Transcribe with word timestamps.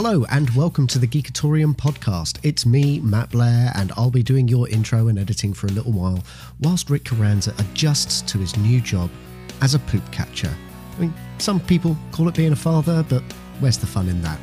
Hello 0.00 0.24
and 0.30 0.48
welcome 0.50 0.86
to 0.86 0.98
the 1.00 1.08
Geekatorium 1.08 1.74
podcast. 1.74 2.38
It's 2.44 2.64
me, 2.64 3.00
Matt 3.00 3.30
Blair, 3.30 3.72
and 3.74 3.90
I'll 3.96 4.12
be 4.12 4.22
doing 4.22 4.46
your 4.46 4.68
intro 4.68 5.08
and 5.08 5.18
editing 5.18 5.52
for 5.52 5.66
a 5.66 5.70
little 5.72 5.90
while 5.90 6.22
whilst 6.60 6.88
Rik 6.88 7.04
Carranza 7.04 7.52
adjusts 7.58 8.22
to 8.30 8.38
his 8.38 8.56
new 8.58 8.80
job 8.80 9.10
as 9.60 9.74
a 9.74 9.80
poop 9.80 10.08
catcher. 10.12 10.54
I 10.96 11.00
mean, 11.00 11.14
some 11.38 11.58
people 11.58 11.96
call 12.12 12.28
it 12.28 12.36
being 12.36 12.52
a 12.52 12.56
father, 12.56 13.04
but 13.08 13.24
where's 13.58 13.76
the 13.76 13.88
fun 13.88 14.08
in 14.08 14.22
that? 14.22 14.38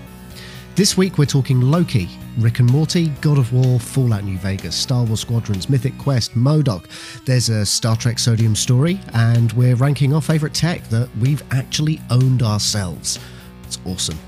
This 0.76 0.98
week 0.98 1.18
we're 1.18 1.24
talking 1.24 1.62
Loki, 1.62 2.10
Rick 2.38 2.60
and 2.60 2.70
Morty, 2.70 3.08
God 3.22 3.38
of 3.38 3.54
War, 3.54 3.80
Fallout 3.80 4.26
New 4.26 4.38
Vegas, 4.40 4.76
Star 4.76 5.06
Wars 5.06 5.22
Squadrons, 5.22 5.70
Mythic 5.70 5.98
Quest, 5.98 6.36
MODOK. 6.36 7.24
There's 7.24 7.48
a 7.48 7.66
Star 7.66 7.96
Trek 7.96 8.20
Sodium 8.20 8.58
story, 8.58 9.00
and 9.14 9.54
we're 9.54 9.76
ranking 9.76 10.14
our 10.14 10.22
favourite 10.22 10.54
tech 10.54 10.84
that 10.90 11.08
we've 11.22 11.44
actually 11.52 12.02
owned 12.10 12.44
ourselves. 12.44 13.20
It's 13.64 13.80
awesome. 13.86 14.20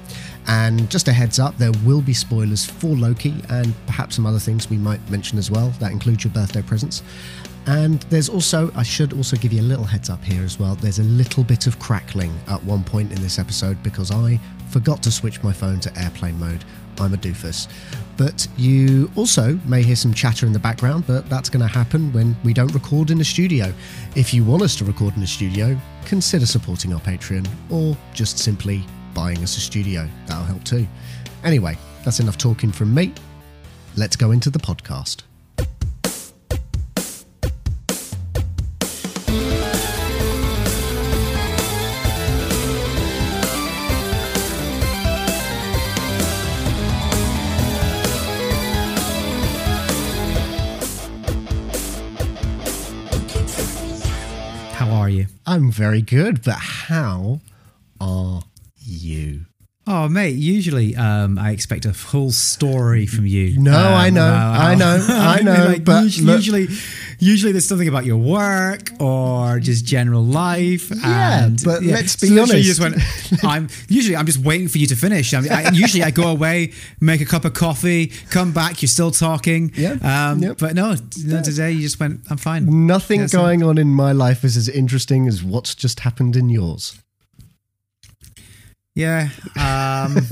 And 0.48 0.90
just 0.90 1.08
a 1.10 1.14
heads 1.14 1.40
up, 1.40 1.58
there 1.58 1.74
will 1.86 2.02
be 2.02 2.14
spoilers 2.14 2.66
for 2.66 2.96
Loki 2.96 3.34
and 3.50 3.74
perhaps 3.86 4.16
some 4.16 4.26
other 4.26 4.40
things 4.40 4.70
we 4.70 4.78
might 4.78 5.08
mention 5.10 5.38
as 5.38 5.52
well. 5.52 5.70
That 5.80 5.92
includes 5.92 6.24
your 6.24 6.32
birthday 6.34 6.62
presents. 6.62 7.04
And 7.66 8.00
there's 8.04 8.30
also, 8.30 8.72
I 8.76 8.84
should 8.84 9.12
also 9.12 9.36
give 9.36 9.52
you 9.52 9.62
a 9.62 9.64
little 9.64 9.84
heads 9.84 10.10
up 10.10 10.24
here 10.24 10.44
as 10.44 10.58
well. 10.58 10.76
There's 10.76 11.00
a 11.00 11.04
little 11.04 11.44
bit 11.44 11.68
of 11.68 11.80
crackling 11.80 12.34
at 12.48 12.64
one 12.64 12.84
point 12.84 13.12
in 13.12 13.22
this 13.22 13.40
episode 13.40 13.82
because 13.84 14.10
I 14.10 14.40
forgot 14.70 15.04
to 15.04 15.12
switch 15.12 15.44
my 15.44 15.52
phone 15.52 15.82
to 15.82 16.00
airplane 16.00 16.40
mode. 16.40 16.64
I'm 17.00 17.14
a 17.14 17.18
doofus. 17.18 17.68
But 18.16 18.48
you 18.58 19.12
also 19.16 19.60
may 19.66 19.84
hear 19.84 19.96
some 19.96 20.14
chatter 20.14 20.46
in 20.46 20.54
the 20.54 20.60
background, 20.60 21.04
but 21.06 21.30
that's 21.30 21.50
going 21.50 21.62
to 21.62 21.72
happen 21.72 22.12
when 22.14 22.36
we 22.44 22.54
don't 22.54 22.74
record 22.74 23.12
in 23.12 23.18
the 23.18 23.26
studio. 23.26 23.72
If 24.16 24.34
you 24.34 24.44
want 24.44 24.64
us 24.64 24.76
to 24.78 24.86
record 24.86 25.16
in 25.16 25.22
the 25.22 25.28
studio, 25.28 25.78
consider 26.06 26.46
supporting 26.46 26.94
our 26.94 27.02
Patreon 27.02 27.48
or 27.70 27.96
just 28.14 28.40
simply 28.40 28.84
buying 29.18 29.42
us 29.42 29.58
a 29.58 29.60
studio. 29.60 30.08
That'll 30.28 30.44
help 30.44 30.64
too. 30.64 30.86
Anyway, 31.44 31.76
that's 32.06 32.20
enough 32.20 32.38
talking 32.38 32.72
from 32.72 32.94
me. 32.94 33.16
Let's 33.96 34.16
go 34.16 34.30
into 34.30 34.52
the 34.52 34.60
podcast. 34.60 35.24
How 54.74 54.92
are 54.92 55.10
you? 55.10 55.26
I'm 55.48 55.72
very 55.72 56.04
good, 56.04 56.44
but 56.44 56.60
how 56.60 57.42
are 58.00 58.44
you? 58.88 59.46
Oh, 59.90 60.10
mate. 60.10 60.36
Usually, 60.36 60.98
um, 60.98 61.40
I 61.40 61.52
expect 61.52 61.86
a 61.86 61.94
full 61.94 62.32
story 62.32 63.06
from 63.06 63.26
you. 63.26 63.58
No, 63.58 63.72
Um, 63.72 63.94
I 63.94 64.10
know, 64.10 64.28
about 64.28 64.56
I 64.60 64.74
how- 64.74 64.76
know, 64.76 65.06
I 65.10 65.42
know, 65.42 65.66
like, 65.68 65.86
but 65.86 66.04
usually, 66.04 66.26
look- 66.26 66.36
usually, 66.36 66.68
usually, 67.20 67.52
there's 67.54 67.64
something 67.66 67.88
about 67.88 68.06
your 68.06 68.18
work 68.18 68.92
or 69.00 69.62
just 69.62 69.86
general 69.86 70.26
life. 70.26 70.90
Yeah, 70.94 71.46
and, 71.46 71.62
but 71.64 71.84
let's 71.84 72.18
be 72.18 72.28
so 72.28 72.34
honest. 72.42 72.56
You 72.56 72.64
just 72.64 72.82
went, 72.82 72.98
I'm 73.46 73.70
usually 73.88 74.18
I'm 74.18 74.26
just 74.26 74.40
waiting 74.40 74.68
for 74.68 74.78
you 74.78 74.88
to 74.88 74.96
finish. 74.98 75.34
I 75.34 75.40
mean, 75.40 75.54
I, 75.54 75.70
usually 75.72 76.04
I 76.04 76.12
go 76.12 76.28
away, 76.28 76.74
make 77.00 77.22
a 77.22 77.26
cup 77.26 77.46
of 77.46 77.54
coffee, 77.54 78.08
come 78.30 78.52
back, 78.52 78.82
you're 78.82 78.90
still 78.90 79.12
talking. 79.12 79.72
Yeah, 79.74 79.94
Um, 80.32 80.40
yep. 80.44 80.58
But 80.58 80.76
no, 80.76 80.96
no, 81.24 81.42
today 81.42 81.72
you 81.72 81.80
just 81.84 81.98
went, 81.98 82.20
I'm 82.30 82.36
fine. 82.36 82.88
Nothing 82.88 83.22
That's 83.22 83.34
it. 83.34 83.38
going 83.38 83.64
on 83.64 83.78
in 83.78 83.88
my 83.88 84.12
life 84.12 84.44
is 84.44 84.58
as 84.58 84.68
interesting 84.68 85.30
as 85.30 85.42
what's 85.46 85.76
just 85.76 86.02
happened 86.02 86.36
in 86.36 86.50
yours. 86.50 87.02
Yeah. 88.98 89.30
Um, 89.56 90.18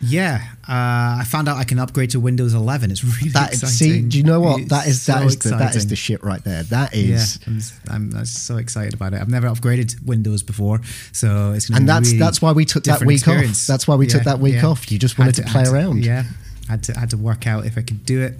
yeah. 0.00 0.42
Uh, 0.68 1.20
I 1.20 1.24
found 1.24 1.48
out 1.48 1.58
I 1.58 1.64
can 1.64 1.78
upgrade 1.78 2.10
to 2.10 2.20
Windows 2.20 2.54
11. 2.54 2.90
It's 2.90 3.04
really 3.04 3.30
That 3.30 3.52
exciting. 3.52 3.76
see, 3.76 4.02
do 4.02 4.18
you 4.18 4.24
know 4.24 4.40
what? 4.40 4.62
It's 4.62 4.70
that 4.70 4.88
is 4.88 5.06
that 5.06 5.20
so 5.20 5.26
is 5.26 5.38
the, 5.38 5.50
that 5.50 5.76
is 5.76 5.86
the 5.86 5.94
shit 5.94 6.24
right 6.24 6.42
there. 6.42 6.64
That 6.64 6.92
is. 6.92 7.38
Yeah, 7.46 7.60
I'm, 7.88 8.10
I'm, 8.10 8.16
I'm 8.16 8.24
so 8.24 8.56
excited 8.56 8.94
about 8.94 9.14
it. 9.14 9.20
I've 9.20 9.30
never 9.30 9.46
upgraded 9.46 10.04
Windows 10.04 10.42
before, 10.42 10.80
so 11.12 11.52
it's 11.52 11.68
to 11.68 11.76
and 11.76 11.88
that's 11.88 12.08
really 12.08 12.18
that's 12.18 12.42
why 12.42 12.50
we 12.50 12.64
took 12.64 12.82
that 12.84 13.04
week 13.04 13.18
experience. 13.18 13.62
off. 13.62 13.72
That's 13.72 13.86
why 13.86 13.94
we 13.94 14.08
took 14.08 14.24
that 14.24 14.40
week 14.40 14.56
yeah. 14.56 14.66
off. 14.66 14.90
You 14.90 14.98
just 14.98 15.20
wanted 15.20 15.36
to, 15.36 15.44
play 15.44 15.62
had 15.62 15.72
around. 15.72 16.04
Yeah, 16.04 16.24
had 16.68 16.82
to 16.84 16.98
had 16.98 17.10
to 17.10 17.16
work 17.16 17.46
out 17.46 17.64
if 17.64 17.78
I 17.78 17.82
could 17.82 18.04
do 18.04 18.22
it. 18.22 18.34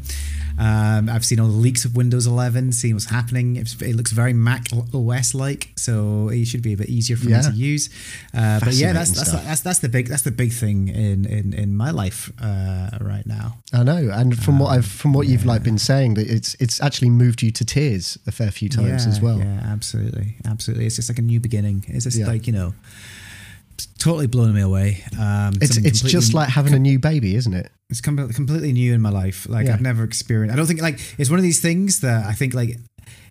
Um, 0.58 1.08
I've 1.08 1.24
seen 1.24 1.38
all 1.40 1.48
the 1.48 1.52
leaks 1.52 1.84
of 1.84 1.94
Windows 1.96 2.26
11, 2.26 2.72
seen 2.72 2.94
what's 2.94 3.10
happening. 3.10 3.56
It's, 3.56 3.80
it 3.82 3.94
looks 3.94 4.12
very 4.12 4.32
Mac 4.32 4.66
OS 4.94 5.34
like, 5.34 5.72
so 5.76 6.28
it 6.30 6.46
should 6.46 6.62
be 6.62 6.72
a 6.72 6.76
bit 6.76 6.88
easier 6.88 7.16
for 7.16 7.28
Yeah. 7.28 7.38
me 7.42 7.42
to 7.44 7.52
use. 7.52 7.90
Uh, 8.32 8.60
but 8.60 8.72
yeah, 8.74 8.92
that's 8.92 9.10
that's, 9.10 9.32
that's 9.32 9.60
that's 9.60 9.78
the 9.80 9.88
big 9.88 10.08
that's 10.08 10.22
the 10.22 10.30
big 10.30 10.52
thing 10.52 10.88
in 10.88 11.24
in, 11.26 11.52
in 11.52 11.76
my 11.76 11.90
life 11.90 12.32
uh, 12.40 12.90
right 13.00 13.26
now. 13.26 13.58
I 13.72 13.82
know, 13.82 14.10
and 14.12 14.38
from 14.38 14.54
Um, 14.54 14.60
what 14.60 14.68
I've 14.78 14.86
from 14.86 15.12
what 15.12 15.26
you've 15.28 15.44
like 15.46 15.62
been 15.62 15.78
saying, 15.78 16.14
that 16.14 16.28
it's 16.28 16.54
it's 16.58 16.80
actually 16.80 17.10
moved 17.10 17.42
you 17.42 17.50
to 17.50 17.64
tears 17.64 18.18
a 18.26 18.32
fair 18.32 18.50
few 18.50 18.68
times 18.68 19.04
yeah, 19.04 19.10
as 19.10 19.20
well. 19.20 19.38
Yeah, 19.38 19.60
absolutely, 19.64 20.36
absolutely. 20.44 20.86
It's 20.86 20.96
just 20.96 21.08
like 21.10 21.18
a 21.18 21.22
new 21.22 21.40
beginning. 21.40 21.84
It's 21.88 22.04
just 22.04 22.16
Yeah. 22.18 22.26
like 22.28 22.46
you 22.46 22.52
know, 22.52 22.74
totally 23.98 24.26
blown 24.26 24.54
me 24.54 24.62
away. 24.62 25.04
Um, 25.18 25.54
It's 25.60 25.76
it's 25.76 26.00
just 26.00 26.34
like 26.34 26.48
having 26.48 26.74
a 26.74 26.78
new 26.78 26.98
baby, 26.98 27.36
isn't 27.36 27.54
it? 27.54 27.70
it's 27.90 28.00
completely 28.00 28.72
new 28.72 28.94
in 28.94 29.00
my 29.00 29.10
life. 29.10 29.46
Like 29.48 29.66
Yeah. 29.66 29.74
I've 29.74 29.80
never 29.80 30.02
experienced. 30.02 30.52
I 30.52 30.56
don't 30.56 30.66
think 30.66 30.80
like 30.82 30.98
it's 31.18 31.30
one 31.30 31.38
of 31.38 31.44
these 31.44 31.60
things 31.60 32.00
that 32.00 32.24
I 32.26 32.32
think 32.32 32.54
like. 32.54 32.78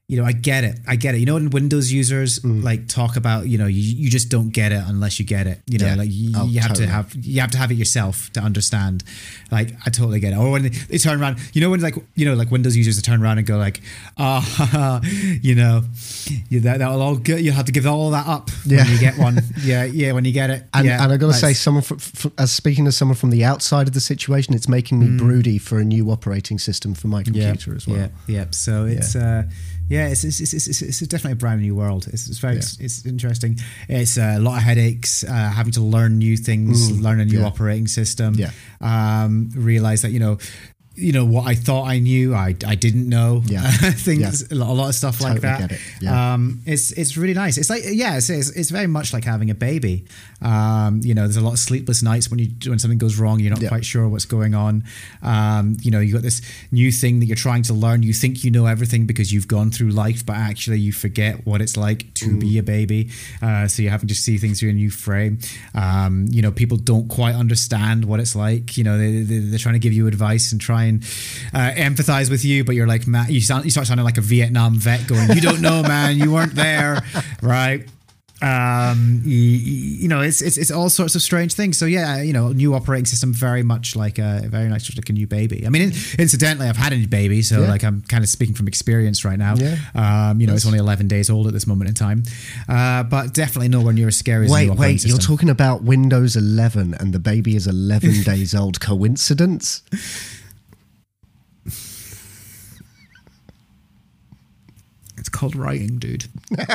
You 0.08 0.18
know, 0.22 0.24
I 0.26 0.34
get 0.34 0.64
it. 0.64 0.78
I 0.88 0.98
get 0.98 1.16
it. 1.16 1.18
You 1.18 1.26
know, 1.26 1.34
when 1.34 1.50
Windows 1.50 1.92
users 1.92 2.40
Mm. 2.40 2.64
like 2.64 2.88
talk 2.88 3.16
about, 3.16 3.48
you 3.48 3.58
know, 3.58 3.66
you, 3.66 3.82
you 3.82 4.08
just 4.12 4.30
don't 4.30 4.50
get 4.52 4.72
it 4.72 4.84
unless 4.86 5.18
you 5.20 5.26
get 5.26 5.48
it. 5.48 5.62
You 5.66 5.80
know, 5.80 5.88
Yeah. 5.88 5.96
like 5.96 6.10
you, 6.12 6.32
Oh, 6.36 6.46
you 6.46 6.60
have 6.60 6.70
totally. 6.70 6.86
to 6.88 6.94
have 6.94 7.16
you 7.20 7.42
have 7.42 7.50
to 7.52 7.58
have 7.58 7.72
it 7.72 7.76
yourself 7.76 8.32
to 8.34 8.40
understand. 8.40 9.04
Like, 9.52 9.74
I 9.84 9.90
totally 9.90 10.20
get 10.20 10.34
it. 10.34 10.38
Or 10.38 10.52
when 10.52 10.62
they, 10.62 10.70
they 10.70 11.00
turn 11.00 11.20
around, 11.20 11.40
you 11.54 11.62
know, 11.62 11.72
when 11.72 11.80
like 11.82 11.96
you 12.14 12.26
know, 12.28 12.36
like 12.36 12.52
Windows 12.52 12.78
users, 12.78 13.02
turn 13.02 13.20
around 13.24 13.40
and 13.40 13.48
go 13.48 13.58
like, 13.58 13.82
ah, 14.20 15.02
you 15.42 15.56
know, 15.56 15.84
you, 16.50 16.60
that 16.60 16.78
that'll 16.80 17.02
all 17.02 17.16
go, 17.18 17.36
you 17.36 17.52
have 17.52 17.66
to 17.66 17.72
give 17.72 17.88
all 17.88 18.12
that 18.12 18.28
up 18.28 18.52
Yeah. 18.66 18.84
when 18.84 18.92
you 18.94 19.00
get 19.00 19.18
one. 19.18 19.42
yeah, 19.64 19.86
yeah, 19.86 20.12
when 20.12 20.24
you 20.24 20.32
get 20.34 20.52
it. 20.52 20.66
And, 20.74 20.86
yeah, 20.86 21.04
and 21.04 21.12
I've 21.14 21.20
got 21.20 21.28
to 21.28 21.34
say, 21.34 21.54
someone 21.54 21.82
from, 21.84 21.98
from, 21.98 22.32
as 22.38 22.52
speaking 22.52 22.86
as 22.86 22.96
someone 22.96 23.16
from 23.16 23.32
the 23.32 23.44
outside 23.44 23.88
of 23.88 23.96
the 23.96 24.02
situation, 24.02 24.54
it's 24.54 24.70
making 24.70 25.00
me 25.00 25.18
broody 25.18 25.58
for 25.58 25.80
a 25.80 25.84
new 25.86 26.12
operating 26.12 26.60
system 26.60 26.94
for 26.94 27.08
my 27.08 27.24
computer 27.24 27.76
as 27.76 27.88
well. 27.88 27.98
Mm. 27.98 28.12
Yeah, 28.28 28.38
yeah. 28.38 28.46
So 28.52 28.86
it's 28.86 29.16
uh, 29.16 29.44
yeah, 29.88 30.07
it's 30.07 30.23
it's, 30.23 30.41
it's, 30.41 30.68
it's, 30.68 30.81
it's 30.81 31.00
definitely 31.01 31.34
a 31.34 31.35
brand 31.35 31.62
new 31.62 31.75
world. 31.75 32.07
It's, 32.12 32.28
it's 32.28 32.40
very 32.40 32.56
Yeah. 32.56 32.62
it's 32.79 33.06
interesting. 33.06 33.59
It's 33.88 34.18
uh, 34.18 34.35
a 34.38 34.40
lot 34.40 34.57
of 34.57 34.63
headaches, 34.63 35.23
uh, 35.23 35.28
having 35.31 35.73
to 35.73 35.81
learn 35.81 36.18
new 36.18 36.38
things, 36.38 36.91
learn 37.01 37.19
a 37.19 37.25
new 37.25 37.40
yeah. 37.40 37.46
operating 37.46 37.88
system. 37.88 38.34
Yeah. 38.35 38.51
Um, 38.81 39.51
realize 39.56 40.01
that 40.01 40.12
you 40.12 40.19
know. 40.19 40.38
You 40.97 41.12
know 41.12 41.25
what 41.25 41.45
I 41.45 41.56
thought 41.56 41.90
I 41.90 42.00
knew, 42.00 42.34
I, 42.34 42.56
I 42.66 42.75
didn't 42.75 43.09
know. 43.09 43.41
Yeah. 43.47 43.69
things 44.07 44.50
a 44.50 44.56
lot, 44.56 44.69
a 44.69 44.72
lot 44.72 44.88
of 44.88 44.95
stuff 44.95 45.19
like 45.19 45.41
that. 45.41 45.59
get 45.59 45.72
it. 45.74 45.81
Yeah. 46.00 46.34
Um, 46.34 46.62
it's 46.66 46.94
it's 46.94 47.18
really 47.18 47.34
nice. 47.34 47.57
It's 47.57 47.69
like 47.69 47.84
yeah, 47.85 48.16
it's, 48.16 48.29
it's, 48.29 48.51
it's 48.51 48.69
very 48.69 48.88
much 48.88 49.12
like 49.12 49.25
having 49.25 49.50
a 49.50 49.56
baby. 49.56 50.06
Um, 50.45 51.01
you 51.03 51.13
know, 51.16 51.23
there's 51.23 51.38
a 51.38 51.41
lot 51.41 51.53
of 51.53 51.59
sleepless 51.59 52.03
nights 52.03 52.29
when 52.29 52.39
you 52.39 52.50
when 52.67 52.78
something 52.79 53.00
goes 53.00 53.17
wrong. 53.17 53.39
You're 53.39 53.50
not 53.50 53.61
Yeah. 53.61 53.69
quite 53.69 53.83
sure 53.85 54.07
what's 54.07 54.25
going 54.25 54.53
on. 54.53 54.83
Um, 55.23 55.78
you 55.81 55.89
know, 55.91 56.00
you 56.00 56.13
got 56.13 56.22
this 56.22 56.41
new 56.72 56.91
thing 56.91 57.19
that 57.19 57.25
you're 57.25 57.35
trying 57.35 57.63
to 57.63 57.73
learn. 57.73 58.03
You 58.03 58.13
think 58.13 58.44
you 58.44 58.51
know 58.51 58.66
everything 58.67 59.06
because 59.06 59.33
you've 59.33 59.47
gone 59.47 59.72
through 59.72 59.89
life, 59.89 60.25
but 60.25 60.35
actually 60.35 60.79
you 60.79 60.91
forget 60.91 61.45
what 61.47 61.61
it's 61.61 61.75
like 61.78 62.13
to 62.16 62.25
Mm. 62.29 62.39
be 62.39 62.57
a 62.59 62.63
baby. 62.63 63.09
Uh, 63.41 63.67
so 63.67 63.81
you're 63.81 63.91
having 63.91 64.07
to 64.09 64.16
see 64.16 64.38
things 64.38 64.59
through 64.59 64.69
a 64.69 64.73
new 64.73 64.89
frame. 64.91 65.39
Um, 65.73 66.28
you 66.29 66.41
know, 66.41 66.51
people 66.51 66.77
don't 66.77 67.07
quite 67.07 67.35
understand 67.35 68.06
what 68.06 68.19
it's 68.19 68.35
like. 68.35 68.77
You 68.77 68.83
know, 68.83 68.97
they, 68.97 69.22
they, 69.23 69.39
they're 69.39 69.59
trying 69.59 69.73
to 69.75 69.79
give 69.79 69.94
you 69.94 70.07
advice 70.07 70.51
and 70.51 70.62
try 70.62 70.83
and 70.85 71.01
uh, 71.53 71.72
empathize 71.75 72.29
with 72.29 72.45
you, 72.45 72.63
but 72.63 72.75
you're 72.75 72.88
like, 72.88 73.07
Matt, 73.07 73.31
you 73.31 73.41
sound, 73.41 73.66
you 73.66 73.72
start 73.72 73.88
sounding 73.88 74.03
like 74.06 74.17
a 74.17 74.22
Vietnam 74.22 74.75
vet 74.77 75.07
going, 75.07 75.31
you 75.31 75.41
don't 75.41 75.62
know, 75.62 75.81
man, 75.81 76.17
you 76.17 76.31
weren't 76.31 76.56
there, 76.56 77.03
right? 77.41 77.88
Um 78.45 79.22
you, 79.25 79.39
you 79.39 80.07
know 80.07 80.22
it's, 80.22 80.39
it's 80.41 80.56
it's 80.57 80.69
all 80.69 80.88
sorts 80.89 81.16
of 81.16 81.22
strange 81.22 81.53
things 81.56 81.78
so 81.79 81.85
yeah 81.85 82.22
you 82.22 82.31
know 82.31 82.50
new 82.50 82.75
operating 82.75 83.06
system 83.06 83.33
very 83.33 83.63
much 83.63 83.95
like 83.95 84.19
a 84.19 84.42
very 84.47 84.69
much 84.69 84.95
like 84.95 85.09
a 85.09 85.13
new 85.13 85.25
baby 85.25 85.65
i 85.65 85.69
mean 85.69 85.81
in, 85.83 85.92
incidentally 86.19 86.68
i've 86.68 86.77
had 86.77 86.94
a 86.94 86.97
new 86.97 87.07
baby 87.07 87.42
so 87.42 87.62
Yeah. 87.62 87.69
like 87.69 87.83
i'm 87.83 88.01
kind 88.03 88.24
of 88.24 88.30
speaking 88.30 88.53
from 88.53 88.68
experience 88.68 89.25
right 89.25 89.39
now 89.39 89.56
Yeah. 89.56 89.77
um 89.95 90.39
you 90.39 90.45
know 90.45 90.53
it's 90.53 90.65
only 90.68 90.77
11 90.80 91.07
days 91.07 91.30
old 91.31 91.47
at 91.47 91.53
this 91.53 91.65
moment 91.65 91.88
in 91.89 91.95
time 91.95 92.21
uh 92.69 93.01
but 93.03 93.33
definitely 93.33 93.69
nowhere 93.69 93.94
near 93.94 94.09
as 94.09 94.18
scary 94.18 94.45
as 94.45 94.51
Wait, 94.51 94.69
operating 94.69 94.95
wait, 94.98 95.06
you're 95.06 95.18
talking 95.18 95.50
about 95.50 95.81
Windows 95.83 96.36
11 96.36 96.94
and 97.00 97.13
the 97.13 97.19
baby 97.19 97.56
is 97.56 97.65
11 97.68 98.21
days 98.24 98.53
old. 98.53 98.80
Coincidence? 98.80 99.81
it's 105.18 105.30
called 105.30 105.56
writing 105.56 105.98
dude 105.98 106.25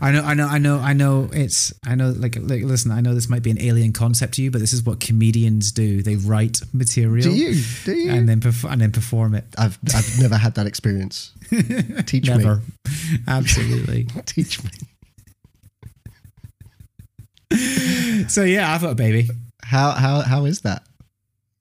I 0.00 0.12
know, 0.12 0.22
I 0.22 0.34
know, 0.34 0.46
I 0.46 0.58
know, 0.58 0.78
I 0.78 0.92
know. 0.92 1.30
It's, 1.32 1.72
I 1.86 1.94
know. 1.94 2.10
Like, 2.10 2.36
like, 2.40 2.62
listen. 2.62 2.90
I 2.90 3.00
know 3.00 3.14
this 3.14 3.28
might 3.28 3.42
be 3.42 3.50
an 3.50 3.60
alien 3.60 3.92
concept 3.92 4.34
to 4.34 4.42
you, 4.42 4.50
but 4.50 4.60
this 4.60 4.72
is 4.72 4.82
what 4.84 5.00
comedians 5.00 5.72
do. 5.72 6.02
They 6.02 6.16
write 6.16 6.60
material. 6.72 7.22
Do 7.24 7.34
you? 7.34 7.62
Do 7.84 7.92
you? 7.94 8.10
And 8.10 8.28
then, 8.28 8.40
perf- 8.40 8.70
and 8.70 8.80
then 8.80 8.92
perform 8.92 9.34
it. 9.34 9.44
I've, 9.56 9.78
I've 9.94 10.20
never 10.20 10.36
had 10.36 10.54
that 10.54 10.66
experience. 10.66 11.32
Teach 12.06 12.26
Never. 12.28 12.56
me. 12.56 12.62
Absolutely. 13.26 14.04
Teach 14.26 14.62
me. 14.64 14.70
So 18.28 18.42
yeah, 18.42 18.74
I've 18.74 18.82
got 18.82 18.90
a 18.92 18.94
baby. 18.94 19.28
How 19.62 19.92
how 19.92 20.20
how 20.20 20.44
is 20.44 20.60
that? 20.62 20.82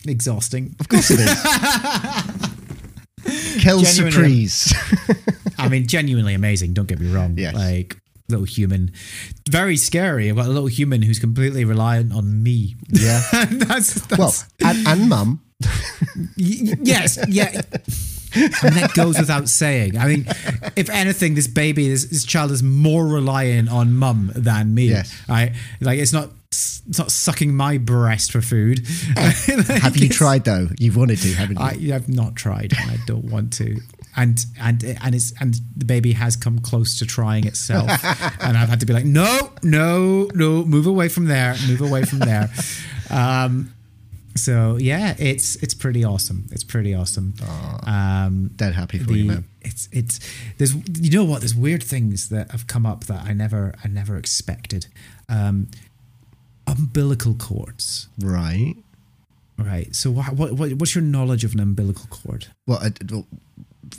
Exhausting. 0.06 0.75
Of 0.80 0.89
course 0.89 1.09
it 1.12 1.19
is. 1.19 2.44
Genuinely. 3.57 4.47
surprise. 4.47 4.73
I 5.57 5.67
mean, 5.69 5.87
genuinely 5.87 6.33
amazing. 6.33 6.73
Don't 6.73 6.87
get 6.87 6.99
me 6.99 7.11
wrong. 7.11 7.35
Yes. 7.37 7.55
Like 7.55 7.97
little 8.29 8.45
human, 8.45 8.91
very 9.49 9.77
scary. 9.77 10.29
I've 10.29 10.37
a 10.37 10.43
little 10.43 10.67
human 10.67 11.01
who's 11.01 11.19
completely 11.19 11.65
reliant 11.65 12.13
on 12.13 12.43
me. 12.43 12.75
yeah. 12.89 13.21
that's, 13.51 14.05
that's 14.07 14.17
Well, 14.17 14.33
and, 14.65 14.87
and 14.87 15.09
mum. 15.09 15.41
Yes, 16.35 17.17
yeah. 17.29 17.61
I 18.35 18.39
mean, 18.39 18.73
that 18.79 18.91
goes 18.93 19.17
without 19.17 19.49
saying. 19.49 19.97
I 19.97 20.07
mean, 20.07 20.25
if 20.75 20.89
anything, 20.89 21.35
this 21.35 21.47
baby, 21.47 21.89
this, 21.89 22.05
this 22.05 22.25
child 22.25 22.51
is 22.51 22.61
more 22.61 23.07
reliant 23.07 23.69
on 23.69 23.95
mum 23.95 24.31
than 24.35 24.75
me. 24.75 24.89
Yes. 24.89 25.15
Right? 25.27 25.53
Like, 25.81 25.99
it's 25.99 26.13
not, 26.13 26.29
it's 26.49 26.81
not 26.97 27.11
sucking 27.11 27.53
my 27.55 27.77
breast 27.77 28.31
for 28.31 28.41
food. 28.41 28.88
Have 29.17 29.97
you 29.97 30.09
tried 30.09 30.45
though? 30.45 30.69
You've 30.79 30.95
wanted 30.95 31.19
to, 31.19 31.33
haven't 31.33 31.59
you? 31.59 31.91
I 31.91 31.94
have 31.94 32.07
not 32.07 32.35
tried. 32.35 32.73
and 32.79 32.91
I 32.91 32.97
don't 33.05 33.25
want 33.25 33.53
to. 33.53 33.77
And 34.15 34.39
and 34.59 34.83
and 34.83 35.13
it's 35.13 35.31
and 35.39 35.55
the 35.75 35.85
baby 35.85 36.13
has 36.13 36.35
come 36.35 36.57
close 36.59 36.97
to 36.99 37.05
trying 37.05 37.45
itself, 37.45 37.89
and 38.41 38.57
I've 38.57 38.69
had 38.69 38.79
to 38.79 38.85
be 38.88 38.94
like, 38.94 39.05
no, 39.05 39.51
no, 39.61 40.27
no, 40.33 40.63
move 40.65 40.88
away 40.88 41.07
from 41.07 41.25
there, 41.25 41.55
move 41.67 41.81
away 41.81 42.03
from 42.03 42.19
there. 42.19 42.49
Um, 43.09 43.73
so 44.35 44.77
yeah, 44.81 45.15
it's 45.17 45.55
it's 45.57 45.73
pretty 45.73 46.03
awesome. 46.03 46.47
It's 46.51 46.63
pretty 46.65 46.94
awesome. 46.94 47.35
Um, 47.85 48.49
Dead 48.55 48.73
happy 48.73 48.99
for 48.99 49.13
you, 49.13 49.25
man. 49.25 49.45
it's 49.61 49.88
it's 49.94 50.19
there's 50.57 50.75
you 50.99 51.09
know 51.17 51.23
what 51.23 51.39
there's 51.39 51.55
weird 51.55 51.81
things 51.83 52.27
that 52.27 52.51
have 52.51 52.67
come 52.67 52.85
up 52.85 53.05
that 53.05 53.23
I 53.25 53.31
never 53.31 53.73
I 53.81 53.88
never 53.88 54.17
expected. 54.17 54.88
Um, 55.29 55.69
umbilical 56.77 57.33
cords, 57.35 58.07
Right. 58.19 58.75
right? 59.57 59.95
So 59.95 60.12
what, 60.12 60.33
what 60.33 60.53
what 60.53 60.74
what's 60.74 60.95
your 60.95 61.03
knowledge 61.03 61.44
of 61.44 61.53
an 61.53 61.59
umbilical 61.59 62.06
cord? 62.09 62.47
Well, 62.68 62.79
I, 62.81 62.91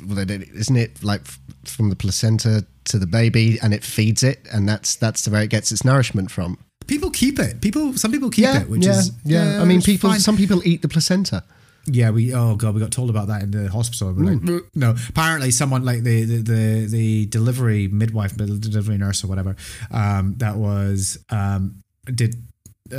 well, 0.06 0.18
isn't 0.18 0.76
it 0.76 1.02
like 1.02 1.22
from 1.64 1.90
the 1.90 1.96
placenta 1.96 2.66
to 2.84 2.98
the 2.98 3.06
baby, 3.06 3.58
and 3.62 3.72
it 3.74 3.84
feeds 3.84 4.22
it, 4.22 4.46
and 4.52 4.68
that's 4.68 4.96
that's 4.96 5.28
where 5.28 5.42
it 5.42 5.50
gets 5.50 5.72
its 5.72 5.84
nourishment 5.84 6.30
from. 6.30 6.58
People 6.86 7.10
keep 7.10 7.38
it. 7.38 7.60
People, 7.60 7.92
some 7.94 8.10
people 8.10 8.30
keep 8.30 8.44
yeah, 8.44 8.62
it, 8.62 8.68
which 8.70 8.84
yeah, 8.84 8.98
is 8.98 9.12
yeah. 9.24 9.60
I 9.60 9.64
mean, 9.64 9.82
people. 9.82 10.10
fine. 10.10 10.20
Some 10.20 10.36
people 10.36 10.62
eat 10.66 10.82
the 10.82 10.88
placenta. 10.88 11.44
Yeah, 11.86 12.10
we. 12.10 12.34
Oh 12.34 12.54
god, 12.56 12.74
we 12.74 12.80
got 12.80 12.90
told 12.90 13.10
about 13.10 13.28
that 13.28 13.42
in 13.42 13.50
the 13.50 13.70
hospital. 13.70 14.12
We're 14.12 14.24
like, 14.32 14.40
"Mm." 14.40 14.60
no. 14.74 14.94
Apparently, 15.08 15.50
someone 15.50 15.84
like 15.84 16.02
the 16.02 16.24
the 16.24 16.36
the, 16.42 16.86
the 16.86 17.26
delivery 17.26 17.88
midwife, 17.88 18.36
delivery 18.36 18.98
nurse, 18.98 19.24
or 19.24 19.26
whatever, 19.26 19.56
um, 19.90 20.34
that 20.38 20.56
was 20.56 21.18
um, 21.30 21.82
did 22.06 22.36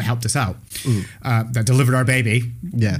helped 0.01 0.25
us 0.25 0.36
out. 0.36 0.57
Uh, 1.24 1.44
that 1.51 1.65
delivered 1.65 1.95
our 1.95 2.06
baby. 2.06 2.51
Yeah. 2.63 2.97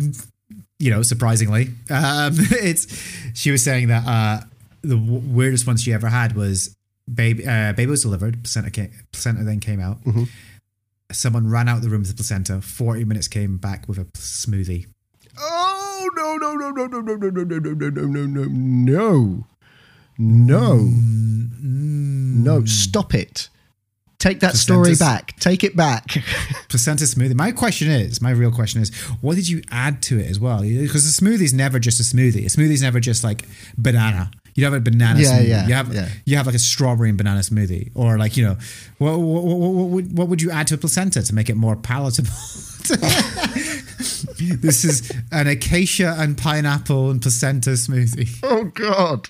You 0.80 0.92
know, 0.92 1.02
surprisingly, 1.02 1.72
um, 1.90 2.34
it's. 2.52 2.88
She 3.34 3.52
was 3.52 3.64
saying 3.64 3.90
that 3.90 4.08
uh, 4.08 4.46
the 4.82 4.96
w- 4.96 5.22
weirdest 5.26 5.68
one 5.68 5.76
she 5.78 5.92
ever 5.94 6.08
had 6.08 6.36
was 6.36 6.74
baby. 7.14 7.46
Uh, 7.46 7.74
baby 7.74 7.90
was 7.92 8.02
delivered. 8.04 8.42
Placenta 8.44 8.72
came, 8.72 8.92
placenta 9.12 9.44
then 9.44 9.60
came 9.60 9.82
out. 9.82 9.98
Someone 11.12 11.50
ran 11.50 11.68
out 11.68 11.78
of 11.78 11.84
the 11.84 11.90
room 11.90 12.02
with 12.02 12.10
the 12.10 12.16
placenta. 12.16 12.62
Forty 12.62 13.04
minutes 13.04 13.28
came 13.28 13.58
back 13.58 13.88
with 13.90 13.98
a 13.98 14.06
smoothie. 14.06 14.86
Oh 15.38 16.10
no 16.16 16.38
no 16.38 16.56
no 16.56 16.70
no 16.72 16.86
no 16.86 17.02
no 17.02 17.16
no 17.16 17.30
no 17.30 17.44
no 17.44 17.58
no 17.60 17.90
no 17.90 17.90
no 17.90 18.26
no 18.26 18.26
no 18.26 18.44
no 18.46 19.46
no 20.18 20.76
no! 22.60 22.66
Stop 22.66 23.14
it! 23.14 23.50
Take 24.20 24.42
that 24.42 24.56
story 24.56 24.96
back. 24.96 25.36
Take 25.40 25.64
it 25.64 25.76
back. 25.78 26.06
placenta 26.70 27.06
smoothie. 27.06 27.34
My 27.36 27.54
question 27.54 27.90
is, 27.90 28.22
my 28.22 28.32
real 28.32 28.52
question 28.52 28.82
is, 28.82 28.94
what 29.22 29.36
did 29.36 29.48
you 29.48 29.62
add 29.72 30.02
to 30.04 30.20
it 30.20 30.30
as 30.30 30.40
well? 30.42 30.62
Because 30.62 31.06
the 31.06 31.14
smoothie's 31.26 31.54
never 31.54 31.80
just 31.80 32.02
a 32.02 32.04
smoothie. 32.04 32.46
A 32.46 32.50
smoothie's 32.50 32.82
never 32.82 33.00
just 33.00 33.24
like 33.24 33.46
banana. 33.78 34.30
You 34.56 34.66
have 34.66 34.74
a 34.74 34.82
banana 34.82 35.22
Yeah, 35.22 35.40
smoothie. 35.40 35.48
yeah, 35.48 35.68
you 35.68 35.74
have 35.74 35.94
yeah. 35.94 36.10
you 36.26 36.36
have 36.36 36.46
like 36.48 36.56
a 36.56 36.60
strawberry 36.60 37.08
and 37.08 37.18
banana 37.18 37.40
smoothie, 37.40 37.92
or 37.96 38.18
like 38.18 38.36
you 38.36 38.44
know, 38.44 38.58
what 38.98 39.18
what, 39.18 39.44
what, 39.44 39.58
what, 39.58 39.88
would, 39.88 40.18
what 40.18 40.28
would 40.28 40.42
you 40.42 40.52
add 40.52 40.68
to 40.68 40.76
a 40.76 40.78
placenta 40.78 41.22
to 41.24 41.34
make 41.34 41.50
it 41.50 41.56
more 41.56 41.78
palatable? 41.78 42.30
this 44.40 44.84
is 44.84 45.12
an 45.32 45.48
acacia 45.48 46.14
and 46.18 46.38
pineapple 46.38 47.10
and 47.10 47.22
placenta 47.22 47.70
smoothie. 47.72 48.38
oh 48.44 48.66
God! 48.66 49.30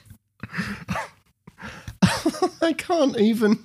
I 2.61 2.73
can't 2.73 3.19
even. 3.19 3.63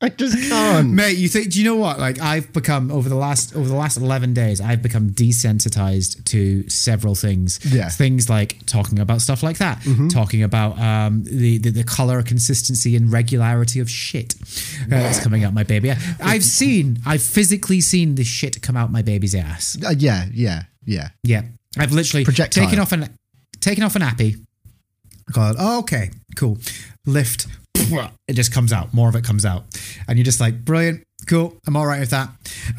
I 0.02 0.08
just 0.08 0.48
can't. 0.48 0.90
Mate, 0.92 1.18
you 1.18 1.28
think? 1.28 1.52
Do 1.52 1.58
you 1.58 1.64
know 1.66 1.76
what? 1.76 1.98
Like, 1.98 2.20
I've 2.20 2.50
become 2.54 2.90
over 2.90 3.08
the 3.10 3.16
last 3.16 3.54
over 3.54 3.68
the 3.68 3.74
last 3.74 3.98
eleven 3.98 4.32
days, 4.32 4.58
I've 4.58 4.80
become 4.82 5.10
desensitized 5.10 6.24
to 6.24 6.66
several 6.70 7.14
things. 7.14 7.60
Yeah. 7.64 7.82
Mm-hmm. 7.82 7.88
things 7.90 8.30
like 8.30 8.64
talking 8.64 8.98
about 8.98 9.20
stuff 9.20 9.42
like 9.42 9.58
that, 9.58 9.82
talking 10.10 10.42
about 10.42 10.78
um, 10.78 11.24
the, 11.24 11.58
the 11.58 11.70
the 11.70 11.84
color, 11.84 12.22
consistency, 12.22 12.96
and 12.96 13.12
regularity 13.12 13.78
of 13.80 13.90
shit 13.90 14.34
uh, 14.84 14.86
that's 14.88 15.22
coming 15.22 15.44
out 15.44 15.52
my 15.52 15.64
baby. 15.64 15.90
I've 16.22 16.44
seen, 16.44 16.98
I've 17.04 17.22
physically 17.22 17.80
seen 17.82 18.14
the 18.14 18.24
shit 18.24 18.62
come 18.62 18.76
out 18.76 18.90
my 18.90 19.02
baby's 19.02 19.34
ass. 19.34 19.76
Uh, 19.84 19.90
yeah, 19.96 20.26
yeah, 20.32 20.62
yeah. 20.86 21.08
Yeah, 21.22 21.42
I've 21.78 21.92
literally 21.92 22.24
Projectile. 22.24 22.64
taken 22.64 22.78
off 22.78 22.92
an 22.92 23.18
taken 23.60 23.84
off 23.84 23.96
a 23.96 23.98
nappy. 23.98 24.42
Gone. 25.32 25.56
Oh, 25.58 25.80
okay, 25.80 26.10
cool. 26.36 26.56
Lift. 27.06 27.46
It 28.28 28.34
just 28.34 28.52
comes 28.52 28.72
out. 28.72 28.92
More 28.94 29.08
of 29.08 29.16
it 29.16 29.24
comes 29.24 29.44
out, 29.44 29.64
and 30.06 30.16
you're 30.18 30.24
just 30.24 30.40
like, 30.40 30.64
brilliant, 30.64 31.02
cool. 31.26 31.56
I'm 31.66 31.76
all 31.76 31.86
right 31.86 32.00
with 32.00 32.10
that. 32.10 32.28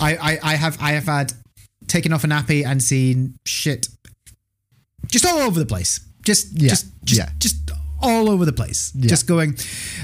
I, 0.00 0.16
I 0.16 0.38
I 0.52 0.54
have 0.56 0.78
I 0.80 0.92
have 0.92 1.04
had 1.06 1.32
taken 1.88 2.12
off 2.12 2.22
a 2.24 2.26
nappy 2.28 2.64
and 2.64 2.80
seen 2.82 3.34
shit 3.46 3.88
just 5.08 5.26
all 5.26 5.38
over 5.40 5.58
the 5.58 5.66
place. 5.66 6.00
Just 6.24 6.52
Yeah, 6.52 6.68
just 6.70 6.86
just 7.04 7.18
yeah. 7.20 7.30
just 7.38 7.70
all 8.02 8.30
over 8.30 8.44
the 8.44 8.52
place. 8.52 8.92
Yeah. 8.94 9.08
Just 9.08 9.26
going. 9.26 9.56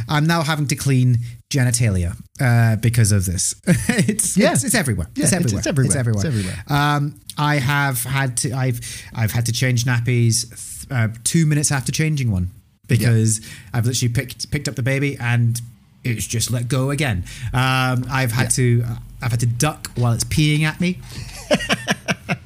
I'm 0.08 0.26
now 0.26 0.42
having 0.42 0.66
to 0.68 0.76
clean 0.76 1.18
genitalia 1.50 2.16
uh, 2.40 2.76
because 2.76 3.12
of 3.12 3.24
this. 3.24 3.54
it's, 3.66 4.36
Yeah. 4.36 4.52
it's 4.52 4.64
it's 4.64 4.74
everywhere. 4.74 5.06
Yeah, 5.14 5.24
it's 5.24 5.32
it's- 5.32 5.42
everywhere. 5.44 5.58
it's 5.58 5.66
everywhere. 5.66 5.86
It's 5.86 5.96
everywhere. 5.96 6.26
It's 6.26 6.26
everywhere. 6.26 6.64
Um, 6.68 7.20
I 7.38 7.56
have 7.56 8.02
had 8.02 8.36
to. 8.38 8.52
I've 8.52 8.80
I've 9.14 9.30
had 9.32 9.46
to 9.46 9.52
change 9.52 9.84
nappies 9.84 10.48
th- 10.48 10.86
uh, 10.90 11.08
two 11.24 11.46
minutes 11.46 11.70
after 11.70 11.92
changing 11.92 12.30
one 12.32 12.50
because 12.88 13.40
I've 13.72 13.86
literally 13.86 14.12
picked 14.12 14.50
picked 14.50 14.68
up 14.68 14.74
the 14.76 14.82
baby 14.82 15.16
and 15.18 15.60
it's 16.04 16.26
just 16.26 16.50
let 16.50 16.68
go 16.68 16.90
again. 16.90 17.24
Um, 17.52 18.06
I've 18.10 18.32
had 18.32 18.50
to. 18.52 18.84
Uh, 18.86 18.96
I've 19.22 19.30
had 19.32 19.40
to 19.40 19.46
duck 19.46 19.90
while 19.96 20.12
it's 20.12 20.24
peeing 20.24 20.62
at 20.62 20.80
me. 20.80 20.98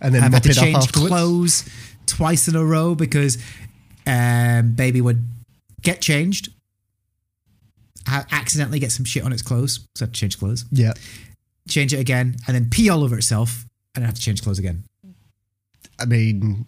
And 0.00 0.12
then 0.12 0.24
I've 0.24 0.32
had 0.32 0.42
to 0.44 0.52
change 0.54 0.90
clothes 0.90 1.64
twice 2.06 2.48
in 2.48 2.56
a 2.56 2.64
row 2.64 2.96
because 2.96 3.38
um, 4.04 4.72
baby 4.74 5.00
would 5.00 5.24
get 5.82 6.00
changed, 6.00 6.48
ha- 8.08 8.26
accidentally 8.32 8.80
get 8.80 8.90
some 8.90 9.04
shit 9.04 9.22
on 9.24 9.32
its 9.32 9.42
clothes, 9.42 9.86
so 9.94 10.04
I 10.04 10.06
had 10.06 10.14
to 10.14 10.20
change 10.20 10.40
clothes, 10.40 10.64
Yeah. 10.72 10.94
change 11.68 11.94
it 11.94 12.00
again, 12.00 12.34
and 12.48 12.54
then 12.56 12.68
pee 12.68 12.90
all 12.90 13.04
over 13.04 13.16
itself, 13.16 13.64
and 13.94 14.02
I 14.02 14.06
have 14.06 14.16
to 14.16 14.20
change 14.20 14.42
clothes 14.42 14.58
again. 14.58 14.82
I 16.00 16.04
mean, 16.06 16.66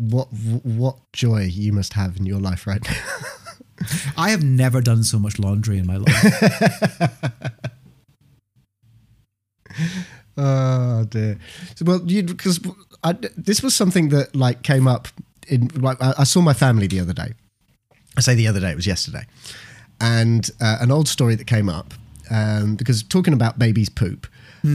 what 0.00 0.28
what 0.32 0.96
joy 1.12 1.42
you 1.42 1.72
must 1.72 1.92
have 1.92 2.16
in 2.16 2.26
your 2.26 2.40
life 2.40 2.66
right 2.66 2.82
now. 2.82 2.96
I 4.16 4.30
have 4.30 4.42
never 4.42 4.80
done 4.80 5.04
so 5.04 5.18
much 5.18 5.38
laundry 5.38 5.78
in 5.78 5.86
my 5.86 5.96
life. 5.96 7.40
Oh 10.36 11.04
dear. 11.04 11.38
So, 11.74 11.84
well, 11.84 11.98
because 11.98 12.60
this 13.36 13.62
was 13.62 13.74
something 13.74 14.08
that 14.08 14.34
like 14.34 14.62
came 14.62 14.88
up 14.88 15.08
in 15.48 15.68
like 15.74 15.98
I, 16.00 16.24
saw 16.24 16.40
my 16.40 16.54
family 16.54 16.86
the 16.86 16.98
other 17.00 17.12
day. 17.12 17.34
I 18.16 18.20
say 18.20 18.34
the 18.34 18.48
other 18.48 18.58
day; 18.58 18.70
it 18.70 18.76
was 18.76 18.86
yesterday, 18.86 19.26
and 20.00 20.48
uh, 20.60 20.78
an 20.80 20.90
old 20.90 21.08
story 21.08 21.34
that 21.34 21.46
came 21.46 21.68
up 21.68 21.92
um, 22.30 22.76
because 22.76 23.02
talking 23.02 23.34
about 23.34 23.58
baby's 23.58 23.90
poop. 23.90 24.26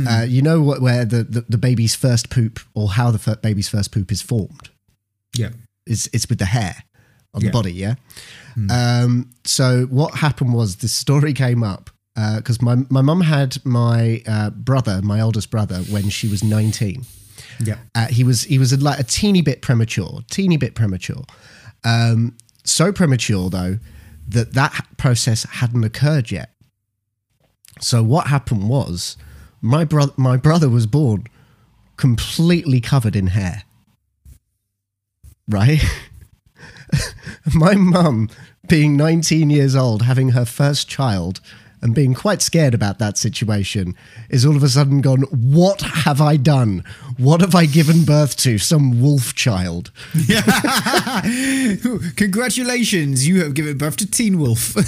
Uh, 0.07 0.25
you 0.27 0.41
know 0.41 0.61
what, 0.63 0.81
where 0.81 1.05
the, 1.05 1.23
the, 1.23 1.45
the 1.47 1.59
baby's 1.59 1.93
first 1.93 2.31
poop 2.31 2.59
or 2.73 2.89
how 2.89 3.11
the 3.11 3.37
baby's 3.43 3.69
first 3.69 3.91
poop 3.91 4.11
is 4.11 4.19
formed? 4.19 4.69
Yeah. 5.37 5.49
It's, 5.85 6.07
it's 6.13 6.27
with 6.29 6.39
the 6.39 6.45
hair 6.45 6.75
on 7.33 7.41
Yeah. 7.41 7.49
the 7.49 7.53
body, 7.53 7.73
yeah? 7.73 7.95
Um, 8.69 9.29
so 9.43 9.85
what 9.87 10.15
happened 10.15 10.53
was 10.53 10.77
this 10.77 10.93
story 10.93 11.33
came 11.33 11.61
up 11.63 11.89
because 12.37 12.61
my, 12.61 12.75
my 12.89 13.01
mum 13.01 13.21
had 13.21 13.63
my 13.65 14.23
uh, 14.25 14.49
brother, 14.51 15.01
my 15.03 15.19
oldest 15.19 15.51
brother, 15.51 15.79
when 15.91 16.09
she 16.09 16.27
was 16.29 16.43
19. 16.43 17.05
Yeah. 17.59 17.75
Uh, 17.93 18.07
he 18.07 18.23
was 18.23 18.43
he 18.43 18.57
was 18.57 18.81
like 18.81 18.99
a 18.99 19.03
teeny 19.03 19.41
bit 19.41 19.61
premature, 19.61 20.21
teeny 20.31 20.57
bit 20.57 20.73
premature. 20.75 21.23
Um, 21.83 22.35
so 22.63 22.91
premature 22.93 23.49
though 23.49 23.77
that 24.29 24.53
that 24.53 24.85
process 24.97 25.43
hadn't 25.43 25.83
occurred 25.83 26.31
yet. 26.31 26.51
So 27.81 28.01
what 28.01 28.27
happened 28.27 28.69
was 28.69 29.17
my 29.61 29.83
brother 29.83 30.13
my 30.17 30.37
brother 30.37 30.69
was 30.69 30.87
born 30.87 31.25
completely 31.97 32.79
covered 32.81 33.15
in 33.15 33.27
hair. 33.27 33.63
Right? 35.47 35.81
my 37.53 37.75
mum 37.75 38.29
being 38.67 38.97
19 38.97 39.49
years 39.49 39.75
old, 39.75 40.03
having 40.03 40.29
her 40.29 40.45
first 40.45 40.87
child, 40.87 41.39
and 41.81 41.93
being 41.93 42.15
quite 42.15 42.41
scared 42.41 42.73
about 42.73 42.97
that 42.97 43.17
situation, 43.17 43.95
is 44.29 44.45
all 44.45 44.55
of 44.55 44.63
a 44.63 44.69
sudden 44.69 45.01
gone, 45.01 45.21
What 45.31 45.81
have 45.81 46.19
I 46.19 46.37
done? 46.37 46.83
What 47.17 47.41
have 47.41 47.53
I 47.53 47.67
given 47.67 48.05
birth 48.05 48.35
to? 48.37 48.57
Some 48.57 49.01
wolf 49.01 49.35
child. 49.35 49.91
Congratulations, 52.15 53.27
you 53.27 53.43
have 53.43 53.53
given 53.53 53.77
birth 53.77 53.97
to 53.97 54.09
Teen 54.09 54.39
Wolf. 54.39 54.75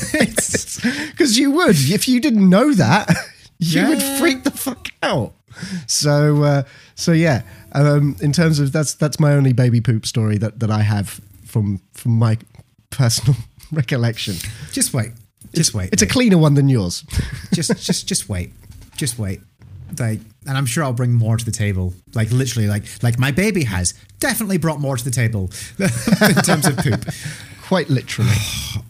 Because 1.08 1.40
you 1.40 1.50
would. 1.52 1.76
If 1.76 2.08
you 2.08 2.22
didn't 2.22 2.50
know 2.50 2.74
that, 2.74 3.10
you 3.58 3.88
would 3.88 4.02
freak 4.02 4.44
the 4.44 4.52
fuck 4.52 4.90
out. 5.02 5.34
So, 5.88 6.44
uh, 6.44 6.64
so 6.98 7.13
yeah. 7.13 7.44
Um, 7.72 8.16
in 8.22 8.34
terms 8.34 8.60
of 8.60 8.72
that's 8.74 8.96
that's 8.96 9.20
my 9.20 9.32
only 9.34 9.54
baby 9.54 9.80
poop 9.80 10.06
story 10.06 10.38
that, 10.39 10.60
that 10.60 10.70
I 10.72 10.82
have 10.82 11.22
from 11.46 11.80
from 11.94 12.12
my 12.13 12.38
personal 12.89 13.38
recollection. 13.72 14.36
just 14.74 14.94
wait. 14.94 15.12
Just 15.54 15.74
wait. 15.74 15.89
It's 15.94 16.01
a 16.01 16.08
cleaner 16.08 16.38
one 16.38 16.56
than 16.56 16.68
yours. 16.68 17.04
just 17.54 17.72
just 17.86 18.08
just 18.08 18.27
wait 18.27 18.51
just 18.98 19.20
wait 19.20 19.39
like 20.00 20.20
and 20.48 20.58
i'm 20.58 20.66
sure 20.66 20.84
i'll 20.84 20.92
bring 20.92 21.13
more 21.13 21.38
to 21.38 21.46
the 21.46 21.51
table 21.51 21.94
like 22.13 22.30
literally 22.32 22.68
like 22.68 22.84
like 23.04 23.18
my 23.20 23.32
baby 23.32 23.63
has 23.63 23.94
definitely 24.20 24.58
brought 24.58 24.80
more 24.80 24.98
to 24.98 25.04
the 25.06 25.12
table 25.12 25.50
in 25.80 26.36
terms 26.44 26.66
of 26.68 26.75
poop 26.77 27.06
Quite 27.68 27.89
literally. 27.89 28.32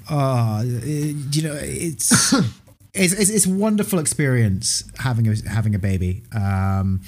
uh 0.09 0.63
you 0.65 1.41
know 1.43 1.57
it's 1.59 2.33
it's, 2.93 3.13
it's 3.13 3.29
it's 3.29 3.45
a 3.45 3.49
wonderful 3.49 3.99
experience 3.99 4.83
having 4.99 5.27
a 5.27 5.35
having 5.49 5.75
a 5.75 5.79
baby 5.79 6.23
um 6.33 7.01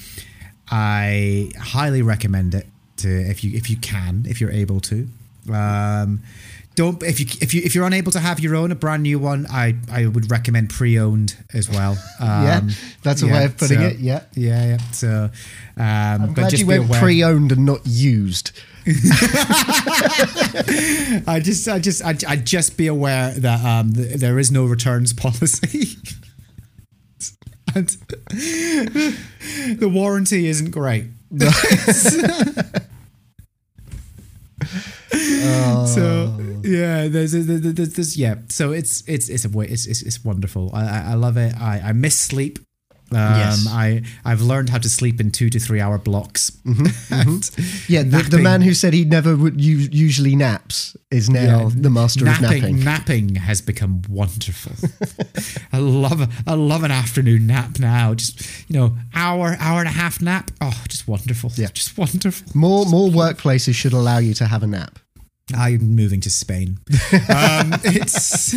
i 0.72 1.52
highly 1.60 2.02
recommend 2.02 2.54
it 2.56 2.68
to 2.98 3.08
if 3.10 3.44
you 3.44 3.52
if 3.56 3.70
you 3.70 3.78
can 3.78 4.26
if 4.28 4.40
you're 4.42 4.52
able 4.52 4.80
to 4.80 5.08
um 5.52 6.22
don't 6.76 7.02
if 7.04 7.20
you 7.20 7.26
if 7.42 7.54
you 7.54 7.62
if 7.66 7.74
you're 7.76 7.86
unable 7.86 8.12
to 8.12 8.20
have 8.20 8.40
your 8.40 8.56
own 8.56 8.72
a 8.72 8.76
brand 8.76 9.04
new 9.04 9.20
one 9.20 9.46
i 9.50 9.76
i 9.92 10.06
would 10.08 10.30
recommend 10.32 10.70
pre-owned 10.70 11.36
as 11.54 11.70
well 11.70 11.92
um, 12.20 12.44
yeah, 12.44 12.62
that's 13.04 13.22
a 13.22 13.28
way 13.28 13.46
of 13.46 13.58
putting 13.58 13.80
so- 13.80 13.88
it. 13.88 14.00
Yeah. 14.00 14.24
yeah 14.36 14.66
yeah 14.66 14.78
so 14.92 15.30
um 15.78 15.84
I'm 15.84 16.28
but 16.28 16.36
glad 16.36 16.50
just 16.52 16.62
you 16.62 16.68
be 16.68 16.78
went 16.80 16.90
aware 16.90 17.02
pre-owned 17.02 17.52
and 17.52 17.66
not 17.66 17.82
used. 17.86 18.52
I 21.28 21.40
just, 21.44 21.68
I 21.68 21.80
just, 21.80 22.04
I, 22.04 22.16
I 22.28 22.36
just 22.38 22.78
be 22.78 22.88
aware 22.88 23.32
that 23.32 23.64
um, 23.64 23.94
th- 23.94 24.16
there 24.20 24.40
is 24.40 24.52
no 24.52 24.66
returns 24.66 25.14
policy, 25.26 25.98
the 29.80 29.90
warranty 29.92 30.48
isn't 30.48 30.72
great. 30.72 31.06
So 35.86 36.36
oh. 36.38 36.62
yeah, 36.64 37.08
there's, 37.08 37.32
there's, 37.32 37.62
there's, 37.62 37.94
there's, 37.94 38.18
yeah. 38.18 38.36
So 38.50 38.72
it's, 38.72 39.04
it's, 39.08 39.30
it's 39.30 39.46
a 39.46 39.60
it's, 39.60 39.88
it's, 39.88 40.02
it's 40.02 40.24
wonderful. 40.24 40.70
I, 40.74 40.84
I, 40.84 41.00
I 41.12 41.14
love 41.16 41.38
it. 41.38 41.54
I, 41.60 41.80
I 41.80 41.94
miss 41.94 42.18
sleep. 42.18 42.60
Um, 43.12 43.18
Yes. 43.40 43.66
I, 43.68 44.04
I've 44.24 44.42
learned 44.42 44.70
how 44.70 44.78
to 44.78 44.90
sleep 44.90 45.20
in 45.20 45.32
two 45.32 45.50
to 45.50 45.60
three 45.60 45.80
hour 45.82 45.98
blocks. 45.98 46.52
And 46.66 47.50
Yeah, 47.88 48.04
the, 48.14 48.28
the 48.30 48.40
man 48.40 48.62
who 48.62 48.74
said 48.74 48.94
he 48.94 49.06
never 49.06 49.36
would 49.36 49.60
usually 49.60 50.36
naps 50.36 50.96
is 51.12 51.30
now 51.30 51.64
Yeah. 51.64 51.70
the 51.74 51.90
master 51.90 52.26
napping, 52.26 52.46
of 52.46 52.52
napping. 52.62 52.84
Napping 52.84 53.36
has 53.36 53.62
become 53.62 54.02
wonderful. 54.10 54.74
I 55.74 55.78
love 55.80 56.22
I 56.48 56.54
love 56.54 56.84
an 56.84 56.92
afternoon 56.92 57.48
nap 57.48 57.80
now. 57.80 58.14
Just 58.14 58.42
you 58.70 58.78
know, 58.80 58.96
hour 59.16 59.56
hour 59.60 59.80
and 59.80 59.88
a 59.88 59.92
half 59.92 60.22
nap. 60.22 60.52
Oh, 60.62 60.84
just 60.88 61.08
wonderful. 61.08 61.52
Yeah. 61.56 61.70
just 61.74 61.98
wonderful. 61.98 62.48
More 62.54 62.86
more 62.86 63.10
workplaces 63.10 63.74
should 63.76 63.94
allow 63.94 64.20
you 64.20 64.34
to 64.36 64.46
have 64.46 64.62
a 64.64 64.68
nap. 64.68 65.00
I'm 65.56 65.96
moving 65.96 66.22
to 66.22 66.30
Spain. 66.30 66.80
Um, 67.30 67.74
it's 67.84 68.54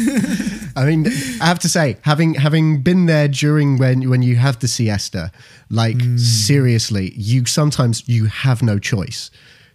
I 0.76 0.84
mean, 0.87 1.06
I 1.40 1.46
have 1.46 1.58
to 1.61 1.68
say, 1.68 1.96
having 2.02 2.34
having 2.34 2.82
been 2.82 3.06
there 3.06 3.28
during 3.28 3.78
when 3.78 4.08
when 4.11 4.22
you 4.22 4.37
have 4.37 4.58
the 4.61 4.68
siesta, 4.68 5.30
like 5.70 6.00
Hmm. 6.00 6.16
seriously, 6.18 7.12
you 7.16 7.44
sometimes 7.46 8.02
you 8.08 8.26
have 8.26 8.62
no 8.62 8.78
choice 8.78 9.30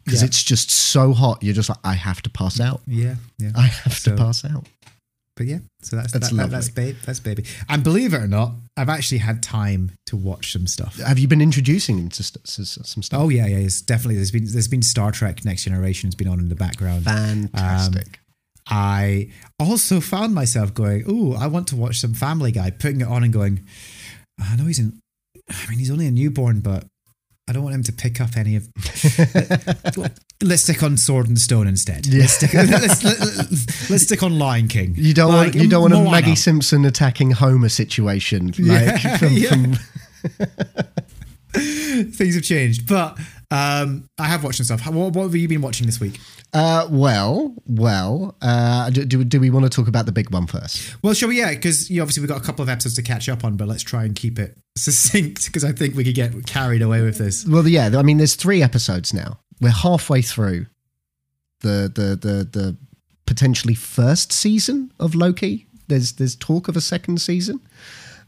because 0.05 0.21
Yeah. 0.21 0.27
it's 0.27 0.43
just 0.43 0.69
so 0.71 1.13
hot. 1.13 1.43
You're 1.43 1.53
just 1.55 1.69
like, 1.69 1.79
I 1.83 1.93
have 1.95 2.21
to 2.23 2.29
pass 2.29 2.59
out. 2.59 2.81
yeah, 2.87 3.15
yeah. 3.37 3.51
I 3.55 3.67
have 3.83 3.93
So- 3.97 4.11
to 4.11 4.17
pass 4.23 4.45
out. 4.45 4.67
But 5.37 5.45
yeah, 5.45 5.59
so 5.83 5.95
that's 5.95 6.11
That's 6.11 6.29
that, 6.31 6.35
that- 6.35 6.49
that's 6.51 6.69
babe. 6.69 6.97
That's 7.05 7.19
baby. 7.21 7.45
And 7.69 7.83
believe 7.83 8.13
it 8.13 8.17
or 8.21 8.27
not, 8.27 8.55
I've 8.75 8.89
actually 8.89 9.19
had 9.19 9.41
time 9.41 9.91
to 10.07 10.17
watch 10.17 10.51
some 10.51 10.67
stuff. 10.67 10.97
Have 10.99 11.19
you 11.19 11.27
been 11.29 11.41
introducing 11.41 11.97
him 11.99 12.09
to 12.09 12.23
st- 12.23 12.45
some 12.47 13.03
stuff? 13.03 13.21
Oh 13.21 13.29
yeah, 13.29 13.45
yeah. 13.45 13.57
It's 13.57 13.81
definitely 13.81 14.15
there's 14.15 14.31
been 14.31 14.47
there's 14.51 14.67
been 14.67 14.81
Star 14.81 15.11
Trek 15.11 15.45
Next 15.45 15.63
Generation's 15.63 16.15
been 16.15 16.27
on 16.27 16.39
in 16.39 16.49
the 16.49 16.55
background. 16.55 17.05
Fantastic. 17.05 18.19
Um, 18.69 18.75
I 18.77 19.31
also 19.59 20.01
found 20.01 20.33
myself 20.35 20.73
going, 20.73 21.05
"Oh, 21.07 21.33
I 21.35 21.47
want 21.47 21.67
to 21.69 21.75
watch 21.75 21.99
some 21.99 22.13
Family 22.13 22.51
Guy," 22.51 22.71
putting 22.71 22.99
it 23.01 23.07
on 23.07 23.23
and 23.23 23.31
going, 23.31 23.65
"I 24.41 24.55
know 24.57 24.65
he's 24.65 24.79
in. 24.79 24.99
I 25.49 25.69
mean, 25.69 25.79
he's 25.79 25.91
only 25.91 26.07
a 26.07 26.11
newborn, 26.11 26.59
but 26.59 26.85
I 27.49 27.53
don't 27.53 27.63
want 27.63 27.75
him 27.75 27.83
to 27.83 27.93
pick 27.93 28.19
up 28.19 28.35
any 28.35 28.55
of. 28.57 28.67
let's 30.43 30.63
stick 30.63 30.83
on 30.83 30.97
Sword 30.97 31.27
and 31.27 31.39
Stone 31.39 31.67
instead. 31.67 32.05
Let's, 32.07 32.33
stick, 32.33 32.53
let's, 32.55 33.03
let's, 33.03 33.89
let's 33.89 34.03
stick 34.03 34.21
on 34.21 34.37
Lion 34.37 34.67
King. 34.67 34.93
you 34.97 35.13
don't 35.13 35.29
Like, 35.31 35.53
want 35.53 35.55
you 35.63 35.69
don't 35.69 35.89
want 35.91 36.07
a 36.07 36.11
Maggie 36.11 36.35
Simpson 36.35 36.83
attacking 36.85 37.31
Homer 37.31 37.69
situation 37.69 38.47
like 38.47 38.57
Yeah, 38.57 39.17
from, 39.17 39.33
yeah. 39.33 39.49
from 39.49 39.73
Things 42.11 42.35
have 42.35 42.43
changed, 42.43 42.87
but 42.87 43.17
um, 43.49 44.09
I 44.19 44.25
have 44.25 44.43
watched 44.43 44.57
some 44.57 44.65
stuff. 44.65 44.85
What, 44.93 45.13
what 45.13 45.23
have 45.23 45.35
you 45.35 45.47
been 45.47 45.61
watching 45.61 45.85
this 45.87 45.99
week? 45.99 46.19
Uh, 46.53 46.87
well, 46.89 47.53
well, 47.65 48.35
uh, 48.41 48.89
do, 48.89 49.05
do, 49.05 49.23
do 49.23 49.39
we 49.39 49.49
want 49.49 49.65
to 49.65 49.69
talk 49.69 49.87
about 49.87 50.05
the 50.05 50.11
big 50.11 50.31
one 50.31 50.47
first? 50.47 50.95
Well, 51.03 51.13
shall 51.13 51.29
we? 51.29 51.39
Yeah, 51.39 51.53
because 51.53 51.89
you 51.89 52.01
obviously 52.01 52.21
we've 52.21 52.29
got 52.29 52.41
a 52.41 52.43
couple 52.43 52.63
of 52.63 52.69
episodes 52.69 52.95
to 52.95 53.03
catch 53.03 53.27
up 53.27 53.43
on, 53.43 53.57
but 53.57 53.67
let's 53.67 53.83
try 53.83 54.05
and 54.05 54.15
keep 54.15 54.39
it 54.39 54.57
succinct 54.77 55.45
because 55.45 55.63
I 55.63 55.71
think 55.71 55.95
we 55.95 56.03
could 56.03 56.15
get 56.15 56.45
carried 56.45 56.81
away 56.81 57.01
with 57.01 57.17
this. 57.17 57.45
Well, 57.45 57.67
yeah. 57.67 57.91
I 57.97 58.01
mean, 58.01 58.17
there's 58.17 58.35
three 58.35 58.63
episodes 58.63 59.13
now. 59.13 59.39
We're 59.59 59.71
halfway 59.71 60.21
through 60.21 60.67
the 61.61 61.91
the 61.93 62.15
the 62.15 62.59
the 62.59 62.77
potentially 63.25 63.73
first 63.73 64.31
season 64.31 64.91
of 64.99 65.15
Loki. 65.15 65.67
There's 65.87 66.13
there's 66.13 66.35
talk 66.35 66.67
of 66.67 66.77
a 66.77 66.81
second 66.81 67.21
season. 67.21 67.59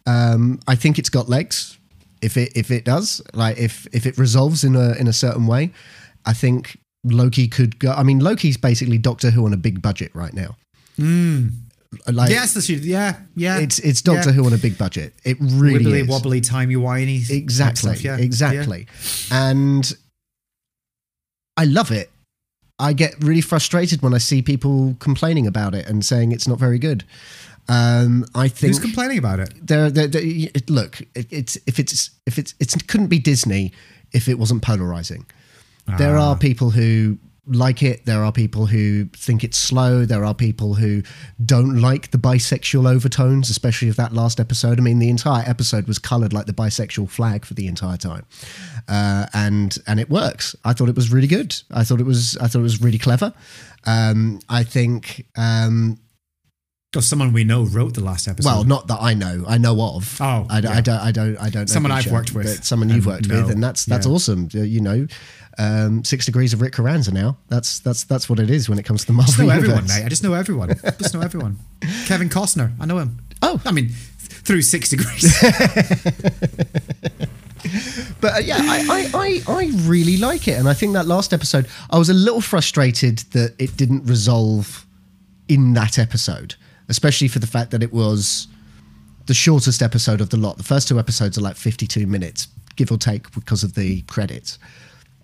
Um, 0.05 0.59
I 0.67 0.75
think 0.75 0.99
it's 0.99 1.09
got 1.09 1.29
legs. 1.29 1.77
If 2.21 2.35
it 2.35 2.51
if 2.55 2.69
it 2.69 2.83
does, 2.83 3.21
like 3.33 3.57
if 3.57 3.87
if 3.93 4.05
it 4.05 4.17
resolves 4.17 4.63
in 4.63 4.75
a 4.75 4.93
in 4.93 5.07
a 5.07 5.13
certain 5.13 5.47
way, 5.47 5.71
I 6.25 6.33
think 6.33 6.77
Loki 7.03 7.47
could 7.47 7.79
go. 7.79 7.91
I 7.91 8.03
mean, 8.03 8.19
Loki's 8.19 8.57
basically 8.57 8.97
Doctor 8.97 9.31
Who 9.31 9.45
on 9.45 9.53
a 9.53 9.57
big 9.57 9.81
budget 9.81 10.11
right 10.13 10.33
now. 10.33 10.55
Like 12.07 12.29
yes, 12.29 12.53
that's 12.53 12.69
yeah, 12.69 13.17
yeah. 13.35 13.57
it's 13.59 13.79
it's 13.79 14.01
Doctor 14.01 14.29
yeah. 14.29 14.35
Who 14.35 14.45
on 14.45 14.53
a 14.53 14.57
big 14.57 14.77
budget. 14.77 15.13
It 15.23 15.37
really 15.39 15.83
wibbly 15.83 16.01
is. 16.01 16.07
wobbly, 16.07 16.41
timey 16.41 16.75
wimey. 16.75 17.27
Exactly. 17.29 17.95
stuff, 17.95 18.03
yeah. 18.03 18.17
Exactly. 18.17 18.85
And 19.31 19.91
I 21.57 21.65
love 21.65 21.91
it. 21.91 22.11
I 22.77 22.93
get 22.93 23.15
really 23.23 23.41
frustrated 23.41 24.01
when 24.01 24.13
I 24.13 24.19
see 24.19 24.41
people 24.41 24.95
complaining 24.99 25.47
about 25.47 25.73
it 25.75 25.87
and 25.87 26.05
saying 26.05 26.31
it's 26.31 26.47
not 26.47 26.59
very 26.59 26.79
good. 26.79 27.03
Um, 27.67 28.25
I 28.33 28.47
think 28.47 28.73
Who's 28.73 28.79
complaining 28.79 29.17
about 29.17 29.39
it? 29.39 29.53
there, 29.61 29.89
there, 29.91 30.07
there- 30.07 30.21
it- 30.23 30.69
look, 30.69 31.01
it, 31.15 31.27
it's 31.31 31.57
if 31.67 31.79
it's 31.79 32.11
if 32.25 32.37
it's 32.37 32.53
it's, 32.59 32.75
it 32.75 32.87
couldn't 32.87 33.07
be 33.07 33.19
Disney 33.19 33.73
if 34.11 34.27
it 34.27 34.39
wasn't 34.39 34.61
polarizing. 34.61 35.25
There 35.97 36.17
Ah. 36.17 36.29
are 36.31 36.37
people 36.37 36.69
who 36.71 37.17
like 37.51 37.81
it. 37.81 38.05
There 38.05 38.23
are 38.23 38.31
people 38.31 38.67
who 38.67 39.05
think 39.15 39.43
it's 39.43 39.57
slow. 39.57 40.05
There 40.05 40.23
are 40.23 40.35
people 40.35 40.75
who 40.75 41.01
don't 41.43 41.81
like 41.81 42.11
the 42.11 42.19
bisexual 42.19 42.87
overtones, 42.87 43.49
especially 43.49 43.89
of 43.89 43.95
that 43.95 44.13
last 44.13 44.39
episode. 44.39 44.77
I 44.77 44.83
mean, 44.83 44.99
the 44.99 45.09
entire 45.09 45.43
episode 45.49 45.87
was 45.87 45.97
colored 45.97 46.31
like 46.31 46.45
the 46.45 46.53
bisexual 46.53 47.09
flag 47.09 47.45
for 47.45 47.55
the 47.55 47.65
entire 47.65 47.97
time, 47.97 48.25
uh, 48.87 49.25
and 49.33 49.75
and 49.87 49.99
it 49.99 50.09
works. 50.11 50.55
I 50.63 50.73
thought 50.73 50.89
it 50.89 50.95
was 50.95 51.11
really 51.11 51.27
good. 51.27 51.55
I 51.71 51.83
thought 51.83 51.99
it 51.99 52.05
was 52.05 52.37
I 52.37 52.47
thought 52.47 52.59
it 52.59 52.63
was 52.63 52.81
really 52.83 52.99
clever. 52.99 53.33
Um, 53.85 54.39
I 54.47 54.63
think. 54.63 55.25
Um, 55.35 55.97
someone 56.99 57.31
we 57.33 57.43
know 57.43 57.63
wrote 57.65 57.93
the 57.93 58.03
last 58.03 58.27
episode. 58.27 58.49
well, 58.49 58.63
not 58.63 58.87
that 58.87 58.97
I 58.99 59.13
know. 59.13 59.43
I 59.47 59.57
know 59.59 59.79
of. 59.79 60.19
Oh, 60.19 60.47
I, 60.49 60.59
yeah. 60.59 60.71
I 60.71 60.81
don't. 60.81 60.99
I 60.99 61.11
don't. 61.11 61.37
I 61.37 61.49
don't. 61.49 61.61
Know 61.61 61.65
Someone 61.73 61.91
I've 61.91 62.03
Butcher, 62.05 62.13
worked 62.13 62.33
with 62.33 62.63
someone 62.63 62.89
you've 62.89 63.05
worked 63.05 63.27
know. 63.27 63.41
with, 63.43 63.51
and 63.51 63.63
that's 63.63 63.85
that's 63.85 64.05
Yeah. 64.07 64.11
awesome. 64.13 64.49
You 64.53 64.81
know, 64.81 65.07
um, 65.59 66.03
six 66.03 66.25
degrees 66.25 66.53
of 66.53 66.61
Rik 66.61 66.73
Carranza 66.73 67.11
now. 67.11 67.37
That's 67.49 67.79
that's 67.79 68.05
that's 68.05 68.27
what 68.29 68.39
it 68.39 68.49
is 68.49 68.67
when 68.69 68.79
it 68.79 68.85
comes 68.85 69.01
to 69.01 69.07
the 69.07 69.13
I 69.13 69.17
Marvel 69.17 69.31
just 69.33 69.39
know 69.39 69.49
everyone, 69.49 69.75
universe. 69.75 69.97
mate. 69.99 70.05
I 70.05 70.09
just 70.09 70.23
know 70.23 70.33
everyone. 70.33 70.71
I 70.71 70.91
just 70.97 71.13
know 71.13 71.21
everyone. 71.21 71.59
Kevin 72.05 72.29
Costner, 72.29 72.71
I 72.79 72.85
know 72.85 72.97
him. 72.97 73.19
Oh. 73.41 73.61
I 73.65 73.71
mean, 73.71 73.89
through 73.89 74.61
six 74.63 74.89
degrees. 74.89 75.31
But 78.21 78.35
uh, 78.35 78.39
yeah, 78.39 78.57
I, 78.59 79.09
I, 79.13 79.41
I, 79.47 79.53
I 79.53 79.71
really 79.87 80.17
like 80.17 80.47
it, 80.47 80.57
and 80.59 80.67
I 80.67 80.73
think 80.73 80.93
that 80.93 81.05
last 81.05 81.33
episode, 81.33 81.67
I 81.89 81.97
was 81.97 82.09
a 82.09 82.13
little 82.13 82.41
frustrated 82.41 83.19
that 83.31 83.55
it 83.59 83.77
didn't 83.77 84.05
resolve 84.05 84.85
in 85.47 85.73
that 85.73 85.97
episode, 85.97 86.55
especially 86.89 87.27
for 87.27 87.39
the 87.39 87.47
fact 87.47 87.71
that 87.71 87.81
it 87.81 87.93
was 87.93 88.47
the 89.27 89.33
shortest 89.33 89.81
episode 89.81 90.19
of 90.21 90.29
the 90.29 90.37
lot. 90.37 90.57
The 90.57 90.63
first 90.63 90.87
two 90.87 90.99
episodes 90.99 91.37
are 91.37 91.41
like 91.41 91.55
fifty-two 91.55 92.07
minutes, 92.07 92.47
give 92.75 92.91
or 92.91 92.97
take, 92.97 93.31
because 93.33 93.63
of 93.63 93.75
the 93.75 94.01
credits. 94.03 94.59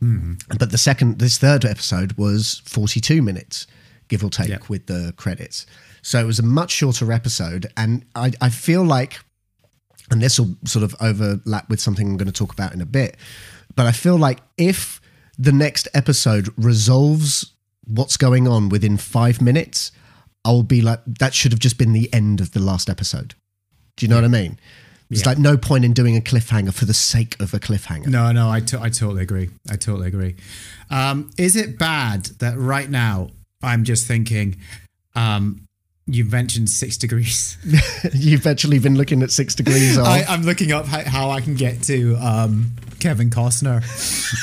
Mm-hmm. 0.05 0.57
But 0.59 0.71
the 0.71 0.77
second, 0.77 1.19
this 1.19 1.37
third 1.37 1.65
episode 1.65 2.13
was 2.13 2.61
forty-two 2.65 3.21
minutes, 3.21 3.67
give 4.07 4.23
or 4.23 4.29
take, 4.29 4.49
Yeah. 4.49 4.57
with 4.69 4.85
the 4.85 5.13
credits. 5.17 5.65
So 6.01 6.19
it 6.19 6.25
was 6.25 6.37
a 6.39 6.43
much 6.43 6.71
shorter 6.71 7.11
episode, 7.11 7.65
and 7.75 8.05
I, 8.13 8.31
I 8.39 8.49
feel 8.49 8.83
like, 8.83 9.19
and 10.11 10.21
this 10.21 10.39
will 10.39 10.55
sort 10.65 10.83
of 10.83 10.95
overlap 11.01 11.67
with 11.69 11.79
something 11.81 12.07
I'm 12.07 12.17
going 12.17 12.27
to 12.27 12.31
talk 12.31 12.53
about 12.53 12.73
in 12.73 12.81
a 12.81 12.85
bit, 12.85 13.17
but 13.75 13.87
I 13.87 13.91
feel 13.91 14.15
like 14.17 14.39
if 14.57 15.01
the 15.39 15.51
next 15.51 15.87
episode 15.95 16.49
resolves 16.57 17.53
what's 17.87 18.17
going 18.17 18.47
on 18.47 18.69
within 18.69 18.97
five 18.97 19.41
minutes, 19.41 19.91
I'll 20.45 20.61
be 20.63 20.81
like, 20.81 20.99
that 21.19 21.33
should 21.33 21.51
have 21.51 21.59
just 21.59 21.77
been 21.79 21.91
the 21.93 22.13
end 22.13 22.39
of 22.39 22.51
the 22.51 22.59
last 22.59 22.87
episode. 22.89 23.33
Do 23.97 24.05
you 24.05 24.09
know 24.09 24.15
what 24.17 24.25
I 24.25 24.27
mean? 24.27 24.59
There's 25.09 25.21
Yeah. 25.21 25.29
like 25.29 25.37
no 25.37 25.55
point 25.57 25.85
in 25.85 25.93
doing 25.93 26.17
a 26.17 26.21
cliffhanger 26.21 26.73
for 26.73 26.85
the 26.85 26.93
sake 26.93 27.39
of 27.39 27.53
a 27.53 27.59
cliffhanger. 27.59 28.07
No, 28.07 28.31
no, 28.31 28.49
I, 28.49 28.59
totally 28.59 29.21
agree. 29.21 29.49
I 29.69 29.75
totally 29.75 30.07
agree. 30.07 30.35
Um, 30.89 31.29
is 31.37 31.55
it 31.55 31.77
bad 31.77 32.25
that 32.39 32.57
right 32.57 32.89
now 32.89 33.29
I'm 33.61 33.83
just 33.83 34.07
thinking, 34.07 34.57
um, 35.15 35.61
you 36.07 36.25
mentioned 36.25 36.69
six 36.69 36.97
degrees. 36.97 37.57
You've 38.13 38.45
actually 38.45 38.77
been 38.79 38.95
looking 38.95 39.23
at 39.23 39.31
six 39.31 39.55
degrees. 39.55 39.97
I, 39.97 40.23
I'm 40.23 40.43
looking 40.43 40.71
up 40.71 40.85
how, 40.85 41.03
how 41.03 41.29
I 41.31 41.41
can 41.41 41.55
get 41.55 41.81
to 41.83 42.15
um, 42.17 42.71
Kevin 42.99 43.29
Costner 43.31 43.81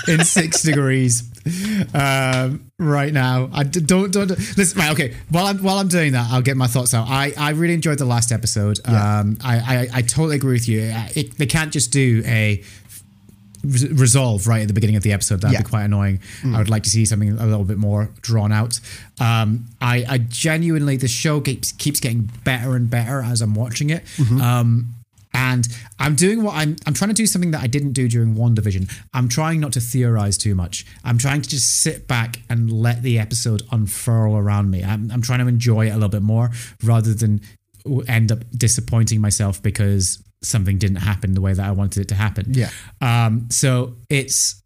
in 0.08 0.24
six 0.24 0.62
degrees 0.62 1.22
um, 1.94 2.70
right 2.78 3.12
now. 3.12 3.50
I 3.52 3.64
d- 3.64 3.80
don't 3.80 4.12
don't 4.12 4.28
listen. 4.30 4.78
Right, 4.78 4.92
okay. 4.92 5.14
While 5.30 5.46
I'm 5.46 5.58
while 5.62 5.78
I'm 5.78 5.88
doing 5.88 6.12
that, 6.12 6.28
I'll 6.30 6.42
get 6.42 6.56
my 6.56 6.66
thoughts 6.66 6.94
out. 6.94 7.08
I, 7.08 7.32
I 7.36 7.50
really 7.50 7.74
enjoyed 7.74 7.98
the 7.98 8.04
last 8.04 8.32
episode. 8.32 8.78
Um, 8.86 9.38
I, 9.42 9.56
I 9.58 9.88
I 9.98 10.02
totally 10.02 10.36
agree 10.36 10.52
with 10.54 10.68
you. 10.68 10.82
Uh, 10.82 11.08
It, 11.14 11.38
they 11.38 11.46
can't 11.46 11.72
just 11.72 11.92
do 11.92 12.22
a 12.26 12.62
resolve 13.64 14.48
right 14.48 14.62
at 14.62 14.68
the 14.68 14.74
beginning 14.74 14.96
of 14.96 15.04
the 15.04 15.12
episode. 15.12 15.40
That'd 15.40 15.54
Yeah. 15.54 15.62
be 15.62 15.68
quite 15.68 15.84
annoying. 15.84 16.18
I 16.44 16.58
would 16.58 16.68
like 16.68 16.82
to 16.82 16.90
see 16.90 17.04
something 17.04 17.30
a 17.30 17.46
little 17.46 17.64
bit 17.64 17.78
more 17.78 18.10
drawn 18.20 18.50
out. 18.52 18.80
Um, 19.20 19.66
I, 19.80 20.04
I 20.08 20.18
genuinely, 20.18 20.96
the 20.96 21.06
show 21.08 21.40
keeps 21.40 21.70
keeps 21.72 22.00
getting 22.00 22.28
better 22.44 22.74
and 22.74 22.90
better 22.90 23.22
as 23.22 23.40
I'm 23.40 23.54
watching 23.54 23.90
it. 23.90 24.04
Um, 24.40 24.94
and 25.34 25.66
I'm 25.98 26.14
doing 26.14 26.42
what 26.42 26.54
I'm 26.54 26.76
I'm 26.86 26.94
trying 26.94 27.10
to 27.10 27.14
do 27.14 27.26
something 27.26 27.52
that 27.52 27.62
I 27.62 27.66
didn't 27.66 27.92
do 27.92 28.08
during 28.08 28.34
WandaVision. 28.34 28.92
I'm 29.12 29.28
trying 29.28 29.60
not 29.60 29.72
to 29.72 29.80
theorize 29.80 30.36
too 30.36 30.54
much. 30.54 30.84
I'm 31.04 31.18
trying 31.18 31.42
to 31.42 31.48
just 31.48 31.80
sit 31.80 32.06
back 32.06 32.40
and 32.48 32.70
let 32.72 33.02
the 33.02 33.18
episode 33.18 33.62
unfurl 33.70 34.36
around 34.36 34.70
me. 34.70 34.82
I'm, 34.84 35.10
I'm 35.10 35.22
trying 35.22 35.40
to 35.40 35.48
enjoy 35.48 35.86
it 35.86 35.90
a 35.90 35.94
little 35.94 36.08
bit 36.08 36.22
more 36.22 36.50
rather 36.82 37.14
than 37.14 37.40
end 38.06 38.30
up 38.30 38.38
disappointing 38.56 39.20
myself 39.20 39.62
because 39.62 40.22
something 40.42 40.78
didn't 40.78 40.96
happen 40.96 41.34
the 41.34 41.40
way 41.40 41.52
that 41.52 41.64
I 41.64 41.70
wanted 41.72 42.02
it 42.02 42.08
to 42.08 42.14
happen. 42.14 42.46
Yeah. 42.54 42.70
Um, 43.00 43.48
so 43.50 43.94
it's 44.10 44.62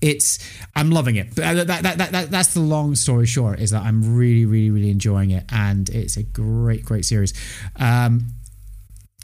it's 0.00 0.38
I'm 0.76 0.90
loving 0.90 1.16
it. 1.16 1.34
But 1.34 1.66
that, 1.66 1.82
that, 1.82 1.98
that, 1.98 2.12
that, 2.12 2.30
that's 2.30 2.54
the 2.54 2.60
long 2.60 2.94
story 2.94 3.26
short 3.26 3.60
is 3.60 3.70
that 3.70 3.82
I'm 3.82 4.16
really, 4.16 4.46
really, 4.46 4.70
really 4.70 4.90
enjoying 4.90 5.30
it, 5.30 5.44
and 5.50 5.88
it's 5.88 6.16
a 6.16 6.22
great, 6.22 6.84
great 6.84 7.04
series. 7.04 7.34
Um, 7.76 8.28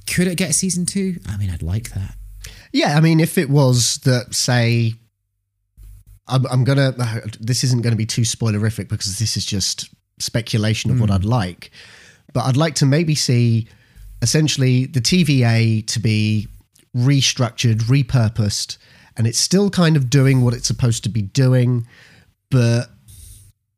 could 0.07 0.27
it 0.27 0.37
get 0.37 0.51
a 0.51 0.53
season 0.53 0.87
two? 0.87 1.19
I 1.29 1.37
mean, 1.37 1.51
I'd 1.51 1.63
like 1.63 1.91
that. 1.91 2.17
Yeah, 2.73 2.97
I 2.97 3.01
mean, 3.01 3.21
if 3.21 3.39
it 3.39 3.49
was 3.49 3.99
that, 3.99 4.35
say, 4.35 4.95
I'm, 6.27 6.47
I'm 6.47 6.65
gonna. 6.65 6.95
This 7.41 7.65
isn't 7.65 7.83
going 7.83 7.93
to 7.93 7.97
be 7.97 8.07
too 8.07 8.23
spoilerific 8.23 8.89
because 8.89 9.19
this 9.19 9.37
is 9.37 9.45
just 9.45 9.91
speculation 10.19 10.91
of 10.91 11.01
what 11.01 11.11
hmm. 11.11 11.17
I'd 11.17 11.25
like, 11.25 11.71
but 12.33 12.45
I'd 12.45 12.57
like 12.57 12.75
to 12.77 12.87
maybe 12.87 13.15
see 13.15 13.69
essentially 14.23 14.87
the 14.87 15.01
TVA 15.01 15.87
to 15.87 16.01
be 16.01 16.49
restructured, 16.97 17.83
repurposed, 17.83 18.79
and 19.17 19.27
it's 19.27 19.39
still 19.39 19.71
kind 19.71 19.97
of 19.97 20.09
doing 20.09 20.43
what 20.43 20.55
it's 20.55 20.67
supposed 20.67 21.03
to 21.05 21.11
be 21.11 21.23
doing, 21.23 21.87
but 22.51 22.91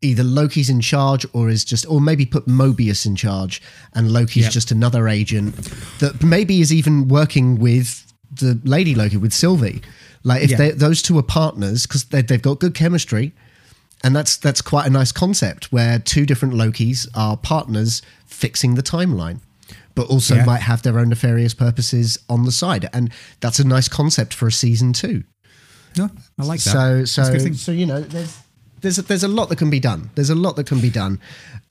either 0.07 0.23
Loki's 0.25 0.71
in 0.71 0.81
charge 0.81 1.27
or 1.33 1.49
is 1.49 1.65
just, 1.65 1.87
or 1.89 2.01
maybe 2.01 2.25
put 2.27 2.47
Mobius 2.47 3.05
in 3.07 3.17
charge 3.17 3.61
and 3.95 4.11
Loki's 4.11 4.45
Yep. 4.45 4.53
just 4.53 4.71
another 4.71 5.09
agent 5.09 5.55
that 5.99 6.23
maybe 6.23 6.61
is 6.61 6.73
even 6.73 7.09
working 7.09 7.59
with 7.59 8.05
the 8.31 8.61
Lady 8.65 8.95
Loki, 8.95 9.17
with 9.17 9.33
Sylvie. 9.33 9.83
Like 10.25 10.43
if 10.43 10.51
Yeah. 10.51 10.73
those 10.75 11.03
two 11.03 11.17
are 11.19 11.23
partners 11.23 11.87
because 11.87 12.05
they've 12.05 12.43
got 12.43 12.59
good 12.61 12.75
chemistry, 12.75 13.33
and 14.05 14.15
that's 14.15 14.37
that's 14.37 14.61
quite 14.61 14.87
a 14.87 14.91
nice 14.91 15.13
concept 15.13 15.73
where 15.73 15.99
two 15.99 16.27
different 16.27 16.55
Lokis 16.55 17.07
are 17.15 17.37
partners 17.37 18.03
fixing 18.27 18.75
the 18.75 18.83
timeline, 18.83 19.39
but 19.95 20.07
also 20.09 20.35
Yeah. 20.37 20.45
might 20.45 20.63
have 20.63 20.83
their 20.83 20.99
own 20.99 21.09
nefarious 21.09 21.55
purposes 21.55 22.19
on 22.29 22.45
the 22.45 22.53
side, 22.53 22.89
and 22.93 23.11
that's 23.41 23.59
a 23.59 23.65
nice 23.65 23.89
concept 23.89 24.35
for 24.35 24.47
a 24.49 24.53
season 24.53 24.93
two. 24.93 25.23
No, 25.97 26.11
I 26.39 26.45
like 26.45 26.61
that. 26.65 26.73
So 26.73 27.05
so 27.07 27.53
so 27.53 27.73
you 27.73 27.87
know 27.87 28.01
there's 28.03 28.37
there's 28.87 28.99
a, 28.99 29.03
there's 29.03 29.25
a 29.25 29.29
lot 29.29 29.49
that 29.49 29.59
can 29.59 29.71
be 29.71 29.81
done. 29.81 30.11
There's 30.15 30.31
a 30.31 30.35
lot 30.35 30.55
that 30.57 30.67
can 30.67 30.81
be 30.81 30.91
done. 30.91 31.19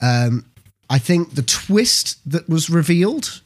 Um, 0.00 0.44
I 0.90 0.98
think 0.98 1.34
the 1.34 1.42
twist 1.42 2.18
that 2.30 2.48
was 2.48 2.68
revealed, 2.70 3.40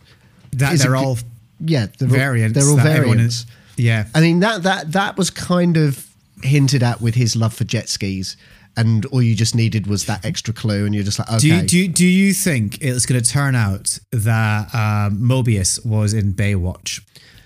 that 0.52 0.74
a 0.74 0.78
they're 0.78 0.88
good- 0.92 0.96
all 1.06 1.18
yeah, 1.60 1.86
they're 1.98 2.08
all- 2.08 2.14
variants. 2.14 2.58
They're 2.58 2.68
all 2.68 2.76
variants. 2.76 3.34
is- 3.34 3.46
yeah. 3.76 4.06
I 4.14 4.20
mean 4.20 4.40
that 4.40 4.62
that 4.64 4.92
that 4.92 5.16
was 5.16 5.30
kind 5.30 5.76
of 5.76 6.06
hinted 6.42 6.82
at 6.82 7.00
with 7.00 7.14
his 7.14 7.34
love 7.36 7.54
for 7.54 7.64
jet 7.64 7.88
skis, 7.88 8.36
and 8.76 9.06
all 9.06 9.22
you 9.22 9.34
just 9.34 9.54
needed 9.54 9.86
was 9.86 10.04
that 10.06 10.24
extra 10.24 10.52
clue, 10.52 10.84
and 10.84 10.94
you're 10.94 11.04
just 11.04 11.18
like, 11.18 11.28
okay, 11.28 11.38
Do 11.38 11.48
you, 11.48 11.62
do 11.62 11.78
you, 11.78 11.88
do 11.88 12.06
you 12.06 12.32
think 12.34 12.78
it's 12.82 13.06
going 13.06 13.22
to 13.22 13.30
turn 13.30 13.54
out 13.54 13.98
that 14.12 14.74
um, 14.74 15.18
Mobius 15.18 15.84
was 15.86 16.12
in 16.12 16.34
Baywatch? 16.34 17.00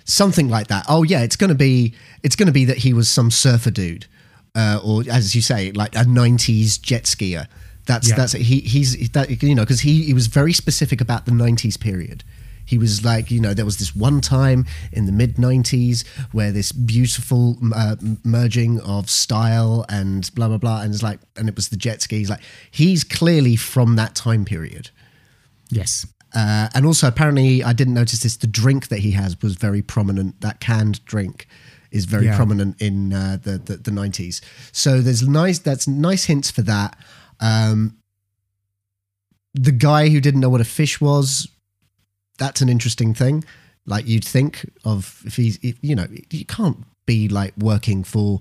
something 0.06 0.48
like 0.50 0.66
that. 0.68 0.84
Oh 0.88 1.02
yeah, 1.02 1.22
it's 1.22 1.36
gonna 1.36 1.54
be 1.54 1.94
it's 2.22 2.36
gonna 2.36 2.52
be 2.52 2.64
that 2.66 2.76
he 2.78 2.92
was 2.92 3.08
some 3.08 3.30
surfer 3.30 3.70
dude, 3.70 4.06
uh, 4.54 4.80
or 4.84 5.02
as 5.10 5.34
you 5.34 5.42
say, 5.42 5.72
like 5.72 5.94
a 5.94 6.04
'90s 6.04 6.80
jet 6.80 7.04
skier. 7.04 7.46
That's 7.86 8.08
Yeah. 8.08 8.16
that's 8.16 8.32
he 8.32 8.60
he's 8.60 9.10
that 9.10 9.42
you 9.42 9.54
know 9.54 9.62
because 9.62 9.80
he 9.80 10.04
he 10.04 10.14
was 10.14 10.26
very 10.26 10.52
specific 10.52 11.00
about 11.00 11.26
the 11.26 11.32
'90s 11.32 11.78
period. 11.78 12.24
He 12.66 12.78
was 12.78 13.04
like, 13.04 13.30
you 13.30 13.40
know, 13.40 13.52
there 13.52 13.66
was 13.66 13.76
this 13.76 13.94
one 13.94 14.22
time 14.22 14.64
in 14.90 15.04
the 15.04 15.12
mid 15.12 15.36
90s 15.36 16.02
where 16.32 16.50
this 16.50 16.72
beautiful 16.72 17.58
uh, 17.74 17.96
merging 18.24 18.80
of 18.80 19.10
style 19.10 19.84
and 19.90 20.30
blah, 20.34 20.48
blah, 20.48 20.56
blah. 20.56 20.80
And 20.80 20.94
it's 20.94 21.02
like, 21.02 21.20
and 21.36 21.46
it 21.46 21.56
was 21.56 21.68
the 21.68 21.76
jet 21.76 22.00
skis. 22.00 22.30
Like, 22.30 22.40
he's 22.70 23.04
clearly 23.04 23.56
from 23.56 23.96
that 23.96 24.14
time 24.14 24.46
period. 24.46 24.88
Yes. 25.68 26.06
Uh, 26.34 26.68
and 26.74 26.86
also, 26.86 27.06
apparently, 27.06 27.62
I 27.62 27.74
didn't 27.74 27.92
notice 27.92 28.22
this. 28.22 28.36
The 28.38 28.46
drink 28.46 28.88
that 28.88 29.00
he 29.00 29.10
has 29.10 29.40
was 29.42 29.56
very 29.56 29.82
prominent. 29.82 30.40
That 30.40 30.60
canned 30.60 31.04
drink 31.04 31.46
is 31.94 32.04
very 32.04 32.26
Yeah. 32.26 32.36
prominent 32.36 32.80
in 32.82 33.12
uh, 33.12 33.38
the, 33.42 33.56
the 33.58 33.76
the 33.78 33.90
nineties. 33.90 34.40
So 34.72 35.00
there's 35.00 35.26
nice. 35.26 35.58
That's 35.60 35.86
nice 35.88 36.24
hints 36.24 36.50
for 36.50 36.62
that. 36.62 36.98
Um, 37.40 37.96
the 39.54 39.72
guy 39.72 40.08
who 40.08 40.20
didn't 40.20 40.40
know 40.40 40.50
what 40.50 40.60
a 40.60 40.64
fish 40.64 41.00
was. 41.00 41.48
That's 42.38 42.60
an 42.60 42.68
interesting 42.68 43.14
thing. 43.14 43.44
Like 43.86 44.06
you'd 44.08 44.24
think 44.24 44.68
of 44.84 45.22
if 45.24 45.36
he's, 45.36 45.58
if, 45.62 45.76
you 45.82 45.94
know, 45.94 46.06
you 46.30 46.44
can't 46.44 46.78
be 47.06 47.28
like 47.28 47.54
working 47.56 48.02
for 48.04 48.40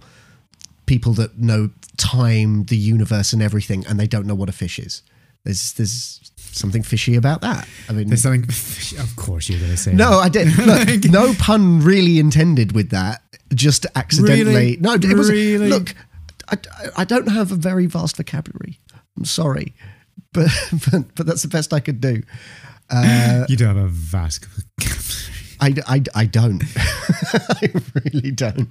people 0.85 1.13
that 1.13 1.37
know 1.37 1.69
time, 1.97 2.63
the 2.65 2.77
universe, 2.77 3.33
and 3.33 3.41
everything, 3.43 3.85
and 3.87 3.99
they 3.99 4.07
don't 4.07 4.25
know 4.25 4.35
what 4.35 4.49
a 4.49 4.53
fish 4.53 4.79
is. 4.79 5.03
There's 5.43 5.73
there's 5.73 6.31
something 6.37 6.81
fishy 6.83 7.15
about 7.15 7.41
that. 7.41 7.67
I 7.89 7.93
mean, 7.93 8.07
There's 8.07 8.21
something. 8.23 8.43
Of 9.03 9.15
course, 9.15 9.49
you're 9.49 9.59
going 9.59 9.71
to 9.71 9.77
say. 9.77 9.93
no, 9.93 10.11
that. 10.11 10.17
I 10.25 10.29
didn't. 10.29 10.65
Look, 10.65 11.11
no 11.11 11.33
pun 11.37 11.81
really 11.81 12.17
intended 12.19 12.71
with 12.71 12.89
that. 12.91 13.21
Just 13.53 13.85
accidentally. 13.95 14.43
Really? 14.45 14.77
No, 14.77 14.93
it 14.93 15.17
was. 15.17 15.29
Really? 15.29 15.69
Look, 15.69 15.93
I, 16.49 16.57
I 16.97 17.03
don't 17.05 17.27
have 17.27 17.51
a 17.51 17.55
very 17.55 17.85
vast 17.85 18.17
vocabulary. 18.17 18.79
I'm 19.17 19.25
sorry, 19.25 19.73
but 20.33 20.49
but, 20.91 21.15
but 21.15 21.25
that's 21.25 21.41
the 21.43 21.47
best 21.47 21.73
I 21.73 21.79
could 21.79 22.01
do. 22.01 22.21
you 22.91 23.55
don't 23.57 23.75
have 23.75 23.77
a 23.77 23.87
vast. 23.87 24.45
I, 25.61 25.73
I, 25.87 26.03
I 26.15 26.25
don't. 26.25 26.61
I 26.77 27.71
really 28.03 28.31
don't. 28.31 28.67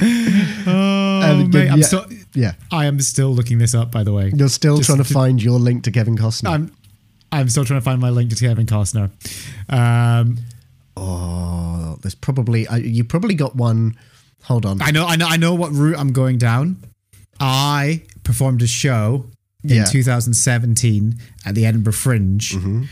Oh, 0.00 1.20
Um, 1.24 1.50
mate, 1.50 1.70
I'm 1.70 1.78
yeah. 1.80 1.86
still. 1.86 2.06
Yeah, 2.34 2.52
I 2.70 2.86
am 2.86 3.00
still 3.00 3.30
looking 3.34 3.58
this 3.58 3.74
up. 3.74 3.90
By 3.90 4.02
the 4.04 4.12
way, 4.12 4.30
you're 4.34 4.48
still 4.48 4.76
Just 4.76 4.88
trying 4.88 4.98
to 4.98 5.04
to- 5.04 5.14
find 5.14 5.42
your 5.42 5.58
link 5.58 5.84
to 5.84 5.90
Kevin 5.90 6.16
Costner. 6.16 6.48
I'm. 6.50 6.72
I'm 7.32 7.48
still 7.48 7.64
trying 7.64 7.80
to 7.80 7.84
find 7.84 8.00
my 8.00 8.10
link 8.10 8.30
to 8.30 8.36
Kevin 8.36 8.66
Costner. 8.66 9.10
Um, 9.68 10.38
oh, 10.96 11.98
there's 12.02 12.14
probably 12.14 12.66
uh, 12.66 12.76
you 12.76 13.04
probably 13.04 13.34
got 13.34 13.56
one. 13.56 13.96
Hold 14.44 14.64
on. 14.66 14.80
I 14.80 14.90
know, 14.92 15.04
I 15.06 15.16
know, 15.16 15.26
I 15.26 15.36
know 15.36 15.54
what 15.54 15.72
route 15.72 15.98
I'm 15.98 16.12
going 16.12 16.38
down. 16.38 16.76
I 17.40 18.02
performed 18.22 18.62
a 18.62 18.66
show 18.66 19.26
in 19.64 19.70
Yeah. 19.70 19.84
2017 19.84 21.16
at 21.44 21.54
the 21.54 21.66
Edinburgh 21.66 21.92
Fringe, 21.94 22.52
Mm-hmm. 22.52 22.84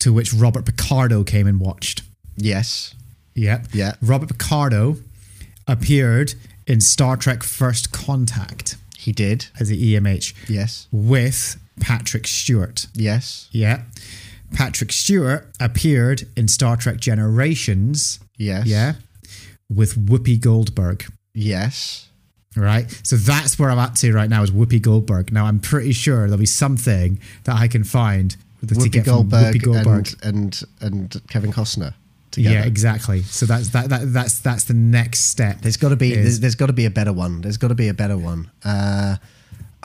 to 0.00 0.12
which 0.12 0.32
Robert 0.32 0.64
Picardo 0.64 1.24
came 1.24 1.46
and 1.46 1.60
watched. 1.60 2.02
yes. 2.36 2.94
Yep. 3.34 3.66
Yeah. 3.74 3.96
Robert 4.00 4.30
Picardo 4.30 4.96
appeared 5.68 6.34
in 6.66 6.80
Star 6.80 7.18
Trek: 7.18 7.42
First 7.42 7.92
Contact 7.92 8.76
He 8.96 9.12
did. 9.12 9.48
as 9.60 9.68
the 9.68 9.94
EMH 9.94 10.32
Yes. 10.48 10.88
with 10.90 11.58
Patrick 11.78 12.26
Stewart. 12.26 12.86
Yes. 12.94 13.48
Yeah, 13.52 13.82
Patrick 14.56 14.90
Stewart 14.92 15.48
appeared 15.60 16.26
in 16.36 16.48
Star 16.48 16.76
Trek 16.76 16.96
Generations. 16.98 18.18
Yes. 18.38 18.66
Yeah, 18.66 18.94
with 19.68 19.94
Whoopi 20.06 20.40
Goldberg. 20.40 21.04
Yes. 21.34 22.08
Right, 22.58 22.90
so 23.02 23.16
that's 23.16 23.58
where 23.58 23.68
I'm 23.70 23.78
at 23.78 23.96
to 23.96 24.14
right 24.14 24.30
now 24.30 24.42
is 24.42 24.50
Whoopi 24.50 24.80
Goldberg. 24.80 25.30
Now 25.30 25.44
I'm 25.44 25.60
pretty 25.60 25.92
sure 25.92 26.20
there'll 26.20 26.38
be 26.38 26.46
something 26.46 27.20
that 27.44 27.54
I 27.54 27.68
can 27.68 27.84
find 27.84 28.34
Whoopi 28.64 29.04
Goldberg, 29.04 29.54
Whoopi 29.56 29.62
Goldberg. 29.62 30.08
And, 30.22 30.62
and 30.80 31.12
and 31.12 31.28
Kevin 31.28 31.52
Costner 31.52 31.92
together. 32.30 32.54
Yeah, 32.54 32.64
exactly. 32.64 33.20
So 33.22 33.44
that's 33.44 33.68
that, 33.70 33.90
that 33.90 34.10
that's 34.10 34.38
that's 34.38 34.64
the 34.64 34.72
next 34.72 35.24
step. 35.26 35.60
There's 35.60 35.76
got 35.76 35.90
to 35.90 35.96
be 35.96 36.12
is- 36.12 36.16
there's, 36.24 36.40
there's 36.40 36.54
got 36.54 36.68
to 36.68 36.72
be 36.72 36.86
a 36.86 36.90
better 36.90 37.12
one. 37.12 37.42
There's 37.42 37.58
got 37.58 37.68
to 37.68 37.74
be 37.74 37.88
a 37.88 37.94
better 37.94 38.16
one. 38.16 38.50
Uh, 38.64 39.16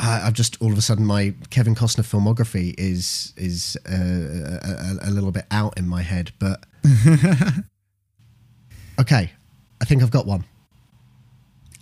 I've 0.01 0.33
just 0.33 0.59
all 0.61 0.71
of 0.71 0.77
a 0.77 0.81
sudden 0.81 1.05
my 1.05 1.33
Kevin 1.51 1.75
Costner 1.75 2.03
filmography 2.03 2.73
is 2.77 3.33
is 3.37 3.77
uh, 3.87 4.99
a, 5.03 5.09
a, 5.09 5.11
little 5.11 5.31
bit 5.31 5.45
out 5.51 5.77
in 5.77 5.87
my 5.87 6.01
head, 6.01 6.31
but 6.39 6.65
okay, 8.99 9.31
I 9.79 9.85
think 9.85 10.01
I've 10.01 10.09
got 10.09 10.25
one. 10.25 10.45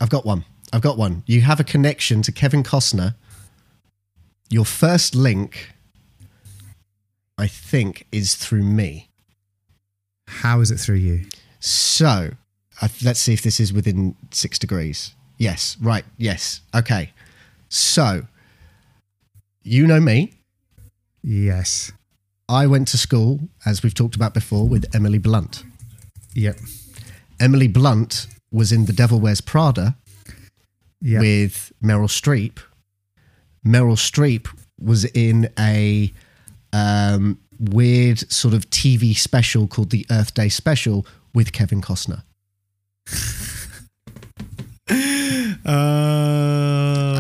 I've 0.02 0.10
got 0.10 0.26
one. 0.26 0.44
I've 0.74 0.82
got 0.82 0.98
one. 0.98 1.24
You 1.28 1.42
have 1.42 1.62
a 1.62 1.64
connection 1.64 2.22
to 2.24 2.32
Kevin 2.32 2.62
Costner. 2.62 3.16
Your 4.50 4.66
first 4.66 5.16
link, 5.16 5.74
I 7.38 7.48
think, 7.48 8.06
is 8.12 8.36
through 8.36 8.64
me. 8.64 9.10
How 10.28 10.60
is 10.60 10.72
it 10.72 10.78
through 10.78 10.96
you? 10.96 11.26
So, 11.60 12.32
uh, 12.82 12.88
let's 13.04 13.20
see 13.20 13.34
if 13.34 13.42
this 13.42 13.60
is 13.60 13.72
within 13.72 14.16
six 14.32 14.60
degrees. 14.60 15.14
Yes, 15.38 15.78
right. 15.82 16.04
Yes. 16.18 16.62
Okay. 16.76 17.12
So, 17.70 18.24
you 19.64 19.86
know 19.88 20.00
me. 20.00 20.34
Yes. 21.24 21.92
I 22.48 22.66
went 22.66 22.88
to 22.90 22.98
school, 22.98 23.40
as 23.66 23.84
we've 23.84 23.94
talked 23.94 24.16
about 24.16 24.34
before, 24.34 24.68
with 24.68 24.86
Emily 24.96 25.20
Blunt. 25.20 25.64
Yep. 26.34 26.58
Emily 27.40 27.68
Blunt 27.68 28.28
was 28.52 28.72
in 28.72 28.86
The 28.86 28.94
Devil 28.94 29.20
Wears 29.20 29.42
Prada 29.42 29.96
Yep. 31.02 31.22
with 31.22 31.72
Meryl 31.84 32.10
Streep. 32.10 32.58
Meryl 33.66 33.96
Streep 33.96 34.48
was 34.80 35.06
in 35.06 35.50
a 35.58 36.12
um, 36.74 37.40
weird 37.60 38.20
sort 38.32 38.54
of 38.54 38.70
TV 38.70 39.16
special 39.16 39.68
called 39.68 39.92
the 39.92 40.06
Earth 40.10 40.34
Day 40.34 40.50
Special 40.50 41.06
with 41.34 41.52
Kevin 41.54 41.82
Costner. 41.82 42.24
Uh, 45.66 46.09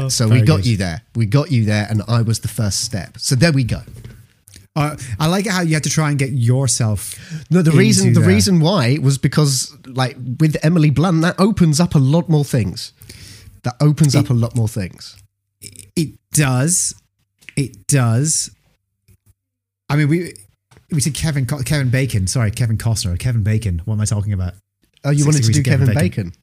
So 0.09 0.27
very 0.27 0.41
we 0.41 0.47
got 0.47 0.57
good. 0.57 0.65
you 0.65 0.77
there. 0.77 1.01
We 1.15 1.25
got 1.25 1.51
you 1.51 1.65
there, 1.65 1.87
and 1.89 2.01
I 2.07 2.21
was 2.21 2.39
the 2.39 2.47
first 2.47 2.83
step. 2.83 3.17
So 3.17 3.35
there 3.35 3.51
we 3.51 3.63
go. 3.63 3.81
Uh, 4.75 4.95
I 5.19 5.27
like 5.27 5.45
it 5.45 5.51
how 5.51 5.61
you 5.61 5.73
had 5.73 5.83
to 5.83 5.89
try 5.89 6.09
and 6.09 6.17
get 6.17 6.31
yourself. 6.31 7.15
No, 7.49 7.61
the 7.61 7.71
reason 7.71 8.13
the 8.13 8.21
that. 8.21 8.27
reason 8.27 8.59
why 8.59 8.97
was 9.01 9.17
because 9.17 9.75
like 9.85 10.15
with 10.39 10.55
Emily 10.63 10.89
Blunt, 10.89 11.21
that 11.21 11.39
opens 11.39 11.79
up 11.79 11.95
a 11.95 11.99
lot 11.99 12.29
more 12.29 12.45
things. 12.45 12.93
That 13.63 13.75
opens 13.81 14.15
up 14.15 14.29
a 14.29 14.33
lot 14.33 14.55
more 14.55 14.69
things. 14.69 15.17
It 15.95 16.17
does. 16.31 16.95
It 17.57 17.87
does. 17.87 18.51
I 19.89 19.95
mean, 19.97 20.07
we 20.07 20.33
we 20.91 21.01
said 21.01 21.13
Kevin 21.13 21.45
Kevin 21.45 21.89
Bacon. 21.89 22.27
Sorry, 22.27 22.51
Kevin 22.51 22.77
Costner. 22.77 23.19
Kevin 23.19 23.43
Bacon. 23.43 23.81
What 23.85 23.95
am 23.95 24.01
I 24.01 24.05
talking 24.05 24.31
about? 24.33 24.53
Oh, 25.05 25.11
you 25.11 25.19
Six 25.23 25.25
wanted 25.27 25.43
to 25.45 25.51
do 25.53 25.59
of 25.59 25.65
Kevin 25.65 25.93
Bacon. 25.95 26.33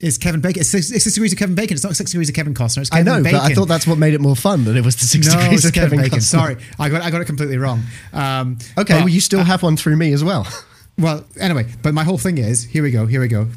It's 0.00 0.16
Kevin 0.16 0.40
Bacon. 0.40 0.60
It's 0.60 0.70
six, 0.70 0.90
it's 0.90 1.04
six 1.04 1.14
degrees 1.14 1.32
of 1.32 1.38
Kevin 1.38 1.54
Bacon. 1.54 1.74
It's 1.74 1.84
not 1.84 1.94
six 1.94 2.10
degrees 2.10 2.30
of 2.30 2.34
Kevin 2.34 2.54
Costner. 2.54 2.78
It's 2.80 2.90
I 2.92 3.02
know, 3.02 3.22
Bacon. 3.22 3.38
but 3.38 3.50
I 3.50 3.54
thought 3.54 3.68
that's 3.68 3.86
what 3.86 3.98
made 3.98 4.14
it 4.14 4.20
more 4.22 4.34
fun. 4.34 4.64
That 4.64 4.76
it 4.76 4.84
was 4.84 4.96
the 4.96 5.04
six 5.04 5.26
no, 5.26 5.38
degrees 5.40 5.64
of 5.66 5.74
Kevin, 5.74 5.90
Kevin 5.98 6.04
Bacon. 6.06 6.18
Costner. 6.20 6.22
Sorry, 6.22 6.56
I 6.78 6.88
got 6.88 7.02
I 7.02 7.10
got 7.10 7.20
it 7.20 7.26
completely 7.26 7.58
wrong. 7.58 7.82
Um, 8.14 8.56
Okay, 8.78 8.94
but- 8.94 9.00
well, 9.00 9.08
you 9.08 9.20
still 9.20 9.44
have 9.44 9.62
one 9.62 9.76
through 9.76 9.96
me 9.96 10.12
as 10.14 10.24
well. 10.24 10.46
well, 10.98 11.24
anyway, 11.38 11.66
but 11.82 11.92
my 11.92 12.02
whole 12.04 12.16
thing 12.18 12.38
is 12.38 12.64
here 12.64 12.82
we 12.82 12.90
go. 12.90 13.04
Here 13.06 13.20
we 13.20 13.28
go. 13.28 13.48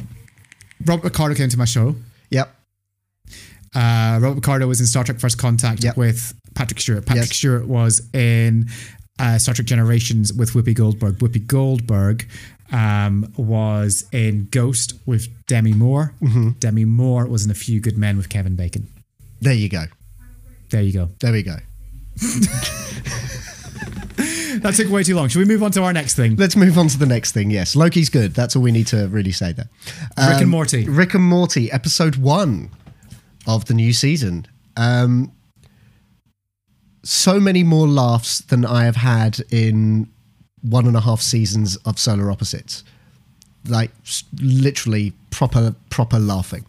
Robert 0.85 1.11
Picardo 1.11 1.35
came 1.35 1.47
to 1.49 1.57
my 1.57 1.65
show. 1.65 1.95
yep. 2.29 2.53
Uh, 3.73 4.19
Robert 4.21 4.35
Picardo 4.41 4.67
was 4.67 4.81
in 4.81 4.85
Star 4.85 5.03
Trek 5.03 5.19
First 5.19 5.37
Contact 5.37 5.83
Yep. 5.83 5.95
with 5.95 6.33
Patrick 6.55 6.79
Stewart. 6.81 7.05
Patrick 7.05 7.27
Yes. 7.29 7.37
Stewart 7.37 7.67
was 7.67 8.01
in 8.13 8.67
uh, 9.17 9.37
Star 9.37 9.53
Trek 9.55 9.65
Generations 9.65 10.33
with 10.33 10.51
Whoopi 10.51 10.73
Goldberg. 10.73 11.19
Whoopi 11.19 11.45
Goldberg 11.47 12.27
um, 12.71 13.31
was 13.38 14.05
in 14.12 14.47
Ghost 14.51 14.93
with 15.05 15.27
Demi 15.47 15.73
Moore. 15.73 16.13
Mm-hmm. 16.21 16.49
Demi 16.60 16.86
Moore 16.86 17.25
was 17.27 17.45
in 17.45 17.51
A 17.51 17.55
Few 17.55 17.79
Good 17.79 17.97
Men 17.97 18.17
with 18.17 18.29
Kevin 18.29 18.55
Bacon. 18.55 18.88
There 19.41 19.53
you 19.53 19.69
go. 19.69 19.86
There 20.69 20.81
you 20.81 20.93
go. 20.93 21.10
There 21.19 21.31
we 21.34 21.43
go. 21.43 21.57
That 24.62 24.75
took 24.75 24.89
way 24.91 25.01
too 25.01 25.15
long. 25.15 25.27
Should 25.29 25.39
we 25.39 25.45
move 25.45 25.63
on 25.63 25.71
to 25.71 25.81
our 25.81 25.93
next 25.93 26.15
thing? 26.15 26.36
Let's 26.36 26.55
move 26.55 26.77
on 26.77 26.88
to 26.89 26.97
the 26.99 27.05
next 27.07 27.31
thing. 27.31 27.49
Yes, 27.49 27.75
Loki's 27.75 28.10
good. 28.10 28.36
That's 28.36 28.55
all 28.55 28.62
we 28.62 28.71
need 28.71 28.86
to 28.88 29.07
really 29.07 29.31
say 29.31 29.53
there. 29.53 29.69
Rick 30.17 30.36
and 30.36 30.43
Um, 30.43 30.49
Morty. 30.49 30.88
Rick 30.88 31.13
and 31.15 31.23
Morty, 31.23 31.71
episode 31.71 32.17
one 32.17 32.69
of 33.47 33.65
the 33.65 33.73
new 33.73 33.91
season. 33.93 34.45
Um, 34.77 35.31
so 37.03 37.39
many 37.39 37.63
more 37.63 37.88
laughs 37.88 38.39
than 38.39 38.63
I 38.65 38.84
have 38.84 38.97
had 38.97 39.39
in 39.49 40.11
one 40.62 40.88
and 40.88 40.95
a 40.95 41.02
half 41.02 41.21
seasons 41.21 41.76
of 41.78 42.00
Solar 42.00 42.32
Opposites. 42.32 42.84
Like 43.67 43.91
literally 44.39 45.13
proper, 45.30 45.76
proper 45.89 46.19
laughing, 46.19 46.65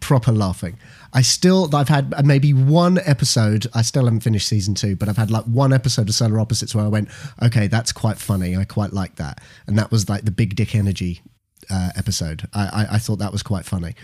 proper 0.00 0.32
laughing. 0.32 0.78
I 1.12 1.22
still, 1.22 1.74
I've 1.74 1.88
had 1.88 2.24
maybe 2.26 2.52
one 2.52 2.98
episode. 3.04 3.66
I 3.74 3.82
still 3.82 4.04
haven't 4.04 4.20
finished 4.20 4.46
season 4.46 4.74
two, 4.74 4.94
but 4.94 5.08
I've 5.08 5.16
had 5.16 5.30
like 5.30 5.44
one 5.44 5.72
episode 5.72 6.08
of 6.08 6.14
Solar 6.14 6.38
Opposites 6.38 6.74
where 6.74 6.84
I 6.84 6.88
went, 6.88 7.08
okay, 7.42 7.66
that's 7.66 7.92
quite 7.92 8.18
funny. 8.18 8.56
I 8.56 8.64
quite 8.64 8.92
like 8.92 9.16
that, 9.16 9.40
and 9.66 9.78
that 9.78 9.90
was 9.90 10.08
like 10.08 10.24
the 10.24 10.30
Big 10.30 10.54
Dick 10.54 10.74
Energy 10.74 11.22
uh, 11.70 11.90
episode. 11.96 12.46
I, 12.52 12.66
I, 12.66 12.94
I 12.94 12.98
thought 12.98 13.18
that 13.20 13.32
was 13.32 13.42
quite 13.42 13.64
funny. 13.64 13.94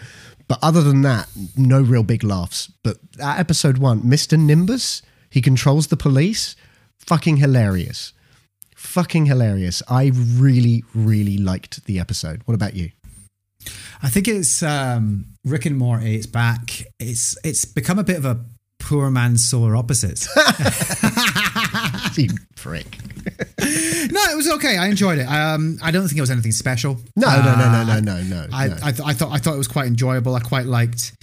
But 0.49 0.59
other 0.63 0.83
than 0.83 1.03
that, 1.03 1.29
no 1.57 1.81
real 1.81 2.03
big 2.03 2.25
laughs. 2.25 2.71
But 2.83 2.99
episode 3.21 3.79
one, 3.79 4.03
Mr. 4.03 4.39
Nimbus, 4.39 5.03
he 5.31 5.41
controls 5.41 5.89
the 5.89 5.97
police. 5.97 6.57
Fucking 6.99 7.39
hilarious. 7.39 8.13
Fucking 8.85 9.27
hilarious. 9.27 9.83
I 9.88 10.12
really, 10.14 10.85
really 10.94 11.38
liked 11.38 11.85
the 11.87 11.99
episode. 11.99 12.42
What 12.44 12.55
about 12.55 12.75
you? 12.75 12.90
I 14.03 14.11
think 14.11 14.29
it's 14.29 14.62
um, 14.62 15.25
Rick 15.42 15.66
and 15.66 15.77
Morty. 15.77 16.14
It's 16.14 16.27
back. 16.27 16.85
It's 17.01 17.37
it's 17.42 17.64
become 17.64 17.99
a 17.99 18.05
bit 18.05 18.18
of 18.18 18.27
a 18.27 18.44
poor 18.79 19.11
man's 19.11 19.42
solar 19.42 19.75
opposites. 19.75 20.29
you 22.18 22.29
prick. 22.57 22.99
no, 23.59 24.20
it 24.31 24.37
was 24.37 24.51
okay. 24.53 24.77
I 24.77 24.87
enjoyed 24.88 25.18
it. 25.18 25.25
Um, 25.27 25.79
I 25.83 25.90
don't 25.90 26.07
think 26.07 26.18
it 26.18 26.20
was 26.20 26.31
anything 26.31 26.53
special. 26.53 26.99
No, 27.16 27.29
no, 27.42 27.57
no, 27.57 27.85
no, 27.85 27.85
no, 27.85 28.01
no, 28.01 28.23
no. 28.23 28.47
I, 28.53 28.68
no. 28.68 28.77
I, 28.83 28.92
th- 28.92 29.09
I 29.09 29.12
thought 29.14 29.33
I 29.33 29.38
thought 29.38 29.55
it 29.55 29.59
was 29.59 29.68
quite 29.68 29.87
enjoyable. 29.87 30.35
I 30.35 30.40
quite 30.40 30.66
liked. 30.66 31.16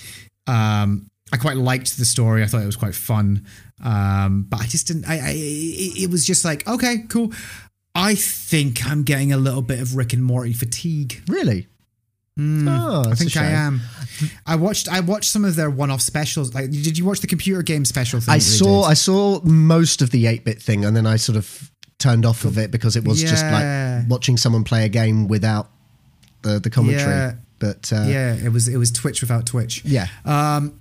Um, 0.47 1.10
I 1.31 1.37
quite 1.37 1.57
liked 1.57 1.97
the 1.97 2.05
story. 2.05 2.43
I 2.43 2.45
thought 2.45 2.61
it 2.61 2.65
was 2.65 2.75
quite 2.75 2.95
fun. 2.95 3.45
Um, 3.83 4.45
but 4.49 4.61
I 4.61 4.65
just 4.65 4.87
didn't. 4.87 5.05
I, 5.05 5.15
I 5.15 5.33
it, 5.35 6.09
was 6.09 6.25
just 6.25 6.45
like 6.45 6.67
okay, 6.67 7.05
cool. 7.09 7.31
I 7.95 8.15
think 8.15 8.85
I'm 8.85 9.03
getting 9.03 9.33
a 9.33 9.37
little 9.37 9.61
bit 9.61 9.79
of 9.79 9.95
Rick 9.95 10.13
and 10.13 10.23
Morty 10.23 10.53
fatigue. 10.53 11.21
really? 11.27 11.67
oh, 12.39 13.03
I 13.09 13.15
think 13.15 13.35
I 13.37 13.45
am. 13.45 13.81
I 14.45 14.55
watched. 14.55 14.89
I 14.89 14.99
watched 15.01 15.31
some 15.31 15.45
of 15.45 15.55
their 15.55 15.69
one-off 15.69 16.01
specials. 16.01 16.53
Like, 16.53 16.71
did 16.71 16.97
you 16.97 17.05
watch 17.05 17.19
the 17.19 17.27
computer 17.27 17.61
game 17.61 17.85
special 17.85 18.19
thing? 18.19 18.33
I 18.33 18.39
saw? 18.39 18.83
I 18.83 18.93
saw 18.93 19.41
most 19.43 20.01
of 20.01 20.11
the 20.11 20.25
8-bit 20.25 20.61
thing 20.61 20.85
and 20.85 20.95
then 20.95 21.05
I 21.05 21.17
sort 21.17 21.37
of 21.37 21.71
turned 21.99 22.25
off 22.25 22.45
of 22.45 22.57
it 22.57 22.71
because 22.71 22.95
it 22.95 23.05
was 23.05 23.21
just 23.21 23.45
like 23.45 24.09
watching 24.09 24.37
someone 24.37 24.63
play 24.63 24.85
a 24.85 24.89
game 24.89 25.27
without 25.27 25.69
the 26.41 26.59
the 26.59 26.69
commentary. 26.69 27.11
Yeah. 27.11 27.33
But 27.59 27.93
uh, 27.93 28.05
yeah, 28.07 28.35
it 28.35 28.51
was. 28.51 28.67
It 28.67 28.77
was 28.77 28.91
Twitch 28.91 29.21
without 29.21 29.45
Twitch. 29.45 29.85
yeah. 29.85 30.07
Um, 30.25 30.80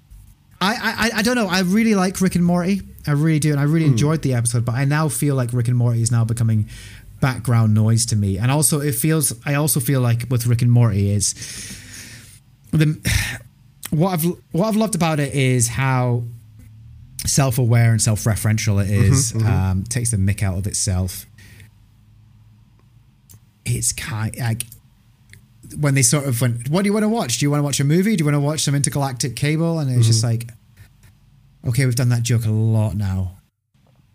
I, 0.61 1.11
I 1.15 1.19
I 1.19 1.23
don't 1.23 1.37
know. 1.37 1.47
I 1.49 1.61
really 1.61 1.95
like 1.95 2.21
Rick 2.21 2.35
and 2.35 2.45
Morty. 2.45 2.83
I 3.07 3.13
really 3.13 3.39
do, 3.39 3.51
and 3.51 3.59
I 3.61 3.65
really 3.65 3.87
Hmm. 3.87 3.93
enjoyed 3.93 4.23
the 4.23 4.35
episode. 4.35 4.65
But 4.65 4.75
I 4.75 4.85
now 4.85 5.09
feel 5.09 5.35
like 5.35 5.53
Rick 5.53 5.69
and 5.69 5.77
Morty 5.77 6.03
is 6.03 6.11
now 6.13 6.25
becoming 6.25 6.69
background 7.21 7.73
noise 7.75 8.05
to 8.07 8.17
me. 8.17 8.37
And 8.39 8.51
also, 8.51 8.81
it 8.81 8.95
feels. 8.95 9.33
I 9.47 9.55
also 9.55 9.81
feel 9.81 10.01
like 10.03 10.27
with 10.31 10.47
Rick 10.47 10.63
and 10.63 10.71
Morty 10.71 11.11
is 11.11 11.35
the 12.73 12.99
what 13.91 14.11
I've 14.13 14.25
what 14.53 14.69
I've 14.69 14.77
loved 14.77 14.95
about 14.95 15.19
it 15.19 15.35
is 15.35 15.69
how 15.69 16.25
self-aware 17.27 17.91
and 17.93 18.01
self-referential 18.01 18.83
it 18.85 18.91
is. 18.91 19.33
Mm-hmm, 19.33 19.41
is. 19.41 19.47
Um, 19.47 19.85
takes 19.85 20.11
the 20.11 20.17
mick 20.19 20.43
out 20.43 20.59
of 20.59 20.67
itself. 20.67 21.27
It's 23.65 23.93
kind 23.93 24.37
like 24.39 24.65
when 25.79 25.95
they 25.95 26.03
sort 26.03 26.27
of 26.27 26.41
went, 26.41 26.69
"What 26.69 26.83
do 26.83 26.89
you 26.89 26.93
want 26.93 27.05
to 27.05 27.09
watch? 27.09 27.39
Do 27.39 27.45
you 27.45 27.51
want 27.51 27.61
to 27.61 27.65
watch 27.65 27.81
a 27.81 27.85
movie? 27.85 28.17
Do 28.17 28.23
you 28.23 28.25
want 28.27 28.35
to 28.37 28.41
watch 28.41 28.61
some 28.61 28.75
intergalactic 28.75 29.37
cable?" 29.37 29.79
And 29.79 29.91
it 29.91 29.97
was 29.97 30.07
just 30.07 30.25
like, 30.25 30.49
"Okay, 31.67 31.85
we've 31.85 31.95
done 31.95 32.09
that 32.11 32.23
joke 32.23 32.45
a 32.47 32.51
lot 32.51 32.97
now." 32.97 33.37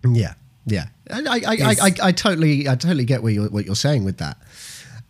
Yeah, 0.06 0.34
yeah. 0.65 0.88
I, 1.10 1.22
I, 1.22 1.41
I, 1.48 1.76
I, 1.82 1.91
I, 2.04 2.12
totally, 2.12 2.68
I 2.70 2.76
totally 2.76 3.06
get 3.06 3.24
what 3.24 3.34
you're, 3.34 3.50
what 3.50 3.65
you're 3.65 3.76
saying 3.76 4.06
with 4.06 4.18
that. 4.18 4.38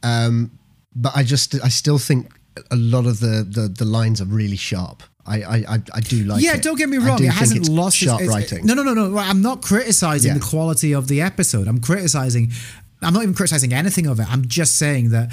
Um, 0.04 0.52
but 0.96 1.16
I 1.16 1.24
just, 1.24 1.56
I 1.64 1.68
still 1.68 1.98
think 1.98 2.32
a 2.72 2.76
lot 2.76 3.06
of 3.06 3.20
the, 3.20 3.46
the, 3.50 3.68
the 3.68 3.86
lines 3.86 4.22
are 4.22 4.26
really 4.26 4.56
sharp. 4.56 5.04
I, 5.28 5.42
I, 5.42 5.82
I, 5.94 6.00
do 6.02 6.24
like. 6.24 6.44
yeah, 6.44 6.56
it. 6.56 6.62
don't 6.62 6.78
get 6.78 6.88
me 6.88 6.98
wrong; 6.98 7.22
it 7.24 7.32
hasn't 7.32 7.62
it's 7.62 7.70
lost 7.70 7.96
its- 8.02 8.10
sharp 8.10 8.22
it's- 8.22 8.34
writing. 8.34 8.66
No, 8.66 8.76
no, 8.76 8.84
no, 8.84 8.94
no. 8.94 9.18
I'm 9.18 9.42
not 9.42 9.64
criticizing 9.64 10.30
Yeah. 10.34 10.38
the 10.38 10.46
quality 10.46 10.94
of 10.94 11.08
the 11.08 11.20
episode. 11.22 11.68
I'm 11.68 11.80
criticizing 11.82 12.52
I'm 13.02 13.14
not 13.14 13.24
even 13.24 13.36
criticizing 13.36 13.74
anything 13.74 14.08
of 14.08 14.20
it. 14.20 14.32
I'm 14.32 14.48
just 14.48 14.78
saying 14.78 15.10
that 15.10 15.32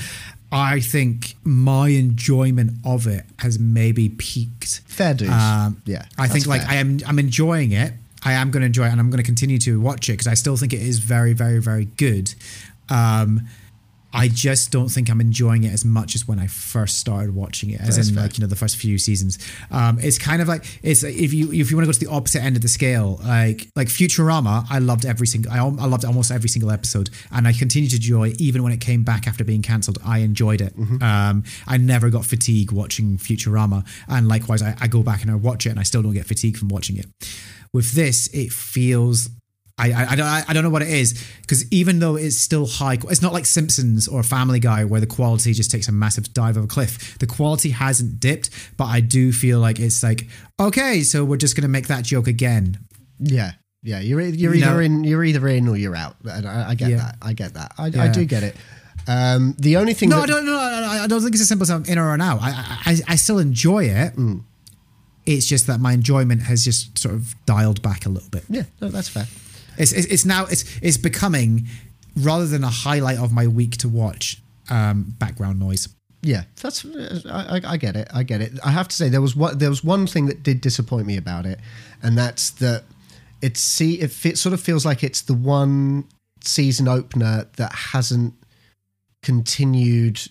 I 0.52 0.80
think 0.80 1.36
my 1.44 1.88
enjoyment 1.88 2.72
of 2.84 3.06
it 3.06 3.24
has 3.38 3.58
maybe 3.58 4.10
peaked. 4.10 4.82
Fair 4.86 5.14
dues. 5.14 5.30
Um, 5.30 5.80
Yeah, 5.86 6.04
I 6.18 6.28
think 6.28 6.46
like 6.46 6.62
fair. 6.62 6.70
I 6.72 6.74
am. 6.76 6.98
I'm 7.06 7.18
enjoying 7.18 7.72
it. 7.72 7.94
I 8.24 8.34
am 8.34 8.50
going 8.50 8.60
to 8.60 8.66
enjoy 8.66 8.86
it, 8.86 8.90
and 8.92 9.00
I'm 9.00 9.10
going 9.10 9.18
to 9.22 9.26
continue 9.26 9.58
to 9.58 9.80
watch 9.80 10.08
it 10.08 10.12
because 10.12 10.28
I 10.28 10.34
still 10.34 10.56
think 10.56 10.72
it 10.72 10.80
is 10.80 10.98
very, 11.00 11.32
very, 11.32 11.58
very 11.58 11.86
good. 11.86 12.34
Um, 12.88 13.48
I 14.12 14.28
just 14.28 14.70
don't 14.70 14.88
think 14.88 15.10
I'm 15.10 15.20
enjoying 15.20 15.64
it 15.64 15.72
as 15.72 15.84
much 15.84 16.14
as 16.14 16.28
when 16.28 16.38
I 16.38 16.46
first 16.46 16.98
started 16.98 17.34
watching 17.34 17.70
it, 17.70 17.80
as 17.80 17.96
That's 17.96 18.08
in 18.08 18.14
fair. 18.14 18.24
like 18.24 18.38
you 18.38 18.42
know 18.42 18.48
the 18.48 18.56
first 18.56 18.76
few 18.76 18.98
seasons. 18.98 19.38
Um, 19.70 19.98
it's 20.00 20.18
kind 20.18 20.42
of 20.42 20.48
like 20.48 20.64
it's 20.82 21.02
if 21.02 21.32
you 21.32 21.52
if 21.52 21.70
you 21.70 21.76
want 21.76 21.84
to 21.84 21.86
go 21.86 21.92
to 21.92 22.00
the 22.00 22.10
opposite 22.10 22.42
end 22.42 22.56
of 22.56 22.62
the 22.62 22.68
scale, 22.68 23.20
like 23.24 23.68
like 23.74 23.88
Futurama, 23.88 24.66
I 24.70 24.78
loved 24.78 25.04
every 25.06 25.26
single 25.26 25.52
I, 25.52 25.58
I 25.58 25.86
loved 25.86 26.04
almost 26.04 26.30
every 26.30 26.48
single 26.48 26.70
episode, 26.70 27.10
and 27.30 27.48
I 27.48 27.52
continue 27.52 27.88
to 27.88 27.96
enjoy 27.96 28.32
even 28.38 28.62
when 28.62 28.72
it 28.72 28.80
came 28.80 29.02
back 29.02 29.26
after 29.26 29.44
being 29.44 29.62
cancelled. 29.62 29.98
I 30.04 30.18
enjoyed 30.18 30.60
it. 30.60 30.76
Mm-hmm. 30.76 31.02
Um, 31.02 31.44
I 31.66 31.76
never 31.76 32.10
got 32.10 32.24
fatigue 32.24 32.72
watching 32.72 33.18
Futurama, 33.18 33.86
and 34.08 34.28
likewise, 34.28 34.62
I, 34.62 34.76
I 34.80 34.88
go 34.88 35.02
back 35.02 35.22
and 35.22 35.30
I 35.30 35.34
watch 35.34 35.66
it, 35.66 35.70
and 35.70 35.80
I 35.80 35.84
still 35.84 36.02
don't 36.02 36.14
get 36.14 36.26
fatigue 36.26 36.56
from 36.56 36.68
watching 36.68 36.96
it. 36.96 37.06
With 37.72 37.92
this, 37.92 38.28
it 38.34 38.52
feels 38.52 39.30
I, 39.78 39.90
I, 39.92 40.06
I 40.10 40.16
don't 40.16 40.26
I 40.26 40.52
don't 40.52 40.62
know 40.64 40.70
what 40.70 40.82
it 40.82 40.88
is 40.88 41.14
because 41.40 41.70
even 41.72 41.98
though 41.98 42.16
it's 42.16 42.36
still 42.36 42.66
high, 42.66 42.98
it's 43.10 43.22
not 43.22 43.32
like 43.32 43.46
Simpsons 43.46 44.06
or 44.06 44.22
Family 44.22 44.60
Guy 44.60 44.84
where 44.84 45.00
the 45.00 45.06
quality 45.06 45.52
just 45.54 45.70
takes 45.70 45.88
a 45.88 45.92
massive 45.92 46.32
dive 46.34 46.56
of 46.56 46.64
a 46.64 46.66
cliff. 46.66 47.18
The 47.18 47.26
quality 47.26 47.70
hasn't 47.70 48.20
dipped, 48.20 48.50
but 48.76 48.84
I 48.84 49.00
do 49.00 49.32
feel 49.32 49.60
like 49.60 49.80
it's 49.80 50.02
like 50.02 50.26
okay, 50.60 51.02
so 51.02 51.24
we're 51.24 51.38
just 51.38 51.56
gonna 51.56 51.68
make 51.68 51.88
that 51.88 52.04
joke 52.04 52.26
again. 52.28 52.78
Yeah, 53.18 53.52
yeah. 53.82 54.00
You're 54.00 54.20
you're 54.20 54.54
either 54.54 54.66
know- 54.74 54.78
in 54.80 55.04
you're 55.04 55.24
either 55.24 55.48
in 55.48 55.66
or 55.68 55.76
you're 55.76 55.96
out. 55.96 56.16
And 56.24 56.46
I, 56.46 56.70
I 56.70 56.74
get 56.74 56.90
Yeah. 56.90 56.96
that. 56.98 57.16
I 57.22 57.32
get 57.32 57.54
that. 57.54 57.72
I, 57.78 57.86
I 57.86 58.08
do 58.08 58.24
get 58.26 58.42
it. 58.42 58.56
Um, 59.08 59.56
the 59.58 59.78
only 59.78 59.94
thing 59.94 60.10
No, 60.10 60.20
that, 60.20 60.24
I 60.24 60.26
don't. 60.26 60.48
I 60.48 61.04
I 61.04 61.06
don't 61.08 61.22
think 61.22 61.34
it's 61.34 61.42
as 61.42 61.48
simple 61.48 61.64
as 61.64 61.70
I'm 61.70 61.84
in 61.86 61.98
or 61.98 62.12
out. 62.20 62.40
I 62.42 62.78
I, 62.86 62.96
I 63.08 63.16
still 63.16 63.38
enjoy 63.38 63.84
it. 63.86 64.14
Mm. 64.16 64.42
It's 65.24 65.46
just 65.46 65.66
that 65.68 65.80
my 65.80 65.92
enjoyment 65.92 66.42
has 66.42 66.64
just 66.64 66.98
sort 66.98 67.14
of 67.14 67.34
dialed 67.46 67.80
back 67.82 68.06
a 68.06 68.08
little 68.08 68.28
bit. 68.28 68.44
yeah, 68.48 68.64
no, 68.80 68.88
that's 68.88 69.08
fair. 69.08 69.26
It's, 69.82 69.92
it's, 69.92 70.06
it's 70.06 70.24
now 70.24 70.46
it's 70.46 70.64
it's 70.80 70.96
becoming 70.96 71.66
rather 72.16 72.46
than 72.46 72.62
a 72.62 72.70
highlight 72.70 73.18
of 73.18 73.32
my 73.32 73.46
week 73.46 73.76
to 73.78 73.88
watch 73.88 74.40
um, 74.70 75.14
background 75.18 75.58
noise. 75.58 75.88
Yeah, 76.22 76.44
that's 76.60 76.86
I, 77.26 77.56
I, 77.56 77.60
I 77.72 77.76
get 77.76 77.96
it. 77.96 78.08
I 78.14 78.22
get 78.22 78.40
it. 78.40 78.52
I 78.64 78.70
have 78.70 78.86
to 78.88 78.94
say 78.94 79.08
there 79.08 79.20
was 79.20 79.34
one 79.34 79.58
there 79.58 79.70
was 79.70 79.82
one 79.82 80.06
thing 80.06 80.26
that 80.26 80.42
did 80.44 80.60
disappoint 80.60 81.06
me 81.06 81.16
about 81.16 81.46
it, 81.46 81.58
and 82.00 82.16
that's 82.16 82.50
that 82.50 82.84
it's 83.40 83.60
see 83.60 84.00
it 84.00 84.12
fe- 84.12 84.34
sort 84.34 84.52
of 84.52 84.60
feels 84.60 84.86
like 84.86 85.02
it's 85.02 85.22
the 85.22 85.34
one 85.34 86.04
season 86.44 86.86
opener 86.86 87.48
that 87.56 87.74
hasn't 87.74 88.34
continued 89.22 90.28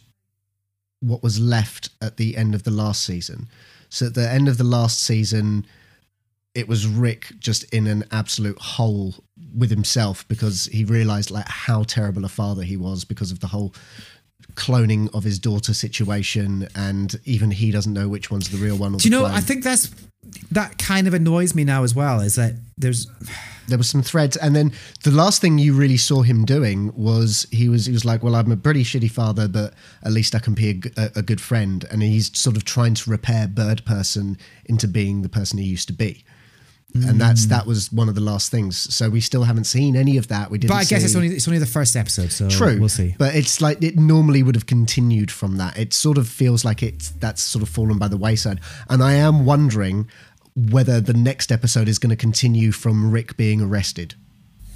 what 1.02 1.22
was 1.22 1.40
left 1.40 1.90
at 2.02 2.16
the 2.18 2.38
end 2.38 2.56
of 2.56 2.64
the 2.64 2.72
last 2.72 3.04
season. 3.04 3.48
So 3.90 4.06
at 4.06 4.14
the 4.14 4.30
end 4.30 4.48
of 4.48 4.58
the 4.58 4.64
last 4.64 5.04
season, 5.04 5.66
it 6.54 6.68
was 6.68 6.86
Rick 6.88 7.34
just 7.40 7.64
in 7.74 7.88
an 7.88 8.04
absolute 8.12 8.60
hole 8.60 9.16
with 9.56 9.70
himself 9.70 10.28
because 10.28 10.66
he 10.66 10.84
realized 10.84 11.32
like 11.32 11.48
how 11.48 11.84
terrible 11.84 12.26
a 12.26 12.30
father 12.30 12.64
he 12.64 12.78
was 12.78 13.06
because 13.06 13.32
of 13.32 13.40
the 13.40 13.48
whole 13.48 13.74
cloning 14.56 15.14
of 15.14 15.24
his 15.24 15.40
daughter 15.40 15.74
situation 15.74 16.68
and 16.76 17.20
even 17.26 17.52
he 17.52 17.72
doesn't 17.72 17.94
know 17.94 18.10
which 18.10 18.30
one's 18.30 18.50
the 18.50 18.58
real 18.58 18.76
one 18.78 18.94
or 18.94 18.98
Do 18.98 19.08
you 19.08 19.12
know? 19.12 19.22
clone. 19.22 19.32
I 19.32 19.40
think 19.40 19.64
that's 19.64 19.90
that 20.52 20.78
kind 20.78 21.08
of 21.08 21.14
annoys 21.14 21.56
me 21.56 21.64
now 21.64 21.84
as 21.84 21.96
well. 21.96 22.22
Is 22.22 22.36
that 22.36 22.54
there's 22.78 23.08
there 23.68 23.78
were 23.78 23.84
some 23.84 24.02
threads 24.02 24.36
and 24.38 24.56
then 24.56 24.74
the 25.04 25.12
last 25.12 25.40
thing 25.40 25.58
you 25.58 25.74
really 25.74 25.96
saw 25.96 26.22
him 26.22 26.44
doing 26.44 26.92
was 26.96 27.48
he 27.52 27.70
was 27.70 27.86
he 27.86 27.94
was 27.94 28.04
like 28.04 28.22
well 28.22 28.36
i'm 28.36 28.52
a 28.52 28.58
pretty 28.58 28.84
shitty 28.84 29.10
father 29.10 29.48
but 29.48 29.74
at 30.04 30.12
least 30.12 30.36
i 30.36 30.40
can 30.40 30.54
be 30.54 30.82
a 30.98 31.22
good 31.22 31.40
friend 31.40 31.86
and 31.90 32.02
he's 32.02 32.38
sort 32.38 32.58
of 32.58 32.66
trying 32.66 32.94
to 32.94 33.10
repair 33.10 33.48
bird 33.48 33.86
person 33.86 34.38
into 34.66 34.88
being 34.88 35.22
the 35.22 35.30
person 35.30 35.58
he 35.58 35.66
used 35.66 35.88
to 35.88 35.94
be 35.94 36.26
and 36.93 37.19
that's 37.21 37.45
that 37.47 37.65
was 37.65 37.91
one 37.91 38.10
of 38.10 38.15
the 38.15 38.21
last 38.21 38.51
things 38.51 38.75
so 38.93 39.10
we 39.10 39.21
still 39.21 39.43
haven't 39.43 39.63
seen 39.63 39.95
any 39.95 40.17
of 40.17 40.27
that 40.27 40.51
we 40.51 40.58
didn't 40.58 40.71
but 40.71 40.75
I 40.77 40.84
guess 40.84 40.99
see- 41.01 41.06
it's 41.06 41.15
only 41.15 41.27
it's 41.30 41.47
only 41.47 41.60
the 41.60 41.65
first 41.65 41.95
episode, 41.95 42.32
so 42.32 42.49
True, 42.49 42.80
We'll 42.80 42.89
see. 42.89 43.15
But 43.17 43.34
it's 43.36 43.62
like 43.62 43.82
it 43.82 43.97
normally 43.97 44.43
would 44.43 44.56
have 44.56 44.65
continued 44.65 45.32
from 45.32 45.58
that. 45.58 45.77
It 45.77 45.93
sort 45.93 46.17
of 46.17 46.27
feels 46.27 46.65
like 46.65 46.84
it's 46.84 47.10
that's 47.12 47.41
sort 47.41 47.63
of 47.63 47.69
fallen 47.69 47.97
by 47.97 48.08
the 48.10 48.17
wayside. 48.17 48.60
And 48.89 49.01
I 49.04 49.13
am 49.13 49.45
wondering 49.45 50.10
whether 50.56 50.99
the 50.99 51.13
next 51.13 51.51
episode 51.51 51.88
is 51.88 51.97
going 51.97 52.10
to 52.10 52.15
continue 52.17 52.71
from 52.73 53.10
Rick 53.12 53.38
being 53.38 53.62
arrested, 53.62 54.15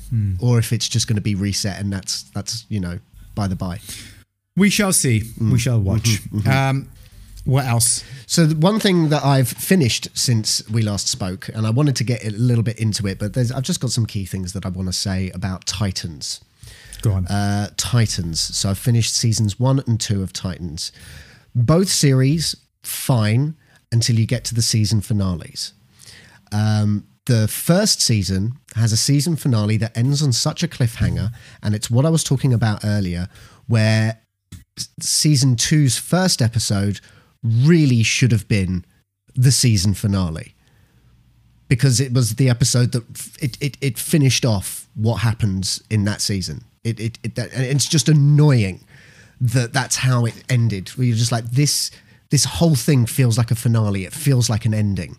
Hmm. 0.10 0.36
or 0.40 0.58
if 0.60 0.72
it's 0.72 0.88
just 0.88 1.08
going 1.08 1.16
to 1.18 1.22
be 1.22 1.36
reset 1.36 1.80
and 1.82 1.92
that's 1.92 2.24
that's 2.34 2.66
you 2.70 2.80
know 2.80 3.00
by 3.36 3.48
the 3.48 3.56
by. 3.56 3.80
We 4.56 4.70
shall 4.70 4.94
see. 4.94 5.20
Mm. 5.22 5.52
We 5.52 5.60
shall 5.60 5.82
watch. 5.82 6.22
Mm-hmm, 6.32 6.50
Um, 6.50 6.90
what 7.46 7.66
else? 7.66 8.04
So 8.26 8.46
the 8.46 8.56
one 8.56 8.80
thing 8.80 9.10
that 9.10 9.24
I've 9.24 9.48
finished 9.48 10.10
since 10.18 10.68
we 10.70 10.82
last 10.82 11.08
spoke, 11.08 11.48
and 11.50 11.66
I 11.66 11.70
wanted 11.70 11.96
to 11.98 12.04
get 12.04 12.26
a 12.26 12.32
little 12.32 12.64
bit 12.64 12.80
into 12.80 13.08
it, 13.08 13.20
but 13.20 13.34
there's, 13.34 13.52
I've 13.52 13.64
just 13.64 13.80
got 13.80 13.92
some 13.92 14.06
key 14.06 14.26
things 14.26 14.54
that 14.54 14.66
I 14.66 14.70
want 14.70 14.88
to 14.88 14.94
say 14.94 15.30
about 15.30 15.66
Titans. 15.66 16.42
Go 17.02 17.12
on. 17.12 17.28
uh, 17.28 17.70
Titans. 17.78 18.40
So 18.40 18.70
I've 18.70 18.80
finished 18.80 19.16
seasons 19.16 19.60
one 19.60 19.84
and 19.86 20.00
two 20.00 20.24
of 20.24 20.34
Titans. 20.34 20.92
Both 21.54 21.90
series 21.90 22.56
fine 22.82 23.56
until 23.92 24.18
you 24.18 24.26
get 24.26 24.44
to 24.46 24.56
the 24.56 24.64
season 24.64 25.02
finales. 25.02 25.74
Um, 26.52 27.08
the 27.26 27.48
first 27.48 28.02
season 28.02 28.54
has 28.76 28.92
a 28.92 28.98
season 28.98 29.36
finale 29.36 29.78
that 29.78 29.96
ends 29.96 30.22
on 30.22 30.32
such 30.32 30.64
a 30.64 30.68
cliffhanger, 30.68 31.30
and 31.62 31.76
it's 31.76 31.90
what 31.90 32.06
I 32.06 32.10
was 32.10 32.24
talking 32.24 32.54
about 32.54 32.84
earlier, 32.84 33.30
where 33.68 34.22
season 35.00 35.56
two's 35.56 35.98
first 35.98 36.42
episode 36.42 37.00
really 37.46 38.04
should 38.04 38.32
have 38.32 38.48
been 38.48 38.86
the 39.36 39.52
season 39.52 39.94
finale 39.94 40.56
because 41.68 42.00
it 42.00 42.14
was 42.14 42.36
the 42.36 42.50
episode 42.50 42.92
that 42.94 43.04
f- 43.14 43.38
it, 43.42 43.58
it, 43.62 43.78
it 43.82 43.98
finished 43.98 44.46
off 44.46 44.88
what 44.96 45.18
happens 45.18 45.82
in 45.90 46.06
that 46.06 46.22
season. 46.22 46.64
It, 46.84 47.00
it, 47.00 47.20
it 47.24 47.36
that, 47.36 47.54
and 47.54 47.64
it's 47.64 47.88
just 47.88 48.10
annoying 48.10 48.86
that 49.42 49.74
that's 49.74 49.98
how 49.98 50.26
it 50.26 50.44
ended. 50.50 50.90
Where 50.90 51.08
you're 51.08 51.18
just 51.18 51.32
like 51.32 51.46
this 51.46 51.92
this 52.30 52.46
whole 52.46 52.76
thing 52.76 53.06
feels 53.06 53.38
like 53.38 53.52
a 53.52 53.56
finale. 53.56 54.06
It 54.06 54.14
feels 54.14 54.50
like 54.50 54.66
an 54.66 54.74
ending, 54.74 55.18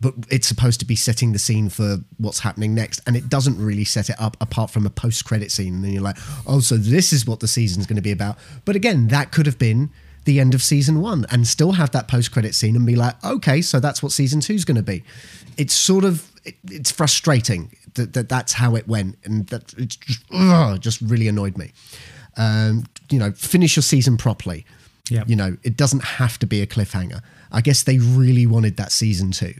but 0.00 0.14
it's 0.30 0.46
supposed 0.48 0.80
to 0.80 0.86
be 0.86 0.96
setting 0.96 1.32
the 1.32 1.38
scene 1.38 1.68
for 1.68 1.98
what's 2.18 2.40
happening 2.40 2.74
next, 2.74 3.00
and 3.06 3.16
it 3.16 3.28
doesn't 3.28 3.64
really 3.64 3.84
set 3.84 4.10
it 4.10 4.16
up 4.18 4.36
apart 4.40 4.70
from 4.70 4.86
a 4.86 4.90
post 4.90 5.24
credit 5.24 5.52
scene. 5.52 5.74
And 5.74 5.84
then 5.84 5.92
you're 5.92 6.02
like, 6.02 6.18
oh, 6.46 6.60
so 6.60 6.76
this 6.76 7.12
is 7.12 7.26
what 7.26 7.40
the 7.40 7.48
season's 7.48 7.86
going 7.86 7.96
to 7.96 8.02
be 8.02 8.12
about. 8.12 8.36
But 8.64 8.76
again, 8.76 9.08
that 9.08 9.30
could 9.30 9.46
have 9.46 9.58
been 9.58 9.90
the 10.24 10.40
end 10.40 10.54
of 10.54 10.62
season 10.62 11.00
one 11.00 11.26
and 11.30 11.46
still 11.46 11.72
have 11.72 11.90
that 11.92 12.08
post 12.08 12.32
credit 12.32 12.54
scene 12.54 12.76
and 12.76 12.86
be 12.86 12.96
like, 12.96 13.22
okay, 13.24 13.60
so 13.60 13.80
that's 13.80 14.02
what 14.02 14.12
season 14.12 14.40
two's 14.40 14.64
going 14.64 14.76
to 14.76 14.82
be. 14.82 15.04
It's 15.56 15.74
sort 15.74 16.04
of 16.04 16.30
it, 16.44 16.56
it's 16.70 16.90
frustrating 16.90 17.72
that, 17.94 18.12
that 18.14 18.28
that's 18.28 18.54
how 18.54 18.74
it 18.74 18.86
went, 18.88 19.16
and 19.24 19.46
that 19.48 19.74
it's 19.78 19.96
just 19.96 20.24
ugh, 20.32 20.80
just 20.80 21.00
really 21.00 21.28
annoyed 21.28 21.56
me. 21.56 21.72
Um, 22.36 22.84
you 23.10 23.18
know, 23.18 23.32
finish 23.32 23.76
your 23.76 23.82
season 23.82 24.16
properly. 24.16 24.66
Yep. 25.10 25.28
You 25.28 25.36
know, 25.36 25.56
it 25.62 25.76
doesn't 25.76 26.02
have 26.02 26.38
to 26.38 26.46
be 26.46 26.62
a 26.62 26.66
cliffhanger. 26.66 27.20
I 27.52 27.60
guess 27.60 27.82
they 27.82 27.98
really 27.98 28.46
wanted 28.46 28.76
that 28.78 28.90
season 28.90 29.30
two 29.30 29.54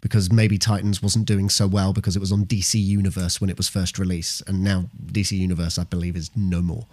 because 0.00 0.32
maybe 0.32 0.58
Titans 0.58 1.02
wasn't 1.02 1.26
doing 1.26 1.48
so 1.48 1.66
well 1.66 1.92
because 1.92 2.16
it 2.16 2.20
was 2.20 2.32
on 2.32 2.44
DC 2.44 2.82
Universe 2.82 3.40
when 3.40 3.50
it 3.50 3.56
was 3.56 3.68
first 3.68 3.98
released, 3.98 4.42
and 4.48 4.62
now 4.62 4.86
DC 5.12 5.32
Universe, 5.32 5.78
I 5.78 5.84
believe, 5.84 6.16
is 6.16 6.30
no 6.34 6.62
more. 6.62 6.86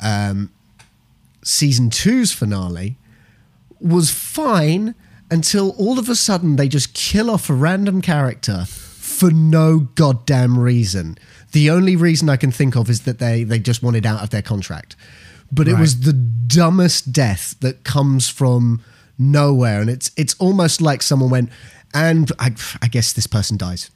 Um, 0.00 0.50
season 1.42 1.90
two's 1.90 2.32
finale 2.32 2.96
was 3.80 4.10
fine 4.10 4.94
until 5.30 5.70
all 5.72 5.98
of 5.98 6.08
a 6.08 6.14
sudden 6.14 6.56
they 6.56 6.68
just 6.68 6.94
kill 6.94 7.30
off 7.30 7.50
a 7.50 7.54
random 7.54 8.00
character 8.00 8.64
for 8.66 9.30
no 9.30 9.80
goddamn 9.94 10.58
reason. 10.58 11.18
The 11.52 11.70
only 11.70 11.96
reason 11.96 12.28
I 12.28 12.36
can 12.36 12.50
think 12.50 12.76
of 12.76 12.90
is 12.90 13.02
that 13.02 13.18
they 13.18 13.44
they 13.44 13.58
just 13.58 13.82
wanted 13.82 14.06
out 14.06 14.22
of 14.22 14.30
their 14.30 14.42
contract. 14.42 14.96
But 15.50 15.66
it 15.66 15.78
was 15.78 16.00
the 16.00 16.12
dumbest 16.12 17.10
death 17.10 17.54
that 17.60 17.82
comes 17.82 18.28
from 18.28 18.82
nowhere 19.18 19.80
and 19.80 19.90
it's 19.90 20.10
it's 20.16 20.34
almost 20.38 20.80
like 20.80 21.02
someone 21.02 21.30
went 21.30 21.50
and 21.94 22.30
I, 22.38 22.54
I 22.82 22.88
guess 22.88 23.12
this 23.12 23.26
person 23.26 23.56
dies. 23.56 23.90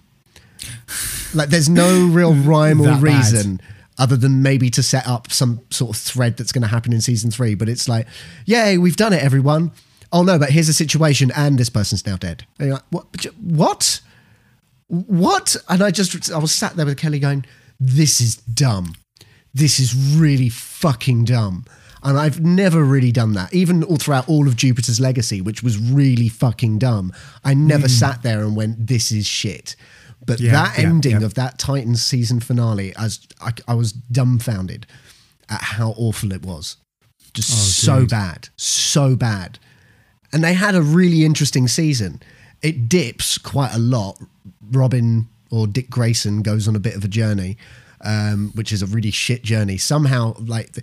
Like 1.34 1.50
there's 1.50 1.68
no 1.68 2.06
real 2.06 2.34
rhyme 2.34 2.80
or 2.80 2.94
reason. 2.96 3.56
bad. 3.56 3.66
Other 3.98 4.16
than 4.16 4.42
maybe 4.42 4.70
to 4.70 4.82
set 4.82 5.06
up 5.06 5.30
some 5.30 5.60
sort 5.70 5.96
of 5.96 6.02
thread 6.02 6.36
that's 6.36 6.52
going 6.52 6.62
to 6.62 6.68
happen 6.68 6.92
in 6.92 7.00
season 7.00 7.30
three. 7.30 7.54
But 7.54 7.68
it's 7.68 7.88
like, 7.88 8.06
yay, 8.46 8.78
we've 8.78 8.96
done 8.96 9.12
it, 9.12 9.22
everyone. 9.22 9.72
Oh 10.12 10.22
no, 10.22 10.38
but 10.38 10.50
here's 10.50 10.66
the 10.66 10.72
situation, 10.72 11.30
and 11.34 11.58
this 11.58 11.70
person's 11.70 12.06
now 12.06 12.16
dead. 12.16 12.46
And 12.58 12.68
you're 12.68 12.76
like, 12.76 12.84
what? 12.90 13.26
What? 13.40 14.00
What? 14.88 15.56
And 15.68 15.82
I 15.82 15.90
just, 15.90 16.30
I 16.30 16.38
was 16.38 16.52
sat 16.52 16.76
there 16.76 16.84
with 16.84 16.98
Kelly 16.98 17.18
going, 17.18 17.46
this 17.80 18.20
is 18.20 18.36
dumb. 18.36 18.94
This 19.54 19.80
is 19.80 19.94
really 20.16 20.48
fucking 20.48 21.24
dumb. 21.24 21.64
And 22.02 22.18
I've 22.18 22.40
never 22.40 22.82
really 22.82 23.12
done 23.12 23.32
that, 23.34 23.54
even 23.54 23.84
all 23.84 23.96
throughout 23.96 24.28
all 24.28 24.48
of 24.48 24.56
Jupiter's 24.56 24.98
Legacy, 24.98 25.40
which 25.40 25.62
was 25.62 25.78
really 25.78 26.28
fucking 26.28 26.78
dumb. 26.78 27.12
I 27.44 27.54
never 27.54 27.86
hmm. 27.86 27.92
sat 27.92 28.22
there 28.22 28.40
and 28.40 28.56
went, 28.56 28.86
"This 28.88 29.12
is 29.12 29.24
shit." 29.24 29.76
But 30.24 30.40
Yeah, 30.40 30.52
that 30.52 30.78
yeah, 30.78 30.88
ending 30.88 31.20
yeah. 31.20 31.26
of 31.26 31.34
that 31.34 31.58
Titans 31.58 32.02
season 32.02 32.40
finale, 32.40 32.94
as 32.96 33.20
I, 33.40 33.52
I 33.66 33.74
was 33.74 33.92
dumbfounded. 33.92 34.86
at 35.48 35.60
how 35.62 35.92
awful 35.98 36.32
it 36.32 36.42
was. 36.42 36.76
Just 37.34 37.50
Oh, 37.52 37.56
so 37.56 38.00
dude. 38.00 38.10
bad, 38.10 38.48
so 38.56 39.16
bad. 39.16 39.58
And 40.32 40.42
they 40.42 40.54
had 40.54 40.74
a 40.74 40.80
really 40.80 41.24
interesting 41.24 41.68
season. 41.68 42.22
It 42.62 42.88
dips 42.88 43.36
quite 43.38 43.74
a 43.74 43.78
lot. 43.78 44.18
Robin 44.70 45.28
or 45.50 45.66
Dick 45.66 45.90
Grayson 45.90 46.40
goes 46.42 46.66
on 46.68 46.76
a 46.76 46.78
bit 46.80 46.94
of 46.94 47.04
a 47.04 47.08
journey, 47.08 47.58
um, 48.00 48.52
which 48.54 48.72
is 48.72 48.80
a 48.82 48.86
really 48.86 49.10
shit 49.10 49.42
journey. 49.42 49.76
Somehow, 49.76 50.34
like 50.38 50.72
the, 50.72 50.82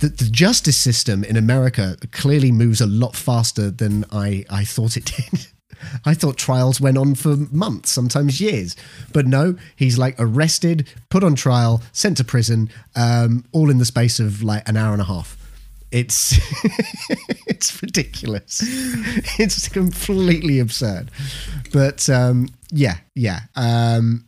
the, 0.00 0.08
the 0.08 0.30
justice 0.30 0.76
system 0.76 1.22
in 1.22 1.36
America 1.36 1.96
clearly 2.10 2.50
moves 2.50 2.80
a 2.80 2.86
lot 2.86 3.14
faster 3.14 3.70
than 3.70 4.04
I, 4.10 4.44
I 4.50 4.64
thought 4.64 4.96
it 4.96 5.04
did. 5.16 5.46
I 6.04 6.14
thought 6.14 6.36
trials 6.36 6.80
went 6.80 6.98
on 6.98 7.14
for 7.14 7.36
months, 7.50 7.90
sometimes 7.90 8.40
years. 8.40 8.76
But 9.12 9.26
no, 9.26 9.56
he's 9.76 9.98
like 9.98 10.14
arrested, 10.18 10.88
put 11.10 11.24
on 11.24 11.34
trial, 11.34 11.82
sent 11.92 12.16
to 12.18 12.24
prison, 12.24 12.70
um, 12.96 13.44
all 13.52 13.70
in 13.70 13.78
the 13.78 13.84
space 13.84 14.20
of 14.20 14.42
like 14.42 14.68
an 14.68 14.76
hour 14.76 14.92
and 14.92 15.02
a 15.02 15.06
half. 15.06 15.36
It's 15.90 16.38
it's 17.46 17.82
ridiculous. 17.82 18.60
It's 19.38 19.68
completely 19.68 20.58
absurd. 20.58 21.10
But 21.72 22.08
um, 22.10 22.48
yeah, 22.70 22.98
yeah. 23.14 23.40
Um, 23.56 24.24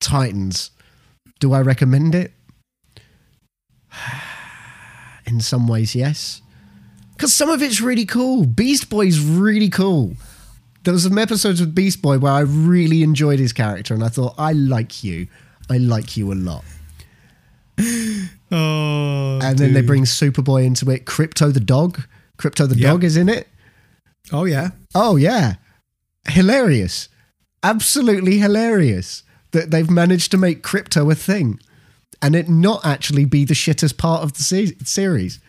Titans. 0.00 0.70
Do 1.40 1.52
I 1.52 1.60
recommend 1.60 2.14
it? 2.14 2.32
In 5.26 5.40
some 5.40 5.66
ways, 5.66 5.94
yes. 5.94 6.42
Because 7.16 7.32
some 7.32 7.48
of 7.48 7.62
it's 7.62 7.80
really 7.80 8.04
cool. 8.06 8.44
Beast 8.44 8.90
Boy's 8.90 9.20
really 9.20 9.68
cool. 9.68 10.14
There 10.82 10.92
was 10.92 11.04
some 11.04 11.16
episodes 11.16 11.60
of 11.60 11.74
Beast 11.74 12.02
Boy 12.02 12.18
where 12.18 12.32
I 12.32 12.40
really 12.40 13.02
enjoyed 13.02 13.38
his 13.38 13.52
character, 13.52 13.94
and 13.94 14.02
I 14.04 14.08
thought, 14.08 14.34
I 14.36 14.52
like 14.52 15.02
you. 15.02 15.28
I 15.70 15.78
like 15.78 16.16
you 16.16 16.32
a 16.32 16.34
lot. 16.34 16.64
Oh, 18.52 19.40
And 19.42 19.58
then 19.58 19.72
they 19.72 19.80
bring 19.80 20.04
Superboy 20.04 20.64
into 20.64 20.88
it. 20.90 21.06
Krypto 21.06 21.52
the 21.52 21.58
dog. 21.58 22.02
Krypto 22.38 22.68
the 22.68 22.76
Yep. 22.76 22.88
dog 22.90 23.04
is 23.04 23.16
in 23.16 23.28
it. 23.28 23.48
Oh 24.32 24.44
yeah. 24.44 24.70
Oh 24.94 25.16
yeah, 25.16 25.54
hilarious, 26.28 27.08
absolutely 27.64 28.38
hilarious 28.38 29.22
that 29.50 29.70
they've 29.72 29.90
managed 29.90 30.30
to 30.30 30.36
make 30.36 30.62
Krypto 30.62 31.10
a 31.10 31.14
thing, 31.16 31.58
and 32.22 32.36
it 32.36 32.48
not 32.48 32.84
actually 32.86 33.24
be 33.24 33.44
the 33.44 33.54
shittest 33.54 33.96
part 33.96 34.22
of 34.22 34.34
the 34.34 34.42
se- 34.44 34.76
series. 34.84 35.40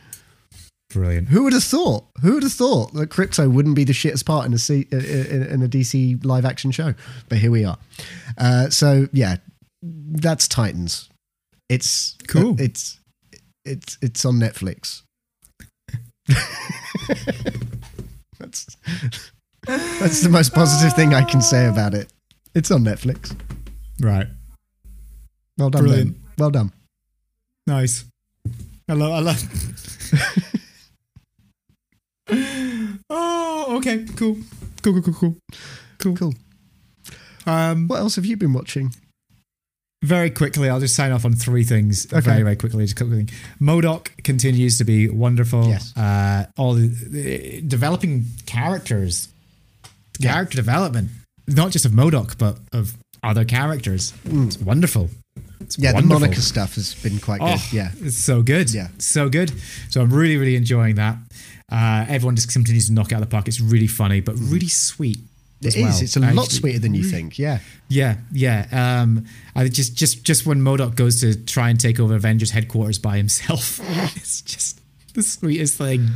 Brilliant. 0.89 1.29
Who 1.29 1.43
would 1.43 1.53
have 1.53 1.63
thought? 1.63 2.05
Who 2.21 2.35
would 2.35 2.43
have 2.43 2.53
thought 2.53 2.93
that 2.93 3.09
Krypto 3.09 3.51
wouldn't 3.51 3.75
be 3.75 3.83
the 3.83 3.93
shittest 3.93 4.25
part 4.25 4.45
in 4.45 4.53
a 4.53 4.57
C- 4.57 4.87
uh, 4.93 4.97
uh, 4.97 4.99
in, 4.99 5.43
in 5.43 5.63
a 5.63 5.67
DC 5.67 6.23
live 6.23 6.45
action 6.45 6.71
show? 6.71 6.93
But 7.27 7.39
here 7.39 7.51
we 7.51 7.65
are. 7.65 7.77
Uh, 8.37 8.69
so 8.69 9.07
yeah, 9.11 9.37
that's 9.81 10.47
Titans. 10.47 11.09
It's 11.69 12.15
Cool. 12.27 12.51
Uh, 12.53 12.57
it's 12.59 12.99
it's 13.65 13.97
it's 14.01 14.23
on 14.25 14.35
Netflix. 14.35 15.01
that's 18.39 18.77
that's 19.65 20.21
the 20.21 20.29
most 20.29 20.53
positive 20.53 20.93
thing 20.95 21.13
I 21.13 21.23
can 21.23 21.41
say 21.41 21.67
about 21.67 21.93
it. 21.93 22.11
It's 22.53 22.71
on 22.71 22.83
Netflix. 22.83 23.35
Right. 23.99 24.27
Well 25.57 25.69
done, 25.69 25.81
Brilliant. 25.83 26.13
Ben. 26.13 26.23
Well 26.37 26.51
done. 26.51 26.71
Nice. 27.67 28.05
I 28.87 28.93
love. 28.93 29.11
I 29.11 29.19
love. 29.19 30.51
oh, 32.29 33.77
okay. 33.77 34.05
Cool. 34.15 34.37
Cool. 34.81 35.01
Cool. 35.01 35.01
Cool. 35.01 35.13
Cool. 35.13 35.35
Cool. 35.99 36.15
Cool. 36.17 36.33
Um, 37.45 37.87
What 37.87 37.99
else 37.99 38.15
have 38.15 38.25
you 38.25 38.37
been 38.37 38.53
watching? 38.53 38.93
very 40.03 40.29
quickly, 40.29 40.69
I'll 40.69 40.79
just 40.79 40.93
sign 40.95 41.11
off 41.11 41.25
on 41.25 41.33
three 41.33 41.63
things. 41.63 42.05
Okay. 42.13 42.21
Very, 42.21 42.43
very 42.43 42.55
quickly. 42.55 42.83
Just 42.85 42.95
quickly. 42.95 43.25
Modok 43.59 44.09
continues 44.23 44.77
to 44.77 44.83
be 44.83 45.09
wonderful. 45.09 45.67
Yes. 45.67 45.97
Uh, 45.97 46.45
all 46.57 46.75
the, 46.75 46.87
the 46.89 47.61
developing 47.61 48.25
characters, 48.45 49.29
Yeah. 50.19 50.33
character 50.33 50.57
development, 50.57 51.09
not 51.47 51.71
just 51.71 51.85
of 51.85 51.91
Modok, 51.93 52.37
but 52.37 52.59
of 52.71 52.95
other 53.23 53.45
characters. 53.45 54.13
It's 54.25 54.59
wonderful. 54.59 55.09
It's 55.61 55.75
Mm. 55.77 55.83
Yeah, 55.83 55.93
wonderful. 55.93 56.19
the 56.19 56.25
Monica 56.27 56.41
stuff 56.41 56.75
has 56.75 56.93
been 56.93 57.17
quite 57.17 57.39
good. 57.39 57.57
Oh, 57.57 57.69
yeah. 57.71 57.89
it's 57.99 58.15
so 58.17 58.43
good. 58.43 58.71
Yeah. 58.71 58.89
so 58.99 59.27
good. 59.27 59.51
So 59.89 60.01
I'm 60.03 60.13
really, 60.13 60.37
really 60.37 60.55
enjoying 60.55 60.95
that. 60.95 61.17
Uh, 61.71 62.05
everyone 62.07 62.35
just 62.35 62.51
continues 62.51 62.87
to 62.87 62.93
knock 62.93 63.11
out 63.11 63.21
of 63.21 63.29
the 63.29 63.31
park. 63.31 63.47
It's 63.47 63.59
really 63.59 63.87
funny, 63.87 64.21
but 64.21 64.35
really 64.37 64.67
sweet. 64.67 65.17
It 65.61 65.67
as 65.67 65.75
is. 65.75 65.81
well. 65.81 66.01
It's 66.01 66.15
a 66.17 66.19
lot 66.19 66.29
Actually, 66.29 66.59
sweeter 66.59 66.79
than 66.79 66.93
you 66.93 67.03
think. 67.03 67.39
Yeah. 67.39 67.59
Yeah, 67.87 68.17
yeah. 68.31 68.67
Um, 69.01 69.25
I 69.55 69.67
just, 69.67 69.95
just, 69.95 70.23
just 70.23 70.45
when 70.45 70.61
Modok 70.61 70.95
goes 70.95 71.21
to 71.21 71.35
try 71.45 71.69
and 71.69 71.79
take 71.79 71.99
over 71.99 72.15
Avengers 72.15 72.51
headquarters 72.51 72.99
by 72.99 73.17
himself, 73.17 73.79
it's 74.15 74.41
just 74.41 74.79
the 75.13 75.23
sweetest 75.23 75.77
thing. 75.77 76.09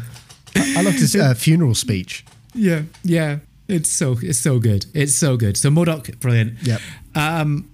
I 0.56 0.82
loved 0.82 1.00
his 1.00 1.16
uh, 1.16 1.34
funeral 1.38 1.74
speech. 1.74 2.26
Yeah, 2.54 2.84
yeah. 3.04 3.40
It's 3.68 3.90
so, 3.90 4.18
it's 4.22 4.40
so 4.40 4.60
good. 4.60 4.86
It's 4.94 5.16
so 5.16 5.38
good. 5.38 5.58
So 5.58 5.70
Modok, 5.70 6.20
brilliant. 6.20 6.56
Yep. 6.64 6.82
Um, 7.16 7.70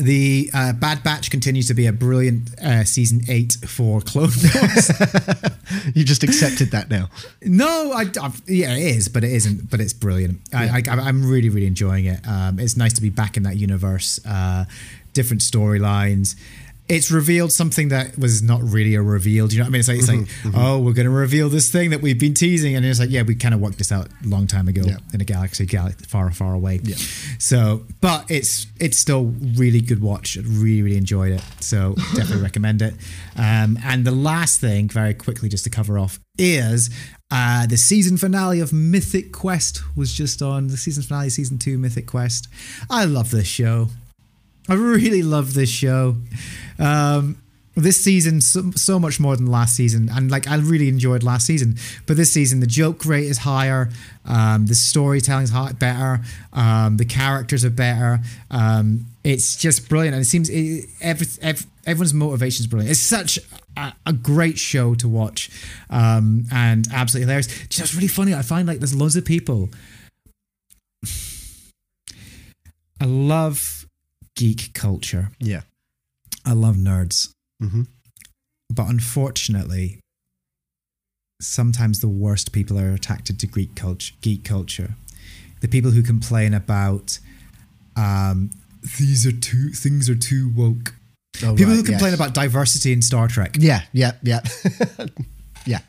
the 0.00 0.50
uh, 0.54 0.72
Bad 0.72 1.02
Batch 1.02 1.30
continues 1.30 1.68
to 1.68 1.74
be 1.74 1.86
a 1.86 1.92
brilliant 1.92 2.58
uh, 2.60 2.84
season 2.84 3.22
eight 3.28 3.56
for 3.66 4.00
Clone 4.00 4.30
Wars. 4.54 4.90
You 5.94 6.04
just 6.04 6.22
accepted 6.22 6.70
that 6.70 6.88
now. 6.90 7.08
No, 7.42 7.92
I, 7.92 8.06
I've, 8.22 8.40
yeah, 8.46 8.74
it 8.74 8.96
is, 8.96 9.08
but 9.08 9.22
it 9.24 9.32
isn't. 9.32 9.70
But 9.70 9.80
it's 9.80 9.92
brilliant. 9.92 10.40
I, 10.54 10.82
I, 10.86 10.90
I'm 10.90 11.28
really, 11.28 11.48
really 11.50 11.66
enjoying 11.66 12.06
it. 12.06 12.20
Um, 12.26 12.58
it's 12.58 12.76
nice 12.76 12.94
to 12.94 13.02
be 13.02 13.10
back 13.10 13.36
in 13.36 13.42
that 13.42 13.56
universe. 13.56 14.18
Uh, 14.26 14.64
different 15.12 15.42
storylines. 15.42 16.36
It's 16.88 17.10
revealed 17.10 17.52
something 17.52 17.88
that 17.88 18.18
was 18.18 18.42
not 18.42 18.62
really 18.62 18.94
a 18.94 19.02
reveal. 19.02 19.46
You 19.52 19.58
know 19.58 19.64
what 19.64 19.68
I 19.68 19.70
mean? 19.72 19.80
It's 19.80 19.88
like, 19.88 19.98
it's 19.98 20.44
like 20.46 20.54
oh, 20.56 20.78
we're 20.78 20.94
going 20.94 21.04
to 21.06 21.10
reveal 21.10 21.48
this 21.50 21.70
thing 21.70 21.90
that 21.90 22.00
we've 22.00 22.18
been 22.18 22.32
teasing, 22.34 22.76
and 22.76 22.84
it's 22.86 22.98
like, 22.98 23.10
yeah, 23.10 23.22
we 23.22 23.34
kind 23.34 23.54
of 23.54 23.60
worked 23.60 23.76
this 23.78 23.92
out 23.92 24.08
a 24.24 24.28
long 24.28 24.46
time 24.46 24.68
ago 24.68 24.82
Yeah. 24.86 24.96
in 25.12 25.20
a 25.20 25.24
galaxy, 25.24 25.66
gal- 25.66 25.90
far, 26.06 26.30
far 26.30 26.54
away. 26.54 26.80
Yeah. 26.82 26.96
So, 27.38 27.84
but 28.00 28.30
it's 28.30 28.66
it's 28.80 28.96
still 28.96 29.34
really 29.56 29.80
good 29.82 30.00
watch. 30.00 30.38
I 30.38 30.42
really, 30.42 30.80
really 30.82 30.96
enjoyed 30.96 31.32
it. 31.32 31.42
So 31.60 31.94
definitely 32.14 32.42
recommend 32.42 32.80
it. 32.82 32.94
Um, 33.36 33.78
and 33.84 34.04
the 34.06 34.10
last 34.12 34.60
thing, 34.60 34.88
very 34.88 35.12
quickly, 35.14 35.48
just 35.50 35.64
to 35.64 35.70
cover 35.70 35.98
off, 35.98 36.18
is 36.38 36.88
uh, 37.30 37.66
the 37.66 37.76
season 37.76 38.16
finale 38.16 38.60
of 38.60 38.72
Mythic 38.72 39.32
Quest 39.32 39.82
was 39.94 40.14
just 40.14 40.40
on. 40.40 40.68
The 40.68 40.76
season 40.78 41.02
finale, 41.02 41.28
season 41.28 41.58
two, 41.58 41.76
Mythic 41.78 42.06
Quest. 42.06 42.48
I 42.88 43.04
love 43.04 43.30
this 43.30 43.46
show. 43.46 43.88
I 44.68 44.74
really 44.74 45.22
love 45.22 45.54
this 45.54 45.70
show. 45.70 46.16
Um, 46.78 47.38
this 47.74 48.02
season, 48.02 48.40
so, 48.40 48.72
so 48.72 48.98
much 48.98 49.20
more 49.20 49.36
than 49.36 49.46
last 49.46 49.76
season, 49.76 50.08
and 50.12 50.30
like 50.30 50.48
I 50.48 50.56
really 50.56 50.88
enjoyed 50.88 51.22
last 51.22 51.46
season. 51.46 51.76
But 52.06 52.16
this 52.16 52.32
season, 52.32 52.60
the 52.60 52.66
joke 52.66 53.04
rate 53.04 53.26
is 53.26 53.38
higher, 53.38 53.90
um, 54.24 54.66
the 54.66 54.74
storytelling's 54.74 55.52
better, 55.74 56.20
um, 56.52 56.96
the 56.96 57.04
characters 57.04 57.64
are 57.64 57.70
better. 57.70 58.20
Um, 58.50 59.06
it's 59.22 59.56
just 59.56 59.88
brilliant, 59.88 60.14
and 60.14 60.22
it 60.22 60.26
seems 60.26 60.50
it, 60.50 60.86
every, 61.00 61.26
ev 61.40 61.66
everyone's 61.86 62.14
motivation 62.14 62.62
is 62.64 62.66
brilliant. 62.66 62.90
It's 62.90 63.00
such 63.00 63.38
a, 63.76 63.92
a 64.04 64.12
great 64.12 64.58
show 64.58 64.94
to 64.96 65.08
watch, 65.08 65.50
um, 65.88 66.46
and 66.52 66.88
absolutely 66.92 67.26
hilarious. 67.26 67.68
Just 67.68 67.94
really 67.94 68.08
funny. 68.08 68.34
I 68.34 68.42
find 68.42 68.66
like 68.66 68.78
there's 68.78 68.94
loads 68.94 69.14
of 69.16 69.24
people. 69.24 69.70
I 73.00 73.04
love 73.04 73.77
geek 74.38 74.72
culture. 74.72 75.30
Yeah. 75.40 75.62
I 76.46 76.52
love 76.52 76.76
nerds. 76.76 77.32
Mhm. 77.60 77.88
But 78.70 78.88
unfortunately, 78.88 79.98
sometimes 81.40 82.00
the 82.00 82.08
worst 82.08 82.52
people 82.52 82.78
are 82.78 82.92
attracted 82.92 83.40
to 83.40 83.46
geek 83.46 83.74
culture. 83.74 84.14
Geek 84.20 84.44
culture, 84.44 84.94
the 85.60 85.68
people 85.68 85.90
who 85.90 86.02
complain 86.02 86.54
about 86.54 87.18
um, 87.96 88.50
these 88.98 89.26
are 89.26 89.32
too 89.32 89.70
things 89.70 90.08
are 90.08 90.14
too 90.14 90.50
woke. 90.54 90.94
Oh, 91.42 91.54
people 91.54 91.72
right, 91.72 91.76
who 91.76 91.82
complain 91.82 92.12
yes. 92.12 92.20
about 92.20 92.34
diversity 92.34 92.92
in 92.92 93.02
Star 93.02 93.26
Trek. 93.26 93.56
Yeah, 93.58 93.82
yeah, 93.92 94.12
yeah. 94.22 94.40
yeah. 95.66 95.80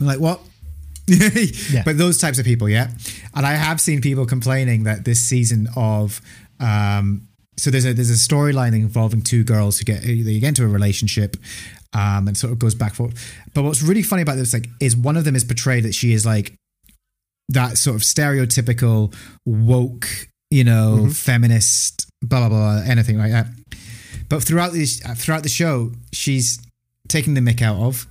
I'm 0.00 0.06
like 0.06 0.20
what? 0.20 0.40
yeah. 1.06 1.82
But 1.84 1.98
those 1.98 2.18
types 2.18 2.38
of 2.38 2.44
people, 2.44 2.68
yeah. 2.68 2.90
And 3.34 3.46
I 3.46 3.52
have 3.52 3.80
seen 3.80 4.00
people 4.00 4.26
complaining 4.26 4.84
that 4.84 5.04
this 5.04 5.20
season 5.20 5.68
of 5.76 6.20
um 6.60 7.28
so 7.56 7.70
there's 7.70 7.86
a 7.86 7.94
there's 7.94 8.10
a 8.10 8.14
storyline 8.14 8.74
involving 8.74 9.22
two 9.22 9.44
girls 9.44 9.78
who 9.78 9.84
get 9.84 10.02
they 10.02 10.38
get 10.38 10.48
into 10.48 10.64
a 10.64 10.68
relationship 10.68 11.36
um 11.92 12.28
and 12.28 12.36
sort 12.36 12.52
of 12.52 12.58
goes 12.58 12.74
back 12.74 12.94
forth. 12.94 13.14
But 13.54 13.62
what's 13.62 13.82
really 13.82 14.02
funny 14.02 14.22
about 14.22 14.36
this 14.36 14.52
like 14.52 14.68
is 14.80 14.96
one 14.96 15.16
of 15.16 15.24
them 15.24 15.34
is 15.34 15.44
portrayed 15.44 15.84
that 15.84 15.94
she 15.94 16.12
is 16.12 16.26
like 16.26 16.54
that 17.48 17.78
sort 17.78 17.96
of 17.96 18.02
stereotypical 18.02 19.14
woke, 19.44 20.08
you 20.50 20.64
know, 20.64 21.08
feminist, 21.10 22.08
blah 22.22 22.40
blah 22.40 22.48
blah, 22.48 22.82
anything 22.84 23.18
like 23.18 23.30
that. 23.30 23.46
But 24.28 24.42
throughout 24.42 24.72
this 24.72 25.00
throughout 25.16 25.42
the 25.42 25.48
show, 25.48 25.92
she's 26.12 26.60
taking 27.08 27.34
the 27.34 27.40
mick 27.40 27.62
out 27.62 27.76
of 27.76 28.06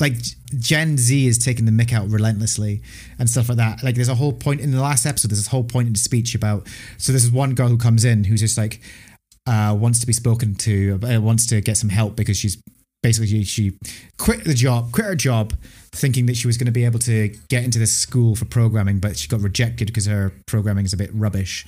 like 0.00 0.14
Gen 0.58 0.96
Z 0.96 1.26
is 1.26 1.38
taking 1.38 1.66
the 1.66 1.72
mick 1.72 1.92
out 1.92 2.08
relentlessly 2.08 2.82
and 3.18 3.28
stuff 3.28 3.48
like 3.48 3.58
that. 3.58 3.82
Like 3.82 3.94
there's 3.94 4.08
a 4.08 4.14
whole 4.14 4.32
point 4.32 4.60
in 4.60 4.70
the 4.70 4.80
last 4.80 5.06
episode. 5.06 5.28
There's 5.30 5.40
this 5.40 5.48
whole 5.48 5.64
point 5.64 5.86
in 5.86 5.92
the 5.92 5.98
speech 5.98 6.34
about. 6.34 6.66
So 6.98 7.12
there's 7.12 7.30
one 7.30 7.54
girl 7.54 7.68
who 7.68 7.78
comes 7.78 8.04
in 8.04 8.24
who's 8.24 8.40
just 8.40 8.58
like, 8.58 8.80
uh, 9.46 9.76
wants 9.78 10.00
to 10.00 10.06
be 10.06 10.12
spoken 10.12 10.54
to, 10.54 10.98
uh, 11.02 11.20
wants 11.20 11.46
to 11.46 11.60
get 11.60 11.76
some 11.76 11.90
help 11.90 12.16
because 12.16 12.36
she's 12.36 12.62
basically 13.02 13.26
she, 13.26 13.44
she 13.44 13.78
quit 14.18 14.44
the 14.44 14.54
job, 14.54 14.92
quit 14.92 15.06
her 15.06 15.14
job, 15.14 15.54
thinking 15.92 16.26
that 16.26 16.36
she 16.36 16.46
was 16.46 16.56
going 16.56 16.66
to 16.66 16.72
be 16.72 16.84
able 16.84 16.98
to 17.00 17.28
get 17.48 17.64
into 17.64 17.78
this 17.78 17.96
school 17.96 18.36
for 18.36 18.44
programming, 18.44 18.98
but 18.98 19.16
she 19.16 19.28
got 19.28 19.40
rejected 19.40 19.86
because 19.86 20.06
her 20.06 20.32
programming 20.46 20.84
is 20.84 20.92
a 20.92 20.96
bit 20.96 21.10
rubbish. 21.12 21.66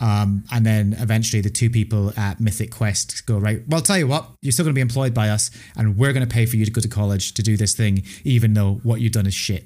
Um, 0.00 0.44
and 0.50 0.66
then 0.66 0.96
eventually 0.98 1.40
the 1.40 1.50
two 1.50 1.70
people 1.70 2.12
at 2.18 2.40
Mythic 2.40 2.72
Quest 2.72 3.24
go, 3.26 3.38
right, 3.38 3.62
well, 3.68 3.80
tell 3.80 3.98
you 3.98 4.08
what, 4.08 4.28
you're 4.42 4.52
still 4.52 4.64
going 4.64 4.74
to 4.74 4.78
be 4.78 4.82
employed 4.82 5.14
by 5.14 5.28
us 5.28 5.50
and 5.76 5.96
we're 5.96 6.12
going 6.12 6.26
to 6.26 6.32
pay 6.32 6.46
for 6.46 6.56
you 6.56 6.64
to 6.64 6.70
go 6.70 6.80
to 6.80 6.88
college 6.88 7.34
to 7.34 7.42
do 7.42 7.56
this 7.56 7.74
thing, 7.74 8.02
even 8.24 8.54
though 8.54 8.80
what 8.82 9.00
you've 9.00 9.12
done 9.12 9.26
is 9.26 9.34
shit. 9.34 9.64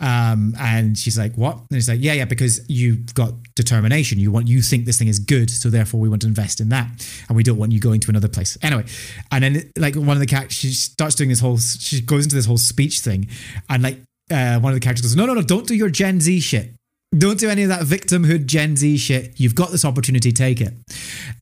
Um, 0.00 0.54
and 0.58 0.98
she's 0.98 1.16
like, 1.16 1.36
what? 1.36 1.54
And 1.56 1.66
he's 1.70 1.88
like, 1.88 2.00
yeah, 2.02 2.12
yeah, 2.14 2.24
because 2.24 2.68
you've 2.68 3.14
got 3.14 3.32
determination. 3.54 4.18
You 4.18 4.30
want, 4.30 4.48
you 4.48 4.60
think 4.60 4.84
this 4.84 4.98
thing 4.98 5.08
is 5.08 5.18
good. 5.18 5.50
So 5.50 5.70
therefore 5.70 6.00
we 6.00 6.08
want 6.08 6.22
to 6.22 6.28
invest 6.28 6.60
in 6.60 6.68
that. 6.70 6.88
And 7.28 7.36
we 7.36 7.42
don't 7.42 7.56
want 7.56 7.72
you 7.72 7.80
going 7.80 8.00
to 8.00 8.10
another 8.10 8.28
place. 8.28 8.58
Anyway. 8.60 8.84
And 9.30 9.44
then 9.44 9.72
like 9.78 9.94
one 9.94 10.16
of 10.16 10.20
the 10.20 10.26
characters, 10.26 10.58
she 10.58 10.72
starts 10.72 11.14
doing 11.14 11.30
this 11.30 11.40
whole, 11.40 11.58
she 11.58 12.02
goes 12.02 12.24
into 12.24 12.36
this 12.36 12.46
whole 12.46 12.58
speech 12.58 13.00
thing. 13.00 13.28
And 13.70 13.82
like, 13.82 14.00
uh, 14.30 14.58
one 14.58 14.72
of 14.72 14.74
the 14.74 14.80
characters 14.80 15.02
goes, 15.02 15.16
no, 15.16 15.26
no, 15.26 15.34
no, 15.34 15.42
don't 15.42 15.66
do 15.66 15.74
your 15.74 15.90
Gen 15.90 16.20
Z 16.20 16.40
shit. 16.40 16.74
Don't 17.16 17.38
do 17.38 17.48
any 17.48 17.62
of 17.62 17.68
that 17.68 17.82
victimhood 17.82 18.46
Gen 18.46 18.76
Z 18.76 18.96
shit. 18.96 19.32
You've 19.36 19.54
got 19.54 19.70
this 19.70 19.84
opportunity, 19.84 20.32
take 20.32 20.60
it. 20.60 20.74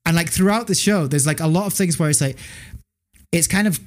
And 0.05 0.16
like 0.16 0.31
throughout 0.31 0.66
the 0.66 0.75
show, 0.75 1.07
there's 1.07 1.27
like 1.27 1.41
a 1.41 1.47
lot 1.47 1.66
of 1.66 1.73
things 1.73 1.99
where 1.99 2.11
it's 2.11 2.20
like, 2.20 2.39
it's 3.33 3.47
kind 3.47 3.66
of 3.66 3.81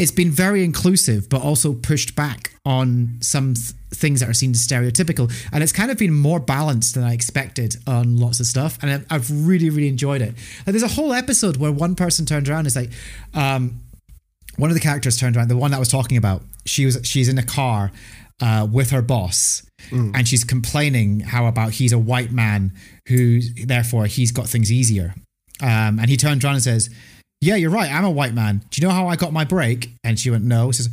it's 0.00 0.10
been 0.10 0.30
very 0.30 0.64
inclusive, 0.64 1.28
but 1.28 1.42
also 1.42 1.74
pushed 1.74 2.16
back 2.16 2.54
on 2.64 3.18
some 3.20 3.52
th- 3.52 3.72
things 3.90 4.20
that 4.20 4.30
are 4.30 4.32
seen 4.32 4.52
as 4.52 4.66
stereotypical. 4.66 5.30
And 5.52 5.62
it's 5.62 5.72
kind 5.72 5.90
of 5.90 5.98
been 5.98 6.14
more 6.14 6.40
balanced 6.40 6.94
than 6.94 7.04
I 7.04 7.12
expected 7.12 7.76
on 7.86 8.16
lots 8.16 8.40
of 8.40 8.46
stuff. 8.46 8.78
And 8.80 9.04
I've 9.10 9.46
really, 9.46 9.68
really 9.68 9.88
enjoyed 9.88 10.22
it. 10.22 10.34
There's 10.64 10.82
a 10.82 10.88
whole 10.88 11.12
episode 11.12 11.58
where 11.58 11.70
one 11.70 11.96
person 11.96 12.24
turned 12.24 12.48
around 12.48 12.60
and 12.60 12.68
is 12.68 12.76
like, 12.76 12.90
um, 13.34 13.80
one 14.56 14.70
of 14.70 14.74
the 14.74 14.80
characters 14.80 15.18
turned 15.18 15.36
around, 15.36 15.48
the 15.48 15.56
one 15.58 15.70
that 15.72 15.76
I 15.76 15.80
was 15.80 15.88
talking 15.88 16.16
about, 16.16 16.42
she 16.64 16.86
was 16.86 16.98
she's 17.02 17.28
in 17.28 17.36
a 17.36 17.42
car 17.42 17.92
uh, 18.40 18.66
with 18.70 18.90
her 18.90 19.02
boss. 19.02 19.66
Mm. 19.90 20.12
And 20.14 20.28
she's 20.28 20.44
complaining 20.44 21.20
how 21.20 21.46
about 21.46 21.72
he's 21.72 21.92
a 21.92 21.98
white 21.98 22.30
man 22.32 22.72
who 23.08 23.40
therefore 23.64 24.06
he's 24.06 24.30
got 24.32 24.46
things 24.46 24.70
easier. 24.70 25.14
Um, 25.62 25.98
and 25.98 26.08
he 26.08 26.16
turned 26.16 26.44
around 26.44 26.54
and 26.54 26.62
says, 26.62 26.90
yeah, 27.40 27.56
you're 27.56 27.70
right. 27.70 27.90
I'm 27.90 28.04
a 28.04 28.10
white 28.10 28.34
man. 28.34 28.62
Do 28.70 28.80
you 28.80 28.86
know 28.86 28.92
how 28.92 29.08
I 29.08 29.16
got 29.16 29.32
my 29.32 29.44
break? 29.44 29.90
And 30.04 30.18
she 30.18 30.30
went, 30.30 30.44
No. 30.44 30.70
She 30.72 30.82
says, 30.82 30.90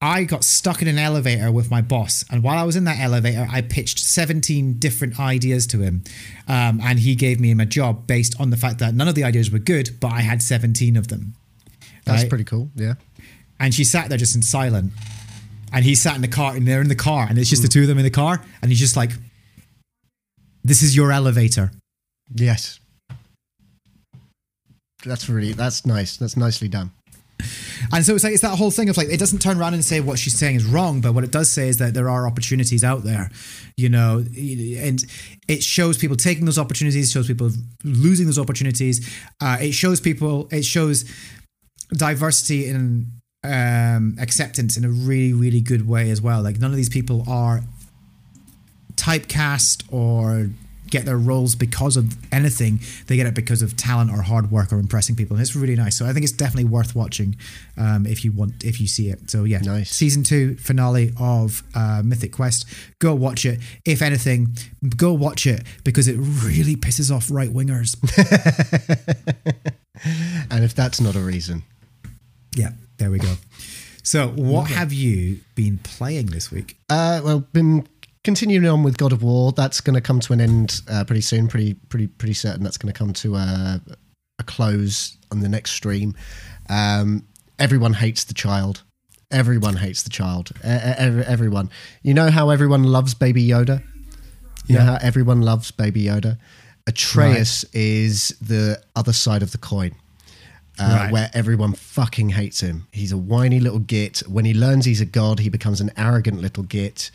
I 0.00 0.22
got 0.22 0.44
stuck 0.44 0.80
in 0.80 0.86
an 0.86 0.96
elevator 0.96 1.50
with 1.50 1.72
my 1.72 1.80
boss. 1.80 2.24
And 2.30 2.44
while 2.44 2.56
I 2.56 2.62
was 2.62 2.76
in 2.76 2.84
that 2.84 3.00
elevator, 3.00 3.48
I 3.50 3.62
pitched 3.62 3.98
17 3.98 4.78
different 4.78 5.18
ideas 5.18 5.66
to 5.68 5.80
him. 5.80 6.04
Um, 6.46 6.80
and 6.80 7.00
he 7.00 7.16
gave 7.16 7.40
me 7.40 7.50
a 7.50 7.66
job 7.66 8.06
based 8.06 8.40
on 8.40 8.50
the 8.50 8.56
fact 8.56 8.78
that 8.78 8.94
none 8.94 9.08
of 9.08 9.16
the 9.16 9.24
ideas 9.24 9.50
were 9.50 9.58
good, 9.58 9.98
but 9.98 10.12
I 10.12 10.20
had 10.20 10.40
17 10.40 10.96
of 10.96 11.08
them. 11.08 11.34
That's 12.04 12.22
right? 12.22 12.28
pretty 12.28 12.44
cool. 12.44 12.70
Yeah. 12.76 12.94
And 13.58 13.74
she 13.74 13.82
sat 13.82 14.08
there 14.08 14.18
just 14.18 14.36
in 14.36 14.42
silent. 14.42 14.92
And 15.72 15.84
he 15.84 15.94
sat 15.94 16.16
in 16.16 16.22
the 16.22 16.28
car, 16.28 16.54
and 16.56 16.66
they're 16.66 16.80
in 16.80 16.88
the 16.88 16.94
car, 16.94 17.26
and 17.28 17.38
it's 17.38 17.50
just 17.50 17.62
mm. 17.62 17.66
the 17.66 17.72
two 17.72 17.82
of 17.82 17.88
them 17.88 17.98
in 17.98 18.04
the 18.04 18.10
car. 18.10 18.42
And 18.62 18.70
he's 18.70 18.80
just 18.80 18.96
like, 18.96 19.10
This 20.64 20.82
is 20.82 20.96
your 20.96 21.12
elevator. 21.12 21.70
Yes 22.34 22.80
that's 25.04 25.28
really 25.28 25.52
that's 25.52 25.86
nice. 25.86 26.16
That's 26.16 26.36
nicely 26.36 26.68
done. 26.68 26.90
And 27.92 28.04
so 28.04 28.16
it's 28.16 28.24
like 28.24 28.32
it's 28.32 28.42
that 28.42 28.58
whole 28.58 28.72
thing 28.72 28.88
of 28.88 28.96
like 28.96 29.08
it 29.08 29.20
doesn't 29.20 29.38
turn 29.38 29.58
around 29.58 29.74
and 29.74 29.84
say 29.84 30.00
what 30.00 30.18
she's 30.18 30.36
saying 30.36 30.56
is 30.56 30.64
wrong, 30.64 31.00
but 31.00 31.14
what 31.14 31.22
it 31.22 31.30
does 31.30 31.48
say 31.48 31.68
is 31.68 31.78
that 31.78 31.94
there 31.94 32.08
are 32.10 32.26
opportunities 32.26 32.82
out 32.82 33.04
there, 33.04 33.30
you 33.76 33.88
know, 33.88 34.24
and 34.36 35.04
it 35.46 35.62
shows 35.62 35.96
people 35.96 36.16
taking 36.16 36.44
those 36.44 36.58
opportunities, 36.58 37.12
shows 37.12 37.28
people 37.28 37.50
losing 37.84 38.26
those 38.26 38.38
opportunities. 38.38 39.08
Uh, 39.40 39.58
it 39.60 39.72
shows 39.72 40.00
people, 40.00 40.48
it 40.50 40.64
shows 40.64 41.04
diversity 41.92 42.68
and 42.68 43.06
um, 43.44 44.16
acceptance 44.20 44.76
in 44.76 44.84
a 44.84 44.88
really, 44.88 45.32
really 45.32 45.60
good 45.60 45.88
way 45.88 46.10
as 46.10 46.20
well. 46.20 46.42
Like 46.42 46.58
none 46.58 46.70
of 46.70 46.76
these 46.76 46.88
people 46.88 47.24
are 47.28 47.62
typecast 48.96 49.84
or 49.92 50.50
get 50.90 51.04
their 51.04 51.18
roles 51.18 51.54
because 51.54 51.96
of 51.96 52.16
anything. 52.32 52.80
They 53.06 53.16
get 53.16 53.26
it 53.26 53.34
because 53.34 53.62
of 53.62 53.76
talent 53.76 54.10
or 54.10 54.22
hard 54.22 54.50
work 54.50 54.72
or 54.72 54.78
impressing 54.78 55.16
people, 55.16 55.36
and 55.36 55.42
it's 55.42 55.54
really 55.54 55.76
nice. 55.76 55.96
So 55.96 56.06
I 56.06 56.12
think 56.12 56.24
it's 56.24 56.32
definitely 56.32 56.64
worth 56.64 56.94
watching 56.94 57.36
um, 57.76 58.06
if 58.06 58.24
you 58.24 58.32
want 58.32 58.64
if 58.64 58.80
you 58.80 58.86
see 58.86 59.08
it. 59.08 59.30
So 59.30 59.44
yeah, 59.44 59.58
nice 59.58 59.90
season 59.90 60.24
two 60.24 60.56
finale 60.56 61.12
of 61.18 61.62
uh, 61.74 62.02
Mythic 62.04 62.32
Quest. 62.32 62.66
Go 62.98 63.14
watch 63.14 63.44
it. 63.44 63.60
If 63.84 64.02
anything, 64.02 64.56
go 64.96 65.12
watch 65.12 65.46
it 65.46 65.62
because 65.84 66.08
it 66.08 66.16
really 66.16 66.76
pisses 66.76 67.14
off 67.14 67.30
right 67.30 67.50
wingers. 67.50 67.96
and 70.50 70.64
if 70.64 70.74
that's 70.74 71.00
not 71.00 71.14
a 71.14 71.20
reason, 71.20 71.64
yeah, 72.56 72.70
there 72.98 73.10
we 73.10 73.18
go. 73.18 73.34
So, 74.02 74.28
what 74.28 74.70
have 74.70 74.92
you 74.92 75.40
been 75.54 75.78
playing 75.78 76.26
this 76.26 76.50
week? 76.50 76.76
Uh, 76.88 77.20
well, 77.22 77.40
been 77.40 77.86
continuing 78.24 78.66
on 78.66 78.82
with 78.82 78.98
God 78.98 79.12
of 79.12 79.22
War, 79.22 79.52
that's 79.52 79.80
going 79.80 79.94
to 79.94 80.00
come 80.00 80.20
to 80.20 80.32
an 80.32 80.40
end 80.40 80.82
uh, 80.88 81.04
pretty 81.04 81.20
soon. 81.20 81.48
Pretty, 81.48 81.74
pretty, 81.74 82.06
pretty 82.06 82.34
certain 82.34 82.62
that's 82.62 82.76
going 82.76 82.92
to 82.92 82.98
come 82.98 83.12
to 83.14 83.36
a, 83.36 83.80
a, 84.38 84.44
close 84.44 85.16
on 85.30 85.40
the 85.40 85.48
next 85.48 85.70
stream. 85.72 86.14
Um, 86.68 87.24
everyone 87.58 87.94
hates 87.94 88.24
the 88.24 88.34
child. 88.34 88.82
Everyone 89.30 89.76
hates 89.76 90.02
the 90.02 90.10
child. 90.10 90.50
Uh, 90.64 91.22
everyone. 91.26 91.70
You 92.02 92.14
know 92.14 92.30
how 92.30 92.50
everyone 92.50 92.84
loves 92.84 93.14
Baby 93.14 93.46
Yoda. 93.46 93.80
You 94.66 94.76
yeah. 94.76 94.78
know 94.78 94.92
how 94.92 94.98
everyone 95.00 95.42
loves 95.42 95.70
Baby 95.70 96.04
Yoda. 96.04 96.38
Atreus 96.86 97.64
right. 97.64 97.74
is 97.74 98.28
the 98.40 98.82
other 98.96 99.12
side 99.12 99.42
of 99.42 99.52
the 99.52 99.58
coin. 99.58 99.94
Uh, 100.80 100.96
right. 100.96 101.12
where 101.12 101.30
everyone 101.34 101.72
fucking 101.72 102.28
hates 102.28 102.60
him. 102.60 102.86
He's 102.92 103.10
a 103.10 103.16
whiny 103.16 103.58
little 103.58 103.80
git. 103.80 104.18
When 104.28 104.44
he 104.44 104.54
learns 104.54 104.84
he's 104.84 105.00
a 105.00 105.06
god, 105.06 105.40
he 105.40 105.48
becomes 105.48 105.80
an 105.80 105.90
arrogant 105.96 106.40
little 106.40 106.62
git. 106.62 107.10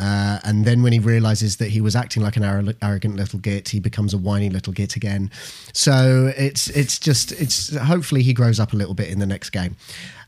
Uh, 0.00 0.38
and 0.44 0.64
then 0.64 0.82
when 0.82 0.92
he 0.92 0.98
realizes 0.98 1.58
that 1.58 1.68
he 1.68 1.80
was 1.80 1.94
acting 1.94 2.22
like 2.22 2.36
an 2.36 2.74
arrogant 2.82 3.16
little 3.16 3.38
git, 3.38 3.68
he 3.68 3.80
becomes 3.80 4.14
a 4.14 4.18
whiny 4.18 4.48
little 4.48 4.72
git 4.72 4.96
again. 4.96 5.30
So 5.74 6.32
it's 6.36 6.68
it's 6.68 6.98
just 6.98 7.32
it's 7.32 7.76
hopefully 7.76 8.22
he 8.22 8.32
grows 8.32 8.58
up 8.58 8.72
a 8.72 8.76
little 8.76 8.94
bit 8.94 9.08
in 9.10 9.18
the 9.18 9.26
next 9.26 9.50
game. 9.50 9.76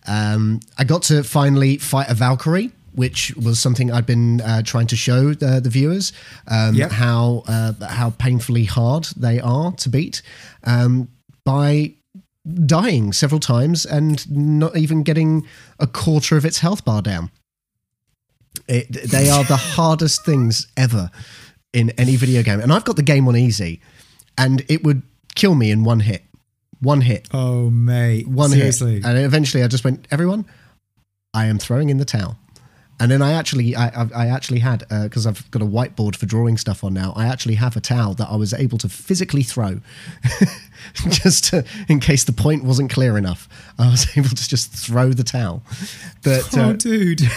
Um, 0.07 0.61
I 0.79 0.85
got 0.85 1.03
to 1.05 1.23
finally 1.23 1.79
fight 1.79 2.11
a 2.11 2.15
Valkyrie, 2.15 2.71
which 2.95 3.35
was 3.37 3.59
something 3.59 3.91
I'd 3.91 4.05
been 4.05 4.43
uh, 4.43 4.63
trying 4.63 4.89
to 4.89 4.97
show 4.97 5.33
the, 5.33 5.61
the 5.61 5.71
viewers 5.71 6.13
um, 6.49 6.75
yep. 6.75 6.91
how 6.91 7.43
uh, 7.47 7.73
how 7.87 8.11
painfully 8.11 8.65
hard 8.65 9.05
they 9.17 9.41
are 9.41 9.73
to 9.73 9.89
beat 9.89 10.21
um, 10.65 11.09
by 11.45 11.95
dying 12.67 13.13
several 13.13 13.41
times 13.41 13.87
and 13.87 14.29
not 14.31 14.77
even 14.77 15.03
getting 15.03 15.47
a 15.79 15.87
quarter 15.87 16.37
of 16.37 16.45
its 16.45 16.59
health 16.59 16.85
bar 16.85 17.03
down. 17.03 17.31
It, 18.69 18.93
they 19.11 19.31
are 19.31 19.45
the 19.45 19.57
hardest 19.77 20.25
things 20.25 20.67
ever 20.77 21.11
in 21.73 21.91
any 21.91 22.17
video 22.17 22.43
game. 22.43 22.61
And 22.61 22.73
I've 22.73 22.85
got 22.85 22.97
the 22.97 23.03
game 23.03 23.27
on 23.29 23.37
easy, 23.37 23.81
and 24.37 24.65
it 24.69 24.85
would 24.85 25.03
kill 25.35 25.55
me 25.55 25.71
in 25.71 25.85
one 25.85 26.01
hit. 26.01 26.23
One 26.81 27.01
hit. 27.01 27.29
Oh, 27.33 27.71
mate. 27.71 28.27
One 28.27 28.51
Seriously. 28.51 28.95
hit. 28.95 29.05
And 29.05 29.19
eventually 29.19 29.63
I 29.63 29.69
just 29.69 29.85
went, 29.85 30.09
everyone, 30.11 30.45
I 31.33 31.47
am 31.47 31.59
throwing 31.59 31.91
in 31.91 31.99
the 31.99 32.05
towel. 32.05 32.37
And 33.01 33.11
then 33.11 33.21
I 33.21 33.33
actually, 33.33 33.75
I, 33.75 33.89
I 34.15 34.29
actually 34.29 34.61
had 34.61 34.85
because 34.89 35.27
uh, 35.27 35.31
I've 35.31 35.51
got 35.51 35.61
a 35.61 35.67
whiteboard 35.67 36.15
for 36.15 36.27
drawing 36.27 36.57
stuff 36.57 36.85
on 36.85 36.95
now. 36.95 37.13
I 37.17 37.27
actually 37.27 37.57
have 37.57 37.77
a 37.77 37.81
towel 37.81 38.15
that 38.15 38.29
I 38.31 38.37
was 38.37 38.55
able 38.55 38.79
to 38.79 38.89
physically 38.89 39.43
throw, 39.43 39.81
just 40.95 41.47
to, 41.47 41.65
in 41.89 41.99
case 41.99 42.23
the 42.25 42.33
point 42.33 42.63
wasn't 42.65 42.93
clear 42.93 43.19
enough. 43.19 43.49
I 43.79 43.91
was 43.91 44.07
able 44.17 44.29
to 44.29 44.49
just 44.49 44.73
throw 44.73 45.09
the 45.11 45.25
towel. 45.25 45.65
But 46.23 46.57
oh, 46.57 46.71
uh, 46.71 46.73
dude, 46.75 47.23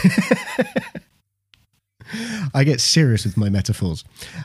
I 2.54 2.64
get 2.64 2.80
serious 2.80 3.26
with 3.26 3.36
my 3.36 3.50
metaphors. 3.50 4.04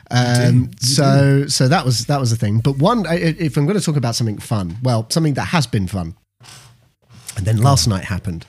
Um, 0.09 0.71
so 0.79 1.45
so 1.47 1.67
that 1.67 1.85
was 1.85 2.07
that 2.07 2.19
was 2.19 2.31
the 2.31 2.37
thing. 2.37 2.59
But 2.59 2.77
one, 2.77 3.05
if 3.07 3.57
I'm 3.57 3.65
going 3.65 3.77
to 3.77 3.85
talk 3.85 3.97
about 3.97 4.15
something 4.15 4.39
fun, 4.39 4.77
well, 4.81 5.05
something 5.09 5.35
that 5.35 5.49
has 5.49 5.67
been 5.67 5.87
fun, 5.87 6.15
and 7.37 7.45
then 7.45 7.57
last 7.57 7.87
night 7.87 8.05
happened. 8.05 8.45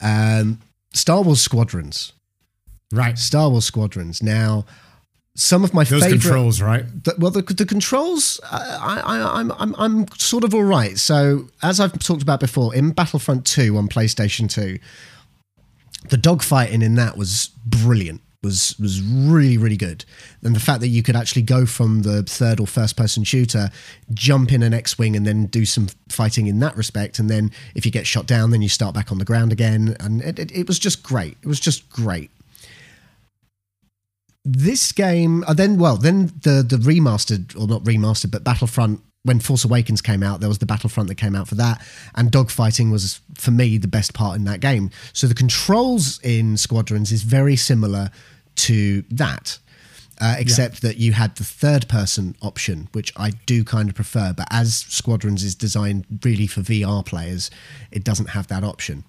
Um, 0.00 0.60
Star 0.92 1.22
Wars 1.22 1.40
Squadrons, 1.40 2.12
right? 2.92 3.18
Star 3.18 3.50
Wars 3.50 3.64
Squadrons. 3.64 4.22
Now, 4.22 4.64
some 5.34 5.64
of 5.64 5.72
my 5.72 5.84
Those 5.84 6.02
favorite 6.02 6.22
controls, 6.22 6.60
right? 6.60 6.84
The, 7.04 7.14
well, 7.18 7.30
the, 7.30 7.42
the 7.42 7.64
controls, 7.64 8.40
uh, 8.50 8.78
I, 8.80 9.00
I, 9.00 9.40
I'm, 9.40 9.52
I'm, 9.52 9.74
I'm 9.78 10.08
sort 10.18 10.44
of 10.44 10.54
all 10.54 10.64
right. 10.64 10.98
So, 10.98 11.48
as 11.62 11.80
I've 11.80 11.98
talked 11.98 12.22
about 12.22 12.40
before, 12.40 12.74
in 12.74 12.90
Battlefront 12.90 13.46
Two 13.46 13.76
on 13.76 13.88
PlayStation 13.88 14.50
Two, 14.50 14.78
the 16.08 16.16
dogfighting 16.16 16.82
in 16.82 16.96
that 16.96 17.16
was 17.16 17.50
brilliant 17.64 18.22
was 18.42 18.74
was 18.78 19.02
really 19.02 19.58
really 19.58 19.76
good. 19.76 20.04
And 20.42 20.56
the 20.56 20.60
fact 20.60 20.80
that 20.80 20.88
you 20.88 21.02
could 21.02 21.16
actually 21.16 21.42
go 21.42 21.66
from 21.66 22.02
the 22.02 22.22
third 22.22 22.60
or 22.60 22.66
first 22.66 22.96
person 22.96 23.24
shooter 23.24 23.70
jump 24.14 24.52
in 24.52 24.62
an 24.62 24.72
x-wing 24.72 25.16
and 25.16 25.26
then 25.26 25.46
do 25.46 25.66
some 25.66 25.88
fighting 26.08 26.46
in 26.46 26.58
that 26.60 26.76
respect 26.76 27.18
and 27.18 27.28
then 27.28 27.50
if 27.74 27.84
you 27.84 27.92
get 27.92 28.06
shot 28.06 28.26
down 28.26 28.50
then 28.50 28.62
you 28.62 28.68
start 28.68 28.94
back 28.94 29.12
on 29.12 29.18
the 29.18 29.24
ground 29.24 29.52
again. 29.52 29.96
And 30.00 30.22
it, 30.22 30.38
it, 30.38 30.52
it 30.52 30.66
was 30.66 30.78
just 30.78 31.02
great. 31.02 31.36
It 31.42 31.48
was 31.48 31.60
just 31.60 31.88
great. 31.90 32.30
This 34.44 34.92
game 34.92 35.44
uh, 35.46 35.52
then 35.52 35.78
well 35.78 35.96
then 35.96 36.32
the 36.42 36.64
the 36.66 36.76
remastered 36.76 37.58
or 37.60 37.66
not 37.68 37.84
remastered 37.84 38.30
but 38.30 38.42
battlefront 38.42 39.02
when 39.22 39.38
force 39.38 39.64
awakens 39.64 40.00
came 40.00 40.22
out 40.22 40.40
there 40.40 40.48
was 40.48 40.58
the 40.58 40.66
battlefront 40.66 41.08
that 41.08 41.16
came 41.16 41.34
out 41.34 41.46
for 41.46 41.54
that 41.54 41.84
and 42.14 42.32
dogfighting 42.32 42.90
was 42.90 43.20
for 43.34 43.50
me 43.50 43.76
the 43.76 43.88
best 43.88 44.14
part 44.14 44.36
in 44.36 44.44
that 44.44 44.60
game. 44.60 44.90
So 45.12 45.26
the 45.26 45.34
controls 45.34 46.18
in 46.22 46.56
squadrons 46.56 47.12
is 47.12 47.22
very 47.22 47.56
similar 47.56 48.10
to 48.56 49.02
that 49.10 49.58
uh, 50.20 50.36
except 50.38 50.82
that 50.82 50.98
you 50.98 51.12
had 51.12 51.36
the 51.36 51.44
third 51.44 51.88
person 51.88 52.36
option 52.42 52.88
which 52.92 53.10
i 53.16 53.30
do 53.46 53.64
kind 53.64 53.88
of 53.88 53.94
prefer 53.94 54.34
but 54.36 54.46
as 54.50 54.74
squadrons 54.74 55.42
is 55.42 55.54
designed 55.54 56.04
really 56.24 56.46
for 56.46 56.60
vr 56.60 57.06
players 57.06 57.50
it 57.90 58.04
doesn't 58.04 58.30
have 58.30 58.46
that 58.48 58.64
option. 58.64 59.04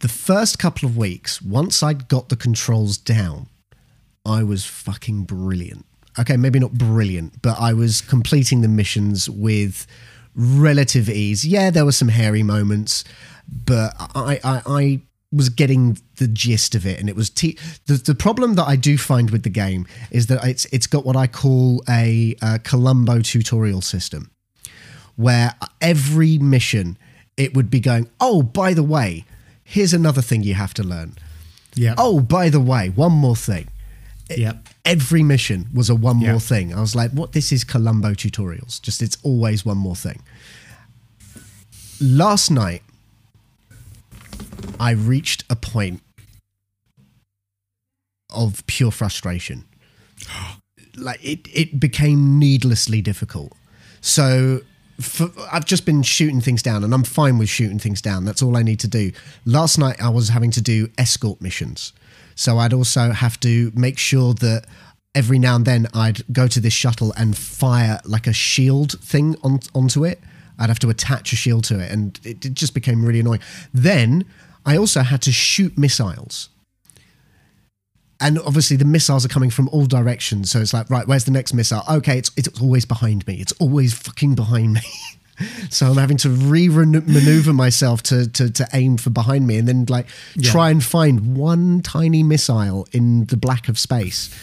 The 0.00 0.08
first 0.08 0.60
couple 0.60 0.88
of 0.88 0.96
weeks, 0.96 1.42
once 1.42 1.82
I'd 1.82 2.06
got 2.06 2.28
the 2.28 2.36
controls 2.36 2.96
down, 2.96 3.48
I 4.24 4.44
was 4.44 4.64
fucking 4.64 5.24
brilliant. 5.24 5.86
Okay, 6.18 6.36
maybe 6.36 6.58
not 6.58 6.72
brilliant, 6.72 7.40
but 7.42 7.60
I 7.60 7.72
was 7.72 8.00
completing 8.00 8.60
the 8.60 8.68
missions 8.68 9.30
with 9.30 9.86
relative 10.34 11.08
ease. 11.08 11.46
Yeah, 11.46 11.70
there 11.70 11.84
were 11.84 11.92
some 11.92 12.08
hairy 12.08 12.42
moments, 12.42 13.04
but 13.46 13.94
I, 14.14 14.40
I, 14.42 14.62
I 14.66 15.00
was 15.30 15.48
getting 15.48 15.98
the 16.16 16.28
gist 16.28 16.74
of 16.74 16.86
it, 16.86 16.98
and 16.98 17.08
it 17.08 17.16
was 17.16 17.30
te- 17.30 17.58
the 17.86 17.94
the 17.94 18.14
problem 18.14 18.54
that 18.54 18.66
I 18.66 18.76
do 18.76 18.96
find 18.96 19.30
with 19.30 19.42
the 19.42 19.50
game 19.50 19.86
is 20.10 20.26
that 20.26 20.44
it's 20.44 20.64
it's 20.66 20.86
got 20.86 21.04
what 21.04 21.16
I 21.16 21.26
call 21.26 21.82
a, 21.88 22.34
a 22.42 22.58
Columbo 22.58 23.20
tutorial 23.20 23.82
system, 23.82 24.30
where 25.16 25.54
every 25.80 26.38
mission 26.38 26.98
it 27.36 27.54
would 27.54 27.70
be 27.70 27.80
going, 27.80 28.08
oh, 28.20 28.42
by 28.42 28.74
the 28.74 28.82
way, 28.82 29.24
here's 29.62 29.94
another 29.94 30.22
thing 30.22 30.42
you 30.42 30.54
have 30.54 30.74
to 30.74 30.82
learn. 30.82 31.14
Yeah. 31.74 31.94
Oh, 31.96 32.20
by 32.20 32.48
the 32.48 32.60
way, 32.60 32.88
one 32.88 33.12
more 33.12 33.36
thing. 33.36 33.68
Yep. 34.36 34.68
Every 34.84 35.22
mission 35.22 35.68
was 35.72 35.88
a 35.90 35.94
one 35.94 36.20
Yeah. 36.20 36.32
more 36.32 36.40
thing. 36.40 36.74
I 36.74 36.80
was 36.80 36.94
like, 36.94 37.10
what? 37.12 37.32
This 37.32 37.50
is 37.52 37.64
Columbo 37.64 38.10
tutorials. 38.14 38.80
Just 38.80 39.02
it's 39.02 39.16
always 39.22 39.64
one 39.64 39.78
more 39.78 39.96
thing. 39.96 40.20
Last 42.00 42.50
night, 42.50 42.82
I 44.78 44.90
reached 44.92 45.44
a 45.50 45.56
point 45.56 46.02
of 48.30 48.66
pure 48.66 48.90
frustration. 48.90 49.64
like 50.96 51.22
it, 51.24 51.46
it 51.52 51.78
became 51.80 52.38
needlessly 52.38 53.00
difficult. 53.00 53.52
So 54.00 54.60
for, 55.00 55.30
I've 55.52 55.64
just 55.64 55.86
been 55.86 56.02
shooting 56.02 56.40
things 56.40 56.62
down, 56.62 56.84
and 56.84 56.92
I'm 56.92 57.04
fine 57.04 57.38
with 57.38 57.48
shooting 57.48 57.78
things 57.78 58.02
down. 58.02 58.24
That's 58.24 58.42
all 58.42 58.56
I 58.56 58.62
need 58.62 58.80
to 58.80 58.88
do. 58.88 59.12
Last 59.44 59.78
night 59.78 60.00
I 60.02 60.08
was 60.08 60.28
having 60.28 60.50
to 60.52 60.60
do 60.60 60.88
escort 60.98 61.40
missions, 61.40 61.92
so 62.38 62.58
I'd 62.58 62.72
also 62.72 63.10
have 63.10 63.40
to 63.40 63.72
make 63.74 63.98
sure 63.98 64.32
that 64.34 64.64
every 65.12 65.40
now 65.40 65.56
and 65.56 65.64
then 65.64 65.88
I'd 65.92 66.22
go 66.32 66.46
to 66.46 66.60
this 66.60 66.72
shuttle 66.72 67.12
and 67.16 67.36
fire 67.36 67.98
like 68.04 68.28
a 68.28 68.32
shield 68.32 69.00
thing 69.00 69.34
on, 69.42 69.58
onto 69.74 70.04
it. 70.04 70.20
I'd 70.56 70.68
have 70.68 70.78
to 70.80 70.88
attach 70.88 71.32
a 71.32 71.36
shield 71.36 71.64
to 71.64 71.80
it, 71.80 71.90
and 71.90 72.20
it, 72.22 72.46
it 72.46 72.54
just 72.54 72.74
became 72.74 73.04
really 73.04 73.18
annoying. 73.18 73.40
Then 73.74 74.24
I 74.64 74.76
also 74.76 75.00
had 75.00 75.20
to 75.22 75.32
shoot 75.32 75.76
missiles 75.76 76.48
and 78.20 78.38
obviously 78.40 78.76
the 78.76 78.84
missiles 78.84 79.24
are 79.24 79.28
coming 79.28 79.50
from 79.50 79.68
all 79.70 79.86
directions. 79.86 80.50
So 80.50 80.60
it's 80.60 80.72
like, 80.72 80.90
right, 80.90 81.06
where's 81.06 81.24
the 81.24 81.30
next 81.30 81.54
missile? 81.54 81.82
Okay, 81.90 82.18
it's 82.18 82.30
it's 82.36 82.60
always 82.60 82.84
behind 82.84 83.26
me. 83.26 83.34
It's 83.40 83.52
always 83.52 83.94
fucking 83.94 84.34
behind 84.34 84.74
me. 84.74 84.80
so 85.70 85.86
I'm 85.86 85.96
having 85.96 86.16
to 86.18 86.30
re-maneuver 86.30 87.52
myself 87.52 88.02
to, 88.04 88.28
to 88.28 88.50
to 88.50 88.66
aim 88.72 88.96
for 88.96 89.10
behind 89.10 89.46
me, 89.46 89.56
and 89.58 89.68
then 89.68 89.86
like 89.88 90.06
try 90.42 90.70
and 90.70 90.82
find 90.82 91.36
one 91.36 91.80
tiny 91.82 92.22
missile 92.22 92.86
in 92.92 93.26
the 93.26 93.36
black 93.36 93.68
of 93.68 93.78
space. 93.78 94.34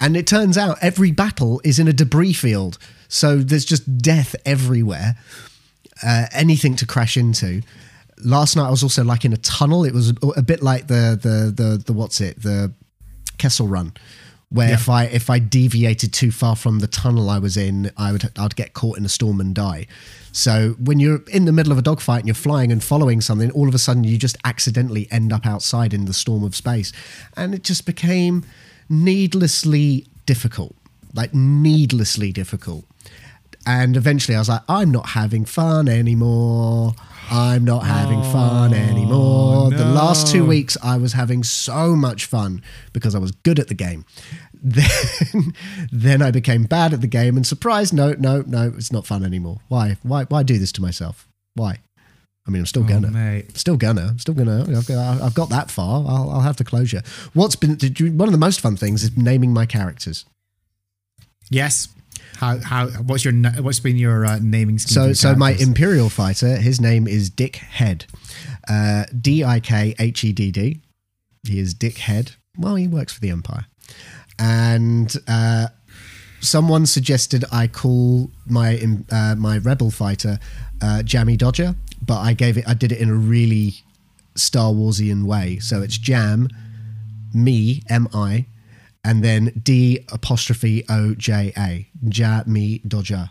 And 0.00 0.16
it 0.16 0.26
turns 0.26 0.56
out 0.56 0.78
every 0.80 1.10
battle 1.10 1.60
is 1.62 1.78
in 1.78 1.86
a 1.86 1.92
debris 1.92 2.32
field, 2.32 2.78
so 3.08 3.38
there's 3.38 3.64
just 3.64 3.98
death 3.98 4.34
everywhere. 4.46 5.16
Uh, 6.02 6.26
anything 6.32 6.76
to 6.76 6.86
crash 6.86 7.16
into. 7.18 7.60
Last 8.24 8.56
night 8.56 8.66
I 8.66 8.70
was 8.70 8.82
also 8.82 9.04
like 9.04 9.24
in 9.24 9.32
a 9.32 9.38
tunnel. 9.38 9.84
It 9.84 9.92
was 9.92 10.14
a 10.36 10.42
bit 10.42 10.62
like 10.62 10.86
the 10.86 11.18
the 11.20 11.52
the 11.54 11.82
the 11.84 11.92
what's 11.92 12.20
it 12.20 12.42
the 12.42 12.72
Kessel 13.36 13.66
Run, 13.66 13.92
where 14.50 14.68
Yeah. 14.68 14.74
if 14.74 14.88
I 14.88 15.04
if 15.04 15.30
I 15.30 15.38
deviated 15.38 16.12
too 16.12 16.30
far 16.32 16.56
from 16.56 16.80
the 16.80 16.86
tunnel 16.86 17.30
I 17.30 17.38
was 17.38 17.56
in, 17.56 17.90
I 17.96 18.12
would 18.12 18.30
I'd 18.36 18.56
get 18.56 18.72
caught 18.72 18.98
in 18.98 19.04
a 19.04 19.08
storm 19.08 19.40
and 19.40 19.54
die. 19.54 19.86
So 20.32 20.76
when 20.78 21.00
you're 21.00 21.22
in 21.28 21.44
the 21.44 21.52
middle 21.52 21.72
of 21.72 21.78
a 21.78 21.82
dogfight 21.82 22.20
and 22.20 22.28
you're 22.28 22.34
flying 22.34 22.70
and 22.70 22.82
following 22.82 23.20
something, 23.20 23.50
all 23.52 23.68
of 23.68 23.74
a 23.74 23.78
sudden 23.78 24.04
you 24.04 24.16
just 24.18 24.36
accidentally 24.44 25.08
end 25.10 25.32
up 25.32 25.46
outside 25.46 25.92
in 25.94 26.04
the 26.04 26.12
storm 26.12 26.44
of 26.44 26.54
space, 26.54 26.92
and 27.36 27.54
it 27.54 27.64
just 27.64 27.86
became 27.86 28.44
needlessly 28.88 30.06
difficult, 30.26 30.74
like 31.14 31.32
needlessly 31.34 32.32
difficult. 32.32 32.84
And 33.66 33.96
eventually 33.96 34.36
I 34.36 34.38
was 34.40 34.48
like, 34.48 34.62
I'm 34.68 34.90
not 34.90 35.10
having 35.10 35.44
fun 35.44 35.88
anymore. 35.88 36.94
I'm 37.30 37.64
not 37.64 37.84
having 37.84 38.22
fun 38.24 38.74
oh, 38.74 38.76
anymore. 38.76 39.70
The 39.70 39.84
last 39.84 40.26
two 40.26 40.44
weeks 40.44 40.76
I 40.82 40.96
was 40.96 41.12
having 41.12 41.44
so 41.44 41.94
much 41.94 42.24
fun 42.26 42.62
because 42.92 43.14
I 43.14 43.18
was 43.18 43.30
good 43.30 43.58
at 43.58 43.68
the 43.68 43.74
game. 43.74 44.04
Then, 44.62 45.54
then 45.90 46.20
I 46.20 46.30
became 46.30 46.64
bad 46.64 46.92
at 46.92 47.00
the 47.00 47.06
game 47.06 47.38
and 47.38 47.46
surprise, 47.46 47.94
no, 47.94 48.12
no, 48.18 48.42
no, 48.46 48.70
it's 48.76 48.92
not 48.92 49.06
fun 49.06 49.24
anymore. 49.24 49.56
Why? 49.68 49.96
Why? 50.02 50.24
Why 50.24 50.42
do 50.42 50.58
this 50.58 50.70
to 50.72 50.82
myself? 50.82 51.26
Why? 51.54 51.78
I 52.46 52.50
mean, 52.50 52.60
I'm 52.60 52.66
still 52.66 52.82
Oh, 52.84 52.86
gonna. 52.86 53.42
Still 53.54 53.78
gonna. 53.78 54.18
Still 54.18 54.34
gonna. 54.34 54.66
I've 54.76 54.86
got, 54.86 55.22
I've 55.22 55.34
got 55.34 55.48
that 55.48 55.70
far. 55.70 56.04
I'll, 56.06 56.30
I'll 56.30 56.40
have 56.42 56.58
the 56.58 56.64
closure. 56.64 57.02
What's 57.32 57.56
been 57.56 57.76
did 57.76 57.98
you, 58.00 58.12
one 58.12 58.28
of 58.28 58.32
the 58.32 58.38
most 58.38 58.60
fun 58.60 58.76
things 58.76 59.02
is 59.02 59.16
naming 59.16 59.54
my 59.54 59.64
characters. 59.64 60.26
Yes. 61.48 61.88
How 62.36 62.58
how 62.58 62.88
what's 62.88 63.24
your 63.24 63.34
what's 63.34 63.80
been 63.80 63.96
your 63.96 64.24
uh, 64.24 64.38
naming 64.40 64.78
scheme? 64.78 64.94
So, 64.94 65.12
so 65.12 65.34
my 65.34 65.52
imperial 65.52 66.08
fighter, 66.08 66.56
his 66.56 66.80
name 66.80 67.06
is 67.06 67.30
Dick 67.30 67.56
Head, 67.56 68.06
uh, 68.68 69.04
D 69.20 69.44
I 69.44 69.60
K 69.60 69.94
H 69.98 70.24
E 70.24 70.32
D 70.32 70.50
D. 70.50 70.80
He 71.46 71.58
is 71.58 71.74
Dick 71.74 71.98
Head. 71.98 72.32
Well, 72.58 72.76
he 72.76 72.88
works 72.88 73.12
for 73.12 73.20
the 73.20 73.30
Empire, 73.30 73.66
and 74.38 75.14
uh, 75.28 75.68
someone 76.40 76.86
suggested 76.86 77.44
I 77.52 77.66
call 77.66 78.30
my 78.46 78.80
uh, 79.10 79.34
my 79.36 79.58
rebel 79.58 79.90
fighter 79.90 80.38
uh, 80.80 81.02
Jammy 81.02 81.36
Dodger, 81.36 81.74
but 82.00 82.20
I 82.20 82.32
gave 82.32 82.56
it. 82.56 82.64
I 82.66 82.74
did 82.74 82.92
it 82.92 82.98
in 82.98 83.10
a 83.10 83.14
really 83.14 83.74
Star 84.36 84.72
Warsian 84.72 85.24
way. 85.24 85.58
So 85.58 85.82
it's 85.82 85.98
Jam, 85.98 86.48
me 87.34 87.82
M 87.88 88.08
I, 88.14 88.46
and 89.04 89.22
then 89.24 89.52
D 89.62 90.04
apostrophe 90.12 90.84
O 90.88 91.14
J 91.14 91.52
A, 91.56 91.88
Ja 92.12 92.42
me 92.46 92.78
Dodger 92.86 93.30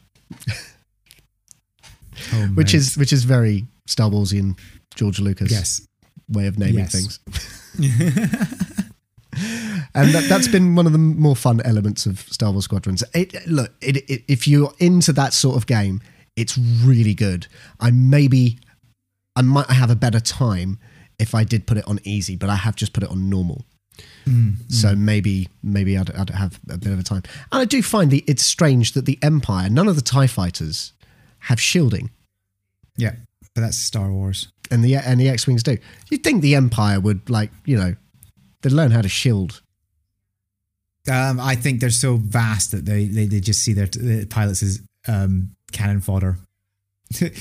Oh, 2.34 2.48
which 2.56 2.74
is 2.74 2.98
which 2.98 3.14
is 3.14 3.24
very 3.24 3.66
Star 3.88 4.10
Warsian 4.10 4.58
George 4.96 5.20
Lucas 5.20 5.52
yes. 5.52 5.88
way 6.28 6.48
of 6.48 6.58
naming 6.60 6.80
Yes. 6.80 6.92
things. 6.92 7.20
and 9.96 10.14
that, 10.14 10.26
that's 10.28 10.48
been 10.48 10.76
one 10.76 10.86
of 10.86 10.92
the 10.92 10.98
more 10.98 11.36
fun 11.36 11.62
elements 11.64 12.06
of 12.06 12.20
Star 12.22 12.52
Wars 12.52 12.66
Squadrons. 12.66 13.04
It, 13.14 13.48
look, 13.48 13.74
it, 13.82 13.98
it, 14.10 14.24
if 14.28 14.48
you're 14.48 14.74
into 14.80 15.14
that 15.14 15.34
sort 15.34 15.56
of 15.56 15.66
game, 15.66 16.02
it's 16.36 16.58
really 16.58 17.14
good. 17.14 17.48
I 17.80 17.92
maybe 17.92 18.60
I 19.36 19.42
might 19.42 19.70
have 19.70 19.90
a 19.90 19.96
better 19.96 20.20
time 20.20 20.78
if 21.20 21.34
I 21.34 21.44
did 21.44 21.68
put 21.68 21.78
it 21.78 21.88
on 21.88 22.00
easy, 22.04 22.36
but 22.36 22.50
I 22.50 22.56
have 22.56 22.76
just 22.76 22.92
put 22.94 23.04
it 23.04 23.10
on 23.10 23.30
normal. 23.30 23.66
So 24.68 24.96
maybe 24.96 25.50
maybe 25.64 25.98
I'd, 25.98 26.12
I'd 26.12 26.30
have 26.30 26.60
a 26.70 26.78
bit 26.78 26.92
of 26.92 27.00
a 27.00 27.04
time. 27.04 27.24
And 27.52 27.62
I 27.62 27.66
do 27.66 27.82
find 27.82 28.12
the 28.12 28.24
it's 28.28 28.44
strange 28.44 28.94
that 28.94 29.06
the 29.06 29.18
Empire, 29.24 29.70
none 29.70 29.88
of 29.88 29.96
the 29.96 30.02
Tie 30.04 30.28
fighters 30.28 30.94
have 31.40 31.60
shielding. 31.60 32.12
Yeah, 32.96 33.16
but 33.56 33.62
that's 33.62 33.78
Star 33.78 34.12
Wars. 34.12 34.50
and 34.70 34.84
the 34.84 34.96
and 34.96 35.20
the 35.20 35.30
X 35.30 35.48
wings 35.48 35.64
do. 35.64 35.78
You'd 36.10 36.24
think 36.24 36.42
the 36.42 36.56
Empire 36.56 37.00
would 37.00 37.30
like 37.30 37.52
you 37.66 37.78
know 37.78 37.96
they'd 38.62 38.72
learn 38.72 38.92
how 38.92 39.02
to 39.02 39.10
shield. 39.10 39.62
Um, 41.12 41.40
I 41.40 41.56
think 41.56 41.80
they're 41.80 41.90
so 41.90 42.18
vast 42.18 42.72
that 42.72 42.86
they 42.86 43.06
they, 43.06 43.26
they 43.26 43.40
just 43.40 43.64
see 43.64 43.74
their 43.74 43.88
the 43.88 44.26
pilots 44.30 44.62
as 44.62 44.82
um, 45.08 45.56
cannon 45.72 46.02
fodder. 46.02 46.38
you 47.20 47.32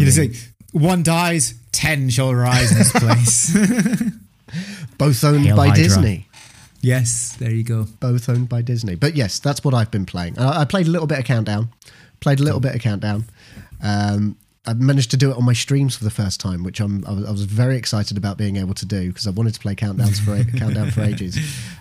just 0.00 0.16
think 0.16 0.36
one 0.72 1.02
dies, 1.02 1.54
ten 1.72 2.08
shall 2.10 2.34
rise 2.34 2.70
in 2.70 2.78
this 2.78 2.92
place. 2.94 3.56
Both 4.98 5.22
owned 5.24 5.44
Hail 5.46 5.56
by 5.56 5.68
Hydra. 5.68 5.84
Disney. 5.84 6.28
yes, 6.80 7.36
there 7.38 7.50
you 7.50 7.62
go. 7.62 7.86
Both 8.00 8.28
owned 8.28 8.48
by 8.48 8.62
Disney. 8.62 8.94
But 8.94 9.16
yes, 9.16 9.38
that's 9.38 9.64
what 9.64 9.74
I've 9.74 9.90
been 9.90 10.06
playing. 10.06 10.38
I, 10.38 10.62
I 10.62 10.64
played 10.64 10.86
a 10.86 10.90
little 10.90 11.06
bit 11.06 11.18
of 11.18 11.24
Countdown. 11.24 11.68
Played 12.20 12.40
a 12.40 12.42
little 12.42 12.60
bit 12.60 12.74
of 12.74 12.80
Countdown. 12.80 13.24
Um, 13.82 14.36
I 14.68 14.74
managed 14.74 15.12
to 15.12 15.16
do 15.16 15.30
it 15.30 15.36
on 15.36 15.44
my 15.44 15.52
streams 15.52 15.94
for 15.96 16.02
the 16.02 16.10
first 16.10 16.40
time, 16.40 16.64
which 16.64 16.80
I'm, 16.80 17.04
I, 17.06 17.12
was, 17.12 17.24
I 17.24 17.30
was 17.30 17.42
very 17.44 17.76
excited 17.76 18.16
about 18.16 18.36
being 18.36 18.56
able 18.56 18.74
to 18.74 18.86
do 18.86 19.08
because 19.08 19.26
I 19.26 19.30
wanted 19.30 19.54
to 19.54 19.60
play 19.60 19.76
Countdowns 19.76 20.18
for 20.18 20.42
Countdown 20.58 20.90
for 20.90 21.02
ages. 21.02 21.38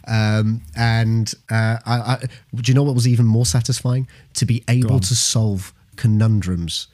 Um, 0.08 0.62
and 0.76 1.34
uh, 1.50 1.78
I, 1.86 2.00
I, 2.00 2.18
do 2.54 2.70
you 2.72 2.76
know 2.76 2.84
what 2.84 2.94
was 2.94 3.08
even 3.08 3.26
more 3.26 3.46
satisfying? 3.46 4.08
To 4.36 4.46
be 4.46 4.64
able 4.70 5.00
to 5.00 5.16
solve 5.16 5.74
conundrums 5.96 6.88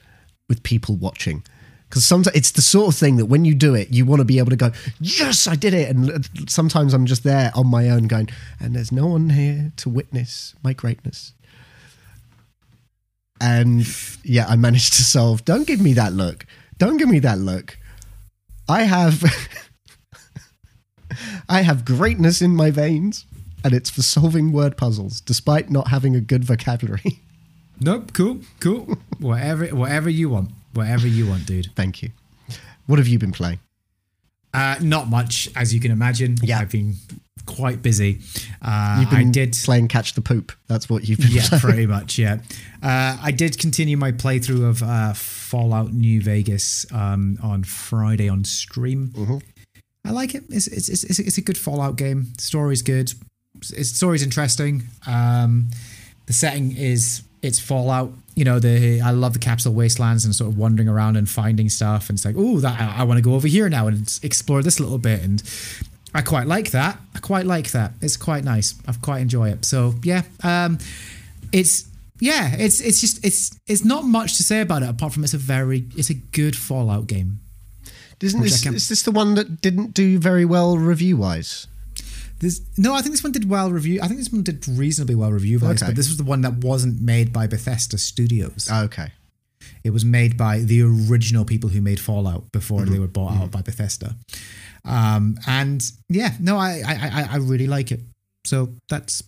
with 0.48 0.62
people 0.62 0.96
watching. 0.96 1.44
Because 1.92 2.06
sometimes 2.06 2.34
it's 2.34 2.52
the 2.52 2.62
sort 2.62 2.94
of 2.94 2.98
thing 2.98 3.18
that 3.18 3.26
when 3.26 3.44
you 3.44 3.54
do 3.54 3.74
it, 3.74 3.92
you 3.92 4.06
want 4.06 4.20
to 4.20 4.24
be 4.24 4.38
able 4.38 4.48
to 4.48 4.56
go, 4.56 4.70
yes, 4.98 5.46
I 5.46 5.56
did 5.56 5.74
it. 5.74 5.94
And 5.94 6.26
sometimes 6.48 6.94
I'm 6.94 7.04
just 7.04 7.22
there 7.22 7.52
on 7.54 7.66
my 7.66 7.90
own 7.90 8.04
going, 8.04 8.30
and 8.58 8.74
there's 8.74 8.90
no 8.90 9.08
one 9.08 9.28
here 9.28 9.72
to 9.76 9.90
witness 9.90 10.54
my 10.64 10.72
greatness. 10.72 11.34
And 13.42 13.86
yeah, 14.24 14.46
I 14.46 14.56
managed 14.56 14.94
to 14.94 15.04
solve. 15.04 15.44
Don't 15.44 15.66
give 15.66 15.82
me 15.82 15.92
that 15.92 16.14
look. 16.14 16.46
Don't 16.78 16.96
give 16.96 17.10
me 17.10 17.18
that 17.18 17.38
look. 17.38 17.76
I 18.70 18.84
have. 18.84 19.22
I 21.46 21.60
have 21.60 21.84
greatness 21.84 22.40
in 22.40 22.56
my 22.56 22.70
veins, 22.70 23.26
and 23.62 23.74
it's 23.74 23.90
for 23.90 24.00
solving 24.00 24.50
word 24.50 24.78
puzzles, 24.78 25.20
despite 25.20 25.68
not 25.68 25.88
having 25.88 26.16
a 26.16 26.22
good 26.22 26.42
vocabulary. 26.42 27.20
Nope. 27.80 28.14
Cool. 28.14 28.40
Cool. 28.60 28.96
whatever. 29.18 29.66
Whatever 29.66 30.08
you 30.08 30.30
want. 30.30 30.52
Whatever 30.74 31.06
you 31.06 31.26
want, 31.26 31.46
dude. 31.46 31.68
Thank 31.76 32.02
you. 32.02 32.10
What 32.86 32.98
have 32.98 33.08
you 33.08 33.18
been 33.18 33.32
playing? 33.32 33.58
Uh, 34.54 34.76
not 34.82 35.08
much, 35.08 35.48
as 35.56 35.72
you 35.72 35.80
can 35.80 35.90
imagine. 35.90 36.36
Yeah. 36.42 36.58
I've 36.58 36.70
been 36.70 36.94
quite 37.46 37.80
busy. 37.82 38.20
Uh, 38.60 38.98
You've 39.00 39.10
been 39.10 39.28
I 39.28 39.30
did. 39.30 39.56
playing 39.64 39.88
Catch 39.88 40.14
the 40.14 40.20
Poop. 40.20 40.52
That's 40.68 40.88
what 40.90 41.08
you've 41.08 41.18
been 41.18 41.30
Yeah, 41.30 41.46
playing. 41.48 41.60
pretty 41.60 41.86
much. 41.86 42.18
Yeah, 42.18 42.38
uh, 42.82 43.16
I 43.22 43.30
did 43.30 43.58
continue 43.58 43.96
my 43.96 44.12
playthrough 44.12 44.68
of 44.68 44.82
uh, 44.82 45.12
Fallout 45.14 45.92
New 45.92 46.20
Vegas 46.20 46.86
um, 46.92 47.38
on 47.42 47.64
Friday 47.64 48.28
on 48.28 48.44
stream. 48.44 49.08
Mm-hmm. 49.14 49.38
I 50.04 50.10
like 50.10 50.34
it. 50.34 50.44
It's 50.50 50.66
it's, 50.66 50.88
it's 50.88 51.18
it's 51.18 51.38
a 51.38 51.42
good 51.42 51.56
Fallout 51.58 51.96
game. 51.96 52.32
Story's 52.38 52.82
good. 52.82 53.12
Its 53.74 53.90
story's 53.90 54.22
interesting. 54.22 54.84
Um, 55.06 55.70
the 56.26 56.32
setting 56.32 56.76
is 56.76 57.22
it's 57.42 57.58
Fallout. 57.58 58.12
You 58.34 58.44
know, 58.44 58.58
the 58.58 59.00
I 59.00 59.10
love 59.10 59.34
the 59.34 59.38
capsule 59.38 59.74
wastelands 59.74 60.24
and 60.24 60.34
sort 60.34 60.50
of 60.50 60.56
wandering 60.56 60.88
around 60.88 61.16
and 61.16 61.28
finding 61.28 61.68
stuff. 61.68 62.08
And 62.08 62.16
it's 62.16 62.24
like, 62.24 62.36
oh, 62.38 62.60
that 62.60 62.80
I, 62.80 63.00
I 63.00 63.02
want 63.02 63.18
to 63.18 63.22
go 63.22 63.34
over 63.34 63.48
here 63.48 63.68
now 63.68 63.88
and 63.88 64.18
explore 64.22 64.62
this 64.62 64.78
a 64.78 64.82
little 64.82 64.98
bit. 64.98 65.22
And 65.22 65.42
I 66.14 66.22
quite 66.22 66.46
like 66.46 66.70
that. 66.70 66.98
I 67.14 67.18
quite 67.18 67.44
like 67.44 67.72
that. 67.72 67.92
It's 68.00 68.16
quite 68.16 68.44
nice. 68.44 68.74
I 68.86 68.92
quite 68.92 69.20
enjoy 69.20 69.50
it. 69.50 69.64
So 69.64 69.94
yeah, 70.02 70.22
um, 70.42 70.78
it's 71.52 71.86
yeah, 72.20 72.54
it's 72.56 72.80
it's 72.80 73.00
just 73.00 73.24
it's 73.24 73.58
it's 73.66 73.84
not 73.84 74.04
much 74.04 74.36
to 74.36 74.42
say 74.42 74.60
about 74.60 74.82
it 74.82 74.88
apart 74.88 75.12
from 75.12 75.24
it's 75.24 75.34
a 75.34 75.38
very 75.38 75.84
it's 75.96 76.10
a 76.10 76.14
good 76.14 76.56
Fallout 76.56 77.06
game. 77.06 77.40
Isn't 78.20 78.40
this, 78.40 78.64
is 78.64 78.88
this 78.88 79.02
the 79.02 79.10
one 79.10 79.34
that 79.34 79.60
didn't 79.60 79.94
do 79.94 80.16
very 80.16 80.44
well 80.44 80.78
review 80.78 81.16
wise? 81.16 81.66
This 82.42 82.60
no, 82.76 82.92
I 82.92 83.00
think 83.00 83.14
this 83.14 83.22
one 83.24 83.32
did 83.32 83.48
well 83.48 83.70
review. 83.72 84.00
I 84.02 84.08
think 84.08 84.18
this 84.18 84.30
one 84.30 84.42
did 84.42 84.66
reasonably 84.68 85.14
well 85.14 85.32
review 85.32 85.58
wise, 85.60 85.80
Okay. 85.82 85.90
but 85.90 85.96
this 85.96 86.08
was 86.08 86.18
the 86.18 86.24
one 86.24 86.42
that 86.42 86.54
wasn't 86.58 87.00
made 87.00 87.32
by 87.32 87.46
Bethesda 87.46 87.96
Studios. 87.96 88.68
Okay. 88.70 89.12
It 89.84 89.90
was 89.90 90.04
made 90.04 90.36
by 90.36 90.58
the 90.58 90.82
original 90.82 91.44
people 91.44 91.70
who 91.70 91.80
made 91.80 92.00
Fallout 92.00 92.50
before 92.52 92.84
they 92.84 92.98
were 92.98 93.06
bought 93.06 93.34
out 93.40 93.50
by 93.52 93.62
Bethesda. 93.62 94.16
Um, 94.84 95.38
and 95.46 95.80
yeah, 96.08 96.34
no, 96.40 96.56
I, 96.58 96.82
I 96.86 96.94
I 97.22 97.28
I 97.34 97.36
really 97.36 97.68
like 97.68 97.92
it. 97.92 98.00
So 98.44 98.74
that's 98.88 99.22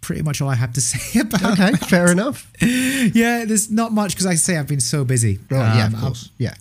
pretty 0.00 0.22
much 0.22 0.40
all 0.40 0.48
I 0.48 0.54
have 0.54 0.72
to 0.74 0.80
say 0.92 1.20
about. 1.20 1.58
Okay, 1.58 1.72
fair 1.88 2.10
enough. 2.12 2.50
Yeah, 2.60 3.44
there's 3.44 3.70
not 3.70 3.92
much 3.92 4.14
because 4.14 4.26
I 4.26 4.36
say 4.36 4.56
I've 4.56 4.66
been 4.68 4.80
so 4.80 5.04
busy. 5.04 5.38
Right, 5.50 5.76
yeah, 5.76 5.86
Um, 5.86 5.94
of 5.94 6.00
course. 6.00 6.30
Yeah. 6.38 6.54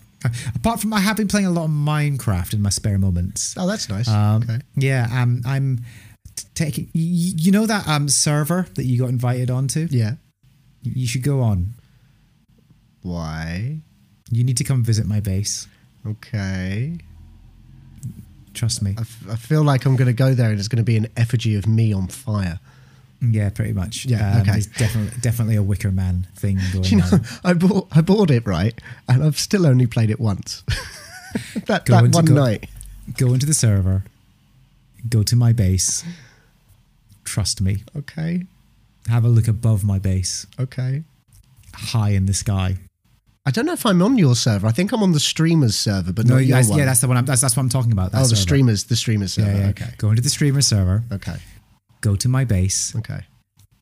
Apart 0.55 0.79
from 0.81 0.93
I 0.93 0.99
have 0.99 1.17
been 1.17 1.27
playing 1.27 1.45
a 1.47 1.51
lot 1.51 1.65
of 1.65 1.71
Minecraft 1.71 2.53
in 2.53 2.61
my 2.61 2.69
spare 2.69 2.97
moments. 2.97 3.55
Oh, 3.57 3.67
that's 3.67 3.89
nice. 3.89 4.07
Um, 4.07 4.43
okay. 4.43 4.59
Yeah, 4.75 5.07
um, 5.11 5.41
I'm 5.45 5.81
taking. 6.55 6.89
You 6.93 7.51
know 7.51 7.65
that 7.65 7.87
um 7.87 8.09
server 8.09 8.67
that 8.75 8.85
you 8.85 8.99
got 8.99 9.09
invited 9.09 9.49
onto? 9.51 9.87
Yeah. 9.89 10.15
You 10.83 11.07
should 11.07 11.23
go 11.23 11.41
on. 11.41 11.73
Why? 13.01 13.79
You 14.31 14.43
need 14.43 14.57
to 14.57 14.63
come 14.63 14.83
visit 14.83 15.05
my 15.05 15.19
base. 15.19 15.67
Okay. 16.05 16.97
Trust 18.53 18.81
me. 18.81 18.93
I, 18.97 19.01
f- 19.01 19.25
I 19.31 19.35
feel 19.35 19.63
like 19.63 19.85
I'm 19.85 19.95
going 19.95 20.07
to 20.07 20.13
go 20.13 20.33
there 20.33 20.49
and 20.49 20.59
it's 20.59 20.67
going 20.67 20.77
to 20.77 20.83
be 20.83 20.97
an 20.97 21.07
effigy 21.17 21.55
of 21.55 21.67
me 21.67 21.93
on 21.93 22.07
fire. 22.07 22.59
Yeah, 23.31 23.49
pretty 23.49 23.73
much. 23.73 24.05
Yeah, 24.05 24.35
Um, 24.35 24.41
okay. 24.41 24.51
There's 24.51 24.67
definitely 24.67 25.19
definitely 25.21 25.55
a 25.55 25.63
Wicker 25.63 25.91
Man 25.91 26.27
thing 26.35 26.59
going 26.73 26.85
You 26.85 26.97
know, 26.97 27.05
on. 27.11 27.25
I 27.43 27.53
bought 27.53 27.87
I 27.91 28.01
bought 28.01 28.29
it 28.31 28.45
right, 28.45 28.79
and 29.07 29.23
I've 29.23 29.39
still 29.39 29.65
only 29.65 29.87
played 29.87 30.09
it 30.09 30.19
once. 30.19 30.63
that 31.67 31.85
Go 31.85 31.93
that 31.95 32.05
into 32.05 32.15
one 32.17 32.25
go- 32.25 32.33
night. 32.35 32.69
Go 33.17 33.33
into 33.33 33.45
the 33.45 33.53
server. 33.53 34.03
Go 35.09 35.23
to 35.23 35.35
my 35.35 35.51
base. 35.53 36.03
Trust 37.23 37.61
me. 37.61 37.83
Okay. 37.95 38.43
Have 39.07 39.25
a 39.25 39.27
look 39.27 39.47
above 39.47 39.83
my 39.83 39.99
base, 39.99 40.45
Okay. 40.59 41.03
high 41.73 42.09
in 42.11 42.25
the 42.25 42.33
sky. 42.33 42.77
I 43.45 43.51
don't 43.51 43.65
know 43.65 43.73
if 43.73 43.85
I'm 43.85 44.01
on 44.01 44.17
your 44.17 44.35
server. 44.35 44.65
I 44.67 44.71
think 44.71 44.93
I'm 44.93 45.03
on 45.03 45.11
the 45.11 45.19
streamers 45.19 45.75
server, 45.75 46.13
but 46.13 46.25
No, 46.25 46.35
not 46.35 46.45
your 46.45 46.57
yes, 46.57 46.69
one. 46.69 46.79
yeah, 46.79 46.85
that's 46.85 47.01
the 47.01 47.09
one. 47.09 47.17
I'm, 47.17 47.25
that's 47.25 47.41
that's 47.41 47.57
what 47.57 47.63
I'm 47.63 47.69
talking 47.69 47.91
about. 47.91 48.13
that 48.13 48.21
oh, 48.23 48.27
the 48.27 48.37
streamers, 48.37 48.85
the 48.85 48.95
streamers 48.95 49.33
server. 49.33 49.51
Yeah, 49.51 49.57
yeah. 49.57 49.69
Okay. 49.69 49.89
Go 49.97 50.09
into 50.09 50.21
the 50.21 50.29
streamer 50.29 50.61
server. 50.61 51.03
Okay. 51.11 51.35
Go 52.03 52.15
to 52.17 52.27
my 52.27 52.43
base 52.45 52.93
Okay. 52.97 53.21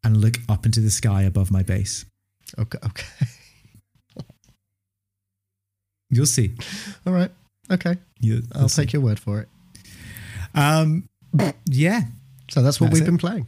and 0.03 0.17
look 0.17 0.37
up 0.47 0.65
into 0.65 0.79
the 0.79 0.91
sky 0.91 1.23
above 1.23 1.49
my 1.51 1.63
base. 1.63 2.05
Okay. 2.57 2.77
Okay. 2.85 3.27
You'll 6.09 6.25
see. 6.25 6.51
All 7.05 7.13
right. 7.13 7.31
Okay. 7.71 7.97
You, 8.19 8.43
I'll 8.53 8.69
take 8.69 8.93
your 8.93 9.01
word 9.01 9.19
for 9.19 9.39
it. 9.41 9.47
Um, 10.53 11.07
yeah, 11.65 12.01
So 12.49 12.61
that's 12.61 12.79
what 12.81 12.87
That's 12.87 12.99
we've 12.99 13.03
it. 13.07 13.11
been 13.11 13.17
playing. 13.17 13.47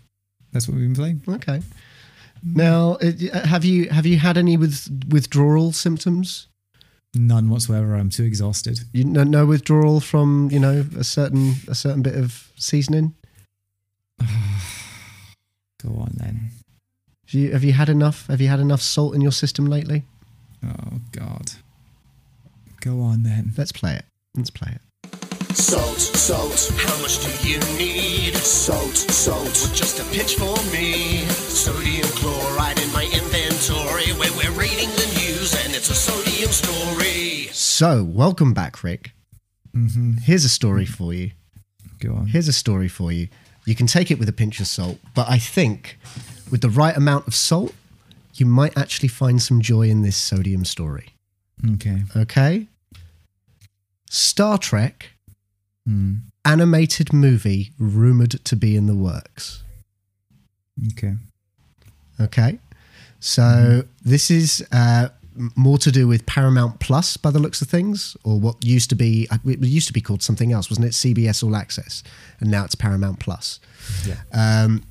that's 0.53 0.67
what 0.67 0.75
we've 0.77 0.85
been 0.85 0.95
playing. 0.95 1.21
Okay. 1.27 1.61
Now, 2.45 2.93
uh, 3.01 3.45
have 3.47 3.63
you 3.65 3.89
have 3.89 4.05
you 4.05 4.17
had 4.17 4.37
any 4.37 4.57
with 4.57 4.89
withdrawal 5.09 5.71
symptoms? 5.71 6.47
None 7.13 7.49
whatsoever. 7.49 7.95
I'm 7.95 8.09
too 8.09 8.23
exhausted. 8.23 8.79
You 8.93 9.03
no, 9.05 9.23
no 9.23 9.45
withdrawal 9.45 9.99
from 10.01 10.49
you 10.51 10.59
know 10.59 10.85
a 10.97 11.03
certain 11.03 11.55
a 11.67 11.75
certain 11.75 12.01
bit 12.01 12.15
of 12.15 12.51
seasoning. 12.55 13.13
Go 15.85 15.95
on 15.99 16.13
then. 16.15 16.51
Have 17.27 17.33
you, 17.33 17.51
have 17.51 17.63
you 17.63 17.73
had 17.73 17.89
enough? 17.89 18.27
Have 18.27 18.41
you 18.41 18.47
had 18.47 18.59
enough 18.59 18.81
salt 18.81 19.15
in 19.15 19.21
your 19.21 19.31
system 19.31 19.65
lately? 19.65 20.03
Oh 20.65 21.01
God. 21.11 21.51
Go 22.81 23.01
on 23.01 23.23
then. 23.23 23.53
Let's 23.57 23.71
play 23.71 23.95
it. 23.95 24.05
Let's 24.35 24.49
play 24.49 24.75
it. 24.75 24.81
Salt, 25.55 25.99
salt, 25.99 26.71
how 26.77 27.01
much 27.01 27.19
do 27.23 27.47
you 27.47 27.59
need? 27.77 28.35
Salt, 28.35 28.95
salt, 28.95 29.53
just 29.73 29.99
a 29.99 30.03
pinch 30.05 30.35
for 30.35 30.55
me. 30.73 31.25
Sodium 31.27 32.07
chloride 32.07 32.79
in 32.79 32.91
my 32.91 33.03
inventory 33.03 34.11
where 34.17 34.31
we're 34.33 34.59
reading 34.59 34.89
the 34.89 35.13
news 35.19 35.53
and 35.63 35.75
it's 35.75 35.89
a 35.91 35.95
sodium 35.95 36.49
story. 36.49 37.49
So, 37.51 38.03
welcome 38.03 38.53
back, 38.53 38.83
Rik. 38.83 39.13
Mm-hmm. 39.75 40.13
Here's 40.23 40.43
a 40.43 40.49
story 40.49 40.85
for 40.85 41.13
you. 41.13 41.31
Go 41.99 42.13
on. 42.13 42.27
Here's 42.27 42.47
a 42.47 42.53
story 42.53 42.87
for 42.87 43.11
you. 43.11 43.27
You 43.65 43.75
can 43.75 43.87
take 43.87 44.11
it 44.11 44.19
with 44.19 44.27
a 44.29 44.33
pinch 44.33 44.59
of 44.59 44.67
salt, 44.67 44.99
but 45.15 45.29
I 45.29 45.37
think 45.37 45.97
with 46.51 46.61
the 46.61 46.69
right 46.69 46.95
amount 46.95 47.27
of 47.27 47.33
salt, 47.35 47.73
you 48.35 48.45
might 48.45 48.77
actually 48.77 49.09
find 49.09 49.41
some 49.41 49.61
joy 49.61 49.89
in 49.89 50.01
this 50.01 50.17
sodium 50.17 50.65
story. 50.65 51.13
Okay. 51.73 52.03
Okay? 52.15 52.67
Star 54.09 54.57
Trek 54.57 55.09
Mm. 55.87 56.21
animated 56.45 57.11
movie 57.11 57.73
rumored 57.77 58.31
to 58.45 58.55
be 58.55 58.77
in 58.77 58.85
the 58.85 58.95
works. 58.95 59.63
Okay. 60.93 61.15
Okay. 62.21 62.59
So 63.19 63.83
this 64.01 64.31
is 64.31 64.65
uh, 64.71 65.09
more 65.55 65.77
to 65.79 65.91
do 65.91 66.07
with 66.07 66.25
Paramount 66.25 66.79
Plus 66.79 67.17
by 67.17 67.31
the 67.31 67.39
looks 67.39 67.61
of 67.61 67.67
things, 67.67 68.15
or 68.23 68.39
what 68.39 68.63
used 68.63 68.89
to 68.89 68.95
be, 68.95 69.27
uh, 69.31 69.37
it 69.45 69.59
used 69.63 69.87
to 69.87 69.93
be 69.93 70.01
called 70.01 70.21
something 70.21 70.51
else, 70.51 70.69
wasn't 70.69 70.87
it? 70.87 70.91
CBS 70.91 71.43
All 71.43 71.55
Access. 71.55 72.03
And 72.39 72.51
now 72.51 72.65
it's 72.65 72.75
Paramount 72.75 73.19
Plus. 73.19 73.59
Yeah. 74.05 74.15
Um, 74.33 74.83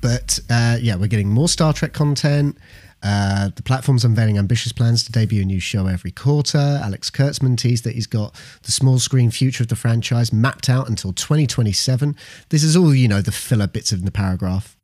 but 0.00 0.38
uh, 0.50 0.78
yeah, 0.80 0.96
we're 0.96 1.08
getting 1.08 1.28
more 1.28 1.48
Star 1.48 1.72
Trek 1.72 1.92
content. 1.92 2.56
Uh, 3.02 3.50
the 3.54 3.62
platform's 3.62 4.04
unveiling 4.04 4.38
ambitious 4.38 4.72
plans 4.72 5.04
to 5.04 5.12
debut 5.12 5.42
a 5.42 5.44
new 5.44 5.60
show 5.60 5.86
every 5.86 6.10
quarter. 6.10 6.80
Alex 6.82 7.10
Kurtzman 7.10 7.56
teased 7.56 7.84
that 7.84 7.94
he's 7.94 8.08
got 8.08 8.34
the 8.64 8.72
small 8.72 8.98
screen 8.98 9.30
future 9.30 9.62
of 9.62 9.68
the 9.68 9.76
franchise 9.76 10.32
mapped 10.32 10.68
out 10.68 10.88
until 10.88 11.12
2027. 11.12 12.16
This 12.48 12.64
is 12.64 12.76
all, 12.76 12.94
you 12.94 13.06
know, 13.06 13.22
the 13.22 13.32
filler 13.32 13.68
bits 13.68 13.92
in 13.92 14.04
the 14.04 14.10
paragraph. 14.10 14.77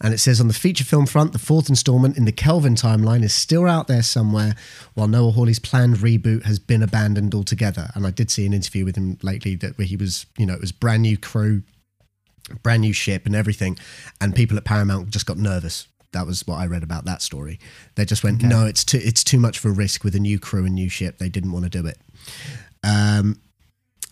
And 0.00 0.12
it 0.12 0.18
says 0.18 0.40
on 0.40 0.48
the 0.48 0.54
feature 0.54 0.84
film 0.84 1.06
front, 1.06 1.32
the 1.32 1.38
fourth 1.38 1.68
installment 1.68 2.16
in 2.16 2.24
the 2.24 2.32
Kelvin 2.32 2.74
timeline 2.74 3.22
is 3.22 3.32
still 3.32 3.66
out 3.66 3.86
there 3.86 4.02
somewhere, 4.02 4.56
while 4.94 5.08
Noah 5.08 5.32
Hawley's 5.32 5.58
planned 5.58 5.96
reboot 5.96 6.44
has 6.44 6.58
been 6.58 6.82
abandoned 6.82 7.34
altogether. 7.34 7.90
And 7.94 8.06
I 8.06 8.10
did 8.10 8.30
see 8.30 8.46
an 8.46 8.52
interview 8.52 8.84
with 8.84 8.96
him 8.96 9.18
lately 9.22 9.54
that 9.56 9.78
where 9.78 9.86
he 9.86 9.96
was, 9.96 10.26
you 10.36 10.46
know, 10.46 10.54
it 10.54 10.60
was 10.60 10.72
brand 10.72 11.02
new 11.02 11.16
crew, 11.16 11.62
brand 12.62 12.82
new 12.82 12.92
ship 12.92 13.26
and 13.26 13.36
everything, 13.36 13.78
and 14.20 14.34
people 14.34 14.56
at 14.56 14.64
Paramount 14.64 15.10
just 15.10 15.26
got 15.26 15.38
nervous. 15.38 15.86
That 16.12 16.26
was 16.26 16.46
what 16.46 16.56
I 16.56 16.66
read 16.66 16.82
about 16.82 17.04
that 17.06 17.22
story. 17.22 17.58
They 17.94 18.04
just 18.04 18.22
went, 18.22 18.42
no, 18.42 18.66
it's 18.66 18.84
too 18.84 19.00
it's 19.02 19.24
too 19.24 19.38
much 19.38 19.58
of 19.58 19.64
a 19.64 19.70
risk 19.70 20.04
with 20.04 20.14
a 20.14 20.20
new 20.20 20.38
crew 20.38 20.64
and 20.64 20.74
new 20.74 20.90
ship. 20.90 21.18
They 21.18 21.30
didn't 21.30 21.52
want 21.52 21.64
to 21.64 21.70
do 21.70 21.86
it. 21.86 21.98
Um, 22.84 23.40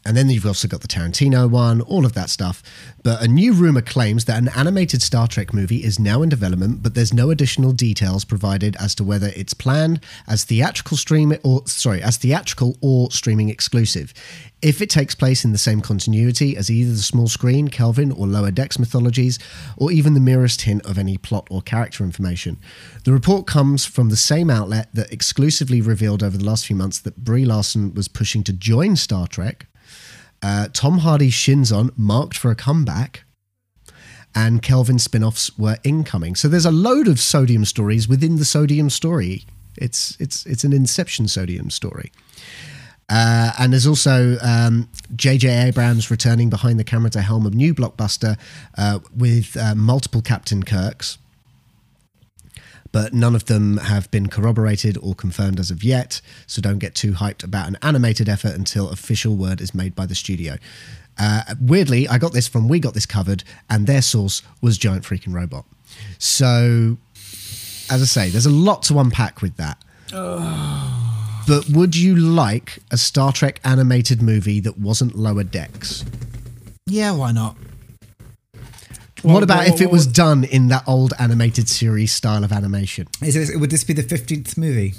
and 0.05 0.17
then 0.17 0.31
you've 0.31 0.47
also 0.47 0.67
got 0.67 0.81
the 0.81 0.89
Tarantino 0.89 1.49
one, 1.49 1.83
all 1.83 2.07
of 2.07 2.15
that 2.15 2.31
stuff. 2.31 2.63
But 3.03 3.23
a 3.23 3.29
new 3.29 3.53
rumor 3.53 3.83
claims 3.83 4.25
that 4.25 4.39
an 4.39 4.49
animated 4.49 5.03
Star 5.03 5.27
Trek 5.27 5.53
movie 5.53 5.85
is 5.85 5.99
now 5.99 6.23
in 6.23 6.29
development, 6.29 6.83
but 6.83 6.95
there's 6.95 7.13
no 7.13 7.31
additional 7.31 7.73
details 7.73 8.25
provided 8.25 8.77
as 8.77 8.95
to 8.97 9.05
whether 9.05 9.31
it's 9.37 9.53
planned 9.53 10.01
as 10.27 10.45
theatrical 10.45 10.97
stream 10.97 11.35
or 11.45 11.67
sorry, 11.67 12.03
as 12.03 12.17
theatrical 12.17 12.77
or 12.81 13.11
streaming 13.11 13.51
exclusive. 13.51 14.15
If 14.63 14.83
it 14.83 14.91
takes 14.91 15.15
place 15.15 15.45
in 15.45 15.53
the 15.53 15.59
same 15.59 15.81
continuity 15.81 16.57
as 16.57 16.71
either 16.71 16.93
the 16.93 16.99
small 16.99 17.29
screen, 17.29 17.69
Kelvin, 17.69 18.13
or 18.13 18.27
Lower 18.27 18.51
Decks 18.51 18.79
mythologies, 18.79 19.39
or 19.77 19.91
even 19.91 20.15
the 20.15 20.21
merest 20.21 20.63
hint 20.63 20.85
of 20.85 20.99
any 20.99 21.17
plot 21.17 21.47
or 21.51 21.63
character 21.63 22.05
information. 22.05 22.59
The 23.05 23.13
report 23.13 23.47
comes 23.47 23.87
from 23.87 24.11
the 24.11 24.17
same 24.17 24.51
outlet 24.51 24.89
that 24.95 25.13
exclusively 25.13 25.81
revealed 25.81 26.23
over 26.23 26.37
the 26.37 26.45
last 26.45 26.67
few 26.67 26.77
months 26.77 26.99
that 27.01 27.25
Brie 27.25 27.47
Larson 27.47 27.95
was 27.95 28.09
pushing 28.09 28.43
to 28.45 28.53
join 28.53 28.97
Star 28.97 29.27
Trek 29.27 29.67
uh, 30.43 30.69
Tom 30.73 30.99
Hardy's 30.99 31.35
Shinzon 31.35 31.91
marked 31.97 32.37
for 32.37 32.51
a 32.51 32.55
comeback, 32.55 33.25
and 34.35 34.63
Kelvin 34.63 34.99
spin 34.99 35.25
offs 35.25 35.57
were 35.59 35.79
incoming. 35.85 36.37
So 36.37 36.49
there's 36.49 36.67
a 36.67 36.71
load 36.71 37.09
of 37.09 37.19
sodium 37.19 37.65
stories 37.65 38.09
within 38.09 38.37
the 38.37 38.45
sodium 38.45 38.91
story. 38.91 39.45
It's 39.77 40.17
it's 40.21 40.47
it's 40.47 40.65
an 40.65 40.73
Inception 40.73 41.29
sodium 41.29 41.71
story. 41.71 42.13
Uh, 43.09 43.51
and 43.59 43.73
there's 43.73 43.89
also 43.89 44.37
um, 44.41 44.89
J.J. 45.17 45.49
Abrams 45.67 46.13
returning 46.13 46.49
behind 46.49 46.79
the 46.79 46.85
camera 46.85 47.11
to 47.11 47.21
helm 47.21 47.45
a 47.45 47.51
new 47.51 47.75
blockbuster 47.75 48.39
uh, 48.79 49.01
with 49.17 49.57
uh, 49.57 49.75
multiple 49.75 50.23
Captain 50.23 50.63
Kirks 50.63 51.19
but 52.93 53.13
none 53.13 53.35
of 53.35 53.47
them 53.47 53.77
have 53.79 54.11
been 54.11 54.29
corroborated 54.29 54.99
or 55.03 55.15
confirmed 55.15 55.61
as 55.61 55.71
of 55.71 55.85
yet. 55.85 56.21
So 56.47 56.61
don't 56.61 56.79
get 56.79 56.95
too 56.95 57.13
hyped 57.13 57.45
about 57.45 57.69
an 57.69 57.79
animated 57.83 58.29
effort 58.29 58.55
until 58.55 58.91
official 58.91 59.37
word 59.37 59.61
is 59.61 59.75
made 59.75 59.95
by 59.95 60.07
the 60.07 60.15
studio. 60.15 60.57
Uh, 61.19 61.43
weirdly, 61.61 62.09
I 62.09 62.19
got 62.19 62.33
this 62.33 62.49
from 62.49 62.69
We 62.69 62.81
Got 62.81 62.95
This 62.95 63.07
Covered, 63.07 63.45
and 63.69 63.87
their 63.87 64.01
source 64.03 64.43
was 64.63 64.79
Giant 64.79 65.05
Freaking 65.05 65.35
Robot. 65.35 65.67
So, 66.19 66.97
as 67.91 68.01
I 68.03 68.07
say, 68.07 68.31
there's 68.31 68.47
a 68.47 68.51
lot 68.51 68.83
to 68.85 68.99
unpack 68.99 69.43
with 69.43 69.57
that. 69.57 69.83
But 71.47 71.69
would 71.71 71.97
you 71.97 72.15
like 72.15 72.79
a 72.93 72.97
Star 72.97 73.33
Trek 73.33 73.61
animated 73.65 74.23
movie 74.23 74.61
that 74.61 74.79
wasn't 74.79 75.17
Lower 75.17 75.43
Decks? 75.43 76.05
Yeah, 76.87 77.11
why 77.13 77.33
not? 77.33 77.57
What 79.23 79.43
about 79.43 79.65
well, 79.65 79.75
if 79.75 79.81
it 79.81 79.91
was 79.91 80.07
done 80.07 80.45
in 80.45 80.69
that 80.69 80.85
old 80.87 81.13
animated 81.19 81.69
series 81.69 82.13
style 82.13 82.45
of 82.45 82.53
animation? 82.53 83.07
Is 83.23 83.35
this, 83.35 83.55
would 83.55 83.71
this 83.71 83.85
be 83.85 83.93
the 83.93 84.03
fifteenth 84.03 84.57
movie? 84.57 84.95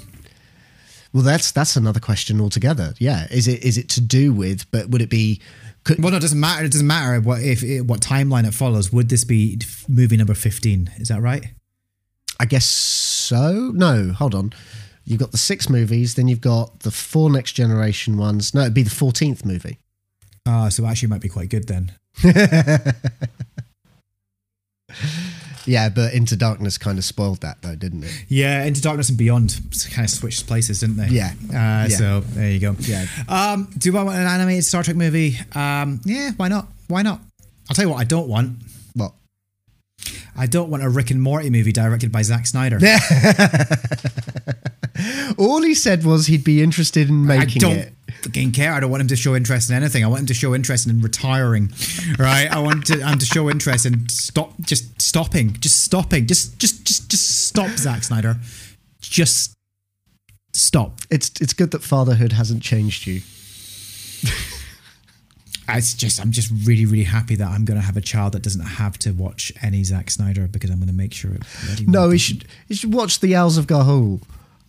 Well, 1.12 1.22
that's 1.22 1.50
that's 1.52 1.76
another 1.76 2.00
question 2.00 2.40
altogether. 2.40 2.94
Yeah, 2.98 3.26
is 3.30 3.46
it 3.46 3.62
is 3.62 3.76
it 3.76 3.88
to 3.90 4.00
do 4.00 4.32
with? 4.32 4.70
But 4.70 4.88
would 4.88 5.02
it 5.02 5.10
be? 5.10 5.40
Could, 5.84 6.00
Well, 6.02 6.12
no, 6.12 6.16
it 6.16 6.20
doesn't 6.20 6.38
matter. 6.40 6.64
It 6.64 6.72
doesn't 6.72 6.86
matter 6.86 7.20
what 7.20 7.42
if 7.42 7.62
it, 7.62 7.82
what 7.82 8.00
timeline 8.00 8.46
it 8.46 8.54
follows. 8.54 8.92
Would 8.92 9.08
this 9.08 9.24
be 9.24 9.58
movie 9.88 10.16
number 10.16 10.34
fifteen? 10.34 10.90
Is 10.96 11.08
that 11.08 11.20
right? 11.20 11.52
I 12.40 12.44
guess 12.46 12.64
so. 12.64 13.72
No, 13.74 14.12
hold 14.12 14.34
on. 14.34 14.52
You've 15.04 15.20
got 15.20 15.32
the 15.32 15.38
six 15.38 15.68
movies, 15.68 16.14
then 16.14 16.28
you've 16.28 16.40
got 16.40 16.80
the 16.80 16.90
four 16.90 17.28
next 17.30 17.52
generation 17.52 18.16
ones. 18.16 18.54
No, 18.54 18.62
it'd 18.62 18.74
be 18.74 18.84
the 18.84 18.90
fourteenth 18.90 19.44
movie. 19.44 19.78
Ah, 20.46 20.68
so 20.68 20.86
actually, 20.86 21.06
it 21.06 21.10
might 21.10 21.20
be 21.20 21.28
quite 21.28 21.50
good 21.50 21.68
then. 21.68 21.92
Yeah, 25.64 25.90
but 25.90 26.12
Into 26.12 26.34
Darkness 26.34 26.76
kind 26.76 26.98
of 26.98 27.04
spoiled 27.04 27.42
that, 27.42 27.62
though, 27.62 27.76
didn't 27.76 28.02
it? 28.02 28.10
Yeah, 28.28 28.64
Into 28.64 28.82
Darkness 28.82 29.10
and 29.10 29.18
Beyond 29.18 29.60
kind 29.92 30.04
of 30.04 30.10
switched 30.10 30.48
places, 30.48 30.80
didn't 30.80 30.96
they? 30.96 31.06
Yeah. 31.08 31.32
Uh, 31.50 31.86
Yeah. 31.88 31.88
So 31.88 32.20
there 32.20 32.50
you 32.50 32.58
go. 32.58 32.74
Yeah. 32.80 33.06
Um, 33.28 33.68
do 33.78 33.96
I 33.96 34.02
want 34.02 34.18
an 34.18 34.26
animated 34.26 34.64
Star 34.64 34.82
Trek 34.82 34.96
movie? 34.96 35.36
Um, 35.54 36.00
yeah, 36.04 36.32
why 36.36 36.48
not? 36.48 36.66
Why 36.88 37.02
not? 37.02 37.20
I'll 37.70 37.76
tell 37.76 37.84
you 37.84 37.90
what 37.90 38.00
I 38.00 38.04
don't 38.04 38.28
want. 38.28 38.56
What? 38.94 39.12
I 40.36 40.46
don't 40.46 40.68
want 40.68 40.82
a 40.82 40.88
Rick 40.88 41.12
and 41.12 41.22
Morty 41.22 41.48
movie 41.48 41.70
directed 41.72 42.10
by 42.10 42.22
Zack 42.22 42.46
Snyder. 42.46 42.78
All 45.38 45.62
he 45.62 45.74
said 45.74 46.04
was 46.04 46.26
he'd 46.26 46.44
be 46.44 46.62
interested 46.62 47.08
in 47.08 47.30
I 47.30 47.38
making 47.38 47.60
don't 47.60 47.76
it. 47.76 47.92
Fucking 48.22 48.52
care. 48.52 48.72
I 48.72 48.80
don't 48.80 48.90
want 48.90 49.00
him 49.00 49.08
to 49.08 49.16
show 49.16 49.34
interest 49.34 49.70
in 49.70 49.76
anything. 49.76 50.04
I 50.04 50.06
want 50.06 50.20
him 50.20 50.26
to 50.26 50.34
show 50.34 50.54
interest 50.54 50.86
in 50.86 51.00
retiring. 51.00 51.72
Right? 52.18 52.48
I 52.50 52.60
want 52.60 52.86
to, 52.86 53.04
him 53.04 53.18
to 53.18 53.26
show 53.26 53.50
interest 53.50 53.84
in 53.84 54.08
stop, 54.08 54.52
just 54.60 55.00
stopping, 55.02 55.54
just 55.60 55.82
stopping, 55.82 56.26
just, 56.26 56.58
just, 56.58 56.84
just, 56.84 57.10
just 57.10 57.46
stop, 57.46 57.70
Zack 57.70 58.04
Snyder. 58.04 58.36
Just 59.00 59.54
stop. 60.52 61.00
It's 61.10 61.32
it's 61.40 61.52
good 61.52 61.72
that 61.72 61.82
fatherhood 61.82 62.32
hasn't 62.32 62.62
changed 62.62 63.06
you. 63.06 63.22
It's 65.68 65.94
just, 65.94 66.20
I'm 66.20 66.32
just 66.32 66.52
really, 66.66 66.86
really 66.86 67.04
happy 67.04 67.34
that 67.36 67.48
I'm 67.48 67.64
going 67.64 67.80
to 67.80 67.86
have 67.86 67.96
a 67.96 68.00
child 68.00 68.32
that 68.32 68.42
doesn't 68.42 68.64
have 68.64 68.98
to 68.98 69.12
watch 69.12 69.52
any 69.62 69.84
Zack 69.84 70.10
Snyder 70.10 70.46
because 70.46 70.70
I'm 70.70 70.76
going 70.76 70.88
to 70.88 70.94
make 70.94 71.14
sure 71.14 71.32
it. 71.32 71.42
No, 71.88 72.10
he 72.10 72.18
should 72.18 72.44
he 72.68 72.74
should 72.74 72.92
watch 72.92 73.20
the 73.20 73.34
Owls 73.34 73.58
of 73.58 73.66
Ga'Hoole. 73.66 74.20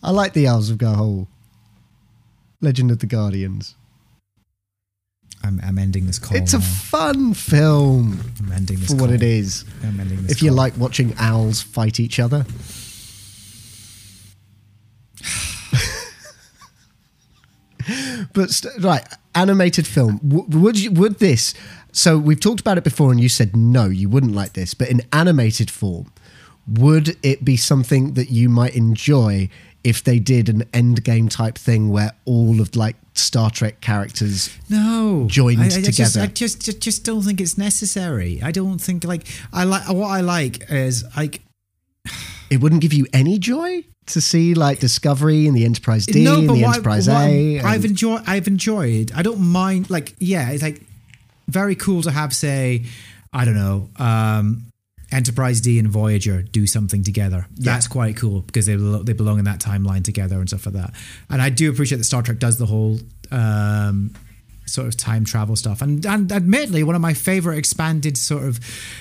I 0.02 0.10
like 0.10 0.32
the 0.32 0.48
Owls 0.48 0.70
of 0.70 0.78
Ga'Hoole. 0.78 1.26
Legend 2.64 2.90
of 2.90 2.98
the 2.98 3.06
Guardians. 3.06 3.76
I'm, 5.44 5.60
I'm 5.62 5.78
ending 5.78 6.06
this 6.06 6.18
call. 6.18 6.36
it's 6.38 6.54
a 6.54 6.60
fun 6.60 7.34
film 7.34 8.18
I'm 8.40 8.50
ending 8.52 8.80
this 8.80 8.90
for 8.90 8.96
what 8.96 9.10
it 9.10 9.22
is. 9.22 9.66
I'm 9.82 10.00
ending 10.00 10.22
this 10.22 10.32
If 10.32 10.42
you 10.42 10.50
like 10.52 10.74
watching 10.78 11.12
owls 11.18 11.60
fight 11.60 12.00
each 12.00 12.18
other. 12.18 12.46
but 18.32 18.50
st- 18.50 18.82
right, 18.82 19.06
animated 19.34 19.86
film. 19.86 20.18
W- 20.26 20.46
would 20.60 20.78
you, 20.78 20.90
would 20.92 21.18
this? 21.18 21.54
So 21.92 22.18
we've 22.18 22.40
talked 22.40 22.60
about 22.60 22.78
it 22.78 22.84
before, 22.84 23.10
and 23.12 23.20
you 23.20 23.28
said 23.28 23.54
no, 23.56 23.86
you 23.86 24.08
wouldn't 24.08 24.34
like 24.34 24.54
this. 24.54 24.74
But 24.74 24.88
in 24.88 25.02
animated 25.12 25.70
form, 25.70 26.10
would 26.66 27.16
it 27.22 27.44
be 27.44 27.56
something 27.56 28.14
that 28.14 28.30
you 28.30 28.48
might 28.48 28.74
enjoy 28.74 29.50
if 29.84 30.02
they 30.02 30.18
did 30.18 30.48
an 30.48 30.64
end 30.72 31.04
game 31.04 31.28
type 31.28 31.56
thing 31.58 31.90
where 31.90 32.12
all 32.24 32.60
of 32.60 32.74
like 32.74 32.96
Star 33.14 33.50
Trek 33.50 33.80
characters? 33.80 34.50
no 34.68 35.26
joined 35.28 35.60
I, 35.60 35.66
I 35.66 35.68
Just, 35.68 35.84
together. 35.84 36.20
I 36.22 36.26
just, 36.26 36.64
just 36.64 36.80
just 36.80 37.04
don't 37.04 37.22
think 37.22 37.40
it's 37.40 37.56
necessary. 37.58 38.40
I 38.42 38.50
don't 38.50 38.78
think 38.80 39.04
like 39.04 39.26
I 39.52 39.64
like 39.64 39.88
what 39.88 40.08
I 40.08 40.20
like 40.22 40.70
is 40.70 41.04
like 41.16 41.42
It 42.50 42.60
wouldn't 42.60 42.82
give 42.82 42.92
you 42.92 43.06
any 43.12 43.38
joy 43.38 43.84
to 44.06 44.20
see 44.20 44.54
like 44.54 44.78
Discovery 44.80 45.46
and 45.46 45.56
the 45.56 45.64
Enterprise 45.64 46.06
D 46.06 46.26
and 46.26 46.48
the 46.48 46.52
what- 46.52 46.76
Enterprise 46.76 47.08
what 47.08 47.26
A. 47.26 47.56
and- 47.58 47.66
I've 47.66 47.84
enjoyed. 47.84 48.22
I've 48.26 48.46
enjoyed. 48.46 49.12
I 49.14 49.22
don't 49.22 49.40
mind. 49.40 49.88
Like, 49.90 50.14
yeah, 50.18 50.50
it's 50.50 50.62
like 50.62 50.82
very 51.48 51.74
cool 51.74 52.02
to 52.02 52.10
have, 52.10 52.34
say, 52.34 52.84
I 53.32 53.44
don't 53.46 53.54
know, 53.54 53.88
um, 53.96 54.66
Enterprise 55.14 55.60
D 55.60 55.78
and 55.78 55.88
Voyager 55.88 56.42
do 56.42 56.66
something 56.66 57.04
together. 57.04 57.46
That's 57.56 57.86
quite 57.86 58.16
cool 58.16 58.40
because 58.40 58.66
they 58.66 58.74
they 58.74 59.12
belong 59.12 59.38
in 59.38 59.44
that 59.44 59.60
timeline 59.60 60.02
together 60.02 60.40
and 60.40 60.48
stuff 60.48 60.66
like 60.66 60.74
that. 60.74 60.92
And 61.30 61.40
I 61.40 61.50
do 61.50 61.70
appreciate 61.70 61.98
that 61.98 62.04
Star 62.04 62.22
Trek 62.22 62.38
does 62.38 62.58
the 62.58 62.66
whole. 62.66 62.98
Um, 63.30 64.12
sort 64.66 64.86
of 64.86 64.96
time 64.96 65.26
travel 65.26 65.54
stuff 65.54 65.82
and 65.82 66.06
and 66.06 66.32
admittedly 66.32 66.82
one 66.82 66.94
of 66.94 67.00
my 67.02 67.12
favorite 67.12 67.58
expanded 67.58 68.16
sort 68.16 68.44
of 68.44 68.58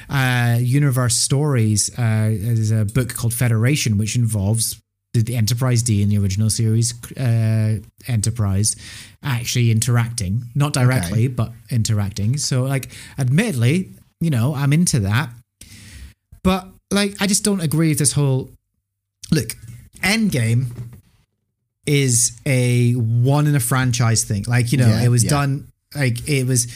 uh 0.09 0.57
universe 0.59 1.16
stories 1.16 1.89
uh 1.97 2.28
is 2.30 2.70
a 2.70 2.84
book 2.84 3.14
called 3.14 3.34
federation 3.34 3.97
which 3.97 4.18
involves 4.18 4.82
the, 5.14 5.22
the 5.22 5.38
enterprise 5.38 5.82
d 5.82 6.01
in 6.01 6.09
the 6.09 6.18
original 6.18 6.49
series 6.49 6.93
uh 7.16 7.78
enterprise 8.09 8.76
actually 9.24 9.72
interacting 9.72 10.43
not 10.53 10.74
directly 10.74 11.30
but 11.30 11.53
interacting 11.70 12.36
so 12.36 12.64
like 12.64 12.91
admittedly 13.18 13.89
you 14.20 14.30
know 14.30 14.53
i'm 14.55 14.74
into 14.74 14.99
that 14.99 15.30
but 16.44 16.68
like 16.91 17.16
i 17.22 17.28
just 17.28 17.44
don't 17.44 17.62
agree 17.62 17.89
with 17.89 18.00
this 18.00 18.14
whole 18.14 18.50
look 19.32 19.56
endgame 20.02 20.68
is 21.86 22.39
a 22.46 22.94
one 22.94 23.46
in 23.46 23.56
a 23.56 23.60
franchise 23.60 24.24
thing. 24.24 24.46
Like, 24.48 24.72
you 24.72 24.78
know, 24.78 24.88
Yeah, 24.88 25.04
it 25.04 25.10
was 25.10 25.24
yeah. 25.26 25.30
done 25.32 25.68
like 25.96 26.28
it 26.30 26.48
was 26.48 26.68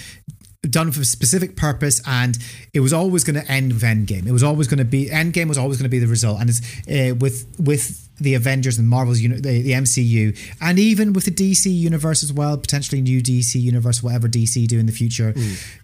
done 0.64 0.92
for 0.92 1.00
a 1.02 1.06
specific 1.06 1.56
purpose 1.56 2.02
and 2.06 2.38
it 2.74 2.82
was 2.82 2.92
always 2.92 3.24
going 3.24 3.40
to 3.42 3.50
end 3.50 3.72
with 3.72 3.84
Endgame. 3.84 4.28
It 4.28 4.34
was 4.34 4.44
always 4.44 4.68
going 4.68 4.80
to 4.80 4.86
be 4.86 5.06
Endgame 5.08 5.48
was 5.48 5.58
always 5.58 5.78
going 5.78 5.86
to 5.86 5.90
be 5.90 6.00
the 6.00 6.08
result. 6.08 6.42
And 6.42 6.50
it's 6.50 6.62
uh, 6.90 7.16
with 7.16 7.46
with 7.58 8.10
the 8.18 8.34
Avengers 8.34 8.78
and 8.78 8.88
Marvel's 8.90 9.22
uni- 9.22 9.40
the, 9.40 9.62
the 9.62 9.72
MCU 9.72 10.38
and 10.60 10.78
even 10.78 11.14
with 11.14 11.24
the 11.26 11.32
DC 11.32 11.74
universe 11.74 12.22
as 12.22 12.34
well, 12.34 12.58
potentially 12.58 13.00
new 13.02 13.22
DC 13.22 13.56
universe, 13.62 14.04
whatever 14.04 14.28
DC 14.28 14.68
do 14.68 14.78
in 14.78 14.88
the 14.88 14.92
future, 14.92 15.34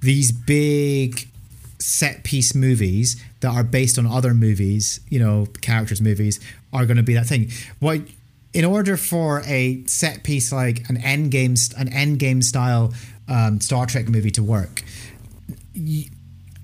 these 0.01 0.31
big 0.33 1.29
set 1.83 2.23
piece 2.23 2.55
movies 2.55 3.21
that 3.41 3.53
are 3.53 3.63
based 3.63 3.97
on 3.97 4.07
other 4.07 4.33
movies, 4.33 4.99
you 5.09 5.19
know, 5.19 5.47
characters 5.61 6.01
movies 6.01 6.39
are 6.71 6.85
going 6.85 6.97
to 6.97 7.03
be 7.03 7.13
that 7.13 7.25
thing. 7.25 7.51
What 7.79 8.01
in 8.53 8.65
order 8.65 8.97
for 8.97 9.41
a 9.45 9.83
set 9.85 10.23
piece 10.23 10.51
like 10.51 10.87
an 10.89 10.97
end 10.97 11.31
game 11.31 11.55
an 11.77 11.91
end 11.91 12.19
game 12.19 12.41
style 12.41 12.93
um, 13.27 13.59
Star 13.59 13.85
Trek 13.85 14.07
movie 14.07 14.31
to 14.31 14.43
work, 14.43 14.83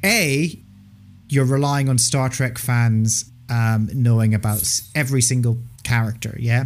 a 0.03 0.59
you're 1.27 1.45
relying 1.45 1.89
on 1.89 1.97
Star 1.97 2.29
Trek 2.29 2.57
fans 2.57 3.25
um, 3.49 3.89
knowing 3.93 4.33
about 4.33 4.81
every 4.95 5.21
single 5.21 5.57
character, 5.83 6.35
yeah. 6.39 6.65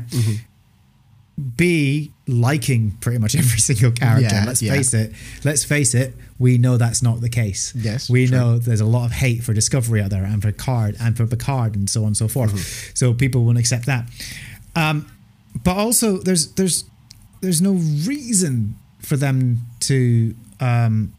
B, 1.55 2.11
liking 2.27 2.91
pretty 3.01 3.17
much 3.17 3.35
every 3.35 3.59
single 3.69 3.91
character. 3.91 4.35
Yeah, 4.35 4.43
let's 4.45 4.61
yeah. 4.61 4.73
face 4.73 4.93
it. 4.93 5.13
Let's 5.43 5.63
face 5.63 5.95
it. 5.95 6.13
We 6.39 6.57
know 6.57 6.77
that's 6.77 7.01
not 7.01 7.21
the 7.21 7.29
case. 7.29 7.73
Yes, 7.75 8.09
we 8.09 8.27
true. 8.27 8.37
know 8.37 8.57
there's 8.57 8.81
a 8.81 8.85
lot 8.85 9.05
of 9.05 9.11
hate 9.11 9.43
for 9.43 9.53
Discovery 9.53 10.01
out 10.01 10.09
there, 10.09 10.23
and 10.23 10.41
for 10.41 10.51
Card, 10.51 10.95
and 10.99 11.15
for 11.15 11.25
Picard, 11.27 11.75
and 11.75 11.89
so 11.89 12.01
on 12.01 12.07
and 12.07 12.17
so 12.17 12.27
forth. 12.27 12.51
Mm-hmm. 12.51 12.91
So 12.95 13.13
people 13.13 13.45
won't 13.45 13.57
accept 13.57 13.85
that. 13.85 14.09
Um, 14.75 15.09
but 15.63 15.77
also, 15.77 16.17
there's 16.17 16.53
there's 16.53 16.85
there's 17.41 17.61
no 17.61 17.73
reason 17.73 18.77
for 18.99 19.17
them 19.17 19.61
to 19.81 20.35
um, 20.59 21.13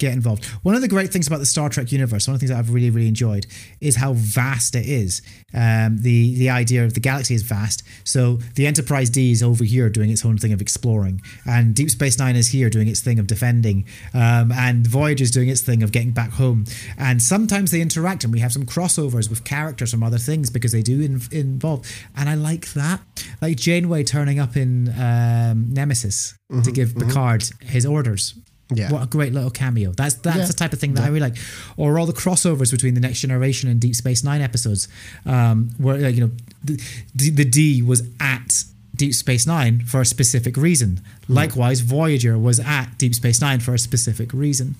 get 0.00 0.12
involved. 0.12 0.44
One 0.64 0.74
of 0.74 0.80
the 0.80 0.88
great 0.88 1.12
things 1.12 1.28
about 1.28 1.38
the 1.38 1.46
Star 1.46 1.68
Trek 1.68 1.92
universe, 1.92 2.26
one 2.26 2.34
of 2.34 2.40
the 2.40 2.46
things 2.46 2.50
that 2.50 2.58
I've 2.58 2.74
really 2.74 2.90
really 2.90 3.06
enjoyed, 3.06 3.46
is 3.80 3.96
how 3.96 4.14
vast 4.14 4.74
it 4.74 4.86
is. 4.86 5.22
Um, 5.54 5.98
the 6.02 6.34
the 6.36 6.50
idea 6.50 6.84
of 6.84 6.94
the 6.94 7.00
galaxy 7.00 7.34
is 7.34 7.42
vast. 7.42 7.84
So 8.04 8.36
the 8.56 8.66
Enterprise 8.66 9.10
D 9.10 9.30
is 9.30 9.42
over 9.42 9.62
here 9.62 9.88
doing 9.88 10.10
its 10.10 10.24
own 10.24 10.38
thing 10.38 10.52
of 10.52 10.60
exploring, 10.60 11.20
and 11.46 11.74
Deep 11.74 11.90
Space 11.90 12.18
Nine 12.18 12.34
is 12.34 12.48
here 12.48 12.68
doing 12.70 12.88
its 12.88 13.00
thing 13.00 13.18
of 13.20 13.26
defending, 13.26 13.84
um, 14.14 14.50
and 14.52 14.86
Voyager 14.86 15.22
is 15.22 15.30
doing 15.30 15.48
its 15.48 15.60
thing 15.60 15.82
of 15.82 15.92
getting 15.92 16.10
back 16.10 16.30
home. 16.30 16.64
And 16.98 17.22
sometimes 17.22 17.70
they 17.70 17.80
interact, 17.80 18.24
and 18.24 18.32
we 18.32 18.40
have 18.40 18.52
some 18.52 18.64
crossovers 18.64 19.28
with 19.28 19.44
characters 19.44 19.90
from 19.90 20.02
other 20.02 20.18
things 20.18 20.50
because 20.50 20.72
they 20.72 20.82
do 20.82 21.00
in, 21.00 21.20
involve. 21.30 21.86
And 22.16 22.28
I 22.28 22.34
like 22.34 22.72
that, 22.72 23.00
like 23.42 23.56
Janeway 23.56 24.04
turning 24.04 24.38
up 24.38 24.56
in 24.56 24.88
um, 24.98 25.72
Nemesis 25.72 26.34
to 26.64 26.72
give 26.72 26.96
Picard 26.96 27.44
his 27.60 27.86
orders. 27.86 28.34
Yeah. 28.72 28.92
What 28.92 29.02
a 29.02 29.06
great 29.06 29.32
little 29.32 29.50
cameo. 29.50 29.92
That's 29.92 30.14
that's 30.14 30.36
Yeah. 30.36 30.44
the 30.46 30.52
type 30.52 30.72
of 30.72 30.78
thing 30.78 30.94
that 30.94 31.02
I 31.04 31.08
really 31.08 31.20
like. 31.20 31.36
Or 31.76 31.98
all 31.98 32.06
the 32.06 32.12
crossovers 32.12 32.70
between 32.70 32.94
the 32.94 33.00
Next 33.00 33.20
Generation 33.20 33.68
and 33.68 33.80
Deep 33.80 33.94
Space 33.96 34.22
Nine 34.22 34.40
episodes, 34.40 34.88
um, 35.26 35.70
where 35.78 35.98
like, 35.98 36.14
you 36.14 36.20
know 36.22 36.30
the, 36.64 37.30
the 37.30 37.44
D 37.44 37.82
was 37.82 38.02
at 38.20 38.64
Deep 38.94 39.14
Space 39.14 39.46
Nine 39.46 39.80
for 39.86 40.00
a 40.00 40.06
specific 40.06 40.56
reason. 40.56 41.00
Likewise, 41.28 41.80
Voyager 41.80 42.38
was 42.38 42.60
at 42.60 42.96
Deep 42.98 43.14
Space 43.14 43.40
Nine 43.40 43.60
for 43.60 43.74
a 43.74 43.78
specific 43.78 44.32
reason, 44.32 44.74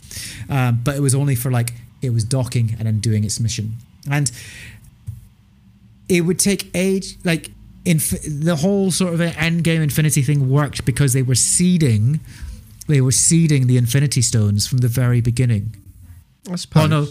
um, 0.49 0.81
but 0.85 0.95
it 0.97 1.01
was 1.01 1.15
only 1.15 1.35
for 1.35 1.51
like 1.51 1.73
it 2.03 2.11
was 2.13 2.25
docking 2.25 2.77
and 2.79 2.87
then 2.87 3.01
doing 3.01 3.25
its 3.25 3.41
mission. 3.41 3.77
And 4.11 4.31
it 6.09 6.23
would 6.23 6.39
take 6.39 6.71
age 6.75 7.17
like 7.25 7.51
inf- 7.85 8.23
the 8.27 8.57
whole 8.57 8.91
sort 8.91 9.15
of 9.15 9.21
end 9.21 9.65
game 9.65 9.83
infinity 9.83 10.23
thing 10.23 10.51
worked 10.51 10.85
because 10.85 11.13
they 11.13 11.23
were 11.23 11.35
seeding 11.35 12.21
they 12.91 13.01
were 13.01 13.13
seeding 13.13 13.67
the 13.67 13.77
infinity 13.77 14.23
stones 14.23 14.67
from 14.67 14.79
the 14.79 14.89
very 14.89 15.21
beginning 15.21 15.75
I 16.51 16.57
suppose. 16.57 16.85
oh 16.85 16.87
no 16.87 17.07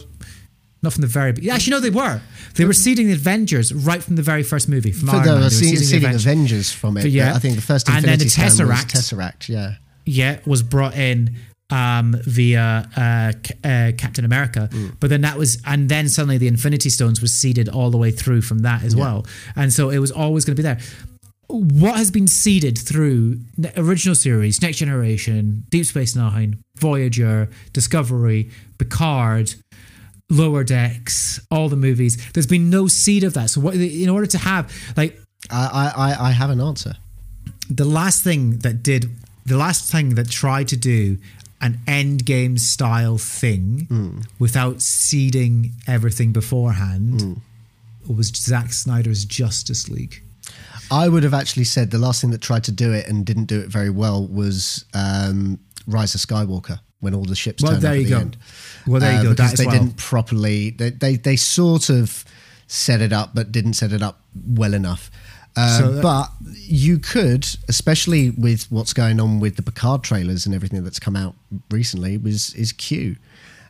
not 0.82 0.94
from 0.94 1.02
the 1.02 1.08
very 1.08 1.32
beginning 1.34 1.56
actually 1.56 1.72
no 1.72 1.80
they 1.80 1.90
were 1.90 2.22
they 2.56 2.66
were 2.66 2.74
seeding 2.74 3.08
the 3.08 3.14
avengers 3.14 3.74
right 3.74 4.02
from 4.04 4.16
the 4.16 4.22
very 4.22 4.44
first 4.44 4.70
movie 4.70 4.92
from 4.92 5.08
For 5.10 5.16
Iron 5.16 5.26
the, 5.26 5.32
Man. 5.32 5.40
They 5.40 5.46
were 5.46 5.50
seeding 5.50 5.88
the 5.90 5.98
Avengers. 5.98 6.26
Avengers 6.26 6.72
from 6.72 6.98
it. 6.98 7.06
Yeah. 7.06 7.36
I 7.36 7.40
think 7.40 7.56
the 7.56 7.62
first 7.62 7.90
And 7.90 8.04
then 8.06 8.20
the 8.20 8.26
Tesseract. 8.26 8.92
Tesseract, 8.94 9.50
yeah. 9.50 9.76
yeah, 10.06 10.40
was 10.46 10.64
brought 10.64 10.96
in 10.96 11.36
um, 11.72 12.16
via 12.26 12.90
uh, 12.98 13.32
uh, 13.68 13.92
Captain 13.98 14.26
America, 14.26 14.68
Mm. 14.72 14.96
but 15.00 15.10
then 15.12 15.22
that 15.22 15.38
was, 15.38 15.62
and 15.66 15.88
then 15.88 16.10
suddenly 16.10 16.40
the 16.40 16.48
Infinity 16.48 16.90
Stones 16.90 17.22
was 17.22 17.32
seeded 17.32 17.70
all 17.70 17.92
the 17.92 17.98
way 18.00 18.10
through 18.10 18.42
from 18.42 18.60
that 18.60 18.84
as 18.84 18.96
well, 18.96 19.28
and 19.56 19.72
so 19.72 19.90
it 19.92 20.00
was 20.00 20.10
always 20.12 20.46
going 20.46 20.56
to 20.56 20.60
be 20.60 20.64
there. 20.64 20.80
What 21.50 21.96
has 21.96 22.12
been 22.12 22.28
seeded 22.28 22.78
through 22.78 23.40
the 23.58 23.78
original 23.80 24.14
series, 24.14 24.62
Next 24.62 24.78
Generation, 24.78 25.64
Deep 25.70 25.86
Space 25.86 26.16
Nine, 26.16 26.62
Voyager, 26.78 27.50
Discovery, 27.74 28.52
Picard, 28.78 29.56
Lower 30.30 30.64
Decks, 30.64 31.40
all 31.50 31.68
the 31.68 31.76
movies. 31.76 32.32
There's 32.34 32.46
been 32.46 32.70
no 32.70 32.88
seed 32.88 33.24
of 33.24 33.34
that. 33.34 33.50
So, 33.50 33.62
what 33.62 33.74
in 33.76 34.10
order 34.10 34.28
to 34.28 34.38
have 34.38 34.72
like 34.96 35.20
I, 35.50 35.92
I, 35.96 36.28
I- 36.28 36.32
have 36.32 36.50
an 36.52 36.62
answer. 36.62 36.96
the 37.70 37.86
last 37.86 38.24
thing 38.24 38.60
that 38.60 38.84
did 38.84 39.10
the 39.46 39.58
last 39.58 39.92
thing 39.92 40.16
that 40.16 40.30
tried 40.30 40.68
to 40.68 40.78
do 40.78 41.18
an 41.62 41.80
end 41.88 42.26
game 42.26 42.58
style 42.58 43.18
thing 43.18 43.88
hmm. 43.90 44.20
without 44.38 44.82
seeding 44.82 45.72
everything 45.88 46.32
beforehand 46.32 47.22
hmm. 47.22 48.14
was 48.14 48.28
Zack 48.28 48.72
Snyder's 48.72 49.26
Justice 49.26 49.90
League. 49.90 50.22
I 50.92 51.08
would 51.10 51.24
have 51.24 51.34
actually 51.34 51.66
said 51.66 51.92
the 51.92 51.98
last 52.00 52.22
thing 52.22 52.32
that 52.32 52.42
tried 52.42 52.64
to 52.66 52.72
do 52.72 52.92
it 52.94 53.08
and 53.08 53.26
didn't 53.26 53.46
do 53.46 53.60
it 53.60 53.68
very 53.70 53.90
well 53.90 54.26
was 54.28 54.86
um, 54.94 55.60
Rise 55.88 56.16
of 56.16 56.22
Skywalker 56.22 56.80
when 57.00 57.14
all 57.14 57.24
the 57.26 57.36
ships 57.36 57.64
Well, 57.64 57.74
turned 57.74 57.84
there 57.84 57.92
up 57.94 57.98
you 57.98 58.04
the 58.06 58.10
go. 58.10 58.18
end. 58.20 58.38
Well, 58.88 59.00
there 59.00 59.14
you 59.14 59.20
Uh, 59.20 59.24
go. 59.24 59.30
Because 59.32 59.54
they 59.54 59.66
well. 59.66 59.76
didn't 59.80 59.98
properly. 59.98 60.72
They, 60.72 60.90
they 60.90 61.16
they 61.16 61.36
sort 61.36 61.90
of 61.90 62.26
set 62.68 63.02
it 63.02 63.14
up, 63.14 63.34
but 63.34 63.52
didn't 63.52 63.74
set 63.74 63.92
it 63.94 64.02
up 64.02 64.22
well 64.36 64.74
enough. 64.74 65.10
Um, 65.56 65.70
So 65.80 65.92
that- 65.96 66.02
but 66.04 66.32
you 66.56 67.00
could, 67.00 67.48
especially 67.68 68.30
with 68.32 68.66
what's 68.70 68.94
going 68.94 69.20
on 69.20 69.40
with 69.40 69.56
the 69.56 69.64
Picard 69.64 70.04
trailers 70.04 70.46
and 70.46 70.54
everything 70.54 70.84
that's 70.84 71.00
come 71.00 71.16
out 71.16 71.36
recently, 71.72 72.18
was 72.18 72.54
is 72.54 72.72
Q. 72.72 73.16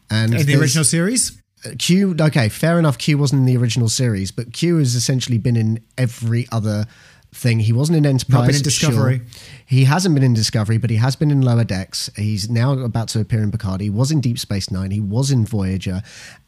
And 0.09 0.33
In 0.33 0.45
the 0.47 0.55
original 0.55 0.83
series, 0.83 1.33
Q, 1.77 2.15
okay, 2.19 2.49
fair 2.49 2.79
enough. 2.79 2.97
Q 2.97 3.17
wasn't 3.17 3.39
in 3.41 3.45
the 3.45 3.57
original 3.57 3.89
series, 3.89 4.31
but 4.31 4.53
Q 4.53 4.77
has 4.77 4.95
essentially 4.95 5.37
been 5.37 5.55
in 5.55 5.81
every 5.97 6.47
other 6.51 6.85
thing. 7.31 7.59
He 7.59 7.73
wasn't 7.73 7.97
in 7.97 8.05
Enterprise. 8.05 8.39
Not 8.39 8.47
been 8.47 8.55
in 8.55 8.61
Discovery. 8.61 9.17
sure. 9.17 9.27
He 9.65 9.83
hasn't 9.85 10.15
been 10.15 10.23
in 10.23 10.33
Discovery, 10.33 10.77
but 10.77 10.89
he 10.89 10.97
has 10.97 11.15
been 11.15 11.31
in 11.31 11.41
Lower 11.41 11.63
Decks. 11.63 12.09
He's 12.15 12.49
now 12.49 12.73
about 12.73 13.07
to 13.09 13.19
appear 13.19 13.41
in 13.41 13.51
Picard. 13.51 13.81
He 13.81 13.89
was 13.89 14.11
in 14.11 14.21
Deep 14.21 14.39
Space 14.39 14.71
Nine. 14.71 14.91
He 14.91 14.99
was 14.99 15.31
in 15.31 15.45
Voyager, 15.45 16.01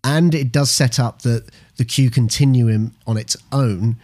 and 0.04 0.34
it 0.34 0.52
does 0.52 0.72
set 0.72 1.00
up 1.00 1.22
that 1.22 1.50
the 1.78 1.86
Q 1.86 2.10
continuum 2.10 2.96
on 3.06 3.18
its 3.18 3.38
own 3.52 3.98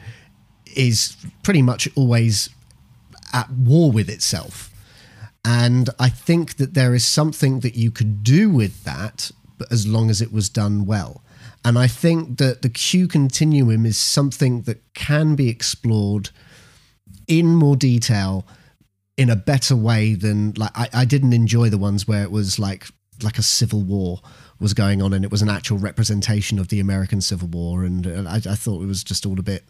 is 0.76 1.18
pretty 1.44 1.62
much 1.62 1.90
always 1.96 2.50
at 3.34 3.50
war 3.52 3.92
with 3.92 4.10
itself. 4.10 4.72
And 5.44 5.90
I 6.00 6.10
think 6.10 6.58
that 6.58 6.74
there 6.74 6.94
is 6.94 7.06
something 7.06 7.62
that 7.62 7.76
you 7.76 7.90
could 7.90 8.24
do 8.24 8.50
with 8.50 8.84
that, 8.84 9.32
but 9.58 9.72
as 9.72 9.88
long 9.88 10.10
as 10.10 10.22
it 10.22 10.32
was 10.32 10.50
done 10.50 10.86
well. 10.86 11.24
And 11.64 11.78
I 11.78 11.88
think 11.88 12.38
that 12.38 12.62
the 12.62 12.70
Q 12.70 13.08
continuum 13.08 13.86
is 13.86 13.98
something 13.98 14.62
that 14.64 14.82
can 14.94 15.36
be 15.36 15.50
explored 15.50 16.30
in 17.28 17.48
more 17.56 17.76
detail 17.76 18.46
in 19.18 19.30
a 19.30 19.36
better 19.36 19.76
way 19.76 20.14
than 20.14 20.54
like 20.54 20.72
I, 20.76 20.90
I 20.94 21.06
didn't 21.06 21.34
enjoy 21.34 21.70
the 21.70 21.78
ones 21.78 22.08
where 22.08 22.24
it 22.24 22.32
was 22.32 22.60
like 22.60 22.88
like 23.24 23.40
a 23.40 23.44
civil 23.44 23.82
war 23.82 24.22
was 24.60 24.74
going 24.74 25.02
on 25.02 25.14
and 25.14 25.24
it 25.24 25.32
was 25.32 25.42
an 25.42 25.50
actual 25.50 25.78
representation 25.78 26.58
of 26.58 26.68
the 26.70 26.80
American 26.80 27.22
Civil 27.22 27.48
War 27.48 27.84
and 27.84 28.08
uh, 28.08 28.30
I, 28.30 28.36
I 28.38 28.56
thought 28.56 28.82
it 28.82 28.88
was 28.88 29.04
just 29.04 29.26
all 29.26 29.40
a 29.40 29.44
bit 29.44 29.64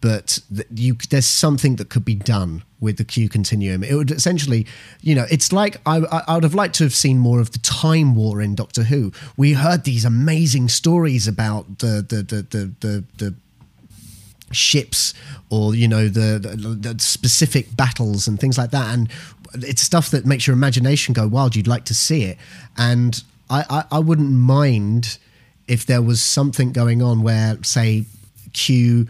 but 0.00 0.40
th- 0.54 0.66
you 0.74 0.96
there's 1.10 1.26
something 1.26 1.76
that 1.76 1.90
could 1.90 2.04
be 2.04 2.14
done 2.14 2.64
with 2.80 2.96
the 2.96 3.04
Q 3.04 3.28
continuum. 3.28 3.84
It 3.84 3.94
would 3.94 4.10
essentially 4.10 4.66
you 5.00 5.14
know 5.14 5.26
it's 5.30 5.52
like 5.52 5.80
I, 5.86 5.98
I, 5.98 6.22
I 6.28 6.34
would 6.34 6.44
have 6.44 6.54
liked 6.54 6.76
to 6.76 6.84
have 6.84 6.94
seen 6.94 7.18
more 7.18 7.40
of 7.40 7.52
the 7.52 7.58
time 7.58 8.14
war 8.14 8.40
in 8.40 8.54
Doctor 8.54 8.84
Who. 8.84 9.12
We 9.36 9.52
heard 9.52 9.84
these 9.84 10.04
amazing 10.04 10.68
stories 10.68 11.28
about 11.28 11.80
the 11.80 12.04
the 12.08 12.22
the 12.22 12.42
the, 12.42 12.74
the, 12.80 13.04
the 13.18 13.34
ships 14.52 15.14
or 15.48 15.74
you 15.74 15.86
know 15.86 16.08
the, 16.08 16.38
the, 16.38 16.56
the 16.56 16.98
specific 16.98 17.76
battles 17.76 18.26
and 18.26 18.38
things 18.40 18.58
like 18.58 18.70
that. 18.70 18.92
And 18.92 19.10
it's 19.54 19.82
stuff 19.82 20.10
that 20.10 20.26
makes 20.26 20.46
your 20.46 20.54
imagination 20.54 21.12
go 21.12 21.26
wild. 21.26 21.56
You'd 21.56 21.66
like 21.66 21.84
to 21.86 21.94
see 21.94 22.24
it. 22.24 22.38
And 22.76 23.22
I, 23.48 23.64
I, 23.68 23.96
I 23.96 23.98
wouldn't 23.98 24.30
mind 24.30 25.18
if 25.66 25.86
there 25.86 26.02
was 26.02 26.20
something 26.20 26.72
going 26.72 27.02
on 27.02 27.22
where 27.22 27.58
say 27.62 28.04
q 28.52 29.06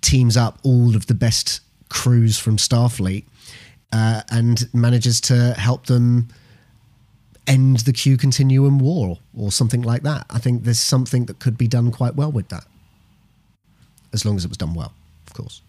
teams 0.00 0.36
up 0.36 0.58
all 0.62 0.96
of 0.96 1.06
the 1.06 1.14
best 1.14 1.60
crews 1.88 2.38
from 2.38 2.56
starfleet 2.56 3.24
uh, 3.92 4.22
and 4.30 4.68
manages 4.74 5.20
to 5.20 5.54
help 5.54 5.86
them 5.86 6.28
end 7.46 7.78
the 7.78 7.92
q 7.92 8.16
continuum 8.16 8.78
war 8.78 9.18
or 9.36 9.52
something 9.52 9.82
like 9.82 10.02
that. 10.02 10.26
I 10.30 10.38
think 10.38 10.64
there's 10.64 10.80
something 10.80 11.26
that 11.26 11.38
could 11.38 11.56
be 11.56 11.68
done 11.68 11.92
quite 11.92 12.16
well 12.16 12.32
with 12.32 12.48
that 12.48 12.66
as 14.12 14.24
long 14.24 14.36
as 14.36 14.44
it 14.44 14.48
was 14.48 14.56
done 14.58 14.74
well, 14.74 14.92
of 15.26 15.34
course. 15.34 15.60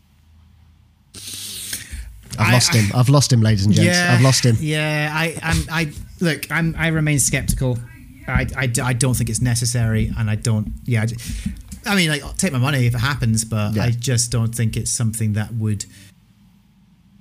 I've 2.39 2.49
I- 2.49 2.51
lost 2.53 2.73
him. 2.73 2.91
I've 2.93 3.09
lost 3.09 3.33
him, 3.33 3.41
ladies 3.41 3.65
and 3.65 3.73
gents. 3.73 3.97
I've 3.97 4.21
lost 4.21 4.45
him. 4.45 4.57
Yeah, 4.59 5.11
I, 5.13 5.35
I'm, 5.41 5.57
I 5.71 5.91
look, 6.19 6.49
I'm, 6.51 6.75
I 6.77 6.87
remain 6.89 7.19
skeptical. 7.19 7.79
I, 8.27 8.45
I, 8.55 8.71
I 8.83 8.93
don't 8.93 9.13
think 9.15 9.29
it's 9.29 9.41
necessary, 9.41 10.11
and 10.17 10.29
I 10.29 10.35
don't. 10.35 10.67
Yeah, 10.85 11.03
I, 11.03 11.91
I 11.91 11.95
mean, 11.95 12.09
like, 12.09 12.21
I'll 12.23 12.33
take 12.33 12.51
my 12.51 12.59
money 12.59 12.85
if 12.85 12.93
it 12.93 12.99
happens, 12.99 13.45
but 13.45 13.73
Yeah. 13.75 13.83
I 13.85 13.91
just 13.91 14.31
don't 14.31 14.53
think 14.53 14.75
it's 14.77 14.91
something 14.91 15.33
that 15.33 15.53
would 15.53 15.85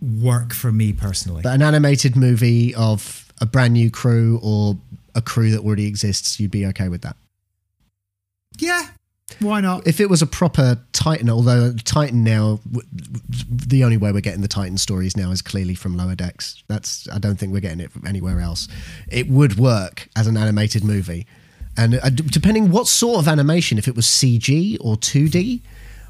work 0.03 0.53
for 0.53 0.73
me 0.73 0.93
personally. 0.93 1.43
But 1.43 1.55
an 1.55 1.63
animated 1.63 2.17
movie 2.17 2.75
of 2.75 3.33
a 3.41 3.47
brand 3.47 3.73
new 3.75 3.91
crew 3.91 4.39
or 4.43 4.77
a 5.15 5.23
crew 5.23 5.51
that 5.53 5.61
already 5.61 5.87
exists, 5.87 6.39
you'd 6.41 6.51
be 6.51 6.67
okay 6.67 6.89
with 6.89 7.03
that. 7.03 7.17
yeah, 8.59 8.89
why 9.41 9.61
not? 9.61 9.87
If 9.87 10.01
it 10.01 10.09
was 10.11 10.23
a 10.23 10.27
proper 10.27 10.79
Titan, 10.93 11.29
although 11.31 11.73
Titan 11.85 12.25
now, 12.25 12.61
w- 12.71 12.87
w- 12.95 13.21
the 13.51 13.85
only 13.85 13.97
way 13.97 14.13
we're 14.13 14.21
getting 14.21 14.41
the 14.43 14.49
Titan 14.49 14.79
stories 14.79 15.17
now 15.17 15.31
is 15.31 15.43
clearly 15.43 15.75
from 15.75 15.97
Lower 15.97 16.15
Decks. 16.15 16.63
That's 16.69 17.09
I 17.11 17.19
don't 17.19 17.37
think 17.37 17.53
we're 17.53 17.61
getting 17.61 17.81
it 17.81 17.91
from 17.93 18.07
anywhere 18.07 18.41
else. 18.41 18.69
It 19.11 19.29
would 19.29 19.57
work 19.59 20.09
as 20.17 20.27
an 20.27 20.37
animated 20.37 20.85
movie, 20.85 21.27
and 21.77 21.97
uh, 21.97 22.11
depending 22.11 22.71
what 22.71 22.87
sort 22.87 23.19
of 23.19 23.29
animation, 23.29 23.79
if 23.79 23.87
it 23.89 23.95
was 23.97 24.07
CG 24.07 24.77
or 24.81 24.97
2D, 24.97 25.61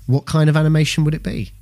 what 0.06 0.26
kind 0.26 0.48
of 0.48 0.56
animation 0.56 1.04
would 1.04 1.14
it 1.14 1.22
be? 1.22 1.52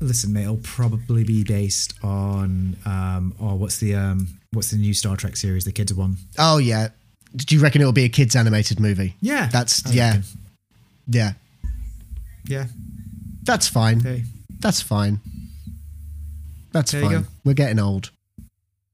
listen, 0.00 0.32
mate, 0.32 0.42
it'll 0.44 0.58
probably 0.58 1.24
be 1.24 1.42
based 1.42 1.92
on 2.04 2.76
um, 2.86 3.34
or 3.40 3.56
what's 3.58 3.78
the 3.78 3.94
um, 3.96 4.28
what's 4.52 4.70
the 4.70 4.76
new 4.78 4.94
Star 4.94 5.16
Trek 5.16 5.36
series 5.36 5.64
the 5.64 5.72
kids 5.72 5.92
won? 5.92 6.16
Oh 6.38 6.58
yeah. 6.58 6.88
Do 7.36 7.54
you 7.54 7.60
reckon 7.60 7.80
it'll 7.82 7.92
be 7.92 8.04
a 8.04 8.08
kids 8.08 8.34
animated 8.36 8.80
movie? 8.80 9.14
Yeah, 9.20 9.48
That's 9.52 9.84
I 9.86 9.90
yeah. 9.90 10.06
reckon. 10.10 10.22
Yeah. 11.08 11.32
yeah. 12.46 12.66
That's 13.42 13.66
fine. 13.68 13.98
Okay, 14.00 14.24
That's 14.60 14.82
fine. 14.82 15.20
That's 16.72 16.92
There 16.92 17.02
fine. 17.02 17.26
We're 17.44 17.54
getting 17.54 17.78
old. 17.78 18.10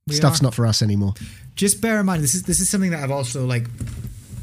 We 0.06 0.14
Stuff's 0.14 0.40
are. 0.40 0.44
not 0.44 0.54
for 0.54 0.66
us 0.66 0.80
anymore. 0.82 1.14
just 1.56 1.80
bear 1.80 1.98
in 2.00 2.06
mind 2.06 2.22
this 2.22 2.34
is 2.34 2.42
this 2.44 2.60
is 2.60 2.68
something 2.68 2.90
that 2.90 3.02
I've 3.02 3.10
also 3.10 3.46
like 3.46 3.66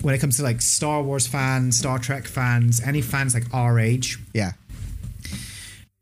when 0.02 0.16
it 0.16 0.18
comes 0.20 0.38
to 0.38 0.44
like 0.44 0.62
Star 0.62 1.02
Wars 1.04 1.28
fans, 1.28 1.78
Star 1.78 2.00
Trek 2.00 2.26
fans, 2.26 2.82
any 2.82 3.02
fans 3.02 3.34
like 3.34 3.46
our 3.54 3.80
age. 3.80 4.18
Yeah. 4.34 4.54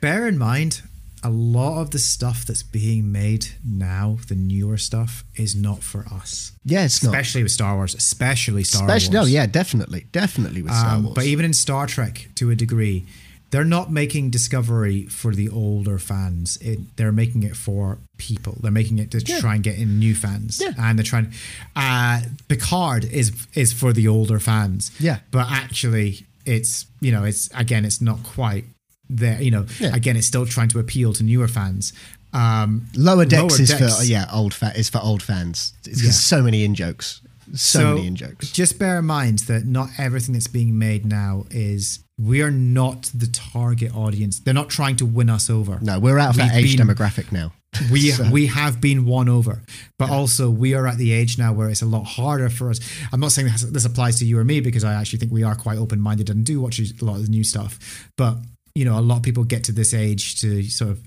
Bear 0.02 0.28
in 0.28 0.38
mind, 0.38 0.82
a 1.24 1.30
lot 1.30 1.82
of 1.82 1.92
the 1.92 2.00
stuff 2.00 2.46
that's 2.46 2.64
being 2.64 3.12
made 3.12 3.48
now, 3.66 4.18
the 4.28 4.36
newer 4.36 4.78
stuff, 4.78 5.24
is 5.36 5.56
not 5.56 5.84
for 5.84 6.06
us. 6.12 6.52
Yeah, 6.66 6.86
it's 6.86 7.04
not. 7.04 7.10
Especially 7.10 7.44
with 7.44 7.52
Star 7.52 7.76
Wars, 7.76 7.94
especially 7.96 8.64
Star 8.64 8.84
Especially, 8.84 9.14
no, 9.14 9.20
Wars. 9.22 9.32
yeah, 9.32 9.46
definitely. 9.46 10.06
Definitely 10.12 10.62
with 10.62 10.72
Star 10.74 10.96
Um, 10.96 11.04
Wars. 11.04 11.16
but 11.16 11.26
even 11.26 11.46
in 11.46 11.54
Star 11.54 11.88
Trek, 11.88 12.30
to 12.36 12.50
a 12.52 12.56
degree, 12.56 13.06
they're 13.52 13.66
not 13.66 13.92
making 13.92 14.30
Discovery 14.30 15.08
for 15.08 15.34
the 15.34 15.50
older 15.50 15.98
fans. 15.98 16.58
It, 16.62 16.96
they're 16.98 17.12
making 17.12 17.42
it 17.44 17.56
for 17.58 17.98
people. 18.18 18.58
They're 18.62 18.72
making 18.72 19.00
it 19.00 19.10
to 19.12 19.20
Yeah. 19.26 19.40
try 19.40 19.56
and 19.56 19.64
get 19.64 19.78
in 19.80 19.98
new 20.00 20.14
fans. 20.14 20.60
Yeah. 20.62 20.74
And 20.78 21.00
they're 21.00 21.04
trying. 21.04 21.34
Uh, 21.76 22.22
Picard 22.48 23.06
is 23.06 23.32
is 23.56 23.74
for 23.74 23.92
the 23.92 24.08
older 24.08 24.40
fans. 24.40 24.92
Yeah. 25.00 25.20
But 25.32 25.48
actually, 25.50 26.28
it's 26.46 26.86
you 27.02 27.12
know, 27.12 27.24
it's 27.24 27.50
again, 27.56 27.86
it's 27.86 28.00
not 28.02 28.22
quite 28.24 28.66
there. 29.10 29.42
You 29.42 29.52
know, 29.52 29.66
Yeah. 29.80 29.96
again, 29.96 30.16
it's 30.18 30.28
still 30.28 30.46
trying 30.46 30.70
to 30.70 30.80
appeal 30.80 31.14
to 31.14 31.24
newer 31.24 31.48
fans. 31.48 31.94
Um, 32.34 32.88
Lower 32.96 33.26
Decks 33.26 33.42
Lower 33.54 33.62
is 33.62 33.70
Decks. 33.70 33.98
for 33.98 34.04
yeah, 34.04 34.28
old 34.32 34.54
fa- 34.54 34.74
is 34.76 34.90
for 34.90 35.00
old 35.02 35.24
fans. 35.24 35.74
It's 35.86 36.04
Yeah. 36.04 36.12
so 36.12 36.44
many 36.44 36.64
in 36.64 36.76
jokes. 36.76 37.22
So, 37.56 37.96
many 37.96 38.06
in 38.08 38.16
jokes. 38.16 38.52
Just 38.52 38.78
bear 38.78 39.00
in 39.00 39.06
mind 39.06 39.40
that 39.48 39.66
not 39.66 39.90
everything 39.98 40.34
that's 40.34 40.46
being 40.48 40.78
made 40.78 41.06
now 41.06 41.46
is. 41.50 42.00
We 42.20 42.42
are 42.44 42.52
not 42.52 43.10
the 43.16 43.26
target 43.28 43.96
audience. 43.96 44.40
They're 44.40 44.54
not 44.54 44.70
trying 44.70 44.98
to 44.98 45.06
win 45.06 45.30
us 45.30 45.50
over. 45.50 45.80
No, 45.82 45.98
we're 46.00 46.20
out 46.20 46.32
of 46.32 46.36
that 46.36 46.54
We've 46.54 46.66
age 46.66 46.78
been- 46.78 46.86
demographic 46.88 47.32
now. 47.32 47.54
We 47.92 48.12
So- 48.12 48.30
we 48.30 48.48
have 48.48 48.80
been 48.82 49.06
won 49.06 49.28
over, 49.30 49.64
but 49.98 50.10
also 50.12 50.52
we 50.52 50.74
are 50.76 50.86
at 50.86 50.98
the 51.00 51.12
age 51.12 51.38
now 51.40 51.54
where 51.54 51.70
it's 51.70 51.82
a 51.82 51.86
lot 51.88 52.04
harder 52.04 52.50
for 52.50 52.70
us. 52.70 52.80
I'm 53.12 53.20
not 53.20 53.32
saying 53.32 53.48
this, 53.48 53.62
this 53.64 53.86
applies 53.86 54.18
to 54.18 54.26
you 54.26 54.38
or 54.38 54.44
me 54.44 54.60
because 54.60 54.84
I 54.84 54.94
actually 54.94 55.18
think 55.20 55.32
we 55.32 55.44
are 55.44 55.56
quite 55.56 55.78
open 55.80 56.00
minded 56.00 56.30
and 56.30 56.46
do 56.46 56.60
watch 56.62 56.78
a 56.80 57.06
lot 57.06 57.16
of 57.16 57.24
the 57.24 57.30
new 57.32 57.44
stuff. 57.44 57.80
But 58.18 58.38
you 58.76 58.86
know, 58.86 58.98
a 58.98 59.02
lot 59.02 59.18
of 59.18 59.24
people 59.24 59.44
get 59.44 59.64
to 59.66 59.72
this 59.72 59.94
age 59.94 60.40
to 60.42 60.64
sort 60.64 60.92
of 60.92 61.00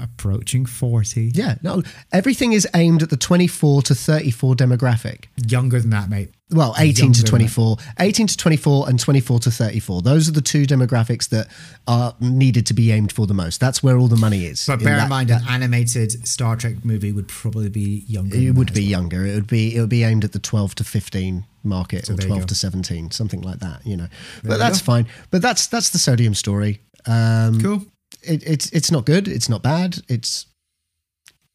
approaching 0.00 0.66
forty, 0.66 1.30
Yeah, 1.34 1.56
no, 1.62 1.82
everything 2.12 2.52
is 2.52 2.66
aimed 2.74 3.02
at 3.02 3.10
the 3.10 3.16
24 3.16 3.82
to 3.82 3.94
34 3.94 4.54
demographic. 4.56 5.26
younger 5.48 5.80
than 5.80 5.90
that, 5.90 6.10
mate. 6.10 6.30
Well, 6.50 6.76
18 6.78 7.06
Younger 7.06 7.16
to 7.16 7.22
than 7.22 7.28
24, 7.30 7.76
18 7.98 8.26
to 8.28 8.36
24 8.36 8.88
and 8.88 9.00
24 9.00 9.40
to 9.40 9.50
34. 9.50 10.02
Those 10.02 10.28
are 10.28 10.32
the 10.32 10.40
two 10.40 10.62
demographics 10.64 11.28
that 11.30 11.48
are 11.88 12.14
needed 12.20 12.66
to 12.66 12.74
be 12.74 12.92
aimed 12.92 13.10
for 13.10 13.26
the 13.26 13.34
most. 13.34 13.58
That's 13.58 13.82
where 13.82 13.96
all 13.98 14.06
the 14.06 14.16
money 14.16 14.44
is. 14.44 14.64
But 14.64 14.74
in 14.78 14.84
bear 14.84 14.92
in 14.94 14.98
that- 15.00 15.08
mind, 15.08 15.30
an 15.32 15.42
animated 15.48 16.26
Star 16.26 16.54
Trek 16.54 16.84
movie 16.84 17.10
would 17.10 17.26
probably 17.26 17.68
be 17.68 18.04
younger. 18.06 18.36
it 18.36 18.54
would 18.54 18.72
be 18.72 18.82
well. 18.82 18.90
younger. 18.90 19.26
It 19.26 19.34
would 19.34 19.48
be 19.48 19.74
it 19.76 19.80
would 19.80 19.88
be 19.90 20.04
aimed 20.04 20.22
at 20.24 20.32
the 20.32 20.38
12 20.38 20.76
to 20.76 20.84
15 20.84 21.44
market 21.64 22.08
or 22.08 22.14
12 22.14 22.46
to 22.46 22.54
17, 22.54 23.10
something 23.10 23.40
like 23.40 23.58
that, 23.58 23.84
you 23.84 23.96
know. 23.96 24.04
you 24.44 24.48
but 24.48 24.58
that's 24.58 24.80
go. 24.80 24.84
fine. 24.84 25.06
But 25.32 25.42
that's 25.42 25.66
that's 25.66 25.90
the 25.90 25.98
sodium 25.98 26.34
story. 26.34 26.80
Um 27.06 27.60
Cool. 27.60 27.84
it, 28.22 28.42
it's 28.46 28.70
it's 28.70 28.90
not 28.90 29.04
good, 29.06 29.28
it's 29.28 29.48
not 29.48 29.62
bad. 29.62 29.98
It's 30.08 30.46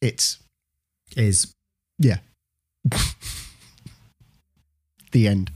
it's 0.00 0.38
Is 1.16 1.52
yeah. 1.98 2.18
the 5.12 5.28
end. 5.28 5.50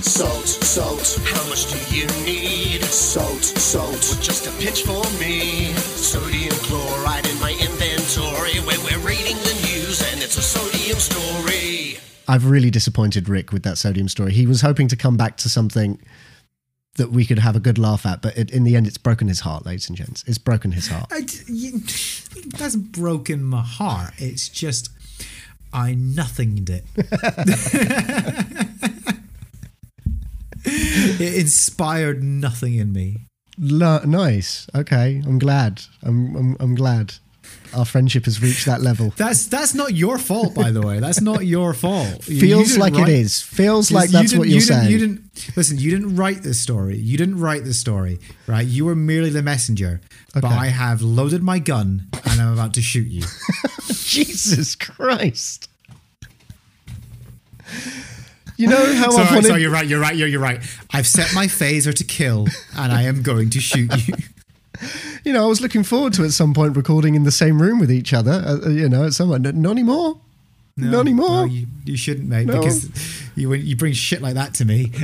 Salt, 0.00 0.46
salt, 0.46 1.18
how 1.26 1.46
much 1.50 1.70
do 1.70 1.94
you 1.94 2.06
need? 2.24 2.82
Salt, 2.84 3.42
salt, 3.42 4.16
just 4.22 4.46
a 4.46 4.50
pinch 4.62 4.82
for 4.84 5.02
me. 5.20 5.72
Sodium 5.74 6.54
chloride 6.64 7.26
in 7.28 7.38
my 7.38 7.50
inventory 7.50 8.58
where 8.64 8.78
we're 8.80 9.06
reading 9.06 9.36
the 9.36 9.54
news 9.68 10.00
and 10.12 10.22
it's 10.22 10.38
a 10.38 10.42
sodium 10.42 10.98
story. 10.98 11.98
I've 12.26 12.46
really 12.46 12.70
disappointed 12.70 13.28
Rik 13.28 13.52
with 13.52 13.62
that 13.64 13.76
sodium 13.76 14.08
story. 14.08 14.32
He 14.32 14.46
was 14.46 14.62
hoping 14.62 14.88
to 14.88 14.96
come 14.96 15.16
back 15.18 15.36
to 15.38 15.50
something 15.50 15.98
that 17.00 17.10
we 17.10 17.24
could 17.24 17.38
have 17.38 17.56
a 17.56 17.60
good 17.60 17.78
laugh 17.78 18.04
at, 18.04 18.20
but 18.20 18.36
it, 18.36 18.50
in 18.50 18.64
the 18.64 18.76
end, 18.76 18.86
it's 18.86 18.98
broken 18.98 19.26
his 19.26 19.40
heart, 19.40 19.64
ladies 19.64 19.88
and 19.88 19.96
gents. 19.96 20.22
It's 20.26 20.36
broken 20.36 20.72
his 20.72 20.88
heart. 20.88 21.06
I, 21.10 21.26
you, 21.46 21.80
that's 22.58 22.76
broken 22.76 23.42
my 23.42 23.62
heart. 23.62 24.12
It's 24.18 24.50
just 24.50 24.90
I 25.72 25.94
nothinged 25.94 26.68
it. 26.68 26.84
it 30.64 31.38
inspired 31.38 32.22
nothing 32.22 32.74
in 32.74 32.92
me. 32.92 33.20
Nice. 33.56 34.68
Okay, 34.74 35.22
I'm 35.24 35.38
glad. 35.38 35.80
I'm, 36.02 36.36
I'm 36.36 36.56
I'm 36.60 36.74
glad. 36.74 37.14
Our 37.74 37.84
friendship 37.84 38.24
has 38.24 38.42
reached 38.42 38.66
that 38.66 38.80
level. 38.80 39.12
That's 39.16 39.46
that's 39.46 39.74
not 39.74 39.94
your 39.94 40.18
fault, 40.18 40.54
by 40.54 40.70
the 40.72 40.80
way. 40.82 40.98
That's 41.00 41.20
not 41.20 41.46
your 41.46 41.72
fault. 41.74 42.28
You- 42.28 42.34
you 42.34 42.40
Feels 42.40 42.76
like 42.78 42.94
write- 42.94 43.08
it 43.08 43.14
is. 43.14 43.40
Feels 43.40 43.92
like 43.92 44.10
that's 44.10 44.30
didn't- 44.30 44.38
what 44.40 44.48
you're 44.48 44.54
you 44.56 44.60
saying. 44.60 44.90
You 44.90 44.98
didn't 44.98 45.30
listen. 45.56 45.78
You 45.78 45.90
didn't 45.90 46.16
write 46.16 46.42
this 46.42 46.58
story. 46.58 46.96
You 46.98 47.16
didn't 47.16 47.38
write 47.38 47.64
the 47.64 47.74
story, 47.74 48.18
right? 48.46 48.66
You 48.66 48.84
were 48.86 48.96
merely 48.96 49.30
the 49.30 49.42
messenger. 49.42 50.00
But 50.34 50.44
I 50.44 50.66
have 50.66 51.02
loaded 51.02 51.42
my 51.42 51.58
gun 51.58 52.06
and 52.24 52.40
I'm 52.40 52.52
about 52.52 52.74
to 52.74 52.82
shoot 52.82 53.06
you. 53.08 53.24
Jesus 53.92 54.74
Christ. 54.74 55.68
You 58.56 58.68
know 58.68 58.94
how 58.96 59.10
so, 59.10 59.18
I've 59.22 59.30
wanted. 59.34 59.46
so 59.48 59.54
you're 59.56 59.70
right. 59.70 59.86
You're 59.86 60.00
right. 60.00 60.14
You're, 60.16 60.28
you're 60.28 60.40
right. 60.40 60.60
I've 60.92 61.06
set 61.06 61.32
my 61.34 61.46
phaser 61.46 61.94
to 61.94 62.04
kill, 62.04 62.46
and 62.76 62.92
I 62.92 63.02
am 63.04 63.22
going 63.22 63.50
to 63.50 63.60
shoot 63.60 63.90
you. 64.08 64.14
you 65.24 65.32
know, 65.32 65.44
I 65.44 65.46
was 65.46 65.60
looking 65.60 65.82
forward 65.82 66.12
to 66.14 66.24
at 66.24 66.32
some 66.32 66.54
point 66.54 66.76
recording 66.76 67.14
in 67.14 67.24
the 67.24 67.32
same 67.32 67.60
room 67.60 67.78
with 67.78 67.90
each 67.90 68.12
other. 68.12 68.32
Uh, 68.32 68.66
uh, 68.66 68.68
you 68.70 68.88
know, 68.88 69.04
at 69.04 69.14
some 69.14 69.28
point. 69.28 69.42
Not 69.54 69.70
anymore. 69.70 70.18
Not 70.76 71.00
anymore. 71.00 71.28
No, 71.28 71.44
you, 71.44 71.66
you 71.84 71.96
shouldn't, 71.96 72.28
mate, 72.28 72.46
No. 72.46 72.60
because 72.60 72.88
you 73.36 73.52
you 73.52 73.76
bring 73.76 73.92
shit 73.92 74.22
like 74.22 74.34
that 74.34 74.54
to 74.54 74.64
me. 74.64 74.90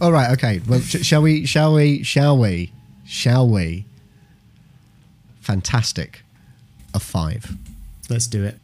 All 0.00 0.12
right. 0.12 0.30
Okay. 0.32 0.60
Well, 0.68 0.80
sh- 0.80 1.04
shall 1.04 1.22
we? 1.22 1.46
Shall 1.46 1.74
we? 1.74 2.02
Shall 2.02 2.38
we? 2.38 2.72
Shall 3.04 3.48
we? 3.48 3.84
Fantastic. 5.40 6.22
A 6.94 7.00
five. 7.00 7.56
Let's 8.08 8.26
do 8.26 8.44
it. 8.44 8.58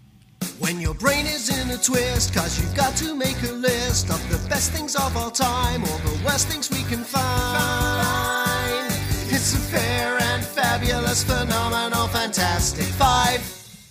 When 0.62 0.80
your 0.80 0.94
brain 0.94 1.26
is 1.26 1.48
in 1.50 1.70
a 1.70 1.76
twist, 1.76 2.32
cause 2.32 2.56
you've 2.60 2.72
got 2.76 2.94
to 2.98 3.16
make 3.16 3.36
a 3.42 3.50
list 3.52 4.10
of 4.10 4.22
the 4.30 4.38
best 4.48 4.70
things 4.70 4.94
of 4.94 5.16
all 5.16 5.32
time 5.32 5.82
or 5.82 5.98
the 5.98 6.22
worst 6.24 6.46
things 6.46 6.70
we 6.70 6.84
can 6.84 7.02
find. 7.02 8.86
It's 9.28 9.54
a 9.54 9.58
fair 9.58 10.18
and 10.22 10.44
fabulous, 10.44 11.24
phenomenal, 11.24 12.06
fantastic 12.06 12.84
five. 12.84 13.40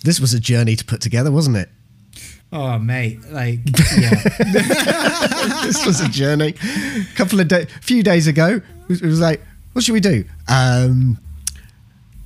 This 0.02 0.18
was 0.18 0.32
a 0.32 0.40
journey 0.40 0.74
to 0.74 0.84
put 0.86 1.02
together, 1.02 1.30
wasn't 1.30 1.58
it? 1.58 1.68
Oh, 2.50 2.78
mate, 2.78 3.20
like 3.30 3.58
yeah. 3.98 4.14
this 5.64 5.84
was 5.84 6.00
a 6.00 6.08
journey. 6.08 6.54
A 6.64 7.04
couple 7.16 7.38
of 7.38 7.48
days, 7.48 7.66
few 7.82 8.02
days 8.02 8.26
ago, 8.26 8.62
it 8.88 9.02
was 9.02 9.20
like, 9.20 9.42
what 9.74 9.84
should 9.84 9.92
we 9.92 10.00
do? 10.00 10.24
Um, 10.48 11.18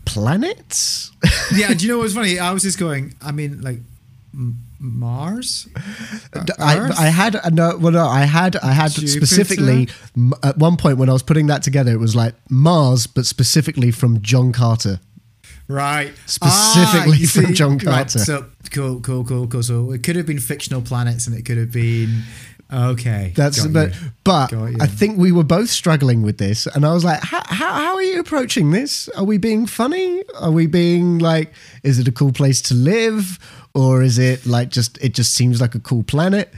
planets. 0.05 1.11
yeah. 1.53 1.75
Do 1.75 1.85
you 1.85 1.93
know 1.93 1.99
what's 1.99 2.15
funny? 2.15 2.39
I 2.39 2.53
was 2.53 2.63
just 2.63 2.79
going. 2.79 3.15
I 3.21 3.33
mean, 3.33 3.61
like 3.61 3.81
Mars. 4.79 5.69
Uh, 6.35 6.41
uh, 6.41 6.45
I, 6.59 7.07
I 7.07 7.09
had 7.09 7.37
uh, 7.37 7.49
no, 7.51 7.77
well, 7.79 7.93
no, 7.93 8.07
I 8.07 8.25
had, 8.25 8.57
I 8.57 8.73
had 8.73 8.91
Jupiter? 8.91 9.09
specifically 9.09 9.89
at 10.43 10.59
one 10.59 10.77
point 10.77 10.99
when 10.99 11.09
I 11.09 11.13
was 11.13 11.23
putting 11.23 11.47
that 11.47 11.63
together, 11.63 11.93
it 11.93 11.99
was 11.99 12.15
like 12.15 12.35
Mars, 12.51 13.07
but 13.07 13.27
specifically 13.27 13.91
from 13.91 14.21
John 14.21 14.53
Carter. 14.53 15.01
Right. 15.69 16.13
Specifically 16.27 17.17
ah, 17.17 17.21
you 17.21 17.27
from 17.27 17.55
John 17.55 17.73
Right, 17.79 17.83
Carter. 17.85 18.19
so 18.21 18.47
cool, 18.71 19.01
cool, 19.01 19.25
cool, 19.25 19.49
cool. 19.49 19.63
So 19.63 19.91
it 19.93 20.03
could 20.03 20.17
have 20.17 20.27
been 20.27 20.39
fictional 20.39 20.83
planets, 20.83 21.27
and 21.27 21.37
it 21.37 21.45
could 21.45 21.57
have 21.57 21.73
been 21.73 22.23
okay. 22.73 23.33
That's 23.35 23.67
but 23.67 23.95
you. 23.95 24.11
but 24.23 24.53
I 24.53 24.87
think 24.87 25.19
we 25.19 25.33
were 25.33 25.45
both 25.45 25.71
struggling 25.71 26.23
with 26.23 26.39
this, 26.39 26.67
and 26.67 26.85
I 26.85 26.93
was 26.93 27.05
like, 27.05 27.21
how, 27.21 27.43
how 27.47 27.73
how 27.73 27.95
are 27.97 28.03
you 28.03 28.21
approaching 28.21 28.71
this? 28.71 29.09
Are 29.11 29.25
we 29.25 29.39
being 29.39 29.67
funny? 29.67 30.23
Are 30.41 30.53
we 30.53 30.67
being 30.67 31.19
like, 31.19 31.53
is 31.83 31.99
it 31.99 32.07
a 32.07 32.13
cool 32.13 32.33
place 32.33 32.61
to 32.63 32.75
live, 32.75 33.39
or 33.77 34.03
is 34.03 34.19
it 34.19 34.47
like 34.47 34.71
just 34.71 34.99
it 35.03 35.15
just 35.15 35.35
seems 35.35 35.61
like 35.61 35.75
a 35.75 35.81
cool 35.81 36.03
planet? 36.03 36.53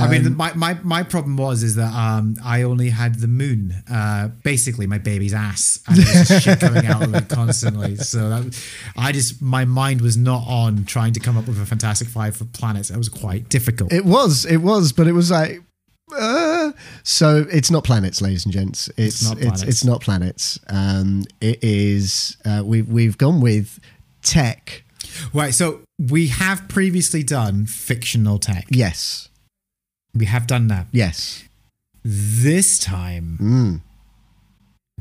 I 0.00 0.06
mean, 0.06 0.26
Um, 0.26 0.36
my, 0.36 0.52
my, 0.54 0.74
my 0.84 1.02
problem 1.02 1.36
was 1.36 1.64
is 1.64 1.74
that 1.74 1.92
um, 1.92 2.36
I 2.44 2.62
only 2.62 2.90
had 2.90 3.16
the 3.16 3.26
moon, 3.26 3.74
uh, 3.90 4.28
basically 4.44 4.86
my 4.86 4.98
baby's 4.98 5.34
ass, 5.34 5.80
and 5.88 5.96
there's 5.96 6.28
just 6.28 6.42
shit 6.44 6.60
coming 6.60 6.86
out 6.86 7.02
of 7.02 7.12
it 7.16 7.28
constantly. 7.28 7.96
So 7.96 8.28
that, 8.28 8.64
I 8.96 9.10
just 9.10 9.42
my 9.42 9.64
mind 9.64 10.00
was 10.00 10.16
not 10.16 10.44
on 10.46 10.84
trying 10.84 11.14
to 11.14 11.20
come 11.20 11.36
up 11.36 11.48
with 11.48 11.60
a 11.60 11.66
Fantastic 11.66 12.06
Five 12.06 12.36
for 12.36 12.44
planets. 12.44 12.90
That 12.90 12.98
was 12.98 13.08
quite 13.08 13.48
difficult. 13.48 13.92
It 13.92 14.04
was, 14.04 14.44
it 14.44 14.58
was, 14.58 14.92
but 14.92 15.08
it 15.08 15.14
was 15.14 15.32
like, 15.32 15.62
Uh, 16.16 16.70
so 17.02 17.44
it's 17.50 17.70
not 17.70 17.82
planets, 17.82 18.22
ladies 18.22 18.44
and 18.44 18.54
gents. 18.54 18.88
It's 18.96 19.22
not 19.24 19.40
it's 19.40 19.62
it's, 19.62 19.84
not 19.84 20.00
planets. 20.00 20.60
Um, 20.68 21.24
it 21.40 21.58
is. 21.62 22.36
Uh, 22.44 22.62
we've 22.64 22.88
we've 22.88 23.18
gone 23.18 23.40
with 23.40 23.80
tech. 24.22 24.84
Right. 25.32 25.54
So 25.54 25.80
we 25.98 26.28
have 26.28 26.68
previously 26.68 27.22
done 27.22 27.66
fictional 27.66 28.38
tech. 28.38 28.66
Yes. 28.70 29.28
We 30.14 30.26
have 30.26 30.46
done 30.46 30.68
that. 30.68 30.86
Yes. 30.92 31.44
This 32.04 32.78
time 32.78 33.38
Mm. 33.40 33.80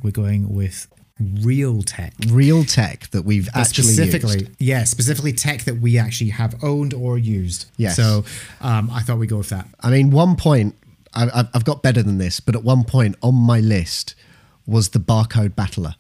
we're 0.04 0.12
going 0.12 0.54
with 0.54 0.88
real 1.20 1.82
tech. 1.82 2.14
Real 2.28 2.64
tech 2.64 3.10
that 3.12 3.24
we've 3.24 3.46
But 3.48 3.58
actually 3.58 3.86
specifically, 3.94 4.40
used. 4.40 4.52
yeah, 4.60 4.84
specifically 4.84 5.34
tech 5.34 5.64
that 5.64 5.80
we 5.82 5.98
actually 5.98 6.30
have 6.32 6.62
owned 6.64 6.94
or 6.94 7.18
used. 7.18 7.66
Yes. 7.78 7.96
So 7.96 8.26
um, 8.62 8.90
I 8.92 9.02
thought 9.02 9.18
we'd 9.18 9.30
go 9.30 9.38
with 9.38 9.50
that. 9.50 9.68
I 9.82 9.90
mean, 9.90 10.12
one 10.12 10.36
point 10.36 10.76
I, 11.14 11.30
I've 11.34 11.48
I've 11.54 11.66
got 11.66 11.82
better 11.82 12.04
than 12.04 12.18
this, 12.18 12.40
but 12.40 12.56
at 12.56 12.64
one 12.64 12.84
point 12.84 13.16
on 13.24 13.34
my 13.36 13.60
list 13.60 14.14
was 14.66 14.90
the 14.90 15.00
barcode 15.00 15.56
battler. 15.56 15.96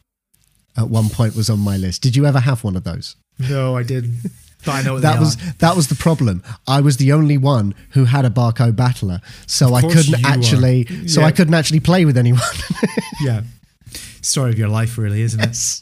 At 0.76 0.90
one 0.90 1.10
point 1.10 1.36
was 1.36 1.50
on 1.50 1.60
my 1.60 1.78
list. 1.78 2.02
Did 2.04 2.16
you 2.16 2.26
ever 2.28 2.40
have 2.42 2.64
one 2.64 2.76
of 2.76 2.84
those? 2.84 3.16
No, 3.40 3.76
I 3.78 3.84
didn't. 3.84 4.20
But 4.66 4.72
I 4.72 4.82
know 4.82 4.94
what 4.94 5.02
That 5.04 5.14
they 5.14 5.20
was 5.20 5.36
are. 5.38 5.54
that 5.60 5.76
was 5.76 5.88
the 5.88 5.96
problem. 5.96 6.44
I 6.68 6.82
was 6.82 6.98
the 6.98 7.12
only 7.14 7.38
one 7.38 7.74
who 7.92 8.06
had 8.06 8.26
a 8.26 8.30
barcode 8.30 8.76
battler, 8.76 9.22
so 9.46 9.74
I 9.76 9.82
couldn't 9.82 10.08
you 10.20 10.26
are. 10.26 10.32
actually, 10.32 11.08
so 11.08 11.22
Yeah. 11.22 11.28
I 11.28 11.32
couldn't 11.32 11.54
actually 11.54 11.80
play 11.80 12.04
with 12.06 12.18
anyone. 12.18 12.42
yeah. 13.22 13.44
Story 14.22 14.50
of 14.52 14.58
your 14.60 14.68
life, 14.68 14.98
really, 14.98 15.22
isn't 15.22 15.40
it? 15.40 15.82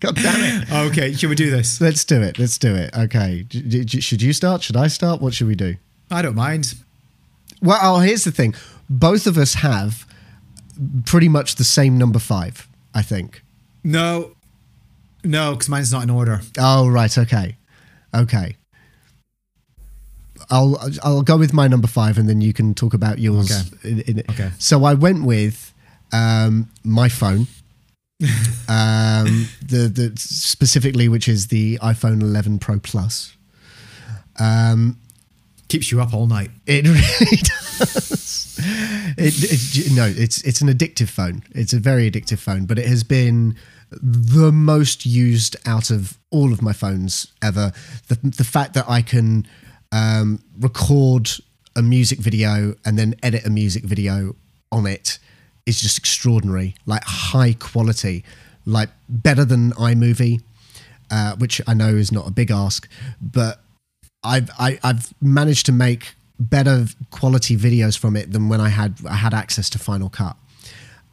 God 0.00 0.14
damn 0.16 0.62
it! 0.62 0.72
Okay, 0.90 1.12
should 1.14 1.30
we 1.30 1.36
do 1.36 1.50
this? 1.50 1.80
Let's 1.80 2.04
do 2.04 2.20
it. 2.20 2.38
Let's 2.38 2.58
do 2.58 2.74
it. 2.74 2.94
Okay. 2.96 3.44
D- 3.48 3.84
d- 3.84 4.00
should 4.00 4.20
you 4.20 4.32
start? 4.32 4.62
Should 4.62 4.76
I 4.76 4.88
start? 4.88 5.22
What 5.22 5.32
should 5.34 5.46
we 5.46 5.54
do? 5.54 5.76
I 6.10 6.20
don't 6.22 6.34
mind. 6.34 6.74
Well, 7.62 7.78
oh, 7.82 8.00
here's 8.00 8.24
the 8.24 8.30
thing. 8.32 8.54
Both 8.90 9.26
of 9.26 9.38
us 9.38 9.54
have 9.54 10.06
pretty 11.06 11.28
much 11.28 11.54
the 11.56 11.64
same 11.64 11.96
number 11.96 12.18
five. 12.18 12.68
I 12.94 13.00
think. 13.02 13.42
No, 13.82 14.35
no, 15.26 15.52
because 15.52 15.68
mine's 15.68 15.92
not 15.92 16.02
in 16.02 16.10
order. 16.10 16.40
Oh 16.58 16.88
right, 16.88 17.16
okay, 17.18 17.56
okay. 18.14 18.56
I'll 20.50 20.78
I'll 21.02 21.22
go 21.22 21.36
with 21.36 21.52
my 21.52 21.66
number 21.68 21.88
five, 21.88 22.18
and 22.18 22.28
then 22.28 22.40
you 22.40 22.52
can 22.52 22.74
talk 22.74 22.94
about 22.94 23.18
yours. 23.18 23.50
Okay. 23.50 23.90
In, 23.90 24.00
in, 24.00 24.18
Okay. 24.30 24.50
So 24.58 24.84
I 24.84 24.94
went 24.94 25.24
with 25.24 25.72
um, 26.12 26.70
my 26.84 27.08
phone, 27.08 27.46
um, 28.68 29.48
the 29.66 29.90
the 29.92 30.12
specifically 30.16 31.08
which 31.08 31.28
is 31.28 31.48
the 31.48 31.78
iPhone 31.78 32.22
11 32.22 32.58
Pro 32.58 32.78
Plus. 32.78 33.36
Um, 34.38 34.98
Keeps 35.68 35.90
you 35.90 36.00
up 36.00 36.14
all 36.14 36.26
night. 36.26 36.50
it 36.66 36.84
really 36.86 37.36
does. 37.38 38.56
It, 39.18 39.88
it, 39.88 39.92
no, 39.92 40.06
it's 40.06 40.40
it's 40.42 40.60
an 40.60 40.68
addictive 40.68 41.08
phone. 41.08 41.42
It's 41.52 41.72
a 41.72 41.80
very 41.80 42.08
addictive 42.10 42.38
phone, 42.38 42.66
but 42.66 42.78
it 42.78 42.86
has 42.86 43.02
been 43.02 43.56
the 43.90 44.52
most 44.52 45.06
used 45.06 45.56
out 45.66 45.90
of 45.90 46.18
all 46.30 46.52
of 46.52 46.62
my 46.62 46.72
phones 46.72 47.32
ever. 47.42 47.72
The 48.08 48.18
the 48.22 48.44
fact 48.44 48.74
that 48.74 48.88
I 48.88 49.02
can 49.02 49.46
um, 49.92 50.42
record 50.58 51.30
a 51.74 51.82
music 51.82 52.18
video 52.18 52.74
and 52.84 52.98
then 52.98 53.14
edit 53.22 53.46
a 53.46 53.50
music 53.50 53.84
video 53.84 54.34
on 54.72 54.86
it 54.86 55.18
is 55.66 55.80
just 55.80 55.98
extraordinary. 55.98 56.74
Like 56.86 57.02
high 57.04 57.54
quality, 57.54 58.24
like 58.64 58.88
better 59.08 59.44
than 59.44 59.72
iMovie, 59.72 60.42
uh, 61.10 61.36
which 61.36 61.60
I 61.66 61.74
know 61.74 61.88
is 61.88 62.10
not 62.10 62.26
a 62.26 62.30
big 62.30 62.50
ask, 62.50 62.88
but 63.20 63.60
I've 64.24 64.50
I, 64.58 64.78
I've 64.82 65.12
managed 65.20 65.66
to 65.66 65.72
make 65.72 66.14
better 66.38 66.86
quality 67.10 67.56
videos 67.56 67.96
from 67.96 68.16
it 68.16 68.32
than 68.32 68.48
when 68.48 68.60
I 68.60 68.68
had 68.68 68.98
I 69.08 69.16
had 69.16 69.34
access 69.34 69.70
to 69.70 69.78
Final 69.78 70.08
Cut. 70.08 70.36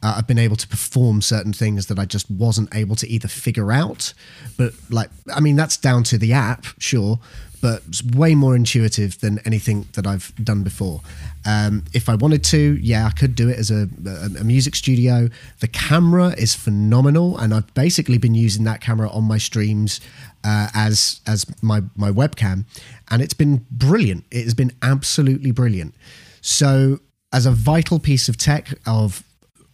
Uh, 0.04 0.16
I've 0.18 0.26
been 0.26 0.38
able 0.38 0.56
to 0.56 0.68
perform 0.68 1.22
certain 1.22 1.54
things 1.54 1.86
that 1.86 1.98
I 1.98 2.04
just 2.04 2.30
wasn't 2.30 2.74
able 2.74 2.94
to 2.96 3.08
either 3.08 3.26
figure 3.26 3.72
out, 3.72 4.12
but 4.58 4.74
like 4.90 5.08
I 5.34 5.40
mean 5.40 5.56
that's 5.56 5.78
down 5.78 6.02
to 6.04 6.18
the 6.18 6.34
app, 6.34 6.66
sure, 6.78 7.18
but 7.62 7.82
it's 7.88 8.04
way 8.04 8.34
more 8.34 8.54
intuitive 8.54 9.18
than 9.20 9.38
anything 9.46 9.88
that 9.94 10.06
I've 10.06 10.34
done 10.44 10.62
before. 10.62 11.00
Um, 11.46 11.84
if 11.94 12.10
I 12.10 12.14
wanted 12.16 12.44
to, 12.44 12.78
yeah, 12.82 13.06
I 13.06 13.10
could 13.10 13.34
do 13.34 13.48
it 13.48 13.58
as 13.58 13.70
a, 13.70 13.88
a, 14.06 14.40
a 14.40 14.44
music 14.44 14.74
studio. 14.74 15.30
The 15.60 15.68
camera 15.68 16.34
is 16.36 16.54
phenomenal, 16.54 17.38
and 17.38 17.54
I've 17.54 17.72
basically 17.72 18.18
been 18.18 18.34
using 18.34 18.64
that 18.64 18.82
camera 18.82 19.08
on 19.08 19.24
my 19.24 19.38
streams 19.38 20.02
uh, 20.44 20.68
as 20.74 21.22
as 21.26 21.46
my 21.62 21.80
my 21.96 22.10
webcam, 22.10 22.66
and 23.10 23.22
it's 23.22 23.32
been 23.32 23.64
brilliant. 23.70 24.26
It 24.30 24.44
has 24.44 24.52
been 24.52 24.72
absolutely 24.82 25.50
brilliant. 25.50 25.94
So, 26.42 27.00
as 27.32 27.46
a 27.46 27.50
vital 27.50 27.98
piece 27.98 28.28
of 28.28 28.36
tech 28.36 28.74
of 28.86 29.23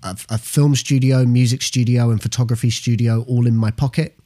a, 0.03 0.16
a 0.28 0.38
film 0.38 0.74
studio, 0.74 1.24
music 1.24 1.62
studio, 1.62 2.11
and 2.11 2.22
photography 2.22 2.70
studio 2.70 3.24
all 3.28 3.46
in 3.46 3.57
my 3.57 3.70
pocket, 3.70 4.16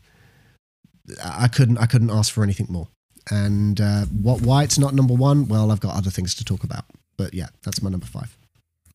I 1.22 1.48
couldn't 1.48 1.78
I 1.78 1.86
couldn't 1.86 2.10
ask 2.10 2.32
for 2.32 2.42
anything 2.42 2.66
more. 2.68 2.88
And 3.30 3.80
uh, 3.80 4.04
what 4.06 4.42
why 4.42 4.64
it's 4.64 4.78
not 4.78 4.94
number 4.94 5.14
one? 5.14 5.48
Well, 5.48 5.70
I've 5.70 5.80
got 5.80 5.96
other 5.96 6.10
things 6.10 6.34
to 6.36 6.44
talk 6.44 6.64
about. 6.64 6.84
But 7.16 7.34
yeah, 7.34 7.48
that's 7.62 7.82
my 7.82 7.90
number 7.90 8.06
five. 8.06 8.36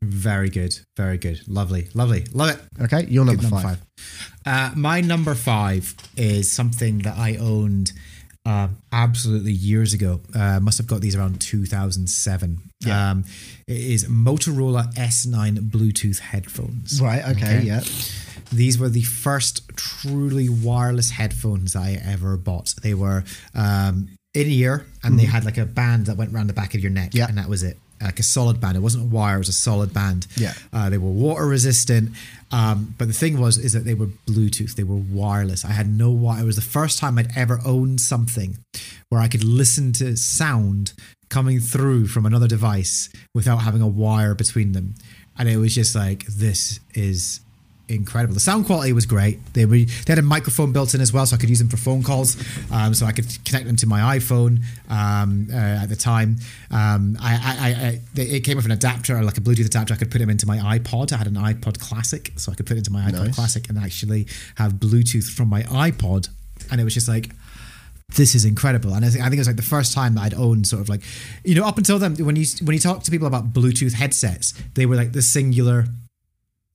Very 0.02 0.50
good. 0.50 0.80
Very 0.96 1.18
good. 1.18 1.42
Lovely. 1.48 1.90
Lovely. 1.94 2.26
Love 2.34 2.50
it. 2.52 2.84
Okay, 2.84 3.06
your 3.10 3.26
number, 3.26 3.42
Good 3.42 3.50
five. 3.50 3.82
Uh, 4.46 4.72
my 4.76 5.02
number 5.02 5.36
five 5.36 5.94
is 6.16 6.50
something 6.50 7.00
that 7.00 7.18
I 7.18 7.36
owned 7.36 7.92
uh, 8.46 8.70
absolutely 8.94 9.52
years 9.52 9.94
ago. 9.94 10.22
Uh, 10.34 10.60
must 10.62 10.78
have 10.78 10.88
got 10.88 11.02
these 11.02 11.16
around 11.16 11.42
2007. 11.42 12.62
Yeah. 12.86 13.12
Um, 13.12 13.26
it 13.68 13.78
is 13.78 14.06
Motorola 14.08 14.94
S9 14.96 15.70
Bluetooth 15.70 16.20
headphones. 16.20 17.02
Right. 17.02 17.24
Okay. 17.30 17.62
Yeah. 17.64 17.82
These 18.52 18.80
were 18.80 18.90
the 18.90 19.02
first 19.04 19.68
truly 19.76 20.50
wireless 20.50 21.12
headphones 21.12 21.76
I 21.76 22.00
ever 22.04 22.38
bought. 22.38 22.74
They 22.82 22.94
were 22.94 23.24
um, 23.54 24.10
in 24.34 24.48
ear 24.48 24.86
and 25.04 25.20
they 25.20 25.26
had 25.26 25.44
like 25.46 25.58
a 25.58 25.66
band 25.66 26.06
that 26.08 26.18
went 26.18 26.34
around 26.34 26.48
the 26.48 26.54
back 26.54 26.74
of 26.74 26.82
your 26.82 26.92
neck, 26.92 27.10
Mm-hmm. 27.10 27.18
Yeah. 27.18 27.28
and 27.28 27.38
that 27.38 27.50
was 27.50 27.64
it. 27.64 27.78
Like 28.02 28.18
a 28.20 28.24
solid 28.24 28.62
band. 28.62 28.78
It 28.78 28.80
wasn't 28.80 29.04
a 29.04 29.08
wire; 29.08 29.36
it 29.36 29.40
was 29.40 29.50
a 29.50 29.54
solid 29.54 29.94
band. 29.94 30.26
Yeah. 30.38 30.54
Uh, 30.72 30.90
they 30.90 30.98
were 30.98 31.10
water 31.12 31.46
resistant, 31.46 32.12
um, 32.50 32.96
but 32.98 33.10
the 33.10 33.14
thing 33.14 33.38
was 33.42 33.58
is 33.58 33.74
that 33.74 33.84
they 33.84 33.94
were 33.94 34.06
Bluetooth. 34.26 34.76
They 34.76 34.86
were 34.86 34.96
wireless. 34.96 35.66
I 35.66 35.72
had 35.74 35.90
no 35.90 36.10
wire. 36.10 36.44
It 36.44 36.46
was 36.46 36.56
the 36.56 36.62
first 36.62 36.98
time 36.98 37.18
I'd 37.20 37.36
ever 37.36 37.60
owned 37.66 38.00
something 38.00 38.58
where 39.10 39.20
I 39.20 39.28
could 39.28 39.44
listen 39.44 39.92
to 39.94 40.16
sound 40.16 40.94
coming 41.30 41.60
through 41.60 42.08
from 42.08 42.26
another 42.26 42.48
device 42.48 43.10
without 43.34 43.58
having 43.58 43.82
a 43.82 43.88
wire 43.88 44.36
between 44.36 44.72
them, 44.74 44.96
and 45.38 45.48
it 45.50 45.58
was 45.58 45.76
just 45.76 45.96
like 45.96 46.26
this 46.26 46.80
is 46.94 47.42
incredible. 47.90 48.34
The 48.34 48.40
sound 48.40 48.66
quality 48.66 48.94
was 48.94 49.06
great. 49.06 49.40
They 49.54 49.66
were 49.66 49.78
they 49.78 50.04
had 50.08 50.20
a 50.20 50.22
microphone 50.22 50.72
built 50.72 50.94
in 50.94 51.02
as 51.02 51.12
well, 51.12 51.26
so 51.26 51.36
I 51.36 51.40
could 51.40 51.50
use 51.50 51.60
them 51.60 51.70
for 51.70 51.78
phone 51.78 52.04
calls. 52.04 52.38
Um, 52.72 52.94
so 52.94 53.06
I 53.06 53.12
could 53.12 53.26
connect 53.46 53.66
them 53.66 53.76
to 53.78 53.88
my 53.88 54.18
iPhone 54.18 54.62
um, 54.90 55.48
uh, 55.52 55.56
at 55.56 55.88
the 55.88 55.96
time. 55.96 56.38
Um, 56.72 57.18
I, 57.20 57.34
I, 57.34 57.88
I, 57.88 58.22
it 58.22 58.44
came 58.44 58.56
with 58.56 58.66
an 58.66 58.72
adapter, 58.72 59.22
like 59.24 59.38
a 59.38 59.42
Bluetooth 59.42 59.66
adapter. 59.66 59.94
I 59.94 59.98
could 59.98 60.12
put 60.12 60.20
them 60.20 60.30
into 60.30 60.46
my 60.46 60.58
iPod. 60.58 61.12
I 61.12 61.18
had 61.18 61.28
an 61.28 61.36
iPod 61.36 61.80
Classic, 61.80 62.32
so 62.38 62.52
I 62.52 62.56
could 62.56 62.66
put 62.66 62.76
it 62.76 62.80
into 62.80 62.92
my 62.92 63.02
iPod 63.10 63.26
Nice. 63.26 63.36
Classic 63.36 63.70
and 63.70 63.78
actually 63.78 64.28
have 64.56 64.74
Bluetooth 64.74 65.30
from 65.30 65.50
my 65.50 65.64
iPod. 65.64 66.30
And 66.72 66.80
it 66.80 66.84
was 66.84 66.94
just 66.94 67.08
like 67.08 67.32
this 68.16 68.34
is 68.36 68.43
incredible. 68.45 68.93
And 68.95 69.05
I 69.05 69.10
think, 69.10 69.22
I 69.24 69.26
think 69.26 69.36
it 69.36 69.39
was 69.41 69.47
like 69.47 69.55
the 69.55 69.62
first 69.62 69.93
time 69.93 70.16
that 70.16 70.22
I'd 70.22 70.34
owned 70.34 70.66
sort 70.68 70.82
of 70.82 70.89
like, 70.89 71.01
you 71.43 71.55
know, 71.55 71.66
up 71.66 71.78
until 71.78 71.99
then, 71.99 72.16
when 72.16 72.36
you 72.36 72.45
when 72.64 72.74
you 72.74 72.80
talk 72.80 73.03
to 73.03 73.12
people 73.12 73.28
about 73.28 73.53
Bluetooth 73.53 73.93
headsets, 73.93 74.53
they 74.74 74.86
were 74.86 74.95
like 74.95 75.12
the 75.14 75.22
singular 75.22 75.86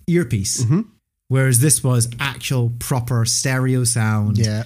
earpiece, 0.06 0.62
Mm-hmm. 0.64 0.80
whereas 1.28 1.58
this 1.60 1.82
was 1.82 2.08
actual 2.20 2.72
proper 2.78 3.24
stereo 3.24 3.84
sound. 3.84 4.38
Yeah. 4.38 4.64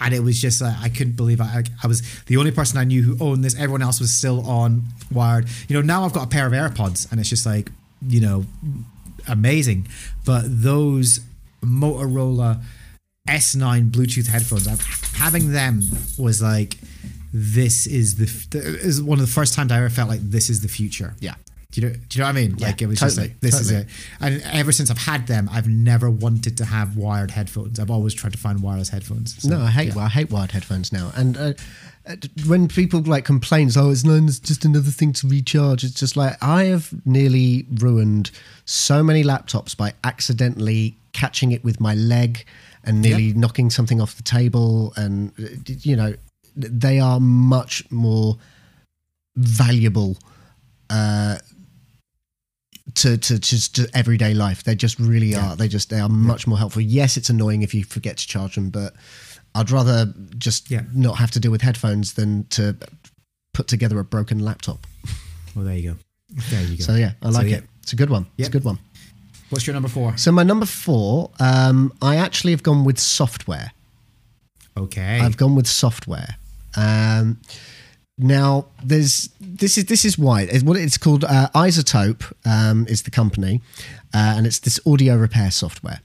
And 0.00 0.12
it 0.12 0.20
was 0.20 0.40
just 0.40 0.60
like 0.60 0.74
I 0.80 0.88
couldn't 0.88 1.14
believe 1.16 1.40
I, 1.40 1.44
I 1.44 1.62
I 1.84 1.86
was 1.86 2.02
the 2.24 2.36
only 2.36 2.50
person 2.50 2.76
I 2.78 2.84
knew 2.84 3.02
who 3.02 3.16
owned 3.24 3.44
this. 3.44 3.54
Everyone 3.54 3.82
else 3.82 4.00
was 4.00 4.12
still 4.12 4.44
on 4.48 4.82
wired. 5.12 5.46
You 5.68 5.76
know, 5.76 5.82
now 5.82 6.04
I've 6.04 6.12
got 6.12 6.24
a 6.24 6.28
pair 6.28 6.46
of 6.46 6.52
AirPods, 6.52 7.08
and 7.12 7.20
it's 7.20 7.28
just 7.28 7.46
like 7.46 7.70
you 8.04 8.20
know, 8.20 8.44
amazing. 9.28 9.86
But 10.24 10.42
those 10.48 11.20
Motorola 11.64 12.60
S9 13.28 13.90
Bluetooth 13.90 14.26
headphones, 14.26 14.66
I, 14.66 14.76
having 15.16 15.52
them 15.52 15.82
was 16.18 16.42
like, 16.42 16.76
this 17.32 17.86
is 17.86 18.16
the 18.16 18.24
f- 18.24 18.54
is 18.54 19.00
one 19.02 19.18
of 19.18 19.26
the 19.26 19.32
first 19.32 19.54
times 19.54 19.72
I 19.72 19.78
ever 19.78 19.88
felt 19.88 20.08
like 20.08 20.20
this 20.20 20.50
is 20.50 20.60
the 20.60 20.68
future. 20.68 21.14
Yeah. 21.20 21.34
Do 21.70 21.80
you 21.80 21.88
know? 21.88 21.94
Do 21.94 22.18
you 22.18 22.20
know 22.20 22.26
what 22.26 22.36
I 22.36 22.40
mean? 22.40 22.54
Yeah, 22.58 22.66
like 22.66 22.82
it 22.82 22.86
was 22.86 22.98
totally, 23.00 23.28
just 23.28 23.32
like 23.32 23.40
this 23.40 23.52
totally. 23.52 23.74
is 23.76 23.80
it. 23.82 23.88
And 24.20 24.42
ever 24.52 24.72
since 24.72 24.90
I've 24.90 24.98
had 24.98 25.26
them, 25.26 25.48
I've 25.50 25.66
never 25.68 26.10
wanted 26.10 26.58
to 26.58 26.66
have 26.66 26.98
wired 26.98 27.30
headphones. 27.30 27.80
I've 27.80 27.90
always 27.90 28.12
tried 28.12 28.32
to 28.32 28.38
find 28.38 28.60
wireless 28.60 28.90
headphones. 28.90 29.40
So, 29.42 29.48
No, 29.48 29.60
I 29.62 29.70
hate 29.70 29.96
I 29.96 30.08
hate 30.08 30.30
wired 30.30 30.50
headphones 30.50 30.92
now. 30.92 31.10
And 31.16 31.38
uh, 31.38 31.52
when 32.46 32.68
people 32.68 33.00
like 33.00 33.24
complain, 33.24 33.70
oh, 33.76 33.90
it's, 33.90 34.04
no, 34.04 34.16
it's 34.16 34.38
just 34.38 34.66
another 34.66 34.90
thing 34.90 35.14
to 35.14 35.26
recharge. 35.28 35.82
It's 35.82 35.98
just 35.98 36.14
like 36.14 36.36
I 36.42 36.64
have 36.64 36.92
nearly 37.06 37.64
ruined 37.76 38.30
so 38.66 39.02
many 39.02 39.24
laptops 39.24 39.74
by 39.74 39.94
accidentally 40.04 40.98
catching 41.14 41.52
it 41.52 41.64
with 41.64 41.80
my 41.80 41.94
leg 41.94 42.44
and 42.84 43.00
nearly 43.00 43.32
knocking 43.32 43.70
something 43.70 44.00
off 44.00 44.16
the 44.16 44.22
table. 44.22 44.92
And 44.96 45.32
you 45.66 45.96
know, 45.96 46.14
they 46.56 47.00
are 47.00 47.20
much 47.20 47.90
more 47.90 48.36
valuable 49.36 50.16
uh, 50.90 51.38
to, 52.94 53.16
to 53.16 53.38
just 53.38 53.76
to 53.76 53.88
everyday 53.94 54.34
life. 54.34 54.64
They 54.64 54.74
just 54.74 54.98
really 54.98 55.34
are. 55.34 55.56
They 55.56 55.68
just 55.68 55.90
they 55.90 56.00
are 56.00 56.08
much 56.08 56.46
more 56.46 56.58
helpful. 56.58 56.82
Yes, 56.82 57.16
it's 57.16 57.30
annoying 57.30 57.62
if 57.62 57.74
you 57.74 57.84
forget 57.84 58.18
to 58.18 58.26
charge 58.26 58.54
them, 58.54 58.70
but 58.70 58.94
I'd 59.54 59.70
rather 59.70 60.12
just 60.38 60.70
Yeah. 60.70 60.82
not 60.94 61.18
have 61.18 61.30
to 61.32 61.40
deal 61.40 61.50
with 61.50 61.62
headphones 61.62 62.14
than 62.14 62.44
to 62.50 62.76
put 63.54 63.68
together 63.68 63.98
a 63.98 64.04
broken 64.04 64.38
laptop. 64.38 64.86
Well, 65.54 65.64
there 65.64 65.76
you 65.76 65.92
go. 65.92 65.98
There 66.50 66.62
you 66.62 66.78
go. 66.78 66.84
So 66.84 66.94
yeah, 66.94 67.12
I 67.22 67.28
like 67.28 67.48
yeah. 67.48 67.58
it. 67.58 67.64
It's 67.82 67.92
a 67.92 67.96
good 67.96 68.10
one. 68.10 68.26
It's 68.38 68.48
a 68.48 68.50
good 68.50 68.64
one. 68.64 68.78
What's 69.52 69.66
your 69.66 69.74
number 69.74 69.88
four? 69.90 70.16
So 70.16 70.32
my 70.32 70.42
number 70.42 70.64
four, 70.64 71.30
um, 71.38 71.92
I 72.00 72.16
actually 72.16 72.52
have 72.52 72.62
gone 72.62 72.84
with 72.84 72.98
software. 72.98 73.72
Okay. 74.78 75.20
I've 75.20 75.36
gone 75.36 75.54
with 75.54 75.66
software. 75.66 76.36
Um, 76.74 77.38
now, 78.16 78.66
there's 78.82 79.28
this 79.40 79.76
is 79.76 79.86
this 79.86 80.06
is 80.06 80.16
why 80.16 80.42
it's 80.42 80.64
what 80.64 80.78
it's 80.78 80.96
called. 80.96 81.24
Uh, 81.24 81.48
iZotope 81.54 82.32
um, 82.46 82.86
is 82.88 83.02
the 83.02 83.10
company, 83.10 83.60
uh, 84.14 84.34
and 84.36 84.46
it's 84.46 84.58
this 84.60 84.80
audio 84.86 85.16
repair 85.16 85.50
software. 85.50 86.00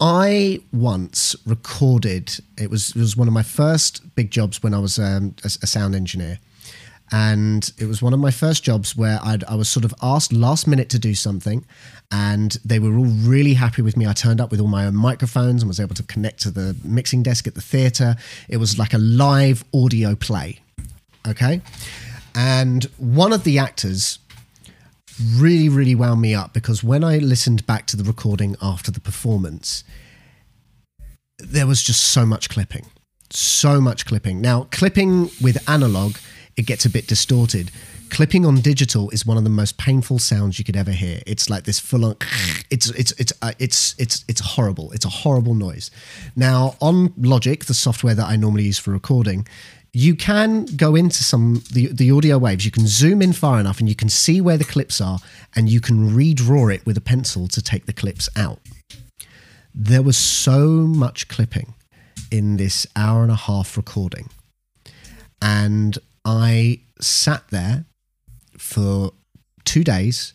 I 0.00 0.60
once 0.72 1.36
recorded. 1.46 2.40
It 2.58 2.70
was 2.70 2.90
it 2.90 3.00
was 3.00 3.16
one 3.16 3.28
of 3.28 3.34
my 3.34 3.44
first 3.44 4.14
big 4.16 4.32
jobs 4.32 4.62
when 4.62 4.74
I 4.74 4.80
was 4.80 4.98
um, 4.98 5.36
a, 5.44 5.46
a 5.62 5.66
sound 5.66 5.94
engineer, 5.94 6.38
and 7.12 7.70
it 7.78 7.84
was 7.84 8.00
one 8.00 8.14
of 8.14 8.20
my 8.20 8.30
first 8.30 8.64
jobs 8.64 8.96
where 8.96 9.20
I'd, 9.22 9.44
I 9.44 9.54
was 9.54 9.68
sort 9.68 9.84
of 9.84 9.94
asked 10.02 10.32
last 10.32 10.66
minute 10.66 10.88
to 10.90 10.98
do 10.98 11.14
something, 11.14 11.64
and 12.10 12.58
they 12.64 12.78
were 12.78 12.96
all 12.96 13.04
really 13.04 13.54
happy 13.54 13.82
with 13.82 13.96
me. 13.96 14.06
I 14.06 14.14
turned 14.14 14.40
up 14.40 14.50
with 14.50 14.60
all 14.60 14.68
my 14.68 14.86
own 14.86 14.96
microphones 14.96 15.62
and 15.62 15.68
was 15.68 15.78
able 15.78 15.94
to 15.94 16.02
connect 16.02 16.40
to 16.42 16.50
the 16.50 16.74
mixing 16.82 17.22
desk 17.22 17.46
at 17.46 17.54
the 17.54 17.60
theatre. 17.60 18.16
It 18.48 18.56
was 18.56 18.78
like 18.78 18.94
a 18.94 18.98
live 18.98 19.62
audio 19.74 20.14
play, 20.14 20.60
okay, 21.28 21.60
and 22.34 22.84
one 22.96 23.32
of 23.32 23.44
the 23.44 23.58
actors 23.58 24.18
really 25.36 25.68
really 25.68 25.94
wound 25.94 26.20
me 26.20 26.34
up 26.34 26.54
because 26.54 26.82
when 26.82 27.04
I 27.04 27.18
listened 27.18 27.66
back 27.66 27.86
to 27.88 27.96
the 27.96 28.04
recording 28.04 28.56
after 28.62 28.90
the 28.90 29.00
performance, 29.00 29.84
there 31.38 31.66
was 31.66 31.82
just 31.82 32.02
so 32.02 32.24
much 32.24 32.48
clipping, 32.48 32.86
so 33.30 33.80
much 33.80 34.06
clipping. 34.06 34.40
Now, 34.40 34.68
clipping 34.70 35.30
with 35.40 35.68
analog, 35.68 36.16
it 36.56 36.66
gets 36.66 36.84
a 36.84 36.90
bit 36.90 37.06
distorted. 37.06 37.70
Clipping 38.10 38.44
on 38.44 38.60
digital 38.60 39.08
is 39.10 39.24
one 39.24 39.38
of 39.38 39.44
the 39.44 39.50
most 39.50 39.78
painful 39.78 40.18
sounds 40.18 40.58
you 40.58 40.64
could 40.64 40.76
ever 40.76 40.90
hear. 40.90 41.20
It's 41.26 41.48
like 41.48 41.64
this 41.64 41.80
full 41.80 42.04
on. 42.04 42.16
It's 42.70 42.88
it's 42.90 43.12
it's 43.12 43.34
uh, 43.42 43.52
it's 43.58 43.94
it's 43.98 44.24
it's 44.28 44.40
horrible. 44.40 44.92
It's 44.92 45.04
a 45.04 45.10
horrible 45.10 45.54
noise. 45.54 45.90
Now, 46.34 46.74
on 46.80 47.12
Logic, 47.18 47.62
the 47.66 47.74
software 47.74 48.14
that 48.14 48.26
I 48.26 48.36
normally 48.36 48.64
use 48.64 48.78
for 48.78 48.92
recording, 48.92 49.46
you 49.92 50.14
can 50.14 50.64
go 50.76 50.94
into 50.94 51.22
some 51.22 51.62
the, 51.70 51.88
the 51.88 52.10
audio 52.10 52.38
waves 52.38 52.64
you 52.64 52.70
can 52.70 52.86
zoom 52.86 53.20
in 53.20 53.34
far 53.34 53.60
enough 53.60 53.78
and 53.78 53.90
you 53.90 53.94
can 53.94 54.08
see 54.08 54.40
where 54.40 54.56
the 54.56 54.64
clips 54.64 55.02
are 55.02 55.18
and 55.54 55.68
you 55.68 55.80
can 55.80 56.10
redraw 56.12 56.74
it 56.74 56.84
with 56.86 56.96
a 56.96 57.00
pencil 57.00 57.46
to 57.48 57.60
take 57.60 57.84
the 57.84 57.92
clips 57.92 58.28
out 58.34 58.58
there 59.74 60.02
was 60.02 60.16
so 60.16 60.66
much 60.66 61.28
clipping 61.28 61.74
in 62.30 62.56
this 62.56 62.86
hour 62.96 63.22
and 63.22 63.32
a 63.32 63.36
half 63.36 63.76
recording 63.76 64.28
and 65.40 65.98
i 66.24 66.80
sat 67.00 67.46
there 67.48 67.84
for 68.56 69.12
two 69.64 69.84
days 69.84 70.34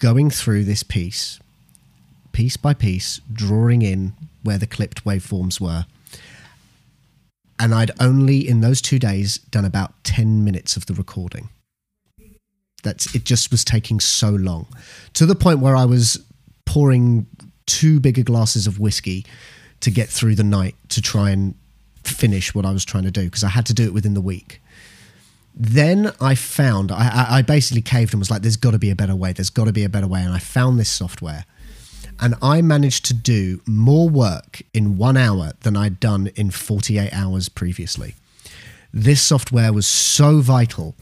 going 0.00 0.30
through 0.30 0.64
this 0.64 0.82
piece 0.82 1.38
piece 2.32 2.56
by 2.56 2.74
piece 2.74 3.20
drawing 3.32 3.82
in 3.82 4.12
where 4.42 4.58
the 4.58 4.66
clipped 4.66 5.04
waveforms 5.04 5.60
were 5.60 5.84
and 7.62 7.72
I'd 7.72 7.92
only 8.00 8.48
in 8.48 8.60
those 8.60 8.80
two 8.80 8.98
days 8.98 9.38
done 9.38 9.64
about 9.64 10.02
10 10.02 10.44
minutes 10.44 10.76
of 10.76 10.86
the 10.86 10.94
recording. 10.94 11.48
That's 12.82 13.14
it 13.14 13.22
just 13.22 13.52
was 13.52 13.64
taking 13.64 14.00
so 14.00 14.30
long 14.30 14.66
to 15.14 15.26
the 15.26 15.36
point 15.36 15.60
where 15.60 15.76
I 15.76 15.84
was 15.84 16.18
pouring 16.66 17.26
two 17.66 18.00
bigger 18.00 18.24
glasses 18.24 18.66
of 18.66 18.80
whiskey 18.80 19.24
to 19.78 19.92
get 19.92 20.08
through 20.08 20.34
the 20.34 20.42
night 20.42 20.74
to 20.88 21.00
try 21.00 21.30
and 21.30 21.54
finish 22.02 22.52
what 22.52 22.66
I 22.66 22.72
was 22.72 22.84
trying 22.84 23.04
to 23.04 23.12
do 23.12 23.26
because 23.26 23.44
I 23.44 23.48
had 23.48 23.66
to 23.66 23.74
do 23.74 23.84
it 23.84 23.94
within 23.94 24.14
the 24.14 24.20
week. 24.20 24.60
Then 25.54 26.12
I 26.20 26.34
found 26.34 26.90
I, 26.90 27.26
I- 27.28 27.42
basically 27.42 27.82
caved 27.82 28.14
and 28.14 28.20
was 28.20 28.30
like, 28.30 28.42
"There's 28.42 28.56
got 28.56 28.70
to 28.70 28.78
be 28.78 28.90
a 28.90 28.96
better 28.96 29.14
way. 29.14 29.32
There's 29.32 29.50
got 29.50 29.66
to 29.66 29.72
be 29.72 29.84
a 29.84 29.88
better 29.88 30.06
way." 30.06 30.22
And 30.22 30.32
I 30.32 30.38
found 30.38 30.78
this 30.78 30.88
software, 30.88 31.44
and 32.20 32.34
I 32.40 32.62
managed 32.62 33.04
to 33.06 33.14
do 33.14 33.60
more 33.66 34.08
work 34.08 34.62
in 34.72 34.96
one 34.96 35.16
hour 35.16 35.52
than 35.60 35.76
I'd 35.76 36.00
done 36.00 36.28
in 36.36 36.50
48 36.50 37.12
hours 37.12 37.48
previously. 37.48 38.14
This 38.94 39.22
software 39.22 39.72
was 39.72 39.86
so 39.86 40.40
vital 40.40 40.94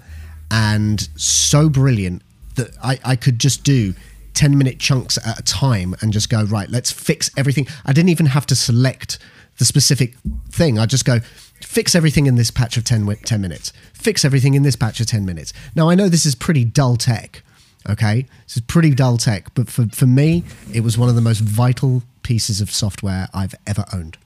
and 0.50 1.08
so 1.16 1.68
brilliant 1.68 2.22
that 2.56 2.76
I, 2.82 2.98
I 3.04 3.16
could 3.16 3.38
just 3.38 3.62
do 3.64 3.94
10 4.34 4.56
minute 4.58 4.78
chunks 4.78 5.18
at 5.24 5.38
a 5.38 5.42
time 5.42 5.94
and 6.00 6.12
just 6.12 6.28
go, 6.30 6.44
right, 6.44 6.68
let's 6.68 6.90
fix 6.90 7.30
everything. 7.36 7.66
I 7.84 7.92
didn't 7.92 8.10
even 8.10 8.26
have 8.26 8.46
to 8.46 8.54
select 8.56 9.18
the 9.58 9.64
specific 9.64 10.14
thing. 10.50 10.78
I 10.78 10.86
just 10.86 11.04
go, 11.04 11.18
fix 11.62 11.94
everything 11.94 12.26
in 12.26 12.34
this 12.36 12.50
patch 12.50 12.76
of 12.76 12.84
10, 12.84 13.06
10 13.24 13.40
minutes, 13.40 13.72
fix 13.92 14.24
everything 14.24 14.54
in 14.54 14.62
this 14.62 14.76
patch 14.76 15.00
of 15.00 15.06
10 15.06 15.24
minutes. 15.24 15.52
Now, 15.74 15.88
I 15.90 15.94
know 15.94 16.08
this 16.08 16.26
is 16.26 16.34
pretty 16.34 16.64
dull 16.64 16.96
tech, 16.96 17.42
okay? 17.88 18.26
This 18.46 18.56
is 18.56 18.62
pretty 18.62 18.94
dull 18.94 19.16
tech, 19.16 19.52
but 19.54 19.68
for, 19.68 19.86
for 19.88 20.06
me, 20.06 20.44
it 20.72 20.80
was 20.80 20.96
one 20.98 21.08
of 21.08 21.14
the 21.14 21.20
most 21.20 21.40
vital 21.40 22.02
pieces 22.22 22.60
of 22.60 22.70
software 22.70 23.28
I've 23.34 23.54
ever 23.66 23.84
owned. 23.92 24.16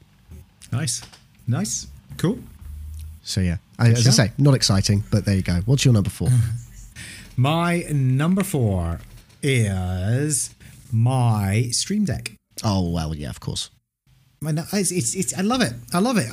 nice. 0.72 1.02
Nice. 1.46 1.86
Cool. 2.16 2.38
So, 3.22 3.40
yeah, 3.40 3.56
I, 3.78 3.90
as 3.90 4.06
I 4.06 4.10
say, 4.10 4.32
not 4.38 4.54
exciting, 4.54 5.04
but 5.10 5.24
there 5.24 5.34
you 5.34 5.42
go. 5.42 5.60
What's 5.66 5.84
your 5.84 5.92
number 5.94 6.10
four? 6.10 6.28
My 7.36 7.84
number 7.90 8.42
four 8.44 9.00
is 9.42 10.54
my 10.92 11.68
Stream 11.72 12.04
Deck. 12.04 12.32
oh, 12.62 12.88
well, 12.90 13.14
yeah, 13.14 13.28
of 13.30 13.40
course. 13.40 13.70
It's, 14.46 14.90
it's, 14.90 15.14
it's, 15.14 15.34
I 15.38 15.42
love 15.42 15.62
it. 15.62 15.72
I 15.92 15.98
love 15.98 16.16
it. 16.18 16.26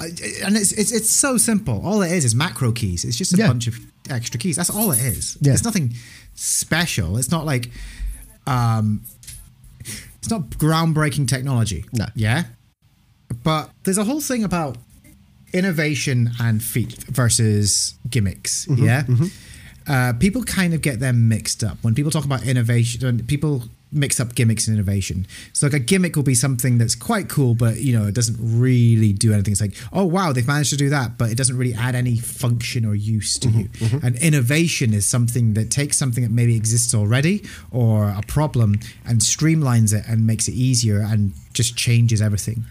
And 0.43 0.55
it's, 0.55 0.71
it's, 0.71 0.91
it's 0.91 1.09
so 1.09 1.37
simple. 1.37 1.81
All 1.85 2.01
it 2.01 2.11
is 2.11 2.25
is 2.25 2.35
macro 2.35 2.71
keys. 2.71 3.03
It's 3.05 3.17
just 3.17 3.33
a 3.33 3.37
Yeah. 3.37 3.47
bunch 3.47 3.67
of 3.67 3.77
extra 4.09 4.39
keys. 4.39 4.55
That's 4.55 4.69
all 4.69 4.91
it 4.91 4.99
is. 4.99 5.37
Yeah. 5.41 5.53
It's 5.53 5.63
nothing 5.63 5.93
special. 6.35 7.17
It's 7.17 7.31
not 7.31 7.45
like, 7.45 7.69
um, 8.47 9.01
it's 9.79 10.29
not 10.29 10.49
groundbreaking 10.51 11.27
technology. 11.27 11.85
No. 11.93 12.05
Yeah. 12.15 12.43
But 13.43 13.71
there's 13.83 13.97
a 13.97 14.03
whole 14.03 14.21
thing 14.21 14.43
about 14.43 14.77
innovation 15.53 16.31
and 16.39 16.61
feat 16.63 17.03
versus 17.09 17.95
gimmicks. 18.09 18.65
Mm-hmm, 18.67 18.85
yeah. 18.85 19.03
Uh, 19.87 20.13
people 20.13 20.43
kind 20.43 20.73
of 20.73 20.81
get 20.81 20.99
them 20.99 21.27
mixed 21.27 21.63
up 21.63 21.77
when 21.81 21.95
people 21.95 22.11
talk 22.11 22.23
about 22.25 22.43
innovation. 22.45 23.01
When 23.01 23.25
people 23.25 23.63
mix 23.91 24.19
up 24.19 24.35
gimmicks 24.35 24.67
and 24.67 24.75
innovation. 24.75 25.27
So 25.53 25.67
like 25.67 25.73
a 25.73 25.79
gimmick 25.79 26.15
will 26.15 26.23
be 26.23 26.35
something 26.35 26.77
that's 26.77 26.95
quite 26.95 27.29
cool, 27.29 27.55
but 27.55 27.77
you 27.77 27.97
know 27.97 28.07
it 28.07 28.15
doesn't 28.15 28.37
really 28.39 29.13
do 29.13 29.33
anything. 29.33 29.51
It's 29.51 29.61
like, 29.61 29.75
oh 29.91 30.05
wow, 30.05 30.31
they've 30.31 30.47
managed 30.47 30.69
to 30.71 30.77
do 30.77 30.89
that, 30.89 31.17
but 31.17 31.31
it 31.31 31.37
doesn't 31.37 31.57
really 31.57 31.73
add 31.73 31.95
any 31.95 32.17
function 32.17 32.85
or 32.85 32.95
use 32.95 33.37
to 33.39 33.49
you. 33.49 33.65
Mm-hmm, 33.65 33.85
mm-hmm. 33.85 34.05
And 34.05 34.17
innovation 34.17 34.93
is 34.93 35.07
something 35.07 35.53
that 35.55 35.69
takes 35.71 35.97
something 35.97 36.23
that 36.23 36.31
maybe 36.31 36.55
exists 36.55 36.93
already 36.93 37.43
or 37.71 38.09
a 38.09 38.21
problem 38.27 38.79
and 39.05 39.19
streamlines 39.19 39.93
it 39.93 40.05
and 40.07 40.25
makes 40.25 40.47
it 40.47 40.53
easier 40.53 41.01
and 41.01 41.33
just 41.53 41.75
changes 41.75 42.21
everything 42.21 42.65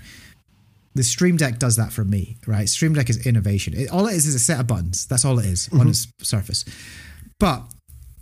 the 0.94 1.04
Stream 1.04 1.36
Deck 1.36 1.58
does 1.58 1.76
that 1.76 1.92
for 1.92 2.04
me, 2.04 2.36
right? 2.46 2.68
Stream 2.68 2.94
Deck 2.94 3.08
is 3.10 3.24
innovation. 3.26 3.74
It, 3.74 3.90
all 3.90 4.06
it 4.06 4.14
is 4.14 4.26
is 4.26 4.34
a 4.34 4.40
set 4.40 4.58
of 4.58 4.66
buttons. 4.66 5.06
That's 5.06 5.24
all 5.24 5.38
it 5.38 5.46
is 5.46 5.68
on 5.72 5.80
mm-hmm. 5.80 5.90
its 5.90 6.08
surface. 6.22 6.64
But 7.38 7.62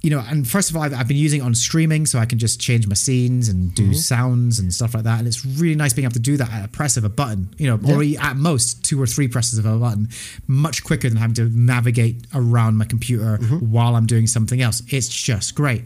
you 0.01 0.11
know, 0.11 0.21
and 0.29 0.47
first 0.47 0.71
of 0.71 0.77
all, 0.77 0.83
I've, 0.83 0.95
I've 0.95 1.09
been 1.09 1.17
using 1.17 1.41
it 1.41 1.45
on 1.45 1.55
streaming, 1.55 2.07
so 2.07 2.19
I 2.19 2.27
can 2.27 2.39
just 2.39 2.61
change 2.61 2.87
my 2.87 2.95
scenes 2.95 3.49
and 3.49 3.75
do 3.75 3.95
sounds 3.95 4.59
and 4.59 4.73
stuff 4.73 4.95
like 4.95 5.05
that. 5.05 5.19
And 5.19 5.27
it's 5.27 5.45
really 5.45 5.75
nice 5.75 5.93
being 5.93 6.05
able 6.05 6.13
to 6.15 6.21
do 6.21 6.37
that 6.37 6.53
at 6.53 6.65
a 6.65 6.69
press 6.69 6.97
of 6.97 7.05
a 7.05 7.09
button, 7.09 7.53
you 7.59 7.67
know, 7.67 7.81
or 7.89 8.03
at 8.21 8.37
most 8.37 8.85
two 8.85 9.01
or 9.01 9.07
three 9.07 9.27
presses 9.27 9.59
of 9.59 9.67
a 9.67 9.77
button, 9.77 10.09
much 10.47 10.85
quicker 10.85 11.09
than 11.09 11.19
having 11.19 11.35
to 11.35 11.51
navigate 11.51 12.27
around 12.33 12.77
my 12.77 12.85
computer 12.85 13.39
while 13.61 13.97
I'm 13.97 14.07
doing 14.07 14.27
something 14.27 14.63
else. 14.63 14.83
It's 14.89 15.09
just 15.09 15.55
great. 15.55 15.85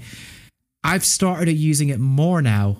I've 0.85 1.05
started 1.05 1.53
using 1.53 1.89
it 1.89 2.01
more 2.01 2.43
now 2.43 2.77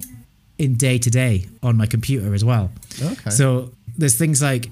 in 0.59 0.75
day 0.75 0.99
to 0.99 1.11
day 1.11 1.47
on 1.63 1.77
my 1.77 1.87
computer 1.87 2.35
as 2.35 2.45
well. 2.45 2.71
Okay. 3.01 3.31
So 3.31 3.73
there's 3.97 4.17
things 4.17 4.43
like 4.43 4.67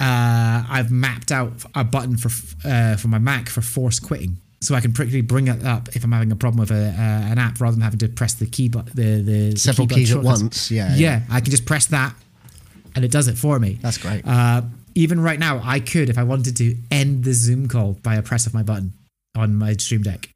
uh, 0.00 0.64
I've 0.68 0.90
mapped 0.90 1.32
out 1.32 1.52
a 1.74 1.84
button 1.84 2.16
for 2.16 2.30
uh, 2.66 2.96
for 2.96 3.08
my 3.08 3.18
Mac 3.18 3.48
for 3.48 3.60
force 3.60 3.98
quitting, 3.98 4.38
so 4.60 4.74
I 4.74 4.80
can 4.80 4.92
quickly 4.92 5.20
bring 5.20 5.48
it 5.48 5.64
up 5.64 5.88
if 5.94 6.04
I'm 6.04 6.12
having 6.12 6.32
a 6.32 6.36
problem 6.36 6.60
with 6.60 6.70
a, 6.70 6.88
uh, 6.88 7.32
an 7.32 7.38
app 7.38 7.60
rather 7.60 7.74
than 7.74 7.82
having 7.82 7.98
to 8.00 8.08
press 8.08 8.34
the 8.34 8.46
key 8.46 8.68
but 8.68 8.86
the 8.86 9.22
the 9.22 9.50
the 9.50 9.58
Several 9.58 9.86
key 9.86 9.96
keys 9.96 10.14
at 10.14 10.22
once, 10.22 10.70
yeah, 10.70 10.94
yeah, 10.96 11.22
I 11.30 11.40
can 11.40 11.50
just 11.50 11.66
press 11.66 11.86
that, 11.86 12.14
and 12.94 13.04
it 13.04 13.10
does 13.10 13.28
it 13.28 13.36
for 13.36 13.58
me. 13.58 13.78
That's 13.82 13.98
great. 13.98 14.26
Uh, 14.26 14.62
even 14.94 15.20
right 15.20 15.38
now, 15.38 15.60
I 15.62 15.80
could, 15.80 16.08
if 16.08 16.16
I 16.16 16.22
wanted 16.22 16.56
to, 16.56 16.74
end 16.90 17.24
the 17.24 17.34
Zoom 17.34 17.68
call 17.68 17.92
by 18.02 18.14
a 18.14 18.22
press 18.22 18.46
of 18.46 18.54
my 18.54 18.62
button 18.62 18.94
on 19.36 19.54
my 19.54 19.74
Stream 19.74 20.02
Deck. 20.02 20.30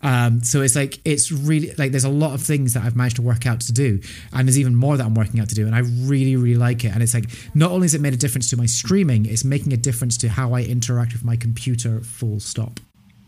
Um, 0.00 0.42
so 0.44 0.62
it's 0.62 0.76
like 0.76 1.00
it's 1.04 1.32
really 1.32 1.72
like 1.76 1.90
there's 1.90 2.04
a 2.04 2.08
lot 2.08 2.34
of 2.34 2.40
things 2.40 2.74
that 2.74 2.84
I've 2.84 2.94
managed 2.94 3.16
to 3.16 3.22
work 3.22 3.46
out 3.46 3.60
to 3.62 3.72
do, 3.72 4.00
and 4.32 4.46
there's 4.46 4.58
even 4.58 4.74
more 4.74 4.96
that 4.96 5.04
I'm 5.04 5.14
working 5.14 5.40
out 5.40 5.48
to 5.48 5.54
do, 5.54 5.66
and 5.66 5.74
I 5.74 5.80
really 5.80 6.36
really 6.36 6.58
like 6.58 6.84
it. 6.84 6.92
And 6.92 7.02
it's 7.02 7.14
like 7.14 7.28
not 7.54 7.72
only 7.72 7.86
has 7.86 7.94
it 7.94 8.00
made 8.00 8.14
a 8.14 8.16
difference 8.16 8.48
to 8.50 8.56
my 8.56 8.66
streaming, 8.66 9.26
it's 9.26 9.44
making 9.44 9.72
a 9.72 9.76
difference 9.76 10.16
to 10.18 10.28
how 10.28 10.54
I 10.54 10.62
interact 10.62 11.12
with 11.12 11.24
my 11.24 11.36
computer. 11.36 12.00
Full 12.00 12.40
stop. 12.40 12.80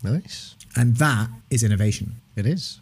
Nice. 0.03 0.55
and 0.75 0.95
that 0.97 1.29
is 1.49 1.63
innovation. 1.63 2.15
It 2.35 2.45
is. 2.45 2.79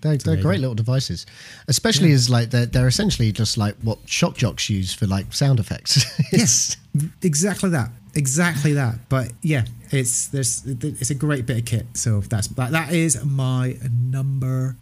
They're, 0.00 0.16
they're 0.16 0.36
great 0.42 0.58
little 0.58 0.74
devices, 0.74 1.26
especially 1.68 2.10
as 2.10 2.28
like 2.28 2.50
they're, 2.50 2.66
they're 2.66 2.88
essentially 2.88 3.30
just 3.30 3.56
like 3.56 3.76
what 3.82 3.98
shock 4.06 4.36
jocks 4.36 4.68
use 4.68 4.92
for 4.92 5.06
like 5.06 5.32
sound 5.32 5.60
effects. 5.60 6.04
Yes, 6.32 6.76
exactly 7.22 7.70
that. 7.70 7.90
Exactly 8.16 8.72
that. 8.72 8.96
But 9.08 9.30
yeah, 9.42 9.64
it's 9.92 10.26
there's 10.28 10.66
it's 10.66 11.10
a 11.10 11.14
great 11.14 11.46
bit 11.46 11.58
of 11.58 11.64
kit. 11.66 11.86
So 11.94 12.20
that's 12.20 12.48
that, 12.48 12.72
that 12.72 12.92
is 12.92 13.24
my 13.24 13.76
number 13.92 14.74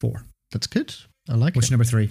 four. 0.00 0.22
That's 0.52 0.68
good. 0.68 0.94
I 1.28 1.34
like 1.34 1.56
What's 1.56 1.66
it. 1.66 1.70
your 1.72 1.78
number 1.78 1.88
three? 1.90 2.10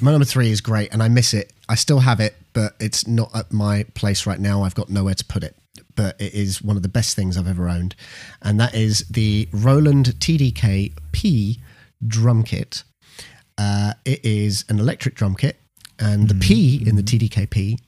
My 0.00 0.10
number 0.10 0.24
three 0.24 0.50
is 0.50 0.60
great, 0.60 0.92
and 0.92 1.00
I 1.02 1.08
miss 1.08 1.32
it. 1.32 1.52
I 1.68 1.76
still 1.76 2.00
have 2.00 2.18
it, 2.18 2.34
but 2.54 2.74
it's 2.80 3.06
not 3.06 3.30
at 3.36 3.52
my 3.52 3.84
place 3.94 4.26
right 4.26 4.40
now. 4.40 4.62
I've 4.62 4.74
got 4.74 4.88
nowhere 4.88 5.14
to 5.14 5.24
put 5.24 5.44
it. 5.44 5.54
But 5.96 6.20
it 6.20 6.34
is 6.34 6.62
one 6.62 6.76
of 6.76 6.82
the 6.82 6.88
best 6.88 7.16
things 7.16 7.36
I've 7.36 7.48
ever 7.48 7.68
owned, 7.68 7.94
and 8.42 8.58
that 8.60 8.74
is 8.74 9.00
the 9.08 9.48
Roland 9.52 10.06
TDK 10.18 10.92
P 11.12 11.60
drum 12.06 12.42
kit. 12.44 12.84
Uh, 13.58 13.92
it 14.04 14.24
is 14.24 14.64
an 14.68 14.78
electric 14.78 15.14
drum 15.14 15.34
kit, 15.34 15.60
and 15.98 16.28
the 16.28 16.34
P 16.34 16.82
in 16.86 16.96
the 16.96 17.02
TDKP 17.02 17.78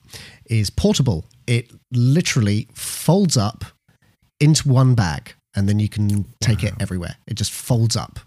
is 0.45 0.69
portable. 0.69 1.25
It 1.47 1.71
literally 1.91 2.67
folds 2.73 3.37
up 3.37 3.65
into 4.39 4.69
one 4.69 4.93
bag, 4.95 5.33
and 5.55 5.67
then 5.67 5.79
you 5.79 5.89
can 5.89 6.25
take 6.41 6.63
it 6.63 6.73
everywhere. 6.79 7.15
It 7.27 7.35
just 7.35 7.51
folds 7.51 7.95
up 7.95 8.19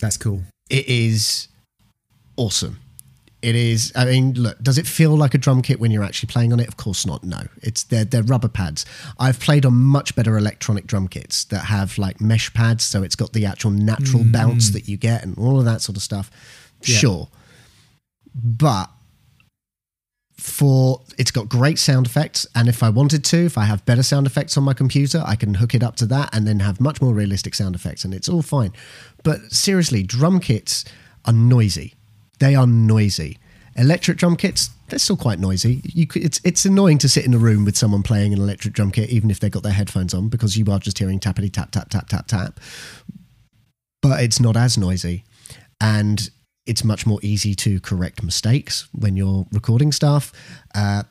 That's 0.00 0.16
cool. 0.16 0.42
it 0.68 0.86
is 0.88 1.48
awesome. 2.36 2.78
It 3.42 3.54
is. 3.54 3.90
I 3.96 4.04
mean, 4.04 4.34
look. 4.34 4.58
Does 4.62 4.76
it 4.76 4.86
feel 4.86 5.16
like 5.16 5.34
a 5.34 5.38
drum 5.38 5.62
kit 5.62 5.80
when 5.80 5.90
you're 5.90 6.04
actually 6.04 6.28
playing 6.28 6.52
on 6.52 6.60
it? 6.60 6.68
Of 6.68 6.76
course 6.76 7.06
not. 7.06 7.24
No, 7.24 7.40
it's 7.62 7.84
they're 7.84 8.04
they're 8.04 8.22
rubber 8.22 8.48
pads. 8.48 8.84
I've 9.18 9.40
played 9.40 9.64
on 9.64 9.74
much 9.74 10.14
better 10.14 10.36
electronic 10.36 10.86
drum 10.86 11.08
kits 11.08 11.44
that 11.44 11.64
have 11.64 11.96
like 11.96 12.20
mesh 12.20 12.52
pads, 12.52 12.84
so 12.84 13.02
it's 13.02 13.16
got 13.16 13.32
the 13.32 13.46
actual 13.46 13.70
natural 13.70 14.24
mm. 14.24 14.32
bounce 14.32 14.70
that 14.70 14.88
you 14.88 14.98
get 14.98 15.22
and 15.22 15.38
all 15.38 15.58
of 15.58 15.64
that 15.64 15.80
sort 15.80 15.96
of 15.96 16.02
stuff. 16.02 16.30
Yeah. 16.82 16.96
Sure, 16.96 17.28
but 18.34 18.90
for 20.40 21.02
it's 21.18 21.30
got 21.30 21.50
great 21.50 21.78
sound 21.78 22.06
effects 22.06 22.46
and 22.54 22.66
if 22.66 22.82
i 22.82 22.88
wanted 22.88 23.22
to 23.22 23.44
if 23.44 23.58
i 23.58 23.64
have 23.64 23.84
better 23.84 24.02
sound 24.02 24.26
effects 24.26 24.56
on 24.56 24.64
my 24.64 24.72
computer 24.72 25.22
i 25.26 25.36
can 25.36 25.52
hook 25.52 25.74
it 25.74 25.82
up 25.82 25.96
to 25.96 26.06
that 26.06 26.34
and 26.34 26.46
then 26.48 26.60
have 26.60 26.80
much 26.80 27.02
more 27.02 27.12
realistic 27.12 27.54
sound 27.54 27.74
effects 27.74 28.06
and 28.06 28.14
it's 28.14 28.26
all 28.26 28.40
fine 28.40 28.72
but 29.22 29.38
seriously 29.52 30.02
drum 30.02 30.40
kits 30.40 30.82
are 31.26 31.32
noisy 31.34 31.92
they 32.40 32.54
are 32.54 32.66
noisy. 32.66 33.38
Electric 33.76 34.18
drum 34.18 34.36
kits 34.36 34.70
they're 34.90 34.98
still 34.98 35.16
quite 35.16 35.38
noisy. 35.38 35.80
You 35.84 36.06
it's 36.14 36.40
it's 36.44 36.64
annoying 36.64 36.98
to 36.98 37.08
sit 37.08 37.24
in 37.24 37.32
a 37.32 37.38
room 37.38 37.64
with 37.64 37.76
someone 37.76 38.02
playing 38.02 38.32
an 38.32 38.40
electric 38.40 38.74
drum 38.74 38.90
kit 38.90 39.08
even 39.08 39.30
if 39.30 39.40
they've 39.40 39.50
got 39.50 39.62
their 39.62 39.72
headphones 39.72 40.12
on 40.12 40.28
because 40.28 40.56
you 40.56 40.64
are 40.70 40.78
just 40.78 40.98
hearing 40.98 41.20
tappity 41.20 41.50
tap 41.50 41.70
tap 41.70 41.88
tap 41.88 42.08
tap 42.08 42.26
tap. 42.26 42.60
But 44.02 44.22
it's 44.22 44.40
not 44.40 44.56
as 44.56 44.76
noisy 44.76 45.24
and 45.80 46.28
it's 46.66 46.84
much 46.84 47.06
more 47.06 47.18
easy 47.22 47.54
to 47.54 47.80
correct 47.80 48.22
mistakes 48.22 48.88
when 48.92 49.16
you're 49.16 49.46
recording 49.52 49.92
stuff. 49.92 50.32
Uh, 50.74 51.04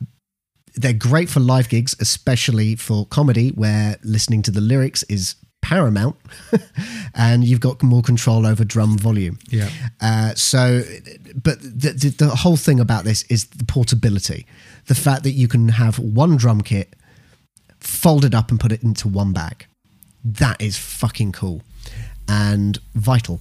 they're 0.76 0.94
great 0.94 1.30
for 1.30 1.40
live 1.40 1.68
gigs, 1.68 1.96
especially 2.00 2.76
for 2.76 3.06
comedy, 3.08 3.50
where 3.50 3.98
listening 4.04 4.42
to 4.44 4.52
the 4.52 4.62
lyrics 4.62 5.04
is 5.04 5.36
paramount, 5.62 6.16
and 7.14 7.44
you've 7.44 7.60
got 7.60 7.82
more 7.84 8.02
control 8.02 8.46
over 8.46 8.64
drum 8.64 8.98
volume. 8.98 9.38
Yeah. 9.50 9.70
Uh, 10.02 10.34
so, 10.36 10.84
but 11.36 11.60
the, 11.62 11.92
the, 11.94 12.10
the 12.18 12.30
whole 12.30 12.58
thing 12.58 12.80
about 12.80 13.04
this 13.04 13.24
is 13.24 13.46
the 13.46 13.66
portability, 13.66 14.46
the 14.88 14.96
fact 14.96 15.24
that 15.24 15.32
you 15.32 15.48
can 15.48 15.70
have 15.70 16.00
one 16.00 16.38
drum 16.38 16.62
kit, 16.62 16.94
fold 17.80 18.26
it 18.26 18.34
up 18.34 18.50
and 18.52 18.60
put 18.60 18.72
it 18.72 18.84
into 18.84 19.08
one 19.08 19.34
bag. 19.34 19.66
That 20.24 20.62
is 20.62 20.78
fucking 20.78 21.32
cool 21.32 21.62
and 22.28 22.78
vital 22.94 23.40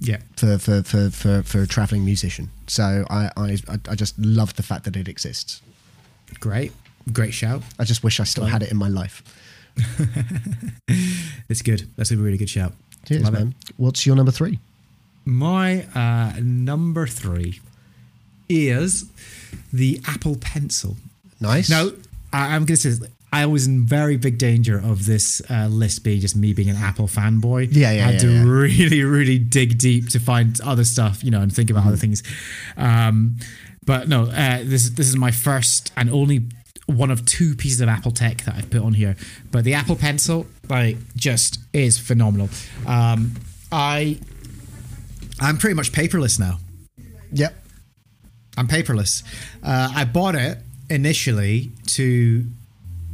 Yeah. 0.00 0.18
for 0.36 0.58
for 0.58 0.82
for 0.82 1.10
for, 1.10 1.42
for 1.42 1.62
a 1.62 1.66
traveling 1.66 2.04
musician. 2.04 2.50
So 2.66 3.04
I, 3.10 3.30
I 3.36 3.58
I 3.88 3.94
just 3.94 4.18
love 4.18 4.54
the 4.56 4.62
fact 4.62 4.84
that 4.84 4.96
it 4.96 5.08
exists. 5.08 5.60
Great. 6.40 6.72
Great 7.12 7.34
shout. 7.34 7.62
I 7.78 7.84
just 7.84 8.02
wish 8.02 8.20
I 8.20 8.24
still 8.24 8.44
had 8.46 8.62
it 8.62 8.70
in 8.70 8.76
my 8.76 8.88
life. 8.88 9.22
It's 11.48 11.62
good. 11.62 11.88
That's 11.96 12.10
a 12.10 12.16
really 12.16 12.36
good 12.36 12.50
shout. 12.50 12.72
Cheers, 13.06 13.22
Love 13.24 13.34
it. 13.34 13.38
man. 13.38 13.54
What's 13.78 14.04
your 14.06 14.16
number 14.16 14.32
three? 14.32 14.58
My 15.24 15.84
uh, 15.94 16.34
number 16.42 17.06
three 17.06 17.60
is 18.48 19.10
the 19.72 20.00
Apple 20.06 20.36
Pencil. 20.36 20.96
Nice. 21.40 21.70
Now, 21.70 21.88
I, 22.32 22.54
I'm 22.54 22.62
going 22.66 22.76
to 22.76 22.76
say 22.76 22.90
this, 22.90 23.08
I 23.32 23.46
was 23.46 23.66
in 23.66 23.86
very 23.86 24.16
big 24.16 24.36
danger 24.38 24.78
of 24.78 25.06
this 25.06 25.40
uh, 25.50 25.68
list 25.68 26.02
being 26.04 26.20
just 26.20 26.36
me 26.36 26.52
being 26.52 26.68
an 26.70 26.76
Apple 26.76 27.06
fanboy. 27.08 27.68
Yeah, 27.72 27.92
yeah, 27.92 28.08
I 28.08 28.12
had 28.12 28.14
yeah, 28.14 28.20
to 28.20 28.30
yeah. 28.30 28.44
really, 28.44 29.02
really 29.04 29.38
dig 29.38 29.78
deep 29.78 30.08
to 30.10 30.18
find 30.20 30.58
other 30.62 30.84
stuff, 30.84 31.22
you 31.24 31.30
know, 31.30 31.40
and 31.40 31.54
think 31.54 31.70
about 31.70 31.80
Mm-hmm. 31.80 31.88
other 31.88 31.96
things. 31.98 32.22
Um, 32.76 33.36
but 33.86 34.06
no, 34.08 34.24
uh, 34.24 34.58
this 34.64 34.90
this 34.90 35.08
is 35.08 35.16
my 35.16 35.30
first 35.30 35.92
and 35.96 36.10
only 36.10 36.42
one 36.88 37.10
of 37.10 37.24
two 37.26 37.54
pieces 37.54 37.80
of 37.80 37.88
Apple 37.88 38.10
tech 38.10 38.44
that 38.44 38.54
I've 38.54 38.70
put 38.70 38.82
on 38.82 38.94
here. 38.94 39.14
But 39.50 39.64
the 39.64 39.74
Apple 39.74 39.94
Pencil, 39.94 40.46
like, 40.68 40.96
just 41.14 41.60
is 41.72 41.98
phenomenal. 41.98 42.48
Um, 42.86 43.34
I 43.70 44.18
I'm 45.40 45.58
pretty 45.58 45.74
much 45.74 45.92
paperless 45.92 46.38
now. 46.40 46.58
Yep. 47.32 47.54
I'm 48.56 48.66
paperless. 48.66 49.22
Uh, 49.62 49.92
I 49.94 50.04
bought 50.04 50.34
it 50.34 50.58
initially 50.90 51.70
to 51.86 52.44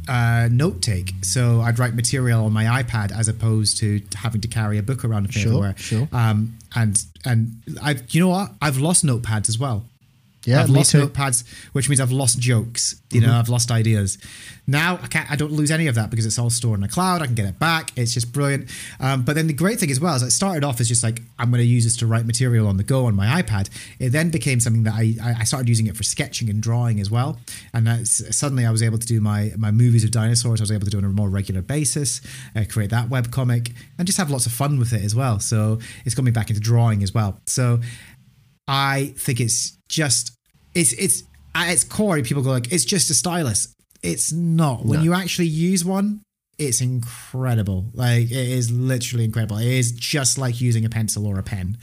uh, 0.07 0.47
note 0.51 0.81
take, 0.81 1.13
so 1.21 1.61
I'd 1.61 1.77
write 1.77 1.93
material 1.93 2.45
on 2.45 2.53
my 2.53 2.81
iPad 2.81 3.11
as 3.11 3.27
opposed 3.27 3.77
to 3.77 4.01
having 4.15 4.41
to 4.41 4.47
carry 4.47 4.77
a 4.77 4.83
book 4.83 5.03
around 5.03 5.27
with 5.27 5.35
me 5.35 5.41
Sure, 5.41 5.73
sure. 5.77 6.07
Um, 6.11 6.57
and 6.75 7.03
and 7.25 7.61
I, 7.81 7.97
you 8.09 8.21
know 8.21 8.29
what? 8.29 8.53
I've 8.61 8.77
lost 8.77 9.05
notepads 9.05 9.49
as 9.49 9.59
well. 9.59 9.85
Yeah, 10.45 10.61
I've 10.61 10.69
lost 10.69 10.91
too. 10.91 10.99
Mm-hmm. 10.99 11.21
notepads, 11.21 11.47
which 11.73 11.89
means 11.89 11.99
I've 11.99 12.11
lost 12.11 12.39
jokes. 12.39 13.01
You 13.11 13.21
know, 13.21 13.33
I've 13.33 13.49
lost 13.49 13.71
ideas. 13.71 14.17
Now 14.67 14.99
I 15.01 15.07
can't. 15.07 15.29
I 15.31 15.35
don't 15.35 15.51
lose 15.51 15.71
any 15.71 15.87
of 15.87 15.95
that 15.95 16.09
because 16.09 16.25
it's 16.25 16.37
all 16.37 16.49
stored 16.49 16.77
in 16.77 16.81
the 16.81 16.87
cloud. 16.87 17.21
I 17.21 17.25
can 17.25 17.35
get 17.35 17.45
it 17.45 17.59
back. 17.59 17.91
It's 17.95 18.13
just 18.13 18.31
brilliant. 18.31 18.69
Um, 18.99 19.23
but 19.23 19.35
then 19.35 19.47
the 19.47 19.53
great 19.53 19.79
thing 19.79 19.91
as 19.91 19.99
well 19.99 20.15
is 20.15 20.21
it 20.21 20.31
started 20.31 20.63
off 20.63 20.79
as 20.79 20.87
just 20.87 21.03
like 21.03 21.21
I'm 21.39 21.49
going 21.49 21.61
to 21.61 21.67
use 21.67 21.83
this 21.83 21.97
to 21.97 22.07
write 22.07 22.25
material 22.25 22.67
on 22.67 22.77
the 22.77 22.83
go 22.83 23.05
on 23.05 23.15
my 23.15 23.41
iPad. 23.41 23.69
It 23.99 24.09
then 24.09 24.29
became 24.29 24.59
something 24.59 24.83
that 24.83 24.93
I 24.93 25.15
I 25.21 25.43
started 25.43 25.69
using 25.69 25.87
it 25.87 25.95
for 25.95 26.03
sketching 26.03 26.49
and 26.49 26.61
drawing 26.61 26.99
as 26.99 27.09
well. 27.09 27.37
And 27.73 27.87
that's, 27.87 28.35
suddenly 28.35 28.65
I 28.65 28.71
was 28.71 28.83
able 28.83 28.97
to 28.97 29.07
do 29.07 29.21
my 29.21 29.51
my 29.57 29.71
movies 29.71 30.03
of 30.03 30.11
dinosaurs. 30.11 30.61
I 30.61 30.63
was 30.63 30.71
able 30.71 30.85
to 30.85 30.91
do 30.91 30.97
it 30.97 31.03
on 31.05 31.11
a 31.11 31.13
more 31.13 31.29
regular 31.29 31.61
basis, 31.61 32.21
uh, 32.55 32.65
create 32.67 32.89
that 32.89 33.09
web 33.09 33.31
comic, 33.31 33.71
and 33.97 34.05
just 34.05 34.17
have 34.17 34.29
lots 34.29 34.45
of 34.45 34.51
fun 34.51 34.79
with 34.79 34.93
it 34.93 35.03
as 35.03 35.15
well. 35.15 35.39
So 35.39 35.79
it's 36.05 36.15
got 36.15 36.25
me 36.25 36.31
back 36.31 36.49
into 36.49 36.61
drawing 36.61 37.03
as 37.03 37.13
well. 37.13 37.39
So 37.45 37.79
I 38.67 39.13
think 39.17 39.39
it's 39.39 39.77
just 39.87 40.34
it's 40.75 40.93
it's 40.93 41.23
at 41.55 41.69
its 41.71 41.83
core. 41.83 42.21
People 42.21 42.43
go 42.43 42.51
like 42.51 42.71
it's 42.71 42.85
just 42.85 43.09
a 43.09 43.13
stylus. 43.13 43.73
It's 44.03 44.31
not. 44.31 44.85
When 44.85 44.99
No. 44.99 45.03
you 45.03 45.13
actually 45.13 45.47
use 45.47 45.83
one, 45.83 46.21
it's 46.59 46.81
incredible. 46.81 47.85
Like 47.93 48.23
it 48.25 48.31
is 48.31 48.69
literally 48.71 49.25
incredible. 49.25 49.57
It 49.57 49.67
is 49.67 49.91
just 49.91 50.37
like 50.37 50.61
using 50.61 50.85
a 50.85 50.89
pencil 50.89 51.25
or 51.25 51.39
a 51.39 51.43
pen. 51.43 51.77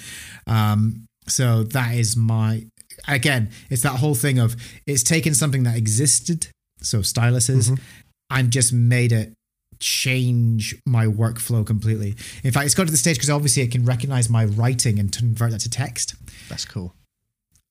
Um, 0.47 1.07
so 1.27 1.65
that 1.65 1.95
is 1.95 2.17
my 2.17 2.67
again. 3.09 3.51
It's 3.71 3.83
that 3.83 3.97
whole 3.99 4.15
thing 4.15 4.39
of 4.39 4.55
it's 4.87 5.03
taken 5.03 5.35
something 5.35 5.63
that 5.65 5.77
existed, 5.77 6.49
so 6.81 6.99
styluses, 6.99 7.79
and 8.31 8.51
just 8.53 8.73
made 8.73 9.13
it 9.13 9.33
change 9.81 10.77
my 10.87 11.07
workflow 11.07 11.67
completely. 11.67 12.15
In 12.45 12.53
fact, 12.53 12.67
it's 12.67 12.75
got 12.75 12.85
to 12.87 12.91
the 12.93 12.97
stage 12.97 13.17
because 13.17 13.31
obviously 13.31 13.63
it 13.65 13.73
can 13.73 13.85
recognize 13.85 14.29
my 14.31 14.45
writing 14.45 14.99
and 15.01 15.11
convert 15.11 15.51
that 15.51 15.61
to 15.61 15.71
text. 15.71 16.15
That's 16.49 16.65
cool. 16.65 16.95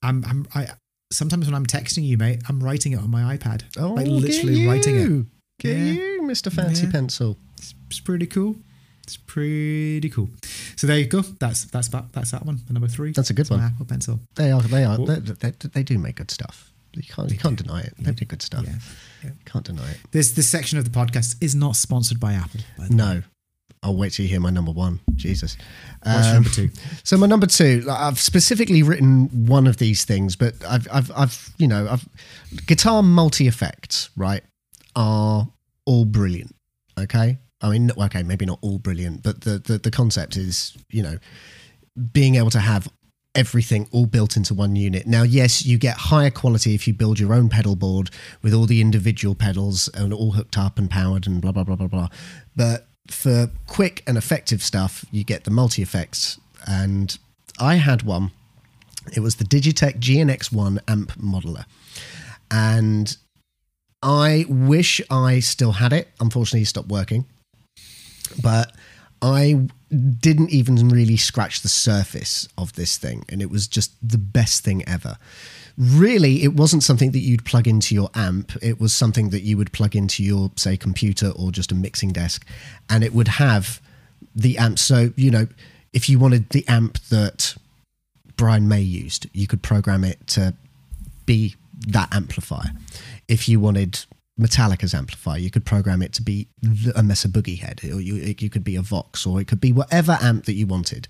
I'm, 0.03 0.25
I'm, 0.25 0.47
I, 0.53 0.67
sometimes 1.11 1.45
when 1.45 1.55
I'm 1.55 1.65
texting 1.65 2.03
you, 2.03 2.17
mate, 2.17 2.41
I'm 2.49 2.63
writing 2.63 2.93
it 2.93 2.99
on 2.99 3.09
my 3.11 3.37
iPad. 3.37 3.63
Oh, 3.77 3.93
like 3.93 4.05
get 4.05 4.11
literally 4.13 4.67
writing 4.67 4.95
it. 4.95 5.01
you. 5.01 5.27
Get 5.59 5.77
Yeah. 5.77 5.93
you, 5.93 6.21
Mr. 6.23 6.51
Fancy 6.51 6.85
Yeah. 6.85 6.91
Pencil. 6.91 7.37
It's, 7.57 7.73
it's 7.87 7.99
pretty 7.99 8.25
cool. 8.25 8.55
It's 9.03 9.17
pretty 9.17 10.09
cool. 10.09 10.29
So 10.75 10.87
there 10.87 10.97
you 10.99 11.05
go. 11.07 11.21
That's 11.21 11.65
that's 11.65 11.89
that, 11.89 12.13
that's 12.13 12.31
that 12.31 12.45
one. 12.45 12.61
Number 12.69 12.87
three. 12.87 13.11
That's 13.11 13.29
a 13.29 13.33
good 13.33 13.49
one. 13.49 13.59
Apple 13.59 13.85
Pencil. 13.85 14.19
They 14.35 14.51
are. 14.51 14.61
They 14.61 14.83
are. 14.85 14.97
Well- 14.97 15.07
They, 15.07 15.49
they, 15.49 15.51
they 15.73 15.83
do 15.83 15.97
make 15.99 16.15
good 16.15 16.31
stuff. 16.31 16.71
You 16.93 17.03
can't. 17.03 17.31
You 17.31 17.37
can't 17.37 17.57
deny 17.57 17.81
it. 17.81 17.93
They 17.99 18.11
do 18.11 18.25
good 18.25 18.41
stuff. 18.41 18.65
Yeah. 18.65 18.75
Yeah. 19.23 19.29
Can't 19.45 19.65
deny 19.65 19.89
it. 19.91 19.97
This 20.11 20.31
this 20.33 20.47
section 20.49 20.77
of 20.77 20.83
the 20.85 20.91
podcast 20.91 21.35
is 21.41 21.55
not 21.55 21.75
sponsored 21.77 22.19
by 22.19 22.33
Apple. 22.33 22.59
by 22.77 22.87
the 22.87 22.95
way. 22.95 23.23
I'll 23.83 23.95
wait 23.95 24.13
till 24.13 24.23
you 24.23 24.29
hear 24.29 24.39
my 24.39 24.51
number 24.51 24.71
one. 24.71 24.99
Jesus. 25.15 25.57
What's 26.03 26.27
Um, 26.27 26.33
number 26.35 26.49
two? 26.49 26.69
So 27.03 27.17
my 27.17 27.25
number 27.25 27.47
two, 27.47 27.81
like, 27.81 27.99
I've 27.99 28.19
specifically 28.19 28.83
written 28.83 29.47
one 29.47 29.65
of 29.65 29.77
these 29.77 30.05
things, 30.05 30.35
but 30.35 30.53
I've, 30.67 30.87
I've, 30.91 31.11
I've, 31.15 31.49
you 31.57 31.67
know, 31.67 31.87
I've 31.89 32.07
guitar 32.67 33.01
multi 33.01 33.47
effects, 33.47 34.11
right, 34.15 34.43
are 34.95 35.47
all 35.85 36.05
brilliant. 36.05 36.55
Okay, 36.99 37.39
I 37.61 37.69
mean, 37.69 37.91
okay, 37.97 38.21
maybe 38.21 38.45
not 38.45 38.59
all 38.61 38.77
brilliant, 38.77 39.23
but 39.23 39.41
the 39.41 39.57
the, 39.57 39.79
the 39.79 39.91
concept 39.91 40.37
is, 40.37 40.77
you 40.91 41.01
know, 41.01 41.17
being 42.13 42.35
able 42.35 42.51
to 42.51 42.59
have 42.59 42.87
everything 43.33 43.87
all 43.91 44.05
built 44.05 44.35
into 44.35 44.53
one 44.53 44.75
unit. 44.75 45.07
Now, 45.07 45.23
yes, 45.23 45.65
you 45.65 45.77
get 45.77 45.95
higher 45.97 46.29
quality 46.29 46.75
if 46.75 46.87
you 46.87 46.93
build 46.93 47.19
your 47.19 47.33
own 47.33 47.49
pedal 47.49 47.75
board 47.75 48.09
with 48.43 48.53
all 48.53 48.65
the 48.65 48.81
individual 48.81 49.35
pedals 49.35 49.87
and 49.93 50.13
all 50.13 50.33
hooked 50.33 50.57
up 50.57 50.77
and 50.77 50.89
powered 50.89 51.25
and 51.25 51.41
blah 51.41 51.51
blah 51.51 51.63
blah 51.63 51.77
blah 51.77 51.87
blah. 51.87 52.09
But 52.55 52.87
for 53.11 53.49
quick 53.67 54.03
and 54.07 54.17
effective 54.17 54.63
stuff, 54.63 55.05
you 55.11 55.23
get 55.23 55.43
the 55.43 55.51
multi 55.51 55.81
effects. 55.81 56.39
And 56.67 57.17
I 57.59 57.75
had 57.75 58.03
one. 58.03 58.31
It 59.13 59.21
was 59.21 59.35
the 59.35 59.45
Digitech 59.45 59.99
GNX1 59.99 60.79
amp 60.87 61.13
modeler. 61.13 61.65
And 62.49 63.15
I 64.03 64.45
wish 64.47 65.01
I 65.09 65.39
still 65.39 65.73
had 65.73 65.93
it. 65.93 66.09
Unfortunately, 66.19 66.61
it 66.61 66.67
stopped 66.67 66.89
working. 66.89 67.25
But 68.41 68.75
I 69.21 69.67
didn't 70.19 70.51
even 70.51 70.89
really 70.89 71.17
scratch 71.17 71.61
the 71.61 71.69
surface 71.69 72.47
of 72.57 72.73
this 72.73 72.97
thing. 72.97 73.25
And 73.29 73.41
it 73.41 73.49
was 73.49 73.67
just 73.67 73.93
the 74.01 74.17
best 74.17 74.63
thing 74.63 74.87
ever 74.87 75.17
really 75.81 76.43
it 76.43 76.53
wasn't 76.53 76.83
something 76.83 77.11
that 77.11 77.19
you'd 77.19 77.43
plug 77.43 77.67
into 77.67 77.95
your 77.95 78.11
amp. 78.13 78.51
It 78.61 78.79
was 78.79 78.93
something 78.93 79.31
that 79.31 79.41
you 79.41 79.57
would 79.57 79.71
plug 79.71 79.95
into 79.95 80.23
your 80.23 80.51
say 80.55 80.77
computer 80.77 81.31
or 81.35 81.51
just 81.51 81.71
a 81.71 81.75
mixing 81.75 82.11
desk 82.11 82.45
and 82.87 83.03
it 83.03 83.15
would 83.15 83.27
have 83.27 83.81
the 84.35 84.59
amp. 84.59 84.77
So 84.77 85.11
you 85.15 85.31
know 85.31 85.47
if 85.91 86.07
you 86.07 86.19
wanted 86.19 86.49
the 86.49 86.67
amp 86.67 86.99
that 87.09 87.55
brian 88.37 88.67
may 88.67 88.81
used 88.81 89.27
you 89.33 89.47
could 89.47 89.61
program 89.61 90.03
it 90.03 90.25
to 90.27 90.53
be 91.25 91.55
that 91.87 92.13
amplifier. 92.13 92.71
If 93.27 93.49
you 93.49 93.59
wanted 93.59 94.05
metallica's 94.39 94.93
amplifier 94.93 95.39
you 95.39 95.49
could 95.49 95.65
program 95.65 96.03
it 96.03 96.13
to 96.13 96.21
be 96.21 96.47
a 96.95 97.01
mesa 97.01 97.27
boogie 97.27 97.57
head 97.59 97.81
or 97.83 97.99
you, 97.99 98.17
it, 98.17 98.41
you 98.41 98.51
could 98.51 98.63
be 98.63 98.75
a 98.75 98.83
vox 98.83 99.25
or 99.25 99.41
it 99.41 99.47
could 99.47 99.59
be 99.59 99.71
whatever 99.71 100.19
amp 100.21 100.45
that 100.45 100.53
you 100.53 100.67
wanted. 100.67 101.07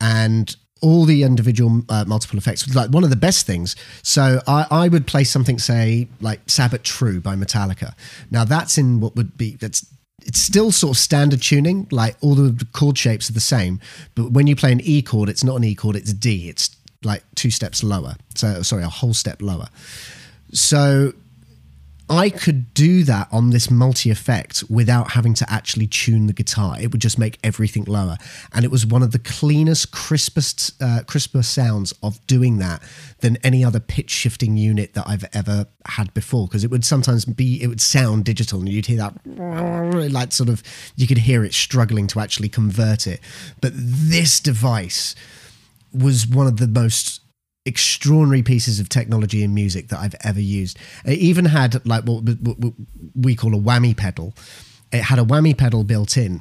And 0.00 0.56
all 0.80 1.04
the 1.04 1.22
individual 1.22 1.82
uh, 1.88 2.04
multiple 2.06 2.38
effects 2.38 2.74
like 2.74 2.90
one 2.90 3.04
of 3.04 3.10
the 3.10 3.16
best 3.16 3.46
things. 3.46 3.76
So 4.02 4.40
I, 4.46 4.66
I 4.70 4.88
would 4.88 5.06
play 5.06 5.24
something 5.24 5.58
say 5.58 6.08
like 6.20 6.40
Sad 6.48 6.70
But 6.70 6.84
True 6.84 7.20
by 7.20 7.36
metallica. 7.36 7.94
Now 8.30 8.44
that's 8.44 8.78
in 8.78 9.00
what 9.00 9.16
would 9.16 9.36
be 9.36 9.56
that's 9.56 9.86
it's 10.22 10.40
still 10.40 10.70
sort 10.70 10.96
of 10.96 10.98
standard 10.98 11.40
tuning 11.40 11.86
like 11.90 12.14
all 12.20 12.34
the 12.34 12.66
chord 12.72 12.98
shapes 12.98 13.30
are 13.30 13.32
the 13.32 13.40
same 13.40 13.80
but 14.14 14.32
when 14.32 14.46
you 14.46 14.54
play 14.54 14.70
an 14.70 14.80
e 14.82 15.00
chord 15.00 15.30
it's 15.30 15.42
not 15.42 15.56
an 15.56 15.64
e 15.64 15.74
chord 15.74 15.96
it's 15.96 16.12
d. 16.12 16.48
It's 16.48 16.76
like 17.02 17.22
two 17.34 17.50
steps 17.50 17.82
lower. 17.82 18.14
So 18.34 18.62
sorry 18.62 18.82
a 18.82 18.88
whole 18.88 19.14
step 19.14 19.40
lower. 19.40 19.68
So 20.52 21.12
I 22.10 22.28
could 22.28 22.74
do 22.74 23.04
that 23.04 23.28
on 23.30 23.50
this 23.50 23.70
multi 23.70 24.10
effect 24.10 24.64
without 24.68 25.12
having 25.12 25.32
to 25.34 25.46
actually 25.48 25.86
tune 25.86 26.26
the 26.26 26.32
guitar. 26.32 26.76
It 26.80 26.90
would 26.90 27.00
just 27.00 27.20
make 27.20 27.38
everything 27.44 27.84
lower. 27.84 28.16
And 28.52 28.64
it 28.64 28.70
was 28.72 28.84
one 28.84 29.04
of 29.04 29.12
the 29.12 29.20
cleanest, 29.20 29.92
crispest, 29.92 30.72
uh, 30.82 31.02
crisper 31.06 31.44
sounds 31.44 31.94
of 32.02 32.24
doing 32.26 32.58
that 32.58 32.82
than 33.20 33.36
any 33.44 33.64
other 33.64 33.78
pitch 33.78 34.10
shifting 34.10 34.56
unit 34.56 34.94
that 34.94 35.06
I've 35.06 35.24
ever 35.32 35.68
had 35.86 36.12
before. 36.12 36.48
Because 36.48 36.64
it 36.64 36.70
would 36.70 36.84
sometimes 36.84 37.24
be, 37.24 37.62
it 37.62 37.68
would 37.68 37.80
sound 37.80 38.24
digital 38.24 38.58
and 38.58 38.68
you'd 38.68 38.86
hear 38.86 38.98
that, 38.98 39.14
like 40.12 40.32
sort 40.32 40.48
of, 40.48 40.64
you 40.96 41.06
could 41.06 41.18
hear 41.18 41.44
it 41.44 41.54
struggling 41.54 42.08
to 42.08 42.18
actually 42.18 42.48
convert 42.48 43.06
it. 43.06 43.20
But 43.60 43.72
this 43.76 44.40
device 44.40 45.14
was 45.94 46.26
one 46.26 46.48
of 46.48 46.56
the 46.56 46.66
most 46.66 47.20
extraordinary 47.66 48.42
pieces 48.42 48.80
of 48.80 48.88
technology 48.88 49.42
in 49.42 49.54
music 49.54 49.88
that 49.88 49.98
I've 50.00 50.14
ever 50.22 50.40
used. 50.40 50.78
It 51.04 51.18
even 51.18 51.44
had 51.44 51.84
like 51.86 52.04
what, 52.04 52.24
we 53.14 53.36
call 53.36 53.54
a 53.54 53.58
whammy 53.58 53.96
pedal. 53.96 54.34
It 54.92 55.02
had 55.02 55.18
a 55.18 55.24
whammy 55.24 55.56
pedal 55.56 55.84
built 55.84 56.16
in. 56.16 56.40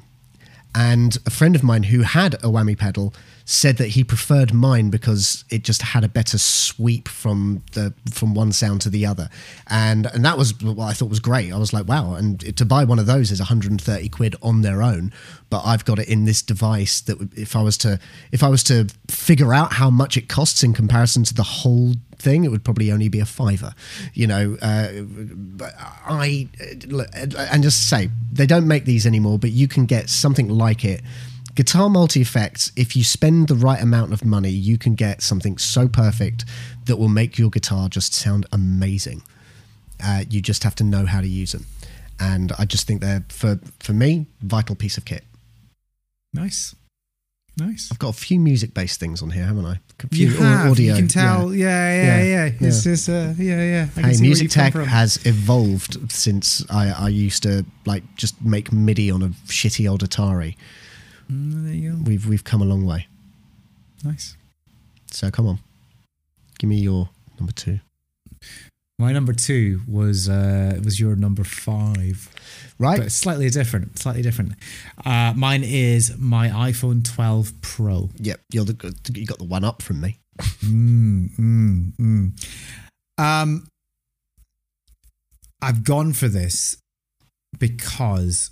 And 0.76 1.18
a 1.26 1.30
friend 1.30 1.56
of 1.56 1.64
mine 1.64 1.84
who 1.84 2.04
had 2.04 2.36
a 2.36 2.48
whammy 2.48 2.78
pedal 2.78 3.14
said 3.52 3.78
that 3.78 3.88
he 3.88 4.04
preferred 4.04 4.54
mine 4.54 4.92
because 4.92 5.44
it 5.50 5.64
just 5.64 5.82
had 5.82 6.04
a 6.04 6.08
better 6.08 6.38
sweep 6.38 7.08
from 7.08 7.64
the 7.72 7.92
from 8.12 8.36
one 8.36 8.52
sound 8.52 8.80
to 8.80 8.92
the 8.92 9.08
other, 9.08 9.28
and 9.66 10.06
and 10.14 10.24
that 10.24 10.38
was 10.38 10.54
what 10.62 10.86
I 10.86 10.94
thought 10.94 11.10
was 11.10 11.20
great. 11.20 11.52
I 11.52 11.58
was 11.58 11.74
like, 11.74 11.88
wow! 11.88 12.14
And 12.14 12.56
to 12.56 12.64
buy 12.64 12.84
one 12.84 13.00
of 13.00 13.08
those 13.08 13.32
is 13.32 13.40
130 13.40 14.08
quid 14.10 14.36
on 14.44 14.62
their 14.62 14.84
own, 14.84 15.12
but 15.50 15.64
I've 15.66 15.84
got 15.84 15.98
it 15.98 16.08
in 16.08 16.26
this 16.26 16.44
device 16.44 17.02
that 17.02 17.18
if 17.36 17.56
I 17.56 17.64
was 17.64 17.76
to 17.80 18.00
if 18.32 18.44
I 18.44 18.50
was 18.50 18.64
to 18.66 18.88
figure 19.08 19.52
out 19.52 19.74
how 19.74 19.90
much 19.90 20.16
it 20.16 20.30
costs 20.30 20.62
in 20.62 20.72
comparison 20.74 21.24
to 21.24 21.34
the 21.34 21.42
whole 21.42 21.94
thing, 22.20 22.44
it 22.44 22.52
would 22.52 22.64
probably 22.64 22.92
only 22.92 23.10
be 23.10 23.20
a 23.20 23.26
fiver. 23.26 23.74
You 24.14 24.28
know, 24.28 24.58
uh, 24.62 24.92
I 26.06 26.48
and 27.52 27.64
just 27.64 27.90
say 27.90 28.12
they 28.32 28.46
don't 28.46 28.68
make 28.68 28.86
these 28.86 29.08
anymore, 29.08 29.40
but 29.40 29.50
you 29.50 29.68
can 29.68 29.88
get 29.88 30.08
something 30.08 30.50
like 30.50 30.86
it 30.86 31.02
guitar 31.60 31.90
multi 31.90 32.22
effects, 32.22 32.72
if 32.78 32.96
you 32.96 33.04
spend 33.04 33.50
the 33.50 33.54
right 33.54 33.82
amount 33.82 34.14
of 34.14 34.24
money, 34.24 34.50
you 34.50 34.78
can 34.78 34.96
get 34.96 35.22
something 35.22 35.58
so 35.58 35.90
perfect 35.90 36.46
that 36.86 36.96
will 36.96 37.10
make 37.10 37.38
your 37.38 37.50
guitar 37.50 37.90
just 37.90 38.14
sound 38.14 38.46
amazing. 38.54 39.22
Uh, 40.02 40.24
you 40.30 40.40
just 40.40 40.64
have 40.64 40.74
to 40.74 40.86
know 40.86 41.06
how 41.06 41.20
to 41.20 41.28
use 41.28 41.52
them. 41.52 41.66
And 42.18 42.54
I 42.58 42.64
just 42.64 42.88
think 42.88 43.02
they're, 43.02 43.26
for, 43.28 43.60
for 43.82 43.92
me, 43.92 44.28
vital 44.42 44.74
piece 44.74 44.96
of 44.96 45.04
kit. 45.04 45.26
Nice. 46.34 46.76
Nice. 47.58 47.90
I've 47.92 48.00
got 48.00 48.16
a 48.16 48.18
few 48.18 48.40
music 48.40 48.74
based 48.74 49.02
things 49.02 49.22
on 49.22 49.32
here, 49.32 49.44
haven't 49.44 49.66
I? 49.66 49.82
A 50.02 50.08
few 50.08 50.30
you 50.30 50.38
have. 50.38 50.72
audio. 50.72 50.94
You 50.94 50.98
can 50.98 51.10
tell. 51.10 51.54
Yeah, 51.54 51.68
yeah, 51.68 52.04
yeah. 52.04 52.24
yeah. 52.24 52.46
yeah. 52.58 52.68
It's 52.70 52.84
just, 52.86 53.10
uh, 53.10 53.34
yeah, 53.38 53.62
yeah. 53.64 53.88
I 53.98 54.14
hey, 54.14 54.22
music 54.22 54.50
tech 54.50 54.76
has 54.76 55.20
evolved 55.26 56.10
since 56.10 56.66
I, 56.70 56.92
I 56.92 57.10
used 57.10 57.44
to 57.44 57.66
like 57.86 58.04
just 58.16 58.42
make 58.42 58.72
MIDI 58.72 59.12
on 59.12 59.24
a 59.24 59.30
shitty 59.48 59.92
old 59.92 60.10
Atari. 60.10 60.56
Mm, 61.32 61.66
there 61.66 61.74
you 61.74 61.92
go. 61.92 61.98
We've 62.06 62.26
we've 62.28 62.44
come 62.44 62.62
a 62.62 62.66
long 62.66 62.86
way. 62.86 63.08
Nice. 64.04 64.36
So 65.12 65.30
come 65.32 65.48
on, 65.48 65.60
give 66.58 66.70
me 66.70 66.78
your 66.78 67.10
number 67.40 67.52
two. 67.52 67.80
My 68.98 69.14
number 69.14 69.32
two 69.32 69.82
was 69.88 70.28
uh, 70.28 70.80
was 70.84 71.00
your 71.00 71.16
number 71.16 71.44
five, 71.44 72.30
right? 72.78 73.00
But 73.00 73.12
slightly 73.12 73.50
different. 73.50 73.98
Slightly 73.98 74.22
different. 74.22 74.54
Uh, 75.06 75.34
mine 75.36 75.64
is 75.64 76.18
my 76.18 76.50
iPhone 76.50 77.04
12 77.04 77.62
Pro. 77.62 78.10
Yep, 78.18 78.42
you're 78.52 78.66
the 78.66 78.96
you 79.14 79.26
got 79.26 79.38
the 79.38 79.46
one 79.46 79.64
up 79.64 79.82
from 79.82 80.02
me. 80.02 80.18
mm, 80.40 81.30
mm, 81.38 81.94
mm. 81.96 82.46
Um, 83.18 83.68
I've 85.62 85.84
gone 85.84 86.14
for 86.14 86.28
this 86.28 86.78
because, 87.58 88.52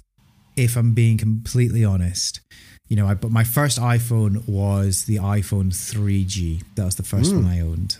if 0.57 0.75
I'm 0.75 0.93
being 0.93 1.17
completely 1.17 1.85
honest, 1.85 2.41
you 2.87 2.95
know, 2.95 3.07
I 3.07 3.13
but 3.13 3.31
my 3.31 3.43
first 3.43 3.79
iPhone 3.79 4.47
was 4.47 5.05
the 5.05 5.17
iPhone 5.17 5.71
3G. 5.71 6.63
That 6.75 6.85
was 6.85 6.95
the 6.95 7.03
first 7.03 7.31
mm. 7.31 7.43
one 7.43 7.45
I 7.45 7.61
owned. 7.61 7.97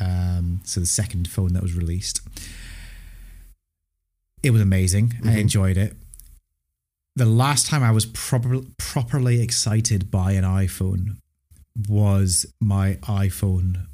Um, 0.00 0.60
so 0.64 0.80
the 0.80 0.86
second 0.86 1.28
phone 1.28 1.52
that 1.52 1.62
was 1.62 1.74
released. 1.74 2.20
It 4.42 4.50
was 4.50 4.62
amazing. 4.62 5.10
Mm-hmm. 5.10 5.28
I 5.28 5.36
enjoyed 5.36 5.76
it. 5.76 5.94
The 7.16 7.26
last 7.26 7.66
time 7.66 7.82
I 7.82 7.90
was 7.90 8.06
proper, 8.06 8.60
properly 8.78 9.42
excited 9.42 10.10
by 10.10 10.32
an 10.32 10.44
iPhone 10.44 11.16
was 11.88 12.46
my 12.60 12.94
iPhone 13.02 13.86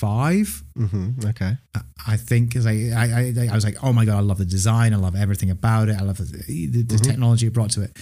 5 0.00 0.64
mm-hmm. 0.78 1.28
Okay. 1.28 1.58
I 2.06 2.16
think 2.16 2.48
because 2.48 2.64
I, 2.66 2.72
I, 2.96 3.34
I, 3.38 3.48
I 3.52 3.54
was 3.54 3.64
like, 3.64 3.76
oh 3.84 3.92
my 3.92 4.06
god, 4.06 4.16
I 4.16 4.20
love 4.20 4.38
the 4.38 4.46
design, 4.46 4.94
I 4.94 4.96
love 4.96 5.14
everything 5.14 5.50
about 5.50 5.90
it, 5.90 5.96
I 6.00 6.02
love 6.04 6.16
the, 6.16 6.24
the, 6.24 6.66
the 6.68 6.82
mm-hmm. 6.82 6.96
technology 6.96 7.46
it 7.48 7.52
brought 7.52 7.70
to 7.72 7.82
it. 7.82 7.94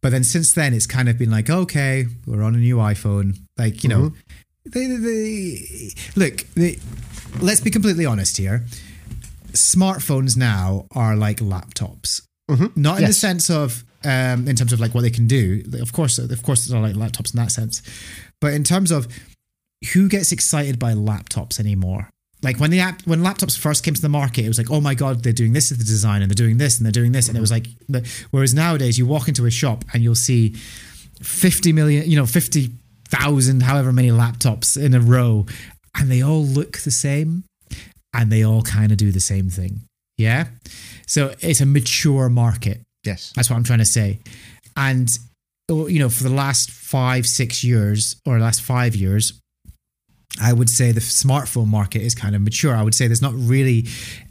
But 0.00 0.10
then 0.10 0.24
since 0.24 0.54
then, 0.54 0.72
it's 0.72 0.86
kind 0.86 1.10
of 1.10 1.18
been 1.18 1.30
like, 1.30 1.50
okay, 1.50 2.06
we're 2.26 2.42
on 2.42 2.54
a 2.54 2.58
new 2.58 2.76
iPhone. 2.76 3.38
Like, 3.58 3.84
you 3.84 3.90
know, 3.90 4.10
mm-hmm. 4.10 4.70
they, 4.70 4.86
they, 4.86 4.96
they, 4.96 5.90
look, 6.16 6.46
they, 6.54 6.78
let's 7.42 7.60
be 7.60 7.70
completely 7.70 8.06
honest 8.06 8.38
here. 8.38 8.64
Smartphones 9.52 10.38
now 10.38 10.86
are 10.92 11.14
like 11.14 11.40
laptops, 11.40 12.22
mm-hmm. 12.50 12.68
not 12.74 12.96
in 12.96 13.02
yes. 13.02 13.10
the 13.10 13.14
sense 13.14 13.50
of, 13.50 13.84
um, 14.02 14.48
in 14.48 14.56
terms 14.56 14.72
of 14.72 14.80
like 14.80 14.94
what 14.94 15.02
they 15.02 15.10
can 15.10 15.26
do. 15.26 15.62
Of 15.78 15.92
course, 15.92 16.16
of 16.18 16.42
course, 16.42 16.66
they're 16.66 16.80
like 16.80 16.94
laptops 16.94 17.34
in 17.34 17.40
that 17.40 17.50
sense. 17.50 17.82
But 18.40 18.54
in 18.54 18.64
terms 18.64 18.90
of 18.90 19.08
who 19.92 20.08
gets 20.08 20.32
excited 20.32 20.78
by 20.78 20.92
laptops 20.94 21.60
anymore? 21.60 22.08
Like 22.42 22.60
when 22.60 22.70
the 22.70 22.80
app, 22.80 23.02
when 23.06 23.20
laptops 23.20 23.58
first 23.58 23.84
came 23.84 23.94
to 23.94 24.02
the 24.02 24.08
market, 24.08 24.44
it 24.44 24.48
was 24.48 24.58
like, 24.58 24.70
oh 24.70 24.80
my 24.80 24.94
god, 24.94 25.22
they're 25.22 25.32
doing 25.32 25.54
this 25.54 25.70
with 25.70 25.78
the 25.78 25.84
design, 25.84 26.20
and 26.20 26.30
they're 26.30 26.46
doing 26.46 26.58
this, 26.58 26.76
and 26.76 26.84
they're 26.84 26.92
doing 26.92 27.12
this, 27.12 27.28
and 27.28 27.38
it 27.38 27.40
was 27.40 27.50
like, 27.50 27.68
whereas 28.30 28.52
nowadays 28.52 28.98
you 28.98 29.06
walk 29.06 29.28
into 29.28 29.46
a 29.46 29.50
shop 29.50 29.84
and 29.92 30.02
you'll 30.02 30.14
see 30.14 30.54
fifty 31.22 31.72
million, 31.72 32.08
you 32.08 32.16
know, 32.16 32.26
fifty 32.26 32.70
thousand, 33.08 33.62
however 33.62 33.92
many 33.92 34.10
laptops 34.10 34.76
in 34.76 34.92
a 34.92 35.00
row, 35.00 35.46
and 35.96 36.10
they 36.10 36.22
all 36.22 36.44
look 36.44 36.78
the 36.78 36.90
same, 36.90 37.44
and 38.12 38.30
they 38.30 38.44
all 38.44 38.62
kind 38.62 38.92
of 38.92 38.98
do 38.98 39.10
the 39.10 39.20
same 39.20 39.48
thing. 39.48 39.80
Yeah, 40.18 40.48
so 41.06 41.34
it's 41.40 41.62
a 41.62 41.66
mature 41.66 42.28
market. 42.28 42.82
Yes, 43.04 43.32
that's 43.34 43.48
what 43.48 43.56
I'm 43.56 43.64
trying 43.64 43.78
to 43.78 43.86
say, 43.86 44.20
and 44.76 45.08
you 45.70 45.98
know, 45.98 46.10
for 46.10 46.24
the 46.24 46.30
last 46.34 46.70
five, 46.70 47.26
six 47.26 47.64
years 47.64 48.16
or 48.26 48.38
last 48.38 48.60
five 48.60 48.94
years, 48.94 49.40
I 50.40 50.52
would 50.52 50.68
say 50.68 50.90
the 50.90 51.00
smartphone 51.00 51.68
market 51.68 52.02
is 52.02 52.14
kind 52.14 52.34
of 52.34 52.42
mature. 52.42 52.74
I 52.74 52.82
would 52.82 52.94
say 52.94 53.06
there's 53.06 53.22
not 53.22 53.34
really 53.34 53.86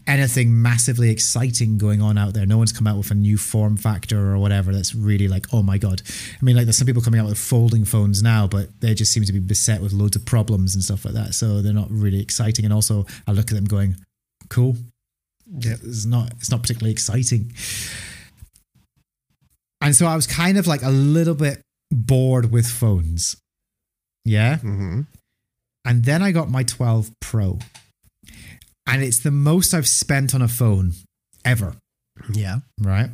anything 0.05 0.61
massively 0.61 1.09
exciting 1.09 1.77
going 1.77 2.01
on 2.01 2.17
out 2.17 2.33
there. 2.33 2.45
No 2.45 2.57
one's 2.57 2.73
come 2.73 2.87
out 2.87 2.97
with 2.97 3.09
a 3.11 3.15
new 3.15 3.37
form 3.37 3.77
factor 3.77 4.33
or 4.33 4.37
whatever 4.37 4.73
that's 4.73 4.93
really 4.93 5.29
like, 5.29 5.45
oh 5.53 5.63
my 5.63 5.77
God. 5.77 6.01
I 6.41 6.43
mean, 6.43 6.57
like 6.57 6.65
there's 6.65 6.77
some 6.77 6.87
people 6.87 7.01
coming 7.01 7.21
out 7.21 7.27
with 7.27 7.37
folding 7.37 7.85
phones 7.85 8.21
now, 8.21 8.47
but 8.47 8.81
they 8.81 8.93
just 8.93 9.13
seem 9.13 9.23
to 9.23 9.31
be 9.31 9.39
beset 9.39 9.81
with 9.81 9.93
loads 9.93 10.17
of 10.17 10.25
problems 10.25 10.75
and 10.75 10.83
stuff 10.83 11.05
like 11.05 11.13
that. 11.13 11.35
So 11.35 11.61
they're 11.61 11.71
not 11.71 11.89
really 11.89 12.19
exciting. 12.19 12.65
And 12.65 12.73
also, 12.73 13.05
I 13.25 13.31
look 13.31 13.49
at 13.49 13.55
them 13.55 13.65
going, 13.65 13.95
cool. 14.49 14.75
Yeah, 15.47 15.75
it's 15.81 16.05
not, 16.05 16.33
it's 16.33 16.51
not 16.51 16.61
particularly 16.61 16.91
exciting. 16.91 17.53
And 19.79 19.95
so 19.95 20.05
I 20.05 20.17
was 20.17 20.27
kind 20.27 20.57
of 20.57 20.67
like 20.67 20.81
a 20.83 20.89
little 20.89 21.35
bit 21.35 21.61
bored 21.91 22.51
with 22.51 22.67
phones. 22.67 23.37
Yeah. 24.25 24.57
hmm 24.57 25.01
And 25.85 26.03
then 26.05 26.21
I 26.21 26.31
got 26.31 26.49
my 26.49 26.63
12 26.63 27.11
Pro. 27.19 27.59
And 28.87 29.01
it's 29.03 29.19
the 29.19 29.31
most 29.31 29.73
I've 29.73 29.87
spent 29.87 30.33
on 30.35 30.41
a 30.41 30.47
phone 30.47 30.93
ever. 31.45 31.75
Yeah. 32.31 32.57
Right. 32.79 33.09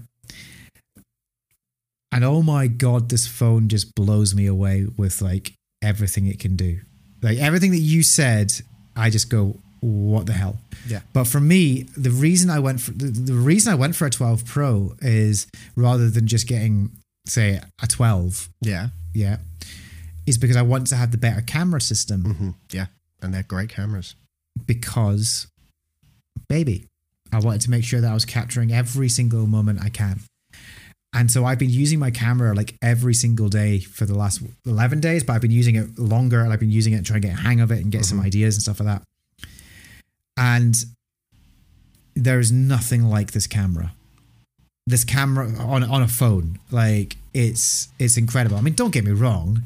And 2.11 2.23
oh 2.25 2.41
my 2.41 2.67
God, 2.67 3.09
this 3.09 3.27
phone 3.27 3.67
just 3.69 3.93
blows 3.95 4.33
me 4.33 4.45
away 4.47 4.87
with 4.97 5.21
like 5.21 5.53
everything 5.81 6.25
it 6.27 6.39
can 6.39 6.55
do. 6.55 6.79
Like 7.21 7.37
everything 7.37 7.71
that 7.71 7.77
you 7.79 8.01
said, 8.03 8.51
I 8.95 9.09
just 9.09 9.29
go, 9.29 9.57
what 9.81 10.25
the 10.25 10.33
hell? 10.33 10.57
Yeah. 10.87 11.01
But 11.13 11.25
for 11.25 11.39
me, 11.39 11.83
the 11.95 12.09
reason 12.09 12.49
I 12.49 12.59
went 12.59 12.81
for 12.81 12.91
the, 12.91 13.05
the 13.05 13.33
reason 13.33 13.71
I 13.71 13.75
went 13.75 13.95
for 13.95 14.05
a 14.05 14.09
12 14.09 14.45
Pro 14.45 14.95
is 15.01 15.47
rather 15.75 16.09
than 16.09 16.27
just 16.27 16.47
getting, 16.47 16.91
say, 17.27 17.61
a 17.81 17.87
12, 17.87 18.49
Yeah. 18.61 18.89
yeah, 19.13 19.37
is 20.29 20.37
because 20.37 20.55
I 20.55 20.61
want 20.61 20.87
to 20.87 20.95
have 20.95 21.11
the 21.11 21.17
better 21.17 21.41
camera 21.41 21.81
system 21.81 22.21
hmm 22.23 22.49
Yeah. 22.71 22.87
And 23.21 23.33
they're 23.33 23.43
great 23.43 23.69
cameras. 23.69 24.15
because, 24.65 25.47
baby, 26.47 26.85
I 27.31 27.39
wanted 27.39 27.61
to 27.61 27.69
make 27.69 27.83
sure 27.83 28.01
that 28.01 28.09
I 28.09 28.13
was 28.13 28.25
capturing 28.25 28.71
every 28.71 29.09
single 29.09 29.45
moment 29.47 29.83
I 29.83 29.89
can. 29.89 30.21
And 31.13 31.29
so 31.31 31.43
I've 31.45 31.57
been 31.59 31.69
using 31.71 31.99
my 31.99 32.11
camera 32.11 32.53
like 32.53 32.75
every 32.81 33.13
single 33.13 33.49
day 33.49 33.79
for 33.79 34.05
the 34.05 34.13
last 34.15 34.41
11 34.65 34.99
days, 34.99 35.23
but 35.23 35.33
I've 35.33 35.41
been 35.41 35.51
using 35.51 35.75
it 35.75 35.97
longer 35.97 36.41
and 36.41 36.53
I've 36.53 36.59
been 36.59 36.71
using 36.71 36.93
it 36.93 37.03
trying 37.05 37.21
to 37.21 37.27
get 37.27 37.37
a 37.37 37.41
hang 37.41 37.59
of 37.61 37.71
it 37.71 37.79
and 37.81 37.91
get 37.91 38.05
some 38.05 38.19
ideas 38.19 38.55
and 38.55 38.61
stuff 38.61 38.79
like 38.79 38.87
that. 38.87 39.03
And 40.37 40.75
there 42.15 42.39
is 42.39 42.51
nothing 42.51 43.03
like 43.03 43.31
this 43.31 43.47
camera. 43.47 43.93
This 44.87 45.03
camera 45.03 45.47
on 45.59 45.83
on 45.83 46.01
a 46.01 46.07
phone, 46.07 46.57
like 46.71 47.17
it's 47.33 47.89
it's 47.99 48.17
incredible. 48.17 48.57
I 48.57 48.61
mean, 48.61 48.73
don't 48.73 48.91
get 48.91 49.03
me 49.05 49.11
wrong. 49.11 49.61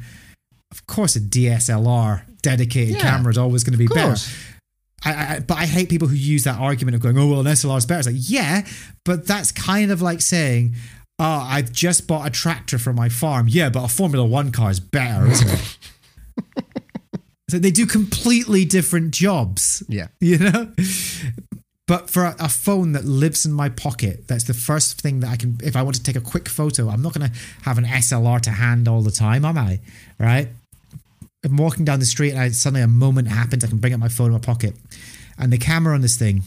Of 0.74 0.88
course, 0.88 1.16
a 1.16 1.22
DSLR 1.22 2.24
dedicated 2.42 2.96
Yeah, 2.96 3.02
camera 3.02 3.30
is 3.32 3.38
always 3.38 3.64
going 3.64 3.74
to 3.74 3.78
be 3.78 3.86
better. 3.88 4.16
I, 5.06 5.36
I, 5.36 5.40
but 5.40 5.58
I 5.60 5.66
hate 5.68 5.88
people 5.88 6.08
who 6.08 6.16
use 6.16 6.46
that 6.46 6.60
argument 6.60 6.96
of 6.96 7.02
going, 7.02 7.16
oh, 7.18 7.28
well, 7.28 7.42
an 7.42 7.46
SLR 7.46 7.78
is 7.78 7.86
better. 7.86 8.00
It's 8.00 8.08
like, 8.08 8.30
yeah, 8.32 8.66
but 9.06 9.28
that's 9.28 9.52
kind 9.52 9.92
of 9.92 10.02
like 10.02 10.20
saying, 10.20 10.74
oh, 11.20 11.46
I've 11.48 11.72
just 11.72 12.08
bought 12.08 12.26
a 12.26 12.32
tractor 12.32 12.80
for 12.80 12.92
my 12.92 13.08
farm. 13.08 13.48
Yeah, 13.48 13.70
but 13.70 13.84
a 13.84 13.88
Formula 13.88 14.26
One 14.26 14.52
car 14.52 14.72
is 14.72 14.80
better, 14.80 15.28
isn't 15.28 15.50
it? 15.52 15.78
so 17.50 17.60
they 17.60 17.70
do 17.72 17.86
completely 17.86 18.66
different 18.66 19.12
jobs, 19.14 19.84
Yeah. 19.88 20.08
you 20.20 20.40
know? 20.40 20.74
But 21.86 22.10
for 22.10 22.24
a, 22.24 22.36
a 22.40 22.50
phone 22.50 22.94
that 22.94 23.04
lives 23.04 23.46
in 23.46 23.52
my 23.52 23.68
pocket, 23.70 24.28
that's 24.28 24.46
the 24.46 24.54
first 24.54 25.02
thing 25.02 25.20
that 25.20 25.30
I 25.30 25.36
can, 25.36 25.58
if 25.62 25.76
I 25.76 25.82
want 25.84 25.98
to 25.98 26.04
take 26.04 26.16
a 26.16 26.22
quick 26.22 26.48
photo, 26.48 26.88
I'm 26.90 27.02
not 27.02 27.14
going 27.14 27.30
to 27.30 27.38
have 27.64 27.78
an 27.78 27.84
SLR 27.84 28.40
to 28.42 28.52
hand 28.52 28.88
all 28.88 29.02
the 29.02 29.12
time, 29.12 29.44
am 29.44 29.58
I? 29.58 29.82
Right? 30.18 30.48
I'm 31.44 31.58
walking 31.58 31.86
down 31.86 32.00
the 32.00 32.06
street 32.06 32.32
and 32.32 32.40
I, 32.40 32.50
suddenly 32.50 32.82
a 32.82 32.88
moment 32.88 33.28
happens. 33.28 33.64
I 33.64 33.68
can 33.68 33.78
bring 33.78 33.94
up 33.94 34.00
my 34.00 34.08
phone 34.08 34.28
in 34.28 34.34
my 34.34 34.40
pocket, 34.40 34.76
and 35.38 35.52
the 35.52 35.58
camera 35.58 35.94
on 35.94 36.02
this 36.02 36.18
thing 36.18 36.44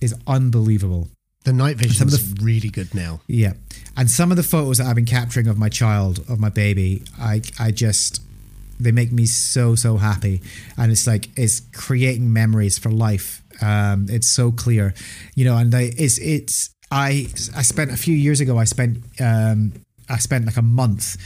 is 0.00 0.14
unbelievable. 0.26 1.08
The 1.44 1.52
night 1.52 1.76
vision 1.76 2.08
is 2.08 2.34
really 2.40 2.68
good 2.68 2.94
now. 2.94 3.20
Yeah, 3.26 3.54
and 3.96 4.10
some 4.10 4.30
of 4.30 4.36
the 4.36 4.42
photos 4.42 4.78
that 4.78 4.86
I've 4.86 4.96
been 4.96 5.04
capturing 5.04 5.48
of 5.48 5.58
my 5.58 5.68
child, 5.68 6.18
of 6.28 6.38
my 6.40 6.48
baby, 6.48 7.02
I 7.18 7.42
I 7.58 7.70
just 7.70 8.22
they 8.78 8.92
make 8.92 9.12
me 9.12 9.26
so 9.26 9.74
so 9.74 9.96
happy, 9.96 10.42
and 10.76 10.92
it's 10.92 11.06
like 11.06 11.28
it's 11.36 11.60
creating 11.72 12.32
memories 12.32 12.78
for 12.78 12.90
life. 12.90 13.42
Um, 13.62 14.06
it's 14.10 14.28
so 14.28 14.52
clear, 14.52 14.92
you 15.34 15.44
know, 15.44 15.56
and 15.56 15.74
I, 15.74 15.92
it's 15.96 16.18
it's 16.18 16.70
I 16.90 17.28
I 17.56 17.62
spent 17.62 17.90
a 17.90 17.96
few 17.96 18.14
years 18.14 18.40
ago. 18.40 18.58
I 18.58 18.64
spent 18.64 18.98
um 19.20 19.72
I 20.08 20.18
spent 20.18 20.46
like 20.46 20.56
a 20.56 20.62
month 20.62 21.16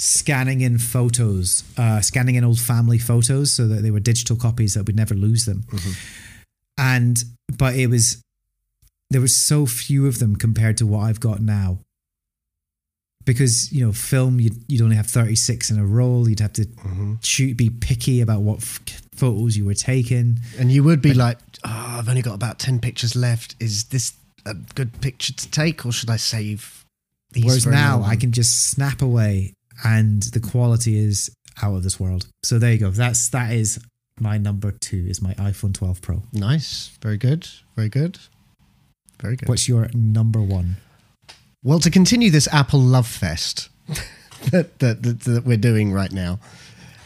scanning 0.00 0.62
in 0.62 0.78
photos, 0.78 1.62
uh, 1.76 2.00
scanning 2.00 2.34
in 2.36 2.44
old 2.44 2.58
family 2.58 2.98
photos 2.98 3.52
so 3.52 3.68
that 3.68 3.82
they 3.82 3.90
were 3.90 4.00
digital 4.00 4.36
copies 4.36 4.74
that 4.74 4.86
we'd 4.86 4.96
never 4.96 5.14
lose 5.14 5.44
them. 5.44 5.64
And 6.78 7.22
but 7.58 7.74
it 7.76 7.88
was 7.88 8.22
there 9.10 9.20
were 9.20 9.28
so 9.28 9.66
few 9.66 10.06
of 10.06 10.18
them 10.18 10.36
compared 10.36 10.76
to 10.78 10.86
what 10.86 11.00
I've 11.00 11.20
got 11.20 11.40
now. 11.40 11.78
Because 13.26 13.70
you 13.70 13.84
know, 13.84 13.92
film 13.92 14.40
you'd, 14.40 14.56
you'd 14.66 14.80
only 14.80 14.96
have 14.96 15.06
thirty 15.06 15.36
six 15.36 15.70
in 15.70 15.78
a 15.78 15.84
roll. 15.84 16.28
You'd 16.28 16.40
have 16.40 16.54
to 16.54 16.66
shoot, 17.22 17.56
be 17.56 17.68
picky 17.68 18.22
about 18.22 18.40
what 18.40 18.58
f- 18.58 18.80
photos 19.14 19.56
you 19.58 19.66
were 19.66 19.74
taking. 19.74 20.40
And 20.58 20.72
you 20.72 20.82
would 20.84 21.02
be 21.02 21.12
like, 21.12 21.38
oh, 21.64 21.96
I've 21.98 22.08
only 22.08 22.22
got 22.22 22.34
about 22.34 22.58
10 22.58 22.80
pictures 22.80 23.14
left. 23.14 23.54
Is 23.60 23.84
this 23.84 24.14
a 24.46 24.54
good 24.54 25.02
picture 25.02 25.34
to 25.34 25.50
take 25.50 25.84
or 25.84 25.92
should 25.92 26.08
I 26.08 26.16
save 26.16 26.86
these? 27.32 27.44
Whereas 27.44 27.66
now 27.66 28.02
I 28.02 28.16
can 28.16 28.32
just 28.32 28.70
snap 28.70 29.02
away, 29.02 29.52
and 29.84 30.22
the 30.22 30.40
quality 30.40 30.98
is 30.98 31.30
out 31.62 31.74
of 31.74 31.82
this 31.82 31.98
world. 31.98 32.26
So 32.42 32.58
there 32.58 32.72
you 32.72 32.78
go. 32.78 32.90
That's 32.90 33.28
that 33.30 33.52
is 33.52 33.78
my 34.18 34.38
number 34.38 34.72
two. 34.72 35.06
Is 35.08 35.22
my 35.22 35.34
iPhone 35.34 35.74
12 35.74 36.02
Pro. 36.02 36.22
Nice. 36.32 36.96
Very 37.02 37.16
good. 37.16 37.48
Very 37.76 37.88
good. 37.88 38.18
Very 39.20 39.36
good. 39.36 39.48
What's 39.48 39.68
your 39.68 39.88
number 39.94 40.40
one? 40.40 40.76
Well, 41.62 41.78
to 41.80 41.90
continue 41.90 42.30
this 42.30 42.48
Apple 42.52 42.80
love 42.80 43.06
fest 43.06 43.68
that, 44.50 44.78
that, 44.78 45.02
that, 45.02 45.20
that 45.20 45.44
we're 45.44 45.58
doing 45.58 45.92
right 45.92 46.10
now, 46.10 46.40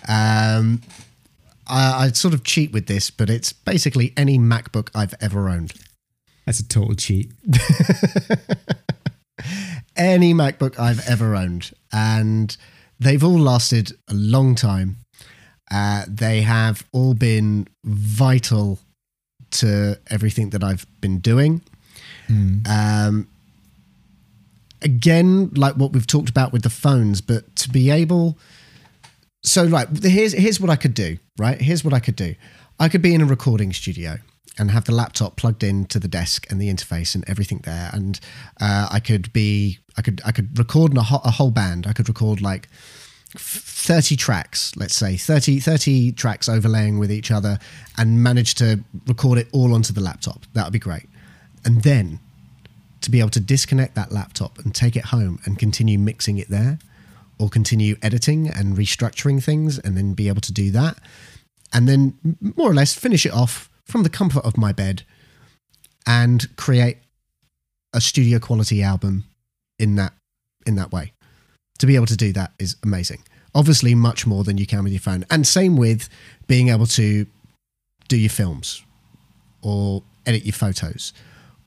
um, 0.09 0.81
I, 1.67 2.05
I 2.05 2.09
sort 2.13 2.35
of 2.35 2.45
cheat 2.45 2.73
with 2.73 2.87
this, 2.87 3.11
but 3.11 3.31
it's 3.31 3.53
basically 3.53 4.13
any 4.17 4.39
MacBook 4.39 4.91
I've 4.95 5.15
ever 5.21 5.49
owned. 5.49 5.75
That's 6.47 6.61
a 6.61 6.69
total 6.69 6.95
cheat. 6.95 7.33
Any 9.97 10.35
MacBook 10.35 10.79
I've 10.79 11.07
ever 11.09 11.35
owned. 11.35 11.73
And 11.93 12.57
they've 12.99 13.23
all 13.23 13.39
lasted 13.39 13.93
a 14.09 14.15
long 14.15 14.55
time. 14.55 14.97
Uh, 15.71 16.05
they 16.09 16.43
have 16.43 16.85
all 16.93 17.15
been 17.15 17.69
vital 17.85 18.79
to 19.51 19.99
everything 20.09 20.51
that 20.51 20.63
I've 20.63 20.87
been 21.01 21.19
doing. 21.19 21.63
Um, 22.69 23.29
again, 24.83 25.51
like 25.55 25.75
what 25.75 25.93
we've 25.93 26.07
talked 26.07 26.29
about 26.29 26.53
with 26.53 26.63
the 26.63 26.71
phones, 26.71 27.21
but 27.21 27.55
to 27.57 27.69
be 27.71 27.91
able. 27.91 28.39
So, 29.43 29.65
like, 29.65 30.03
here's 30.03 30.33
here's 30.33 30.61
what 30.61 30.71
I 30.71 30.77
could 30.77 30.95
do. 30.95 31.19
Right, 31.39 31.61
here's 31.61 31.85
what 31.85 31.93
I 31.93 32.01
could 32.01 32.17
do. 32.17 32.35
I 32.79 32.89
could 32.89 33.03
be 33.03 33.15
in 33.15 33.21
a 33.21 33.27
recording 33.27 33.73
studio 33.73 34.19
and 34.59 34.71
have 34.71 34.85
the 34.85 34.95
laptop 34.95 35.37
plugged 35.37 35.63
into 35.63 35.99
the 35.99 36.09
desk 36.09 36.47
and 36.51 36.61
the 36.61 36.73
interface 36.73 37.15
and 37.15 37.25
everything 37.29 37.59
there, 37.65 37.91
and 37.93 38.21
uh, 38.61 38.89
I 38.91 39.01
could 39.01 39.33
be 39.33 39.79
I 39.97 40.03
could 40.03 40.21
I 40.25 40.33
could 40.33 40.59
record 40.59 40.97
a, 40.97 41.03
ho- 41.03 41.23
a 41.25 41.31
whole 41.31 41.51
band. 41.51 41.87
I 41.87 41.93
could 41.93 42.09
record 42.09 42.41
like 42.41 42.69
30 43.37 44.17
tracks, 44.17 44.77
let's 44.77 44.95
say 44.95 45.17
30, 45.17 45.59
30 45.59 46.13
tracks 46.13 46.49
overlaying 46.49 46.99
with 46.99 47.11
each 47.11 47.31
other 47.31 47.59
and 47.99 48.23
manage 48.23 48.55
to 48.57 48.85
record 49.07 49.39
it 49.39 49.49
all 49.53 49.75
onto 49.75 49.93
the 49.93 50.01
laptop. 50.01 50.47
That 50.53 50.65
would 50.65 50.73
be 50.73 50.79
great. 50.79 51.09
And 51.65 51.83
then 51.83 52.21
to 53.01 53.11
be 53.11 53.21
able 53.21 53.31
to 53.31 53.41
disconnect 53.41 53.95
that 53.97 54.13
laptop 54.13 54.59
and 54.61 54.75
take 54.75 54.97
it 54.97 55.07
home 55.07 55.41
and 55.45 55.59
continue 55.59 55.99
mixing 55.99 56.39
it 56.39 56.49
there 56.49 56.79
or 57.39 57.49
continue 57.49 57.97
editing 58.03 58.49
and 58.49 58.77
restructuring 58.77 59.43
things 59.43 59.79
and 59.79 59.97
then 59.97 60.15
be 60.15 60.29
able 60.29 60.41
to 60.41 60.53
do 60.53 60.71
that. 60.71 60.99
And 61.73 61.89
then 61.89 62.17
more 62.57 62.71
or 62.71 62.75
less 62.75 62.95
finish 62.95 63.27
it 63.27 63.33
off 63.33 63.69
from 63.85 64.03
the 64.03 64.11
comfort 64.11 64.45
of 64.45 64.57
my 64.57 64.73
bed 64.73 65.03
and 66.07 66.55
create 66.57 66.99
a 67.93 68.01
studio 68.01 68.39
quality 68.39 68.83
album 68.83 69.25
in 69.79 69.97
that 69.97 70.13
in 70.67 70.77
that 70.77 70.93
way 70.93 71.13
to 71.79 71.87
be 71.87 71.97
able 71.97 72.07
to 72.07 72.17
do 72.17 72.33
that 72.33 72.53
is 72.59 72.77
amazing. 72.83 73.23
Obviously, 73.55 73.95
much 73.95 74.27
more 74.27 74.45
than 74.45 74.59
you 74.59 74.67
can 74.67 74.83
with 74.85 74.93
your 74.93 75.01
phone. 75.01 75.25
And 75.31 75.47
same 75.47 75.77
with 75.77 76.09
being 76.47 76.69
able 76.69 76.87
to 76.87 77.27
do 78.09 78.17
your 78.17 78.31
films 78.31 78.83
or 79.63 80.03
edit 80.27 80.45
your 80.45 80.53
photos. 80.53 81.13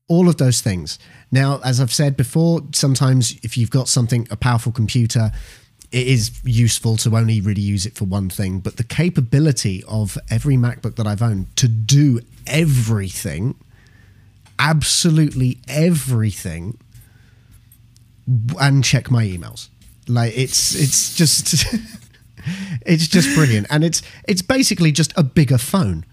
All 0.09 0.29
of 0.29 0.37
those 0.37 0.61
things. 0.61 0.99
Now, 1.31 1.59
as 1.63 1.79
I've 1.79 1.93
said 1.93 2.15
before, 2.15 2.61
sometimes 2.73 3.37
if 3.43 3.57
you've 3.57 3.69
got 3.69 3.87
something, 3.87 4.27
a 4.31 4.37
powerful 4.37 4.71
computer, 4.71 5.31
it 5.91 6.07
is 6.07 6.39
useful 6.43 6.97
to 6.97 7.15
only 7.15 7.39
really 7.39 7.61
use 7.61 7.85
it 7.85 7.95
for 7.95 8.05
one 8.05 8.29
thing. 8.29 8.59
But 8.59 8.77
the 8.77 8.83
capability 8.83 9.83
of 9.87 10.17
every 10.29 10.55
MacBook 10.55 10.95
that 10.95 11.07
I've 11.07 11.21
owned 11.21 11.55
to 11.57 11.67
do 11.67 12.19
everything, 12.45 13.55
absolutely 14.59 15.59
everything, 15.67 16.77
and 18.59 18.83
check 18.83 19.09
my 19.09 19.25
emails. 19.25 19.69
Like 20.07 20.37
it's 20.37 20.75
it's 20.75 21.15
just 21.15 21.65
it's 22.85 23.07
just 23.07 23.33
brilliant, 23.35 23.67
and 23.69 23.83
it's 23.83 24.01
it's 24.27 24.41
basically 24.41 24.91
just 24.91 25.13
a 25.15 25.23
bigger 25.23 25.57
phone. 25.57 26.05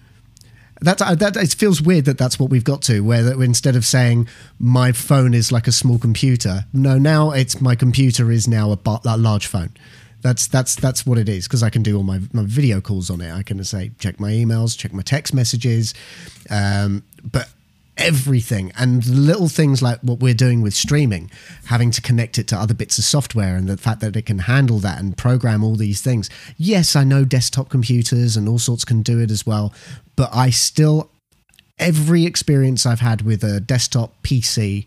That 0.85 0.98
that 0.98 1.36
it 1.36 1.55
feels 1.55 1.81
weird 1.81 2.05
that 2.05 2.19
that's 2.19 2.39
what 2.39 2.51
we've 2.51 2.65
got 2.65 2.82
to, 2.82 3.01
where 3.01 3.23
that 3.23 3.40
instead 3.40 3.74
of 3.74 3.85
saying 3.86 4.28
my 4.59 4.93
phone 4.93 5.32
is 5.32 5.51
like 5.51 5.66
a 5.66 5.73
small 5.73 5.98
computer, 5.98 6.66
no, 6.73 6.98
now 6.98 7.31
it's 7.31 7.61
my 7.61 7.74
computer 7.74 8.31
is 8.31 8.47
now 8.47 8.70
a, 8.70 8.77
bar, 8.77 9.01
a 9.05 9.16
large 9.16 9.47
phone. 9.47 9.70
That's 10.20 10.47
that's 10.47 10.74
that's 10.74 11.06
what 11.06 11.16
it 11.19 11.28
is 11.28 11.47
because 11.48 11.62
I 11.62 11.70
can 11.70 11.82
do 11.82 11.97
all 11.97 12.02
my, 12.02 12.20
my 12.32 12.44
video 12.44 12.81
calls 12.81 13.09
on 13.11 13.20
it. 13.23 13.32
I 13.32 13.43
can 13.43 13.62
say 13.65 13.93
check 13.98 14.20
my 14.20 14.31
emails, 14.31 14.77
check 14.77 14.93
my 14.93 15.02
text 15.02 15.32
messages, 15.32 15.94
um, 16.51 17.02
but 17.31 17.48
everything. 17.96 18.72
And 18.76 19.06
little 19.06 19.48
things 19.48 19.82
like 19.82 20.00
what 20.00 20.20
we're 20.20 20.34
doing 20.34 20.62
with 20.62 20.74
streaming 20.74 21.30
having 21.66 21.90
to 21.92 22.00
connect 22.00 22.38
it 22.38 22.48
to 22.48 22.56
other 22.56 22.74
bits 22.74 22.98
of 22.98 23.04
software 23.04 23.56
and 23.56 23.68
the 23.68 23.76
fact 23.76 24.00
that 24.00 24.16
it 24.16 24.26
can 24.26 24.40
handle 24.40 24.78
that 24.80 25.00
and 25.00 25.16
program 25.16 25.62
all 25.62 25.76
these 25.76 26.00
things. 26.00 26.28
Yes 26.56 26.96
i 26.96 27.04
know 27.04 27.24
desktop 27.24 27.68
computers 27.68 28.36
and 28.36 28.48
all 28.48 28.58
sorts 28.58 28.84
can 28.84 29.02
do 29.02 29.20
it 29.20 29.30
as 29.30 29.46
well 29.46 29.72
but 30.16 30.30
i 30.32 30.50
still 30.50 31.10
every 31.78 32.24
experience 32.24 32.86
i've 32.86 33.00
had 33.00 33.22
with 33.22 33.42
a 33.42 33.60
desktop 33.60 34.14
pc 34.22 34.86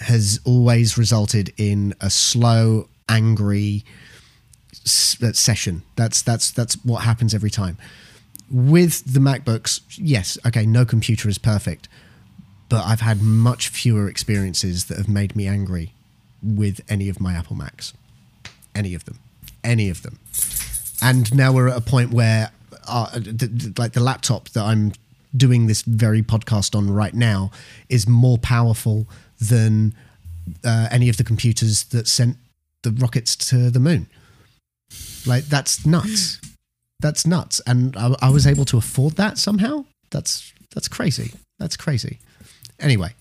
has 0.00 0.40
always 0.44 0.96
resulted 0.98 1.52
in 1.56 1.94
a 2.00 2.10
slow 2.10 2.88
angry 3.08 3.84
uh, 5.22 5.32
session. 5.32 5.82
That's 5.96 6.22
that's 6.22 6.50
that's 6.50 6.74
what 6.84 6.98
happens 7.04 7.34
every 7.34 7.50
time. 7.50 7.76
With 8.50 9.12
the 9.12 9.20
MacBooks, 9.20 9.80
yes, 9.96 10.38
okay, 10.46 10.64
no 10.64 10.86
computer 10.86 11.28
is 11.28 11.38
perfect, 11.38 11.88
but 12.68 12.84
I've 12.84 13.00
had 13.00 13.22
much 13.22 13.68
fewer 13.68 14.08
experiences 14.08 14.86
that 14.86 14.98
have 14.98 15.08
made 15.08 15.34
me 15.34 15.46
angry 15.46 15.92
with 16.42 16.80
any 16.88 17.08
of 17.08 17.20
my 17.20 17.34
Apple 17.34 17.56
Macs. 17.56 17.92
Any 18.74 18.94
of 18.94 19.04
them. 19.04 19.18
Any 19.64 19.90
of 19.90 20.02
them. 20.02 20.18
And 21.02 21.34
now 21.34 21.52
we're 21.52 21.68
at 21.68 21.76
a 21.76 21.80
point 21.80 22.12
where, 22.12 22.50
uh, 22.86 23.20
like, 23.76 23.92
the 23.92 24.00
laptop 24.00 24.48
that 24.50 24.64
I'm 24.64 24.92
doing 25.36 25.66
this 25.66 25.82
very 25.82 26.22
podcast 26.22 26.74
on 26.74 26.90
right 26.90 27.14
now 27.14 27.50
is 27.88 28.08
more 28.08 28.38
powerful 28.38 29.06
than 29.40 29.94
uh, 30.64 30.88
any 30.90 31.08
of 31.08 31.16
the 31.16 31.24
computers 31.24 31.84
that 31.84 32.08
sent 32.08 32.36
the 32.82 32.90
rockets 32.90 33.36
to 33.36 33.70
the 33.70 33.80
moon. 33.80 34.06
Like, 35.26 35.44
that's 35.44 35.84
nuts 35.84 36.40
that's 37.00 37.26
nuts 37.26 37.60
and 37.66 37.96
I, 37.96 38.14
I 38.20 38.30
was 38.30 38.46
able 38.46 38.64
to 38.66 38.76
afford 38.76 39.14
that 39.14 39.38
somehow 39.38 39.84
that's 40.10 40.52
that's 40.74 40.88
crazy 40.88 41.32
that's 41.58 41.76
crazy 41.76 42.18
anyway 42.80 43.14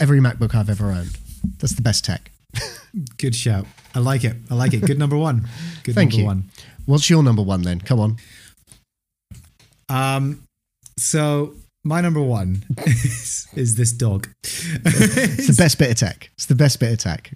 every 0.00 0.20
macbook 0.20 0.54
i've 0.54 0.70
ever 0.70 0.90
owned 0.90 1.16
that's 1.58 1.74
the 1.74 1.82
best 1.82 2.04
tech 2.04 2.30
Good 3.16 3.34
shout. 3.34 3.64
I 3.94 4.00
like 4.00 4.22
it. 4.22 4.36
I 4.50 4.54
like 4.54 4.74
it. 4.74 4.82
Good 4.84 4.98
number 4.98 5.16
one. 5.16 5.48
Good 5.82 5.94
Thank 5.94 6.10
number 6.10 6.20
you. 6.20 6.26
one. 6.26 6.50
what's 6.84 7.08
your 7.08 7.22
number 7.22 7.40
one 7.40 7.62
then 7.62 7.80
come 7.80 7.98
on 7.98 8.16
Um, 9.88 10.42
so 10.98 11.54
my 11.84 12.02
number 12.02 12.20
one 12.20 12.64
is, 12.86 13.48
is 13.54 13.76
this 13.76 13.92
dog. 13.92 14.28
it's 14.44 15.46
the 15.46 15.54
best 15.56 15.78
bit 15.78 15.90
of 15.90 15.96
tech 15.96 16.28
it's 16.34 16.44
the 16.46 16.54
best 16.54 16.80
bit 16.80 16.92
of 16.92 16.98
tech 16.98 17.32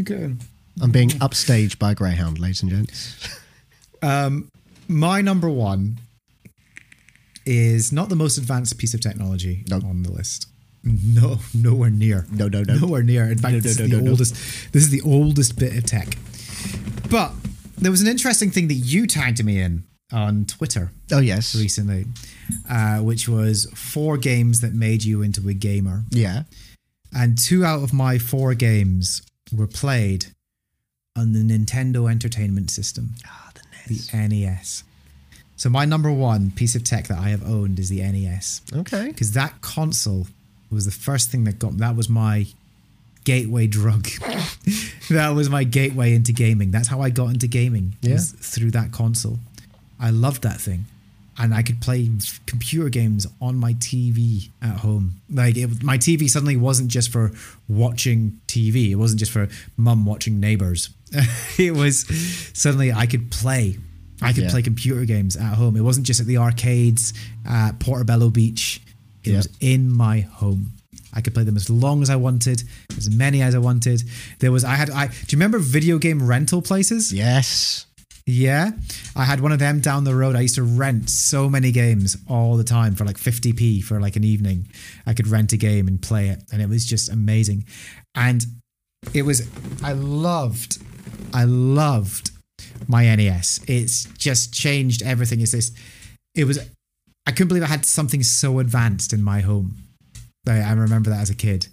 okay. 0.00 0.34
i'm 0.82 0.90
being 0.90 1.10
upstaged 1.10 1.78
by 1.78 1.92
a 1.92 1.94
greyhound 1.94 2.40
ladies 2.40 2.62
and 2.62 2.70
gents 2.72 3.38
Um, 4.02 4.48
my 4.88 5.20
number 5.20 5.48
one 5.48 5.98
is 7.46 7.92
not 7.92 8.08
the 8.08 8.16
most 8.16 8.38
advanced 8.38 8.76
piece 8.76 8.92
of 8.92 9.00
technology 9.00 9.64
Nope. 9.70 9.84
on 9.84 10.02
the 10.02 10.10
list. 10.10 10.48
No, 10.86 11.38
nowhere 11.52 11.90
near. 11.90 12.26
No, 12.30 12.48
no, 12.48 12.62
no. 12.62 12.74
Nowhere 12.76 13.02
near. 13.02 13.24
In 13.24 13.38
fact, 13.38 13.52
No, 13.52 13.58
no, 13.58 13.60
this, 13.60 13.72
is 13.72 13.76
the 13.78 13.88
no, 13.88 14.00
no. 14.00 14.10
oldest, 14.12 14.34
this 14.72 14.82
is 14.84 14.90
the 14.90 15.00
oldest 15.02 15.58
bit 15.58 15.76
of 15.76 15.84
tech. 15.84 16.16
But 17.10 17.32
there 17.78 17.90
was 17.90 18.00
an 18.02 18.08
interesting 18.08 18.50
thing 18.50 18.68
that 18.68 18.74
you 18.74 19.06
tagged 19.06 19.44
me 19.44 19.60
in 19.60 19.84
on 20.12 20.44
Twitter 20.44 20.92
oh 21.12 21.18
yes 21.18 21.54
recently, 21.56 22.06
uh, 22.70 22.98
which 22.98 23.28
was 23.28 23.66
four 23.74 24.16
games 24.16 24.60
that 24.60 24.72
made 24.72 25.02
you 25.04 25.22
into 25.22 25.48
a 25.48 25.54
gamer. 25.54 26.04
yeah 26.10 26.44
And 27.14 27.36
two 27.36 27.64
out 27.64 27.82
of 27.82 27.92
my 27.92 28.18
four 28.18 28.54
games 28.54 29.22
were 29.52 29.66
played 29.66 30.26
on 31.16 31.32
the 31.32 31.40
Nintendo 31.40 32.08
Entertainment 32.10 32.70
System, 32.70 33.10
ah 33.26 33.50
the 33.54 33.62
NES. 33.94 34.06
the 34.08 34.28
NES. 34.28 34.84
So 35.56 35.68
my 35.70 35.84
number 35.86 36.12
one 36.12 36.50
piece 36.52 36.76
of 36.76 36.84
tech 36.84 37.06
that 37.08 37.18
I 37.18 37.30
have 37.30 37.44
owned 37.48 37.78
is 37.80 37.88
the 37.88 38.00
NES 38.02 38.62
okay 38.74 39.08
because 39.08 39.32
that 39.32 39.60
console 39.60 40.26
was 40.74 40.84
the 40.84 40.90
first 40.90 41.30
thing 41.30 41.44
that 41.44 41.58
got 41.58 41.76
that 41.78 41.96
was 41.96 42.08
my 42.08 42.46
gateway 43.24 43.66
drug. 43.66 44.04
that 45.10 45.30
was 45.34 45.48
my 45.50 45.64
gateway 45.64 46.14
into 46.14 46.32
gaming. 46.32 46.70
That's 46.70 46.88
how 46.88 47.00
I 47.00 47.10
got 47.10 47.30
into 47.30 47.46
gaming. 47.46 47.96
was 48.02 48.32
through 48.32 48.70
that 48.72 48.92
console. 48.92 49.38
I 49.98 50.10
loved 50.10 50.42
that 50.42 50.60
thing. 50.60 50.84
And 51.38 51.52
I 51.52 51.62
could 51.62 51.82
play 51.82 52.08
computer 52.46 52.88
games 52.88 53.26
on 53.42 53.56
my 53.56 53.74
TV 53.74 54.48
at 54.62 54.78
home. 54.78 55.16
Like 55.30 55.56
it, 55.58 55.82
my 55.82 55.98
TV 55.98 56.30
suddenly 56.30 56.56
wasn't 56.56 56.88
just 56.90 57.12
for 57.12 57.30
watching 57.68 58.40
TV. 58.46 58.90
It 58.90 58.94
wasn't 58.94 59.18
just 59.18 59.32
for 59.32 59.48
mum 59.76 60.06
watching 60.06 60.40
Neighbours. 60.40 60.88
it 61.58 61.74
was 61.74 62.06
suddenly 62.54 62.90
I 62.92 63.04
could 63.06 63.30
play. 63.30 63.76
I 64.22 64.32
could 64.32 64.44
Yeah. 64.44 64.50
play 64.50 64.62
computer 64.62 65.04
games 65.04 65.36
at 65.36 65.54
home. 65.54 65.76
It 65.76 65.82
wasn't 65.82 66.06
just 66.06 66.20
at 66.20 66.26
the 66.26 66.38
arcades 66.38 67.12
at 67.44 67.80
Portobello 67.80 68.30
Beach. 68.30 68.80
It 69.26 69.30
Yeah. 69.30 69.36
was 69.38 69.48
in 69.60 69.90
my 69.90 70.20
home. 70.20 70.72
I 71.12 71.20
could 71.22 71.34
play 71.34 71.44
them 71.44 71.56
as 71.56 71.70
long 71.70 72.02
as 72.02 72.10
I 72.10 72.16
wanted, 72.16 72.62
as 72.96 73.08
many 73.10 73.40
as 73.42 73.54
I 73.54 73.58
wanted. 73.58 74.02
There 74.40 74.52
was 74.52 74.64
I 74.64 74.74
had 74.76 74.90
I 74.90 75.06
do 75.06 75.12
you 75.30 75.38
remember 75.38 75.58
video 75.58 75.98
game 75.98 76.22
rental 76.22 76.60
places? 76.62 77.12
yes 77.12 77.86
Yeah. 78.26 78.72
I 79.14 79.24
had 79.24 79.40
one 79.40 79.52
of 79.52 79.58
them 79.60 79.80
down 79.80 80.04
the 80.04 80.14
road. 80.14 80.34
I 80.36 80.40
used 80.40 80.56
to 80.56 80.62
rent 80.64 81.08
so 81.10 81.48
many 81.48 81.70
games 81.72 82.16
all 82.28 82.56
the 82.56 82.64
time 82.64 82.94
for 82.96 83.04
like 83.04 83.16
50p 83.18 83.82
for 83.84 84.00
like 84.00 84.16
an 84.16 84.24
evening. 84.24 84.66
I 85.06 85.14
could 85.14 85.28
rent 85.28 85.52
a 85.52 85.56
game 85.56 85.86
and 85.88 86.02
play 86.02 86.28
it 86.28 86.42
and 86.52 86.60
it 86.60 86.68
was 86.68 86.84
just 86.84 87.08
amazing. 87.08 87.64
And 88.14 88.44
it 89.14 89.22
was 89.22 89.46
I 89.82 89.92
loved 89.92 90.78
I 91.32 91.44
loved 91.44 92.30
my 92.88 93.02
NES. 93.14 93.60
It's 93.68 94.04
just 94.18 94.52
changed 94.52 95.02
everything. 95.02 95.40
It's 95.40 95.52
this 95.52 95.70
it 96.34 96.44
was 96.44 96.58
I 97.26 97.32
couldn't 97.32 97.48
believe 97.48 97.62
I 97.64 97.66
had 97.66 97.84
something 97.84 98.22
so 98.22 98.58
advanced 98.58 99.12
in 99.12 99.22
my 99.22 99.40
home. 99.40 99.76
I, 100.48 100.60
I 100.60 100.72
remember 100.72 101.10
that 101.10 101.20
as 101.20 101.30
a 101.30 101.34
kid. 101.34 101.66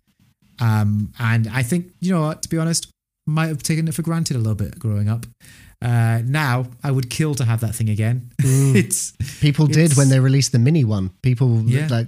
Um, 0.60 1.14
and 1.20 1.48
I 1.48 1.64
think, 1.64 1.92
you 2.00 2.12
know 2.14 2.22
what, 2.22 2.42
to 2.44 2.50
be 2.50 2.58
honest, 2.58 2.88
might 3.26 3.48
have 3.48 3.64
taken 3.64 3.88
it 3.88 3.94
for 3.94 4.02
granted 4.02 4.36
a 4.36 4.40
little 4.40 4.56
bit 4.56 4.78
growing 4.80 5.10
up. 5.10 5.26
Uh, 5.82 6.22
now 6.26 6.66
I 6.84 6.92
would 6.92 7.10
kill 7.10 7.36
to 7.36 7.46
have 7.46 7.60
that 7.62 7.76
thing 7.76 7.90
again. 7.90 8.32
it's 8.40 9.12
people 9.42 9.68
did 9.68 9.96
when 9.98 10.10
they 10.10 10.20
released 10.20 10.54
the 10.54 10.60
mini 10.60 10.86
one 10.86 11.12
people 11.22 11.62
Yeah. 11.64 11.88
like 11.92 12.08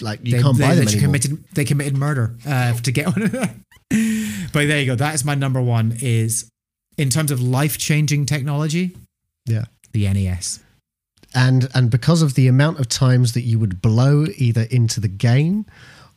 like 0.00 0.20
you 0.24 0.32
they, 0.32 0.42
can't 0.42 0.56
they 0.58 0.64
buy 0.64 0.74
them 0.74 0.88
anymore 0.88 1.00
committed 1.00 1.44
they 1.54 1.64
committed 1.64 1.96
murder 1.96 2.34
uh, 2.46 2.72
to 2.74 2.92
get 2.92 3.06
one 3.06 3.22
of 3.22 3.32
them. 3.32 3.62
But 4.52 4.66
there 4.66 4.80
you 4.80 4.86
go. 4.86 4.96
That 4.96 5.14
is 5.14 5.24
my 5.24 5.36
number 5.36 5.60
one. 5.62 5.96
Is 6.00 6.48
in 6.98 7.08
terms 7.08 7.30
of 7.30 7.40
life 7.40 7.78
changing 7.78 8.26
technology, 8.26 8.96
yeah 9.46 9.66
the 9.92 10.08
NES. 10.12 10.60
And 11.36 11.68
and 11.74 11.88
because 11.90 12.22
of 12.22 12.34
the 12.34 12.48
amount 12.48 12.80
of 12.80 12.88
times 12.88 13.32
that 13.34 13.42
you 13.42 13.58
would 13.60 13.80
blow 13.80 14.26
either 14.36 14.62
into 14.72 14.98
the 15.00 15.08
game 15.08 15.64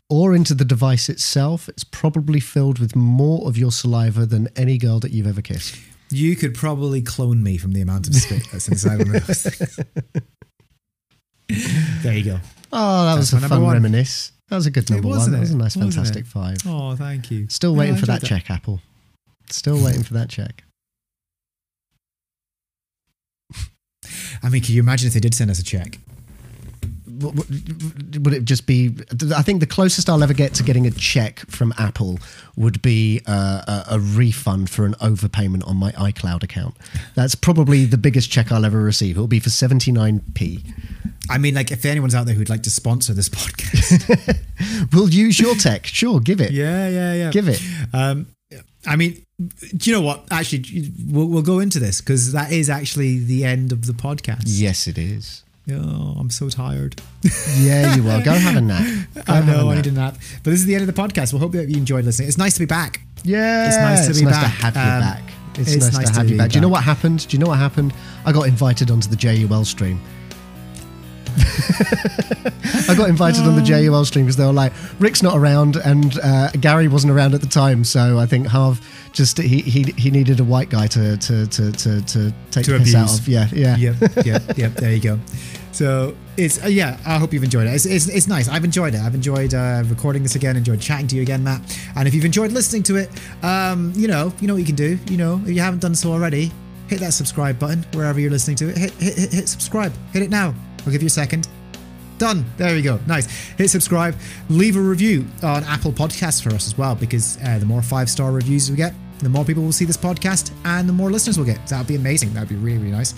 or 0.09 0.33
into 0.33 0.55
the 0.55 0.65
device 0.65 1.09
itself 1.09 1.69
it's 1.69 1.83
probably 1.83 2.39
filled 2.39 2.79
with 2.79 2.95
more 2.95 3.47
of 3.47 3.55
your 3.57 3.71
saliva 3.71 4.25
than 4.25 4.47
any 4.55 4.77
girl 4.79 4.99
that 4.99 5.11
you've 5.11 5.27
ever 5.27 5.41
kissed 5.41 5.77
You 6.09 6.35
could 6.35 6.55
probably 6.55 7.03
clone 7.03 7.43
me 7.43 7.57
from 7.57 7.73
the 7.73 7.81
amount 7.81 8.07
of 8.07 8.15
spit 8.15 8.47
that's 8.51 8.67
inside 8.67 9.01
of 9.01 9.11
those 9.11 9.43
things. 9.43 9.79
There 12.03 12.13
you 12.13 12.23
go. 12.23 12.39
oh 12.71 13.05
that 13.05 13.15
That's 13.15 13.33
was 13.33 13.43
a 13.43 13.47
fun 13.47 13.63
one. 13.63 13.73
reminisce 13.73 14.31
that 14.49 14.55
was 14.55 14.65
a 14.67 14.71
good 14.71 14.89
number 14.89 15.07
one 15.07 15.17
wasn't 15.17 15.35
that 15.35 15.39
was 15.41 15.51
a 15.51 15.57
nice 15.57 15.75
Wasn't 15.75 15.93
fantastic 15.93 16.25
it? 16.25 16.27
five 16.27 16.57
Oh, 16.65 16.95
thank 16.95 17.31
you. 17.31 17.47
still 17.49 17.75
waiting 17.75 17.95
for 17.95 18.05
that 18.05 18.21
enjoyed 18.23 18.39
check 18.41 18.49
apple 18.51 18.81
still 19.49 19.83
waiting 19.83 20.03
for 20.03 20.13
that 20.13 20.29
check 20.29 20.63
I 24.43 24.49
mean, 24.49 24.61
can 24.61 24.75
you 24.75 24.81
imagine 24.81 25.07
if 25.07 25.13
they 25.13 25.19
did 25.19 25.33
send 25.33 25.51
us 25.51 25.59
a 25.59 25.63
check? 25.63 25.99
Would 27.21 28.33
it 28.33 28.45
just 28.45 28.65
be 28.65 28.95
i 29.35 29.41
think 29.41 29.59
the 29.59 29.67
closest 29.67 30.09
i'll 30.09 30.23
ever 30.23 30.33
get 30.33 30.53
to 30.53 30.63
getting 30.63 30.87
a 30.87 30.91
check 30.91 31.39
from 31.49 31.73
apple 31.77 32.17
would 32.55 32.81
be 32.81 33.19
uh, 33.27 33.83
a, 33.89 33.95
a 33.95 33.99
refund 33.99 34.69
for 34.69 34.85
an 34.85 34.93
overpayment 35.01 35.67
on 35.67 35.75
my 35.75 35.91
icloud 35.93 36.43
account. 36.43 36.77
That's 37.15 37.35
probably 37.35 37.83
the 37.83 37.97
biggest 37.97 38.31
check 38.31 38.53
i'll 38.53 38.63
ever 38.63 38.81
receive. 38.81 39.17
It'll 39.17 39.27
be 39.27 39.41
for 39.41 39.49
79p 39.49 40.63
I 41.29 41.37
mean, 41.37 41.53
like, 41.53 41.71
if 41.71 41.85
anyone's 41.85 42.15
out 42.15 42.25
there 42.25 42.33
who'd 42.33 42.49
like 42.49 42.63
to 42.63 42.71
sponsor 42.71 43.13
this 43.13 43.29
podcast, 43.29 44.39
we'll 44.93 45.09
use 45.09 45.39
your 45.39 45.55
tech. 45.55 45.85
Sure 45.85 46.19
give 46.19 46.41
it. 46.41 46.51
Yeah, 46.51 46.89
yeah, 46.89 47.13
yeah, 47.13 47.31
give 47.31 47.47
it. 47.47 47.61
Um, 47.93 48.27
I 48.85 48.95
mean, 48.95 49.21
do 49.75 49.89
you 49.89 49.95
know 49.95 50.01
what? 50.01 50.25
Actually, 50.31 50.91
we'll, 51.07 51.27
we'll 51.27 51.41
go 51.43 51.59
into 51.59 51.79
this 51.79 51.99
because 52.01 52.31
that 52.31 52.51
is 52.51 52.69
actually 52.69 53.19
the 53.19 53.43
end 53.45 53.71
of 53.71 53.85
the 53.87 53.93
podcast. 53.93 54.43
yes 54.45 54.87
it 54.87 54.97
is 54.97 55.43
Oh, 55.71 56.15
I'm 56.19 56.29
so 56.31 56.49
tired. 56.49 56.99
yeah 57.59 57.95
you 57.95 58.09
are 58.09 58.23
go 58.23 58.31
have 58.31 58.55
a 58.55 58.61
nap 58.61 58.87
Go 59.13 59.21
I 59.27 59.41
know 59.45 59.69
I 59.69 59.75
need 59.75 59.85
a 59.87 59.91
nap. 59.91 60.15
But 60.43 60.49
this 60.51 60.59
is 60.61 60.65
the 60.65 60.73
end 60.75 60.87
of 60.89 60.93
the 60.95 60.99
podcast. 60.99 61.31
We'll 61.31 61.41
hope 61.41 61.51
that 61.51 61.69
you 61.69 61.77
enjoyed 61.77 62.05
listening. 62.05 62.27
It's 62.27 62.37
nice 62.39 62.53
to 62.55 62.59
be 62.61 62.65
back. 62.65 63.01
yeah 63.23 63.67
It's 63.67 63.77
nice 63.77 64.05
to 64.05 64.09
it's 64.11 64.19
be 64.19 64.25
nice 64.25 64.33
back. 64.35 64.43
to 64.45 64.61
have 64.65 64.75
you 64.75 64.81
Um, 64.81 64.99
back 65.01 65.23
it's, 65.59 65.73
it's 65.75 65.85
nice, 65.85 65.93
nice 65.95 66.07
to 66.07 66.13
to 66.13 66.19
have 66.19 66.27
you 66.29 66.33
be 66.35 66.37
back. 66.39 66.49
Do 66.51 66.55
you 66.55 66.61
know 66.61 66.69
what 66.69 66.83
happened? 66.83 67.27
Do 67.27 67.35
you 67.37 67.39
know 67.43 67.49
what 67.49 67.59
happened? 67.59 67.93
I 68.25 68.31
got 68.31 68.47
invited 68.47 68.89
onto 68.91 69.09
the 69.09 69.15
JUL 69.15 69.65
stream. 69.65 69.99
I 71.39 72.95
got 72.95 73.09
invited 73.09 73.45
on 73.45 73.55
the 73.55 73.61
JUL 73.61 74.05
stream 74.05 74.25
because 74.25 74.37
they 74.37 74.45
were 74.45 74.53
like, 74.53 74.73
Rik's 74.99 75.23
not 75.23 75.37
around, 75.37 75.75
and 75.77 76.17
uh, 76.19 76.51
Gary 76.51 76.87
wasn't 76.87 77.11
around 77.13 77.33
at 77.33 77.41
the 77.41 77.47
time, 77.47 77.83
so 77.83 78.17
I 78.19 78.25
think 78.25 78.47
Harv 78.47 78.81
just 79.13 79.37
he 79.37 79.61
he, 79.61 79.83
he 79.97 80.11
needed 80.11 80.39
a 80.39 80.43
white 80.43 80.69
guy 80.69 80.87
to 80.87 81.17
to 81.17 81.47
to 81.47 81.71
to, 81.71 82.01
to 82.01 82.33
take 82.51 82.65
To 82.65 82.73
the 82.73 82.79
piss 82.79 82.95
out 82.95 83.19
of. 83.19 83.27
Yeah, 83.27 83.47
yeah. 83.51 83.75
yep, 83.77 83.95
yep, 84.25 84.57
yep. 84.57 84.73
There 84.73 84.93
you 84.93 85.01
go. 85.01 85.19
So 85.71 86.15
it's 86.37 86.63
uh, 86.63 86.67
yeah. 86.67 86.97
I 87.05 87.17
hope 87.17 87.33
you've 87.33 87.43
enjoyed 87.43 87.67
it. 87.67 87.73
It's, 87.73 87.85
it's, 87.85 88.07
it's 88.07 88.27
nice. 88.27 88.49
I've 88.49 88.63
enjoyed 88.63 88.93
it. 88.95 89.01
I've 89.01 89.15
enjoyed 89.15 89.53
uh, 89.53 89.83
recording 89.85 90.23
this 90.23 90.35
again. 90.35 90.57
Enjoyed 90.57 90.81
chatting 90.81 91.07
to 91.07 91.15
you 91.15 91.21
again, 91.21 91.43
Matt. 91.43 91.61
And 91.95 92.07
if 92.07 92.13
you've 92.13 92.25
enjoyed 92.25 92.51
listening 92.51 92.83
to 92.83 92.97
it, 92.97 93.09
um, 93.43 93.93
you 93.95 94.07
know, 94.07 94.33
you 94.39 94.47
know 94.47 94.55
what 94.55 94.59
you 94.59 94.65
can 94.65 94.75
do. 94.75 94.97
You 95.09 95.17
know, 95.17 95.41
if 95.43 95.49
you 95.49 95.61
haven't 95.61 95.79
done 95.79 95.95
so 95.95 96.11
already, 96.11 96.51
hit 96.87 96.99
that 96.99 97.13
subscribe 97.13 97.59
button 97.59 97.85
wherever 97.93 98.19
you're 98.19 98.31
listening 98.31 98.57
to 98.57 98.69
it. 98.69 98.77
Hit 98.77 98.91
hit 98.93 99.17
hit, 99.17 99.33
hit 99.33 99.49
subscribe. 99.49 99.93
Hit 100.11 100.23
it 100.23 100.29
now. 100.29 100.53
I'll 100.85 100.91
give 100.91 101.01
you 101.01 101.07
a 101.07 101.09
second. 101.09 101.47
Done. 102.17 102.45
There 102.57 102.75
you 102.75 102.83
go. 102.83 102.99
Nice. 103.07 103.27
Hit 103.57 103.69
subscribe. 103.69 104.15
Leave 104.49 104.75
a 104.75 104.81
review 104.81 105.25
on 105.41 105.63
Apple 105.63 105.91
Podcasts 105.91 106.43
for 106.43 106.49
us 106.49 106.67
as 106.67 106.77
well, 106.77 106.95
because 106.95 107.37
uh, 107.43 107.59
the 107.59 107.65
more 107.65 107.81
five 107.81 108.09
star 108.09 108.31
reviews 108.31 108.69
we 108.69 108.75
get, 108.75 108.93
the 109.19 109.29
more 109.29 109.45
people 109.45 109.63
will 109.63 109.71
see 109.71 109.85
this 109.85 109.97
podcast 109.97 110.51
and 110.65 110.87
the 110.87 110.93
more 110.93 111.11
listeners 111.11 111.37
we'll 111.37 111.45
get. 111.45 111.65
That'd 111.67 111.87
be 111.87 111.95
amazing. 111.95 112.33
That'd 112.33 112.49
be 112.49 112.55
really, 112.55 112.77
really 112.77 112.91
nice. 112.91 113.13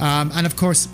Um, 0.00 0.30
and 0.34 0.46
of 0.46 0.56
course, 0.56 0.88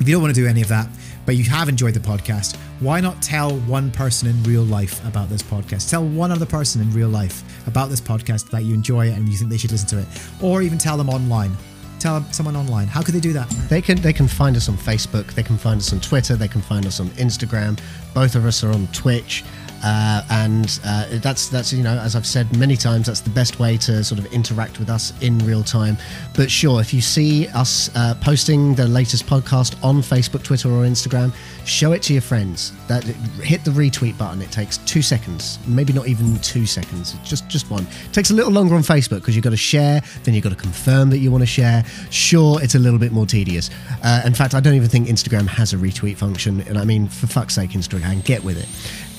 if 0.00 0.08
you 0.08 0.14
don't 0.14 0.22
want 0.22 0.34
to 0.34 0.40
do 0.40 0.46
any 0.46 0.62
of 0.62 0.68
that, 0.68 0.88
but 1.26 1.36
you 1.36 1.44
have 1.44 1.68
enjoyed 1.68 1.92
the 1.92 2.00
podcast, 2.00 2.56
why 2.80 3.00
not 3.00 3.20
tell 3.20 3.56
one 3.60 3.90
person 3.90 4.28
in 4.28 4.42
real 4.42 4.62
life 4.62 5.06
about 5.06 5.28
this 5.28 5.42
podcast? 5.42 5.90
Tell 5.90 6.04
one 6.04 6.32
other 6.32 6.46
person 6.46 6.80
in 6.80 6.90
real 6.92 7.10
life 7.10 7.42
about 7.66 7.90
this 7.90 8.00
podcast 8.00 8.50
that 8.50 8.64
you 8.64 8.72
enjoy 8.72 9.10
and 9.10 9.28
you 9.28 9.36
think 9.36 9.50
they 9.50 9.58
should 9.58 9.70
listen 9.70 9.88
to 9.88 9.98
it, 9.98 10.06
or 10.42 10.62
even 10.62 10.78
tell 10.78 10.96
them 10.96 11.10
online. 11.10 11.54
Tell 12.00 12.24
someone 12.32 12.56
online. 12.56 12.88
How 12.88 13.02
could 13.02 13.14
they 13.14 13.20
do 13.20 13.34
that? 13.34 13.48
They 13.68 13.82
can 13.82 14.00
they 14.00 14.14
can 14.14 14.26
find 14.26 14.56
us 14.56 14.68
on 14.70 14.76
Facebook. 14.76 15.34
They 15.34 15.42
can 15.42 15.58
find 15.58 15.78
us 15.78 15.92
on 15.92 16.00
Twitter. 16.00 16.34
They 16.34 16.48
can 16.48 16.62
find 16.62 16.86
us 16.86 16.98
on 16.98 17.08
Instagram. 17.10 17.78
Both 18.14 18.34
of 18.36 18.46
us 18.46 18.64
are 18.64 18.72
on 18.72 18.86
Twitch. 18.88 19.44
Uh, 19.82 20.22
and 20.30 20.80
uh, 20.84 21.06
that's 21.22 21.48
that's 21.48 21.72
you 21.72 21.82
know 21.82 21.98
as 21.98 22.14
I've 22.14 22.26
said 22.26 22.54
many 22.56 22.76
times 22.76 23.06
that's 23.06 23.20
the 23.20 23.30
best 23.30 23.58
way 23.58 23.76
to 23.78 24.04
sort 24.04 24.18
of 24.18 24.32
interact 24.32 24.78
with 24.78 24.90
us 24.90 25.12
in 25.22 25.38
real 25.38 25.62
time. 25.62 25.96
But 26.36 26.50
sure, 26.50 26.80
if 26.80 26.92
you 26.92 27.00
see 27.00 27.48
us 27.48 27.90
uh, 27.96 28.14
posting 28.20 28.74
the 28.74 28.86
latest 28.86 29.26
podcast 29.26 29.82
on 29.82 30.02
Facebook, 30.02 30.42
Twitter, 30.42 30.68
or 30.68 30.84
Instagram, 30.84 31.32
show 31.64 31.92
it 31.92 32.02
to 32.02 32.12
your 32.12 32.22
friends. 32.22 32.72
That 32.88 33.04
hit 33.04 33.64
the 33.64 33.70
retweet 33.70 34.18
button. 34.18 34.42
It 34.42 34.50
takes 34.50 34.78
two 34.78 35.02
seconds, 35.02 35.58
maybe 35.66 35.92
not 35.92 36.08
even 36.08 36.38
two 36.38 36.66
seconds. 36.66 37.14
Just 37.24 37.48
just 37.48 37.70
one. 37.70 37.86
It 38.04 38.12
takes 38.12 38.30
a 38.30 38.34
little 38.34 38.52
longer 38.52 38.74
on 38.74 38.82
Facebook 38.82 39.20
because 39.20 39.34
you've 39.34 39.44
got 39.44 39.50
to 39.50 39.56
share, 39.56 40.02
then 40.24 40.34
you've 40.34 40.44
got 40.44 40.50
to 40.50 40.56
confirm 40.56 41.10
that 41.10 41.18
you 41.18 41.30
want 41.30 41.42
to 41.42 41.46
share. 41.46 41.84
Sure, 42.10 42.62
it's 42.62 42.74
a 42.74 42.78
little 42.78 42.98
bit 42.98 43.12
more 43.12 43.26
tedious. 43.26 43.70
Uh, 44.02 44.22
in 44.24 44.34
fact, 44.34 44.54
I 44.54 44.60
don't 44.60 44.74
even 44.74 44.88
think 44.88 45.08
Instagram 45.08 45.46
has 45.46 45.72
a 45.72 45.76
retweet 45.76 46.16
function. 46.16 46.60
And 46.62 46.78
I 46.78 46.84
mean, 46.84 47.08
for 47.08 47.26
fuck's 47.26 47.54
sake, 47.54 47.70
Instagram, 47.70 48.24
get 48.24 48.44
with 48.44 48.58
it. 48.58 48.68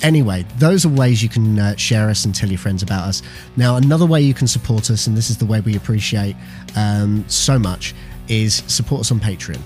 Anyway, 0.04 0.46
those 0.58 0.86
are 0.86 0.90
ways 0.90 1.22
you 1.22 1.30
can 1.30 1.60
uh, 1.60 1.76
share 1.76 2.10
us 2.10 2.26
and 2.26 2.34
tell 2.34 2.50
your 2.50 2.58
friends 2.58 2.82
about 2.82 3.08
us. 3.08 3.22
Now, 3.56 3.76
another 3.76 4.06
way 4.06 4.22
you 4.22 4.34
can 4.34 4.48
support 4.48 4.90
us, 4.90 5.06
and 5.06 5.16
this 5.16 5.30
is 5.30 5.38
the 5.38 5.46
way 5.46 5.60
we 5.62 5.76
appreciate 5.76 6.36
um, 6.76 7.24
so 7.28 7.60
much, 7.60 7.94
is 8.28 8.64
support 8.68 9.02
us 9.02 9.12
on 9.12 9.20
Patreon. 9.20 9.62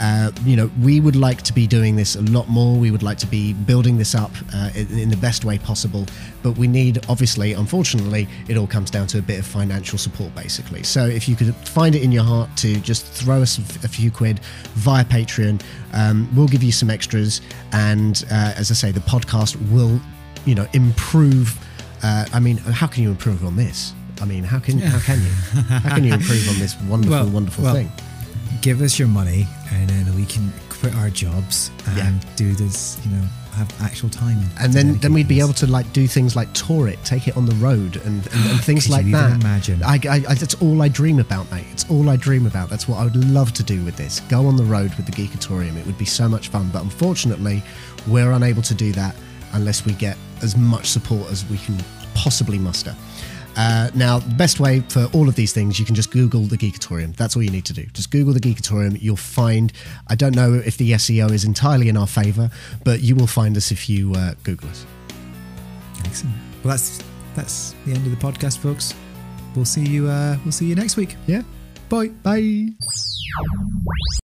Uh, 0.00 0.30
you 0.44 0.56
know, 0.56 0.70
we 0.82 1.00
would 1.00 1.16
like 1.16 1.42
to 1.42 1.52
be 1.52 1.66
doing 1.66 1.96
this 1.96 2.14
a 2.14 2.22
lot 2.22 2.48
more. 2.48 2.78
We 2.78 2.90
would 2.90 3.02
like 3.02 3.18
to 3.18 3.26
be 3.26 3.52
building 3.52 3.98
this 3.98 4.14
up 4.14 4.30
uh, 4.54 4.70
in, 4.74 4.98
in 4.98 5.08
the 5.10 5.16
best 5.16 5.44
way 5.44 5.58
possible. 5.58 6.06
But 6.42 6.56
we 6.56 6.68
need, 6.68 7.04
obviously, 7.08 7.52
unfortunately, 7.52 8.28
it 8.48 8.56
all 8.56 8.66
comes 8.66 8.90
down 8.90 9.06
to 9.08 9.18
a 9.18 9.22
bit 9.22 9.38
of 9.40 9.46
financial 9.46 9.98
support, 9.98 10.34
basically. 10.34 10.82
So 10.84 11.04
if 11.06 11.28
you 11.28 11.34
could 11.34 11.54
find 11.56 11.94
it 11.94 12.02
in 12.02 12.12
your 12.12 12.24
heart 12.24 12.48
to 12.58 12.78
just 12.80 13.06
throw 13.06 13.42
us 13.42 13.58
a 13.84 13.88
few 13.88 14.10
quid 14.10 14.40
via 14.74 15.04
Patreon, 15.04 15.60
um, 15.92 16.28
we'll 16.34 16.48
give 16.48 16.62
you 16.62 16.72
some 16.72 16.90
extras. 16.90 17.40
And 17.72 18.24
uh, 18.30 18.54
as 18.56 18.70
I 18.70 18.74
say, 18.74 18.92
the 18.92 19.00
podcast 19.00 19.56
will, 19.72 20.00
you 20.44 20.54
know, 20.54 20.66
improve. 20.74 21.58
Uh, 22.02 22.24
I 22.32 22.38
mean, 22.38 22.58
how 22.58 22.86
can 22.86 23.02
you 23.02 23.10
improve 23.10 23.44
on 23.44 23.56
this? 23.56 23.94
I 24.20 24.24
mean, 24.24 24.44
how 24.44 24.58
can 24.58 24.78
how 24.78 24.98
can 24.98 25.20
you 25.22 25.30
how 25.80 25.94
can 25.94 26.04
you 26.04 26.12
improve 26.12 26.48
on 26.48 26.58
this 26.58 26.76
wonderful, 26.88 27.16
Well, 27.16 27.28
wonderful 27.30 27.64
well, 27.64 27.74
thing? 27.74 27.90
Give 28.62 28.82
us 28.82 28.98
your 28.98 29.08
money 29.08 29.46
and 29.72 29.88
then 29.90 30.14
we 30.16 30.24
can 30.26 30.52
quit 30.68 30.94
our 30.96 31.10
jobs 31.10 31.70
and 31.86 31.96
Yeah. 31.98 32.12
do 32.36 32.54
this, 32.54 32.98
you 33.04 33.10
know, 33.10 33.22
have 33.54 33.72
actual 33.82 34.08
time. 34.08 34.38
and 34.60 34.72
then 34.72 34.98
then 34.98 35.12
we'd 35.12 35.26
be 35.26 35.40
able 35.40 35.52
to 35.54 35.66
like 35.66 35.92
do 35.92 36.06
things 36.06 36.36
like 36.36 36.52
tour 36.52 36.86
it, 36.88 36.98
take 37.04 37.26
it 37.26 37.36
on 37.36 37.44
the 37.44 37.54
road, 37.56 37.96
and 38.04 38.24
and, 38.28 38.44
and 38.50 38.60
things 38.68 38.88
like 38.88 39.06
that. 39.10 39.32
imagine? 39.40 39.82
I, 39.82 39.94
I, 40.08 40.14
I, 40.28 40.34
that's 40.34 40.54
all 40.62 40.80
I 40.80 40.88
dream 40.88 41.18
about, 41.18 41.50
mate. 41.50 41.66
It's 41.72 41.84
all 41.90 42.08
I 42.08 42.16
dream 42.16 42.46
about. 42.46 42.70
That's 42.70 42.86
what 42.86 42.98
I 43.00 43.04
would 43.04 43.16
love 43.16 43.52
to 43.54 43.62
do 43.64 43.84
with 43.84 43.96
this. 43.96 44.20
Go 44.28 44.46
on 44.46 44.56
the 44.56 44.64
road 44.64 44.94
with 44.96 45.06
the 45.06 45.12
Geekatorium. 45.12 45.76
It 45.76 45.84
would 45.86 45.98
be 45.98 46.04
so 46.04 46.28
much 46.28 46.48
fun. 46.48 46.70
But 46.72 46.82
unfortunately, 46.84 47.62
we're 48.06 48.30
unable 48.32 48.62
to 48.62 48.74
do 48.74 48.92
that 48.92 49.16
unless 49.54 49.84
we 49.84 49.92
get 49.94 50.16
as 50.42 50.56
much 50.56 50.86
support 50.86 51.28
as 51.32 51.44
we 51.50 51.58
can 51.58 51.76
possibly 52.14 52.58
muster. 52.58 52.94
Uh, 53.58 53.90
now, 53.92 54.20
the 54.20 54.34
best 54.36 54.60
way 54.60 54.80
for 54.88 55.06
all 55.12 55.28
of 55.28 55.34
these 55.34 55.52
things, 55.52 55.80
you 55.80 55.84
can 55.84 55.96
just 55.96 56.12
Google 56.12 56.42
the 56.42 56.56
Geekatorium. 56.56 57.16
That's 57.16 57.34
all 57.34 57.42
you 57.42 57.50
need 57.50 57.64
to 57.64 57.72
do. 57.72 57.84
Just 57.86 58.12
Google 58.12 58.32
the 58.32 58.40
Geekatorium. 58.40 59.02
You'll 59.02 59.16
find, 59.16 59.72
I 60.06 60.14
don't 60.14 60.36
know 60.36 60.54
if 60.54 60.76
the 60.76 60.92
SEO 60.92 61.32
is 61.32 61.44
entirely 61.44 61.88
in 61.88 61.96
our 61.96 62.06
favor, 62.06 62.50
but 62.84 63.00
you 63.00 63.16
will 63.16 63.26
find 63.26 63.56
us 63.56 63.72
if 63.72 63.90
you 63.90 64.12
uh, 64.14 64.34
Google 64.44 64.68
us. 64.68 64.86
Excellent. 66.04 66.36
Well, 66.62 66.70
that's 66.70 67.02
that's 67.34 67.74
the 67.84 67.92
end 67.94 68.06
of 68.06 68.10
the 68.10 68.24
podcast, 68.24 68.58
folks. 68.58 68.94
We'll 69.56 69.64
see 69.64 69.84
you. 69.84 70.08
Uh, 70.08 70.36
we'll 70.44 70.52
see 70.52 70.66
you 70.66 70.76
next 70.76 70.96
week. 70.96 71.16
Yeah. 71.26 71.42
Bye. 71.88 72.08
Bye. 72.22 72.68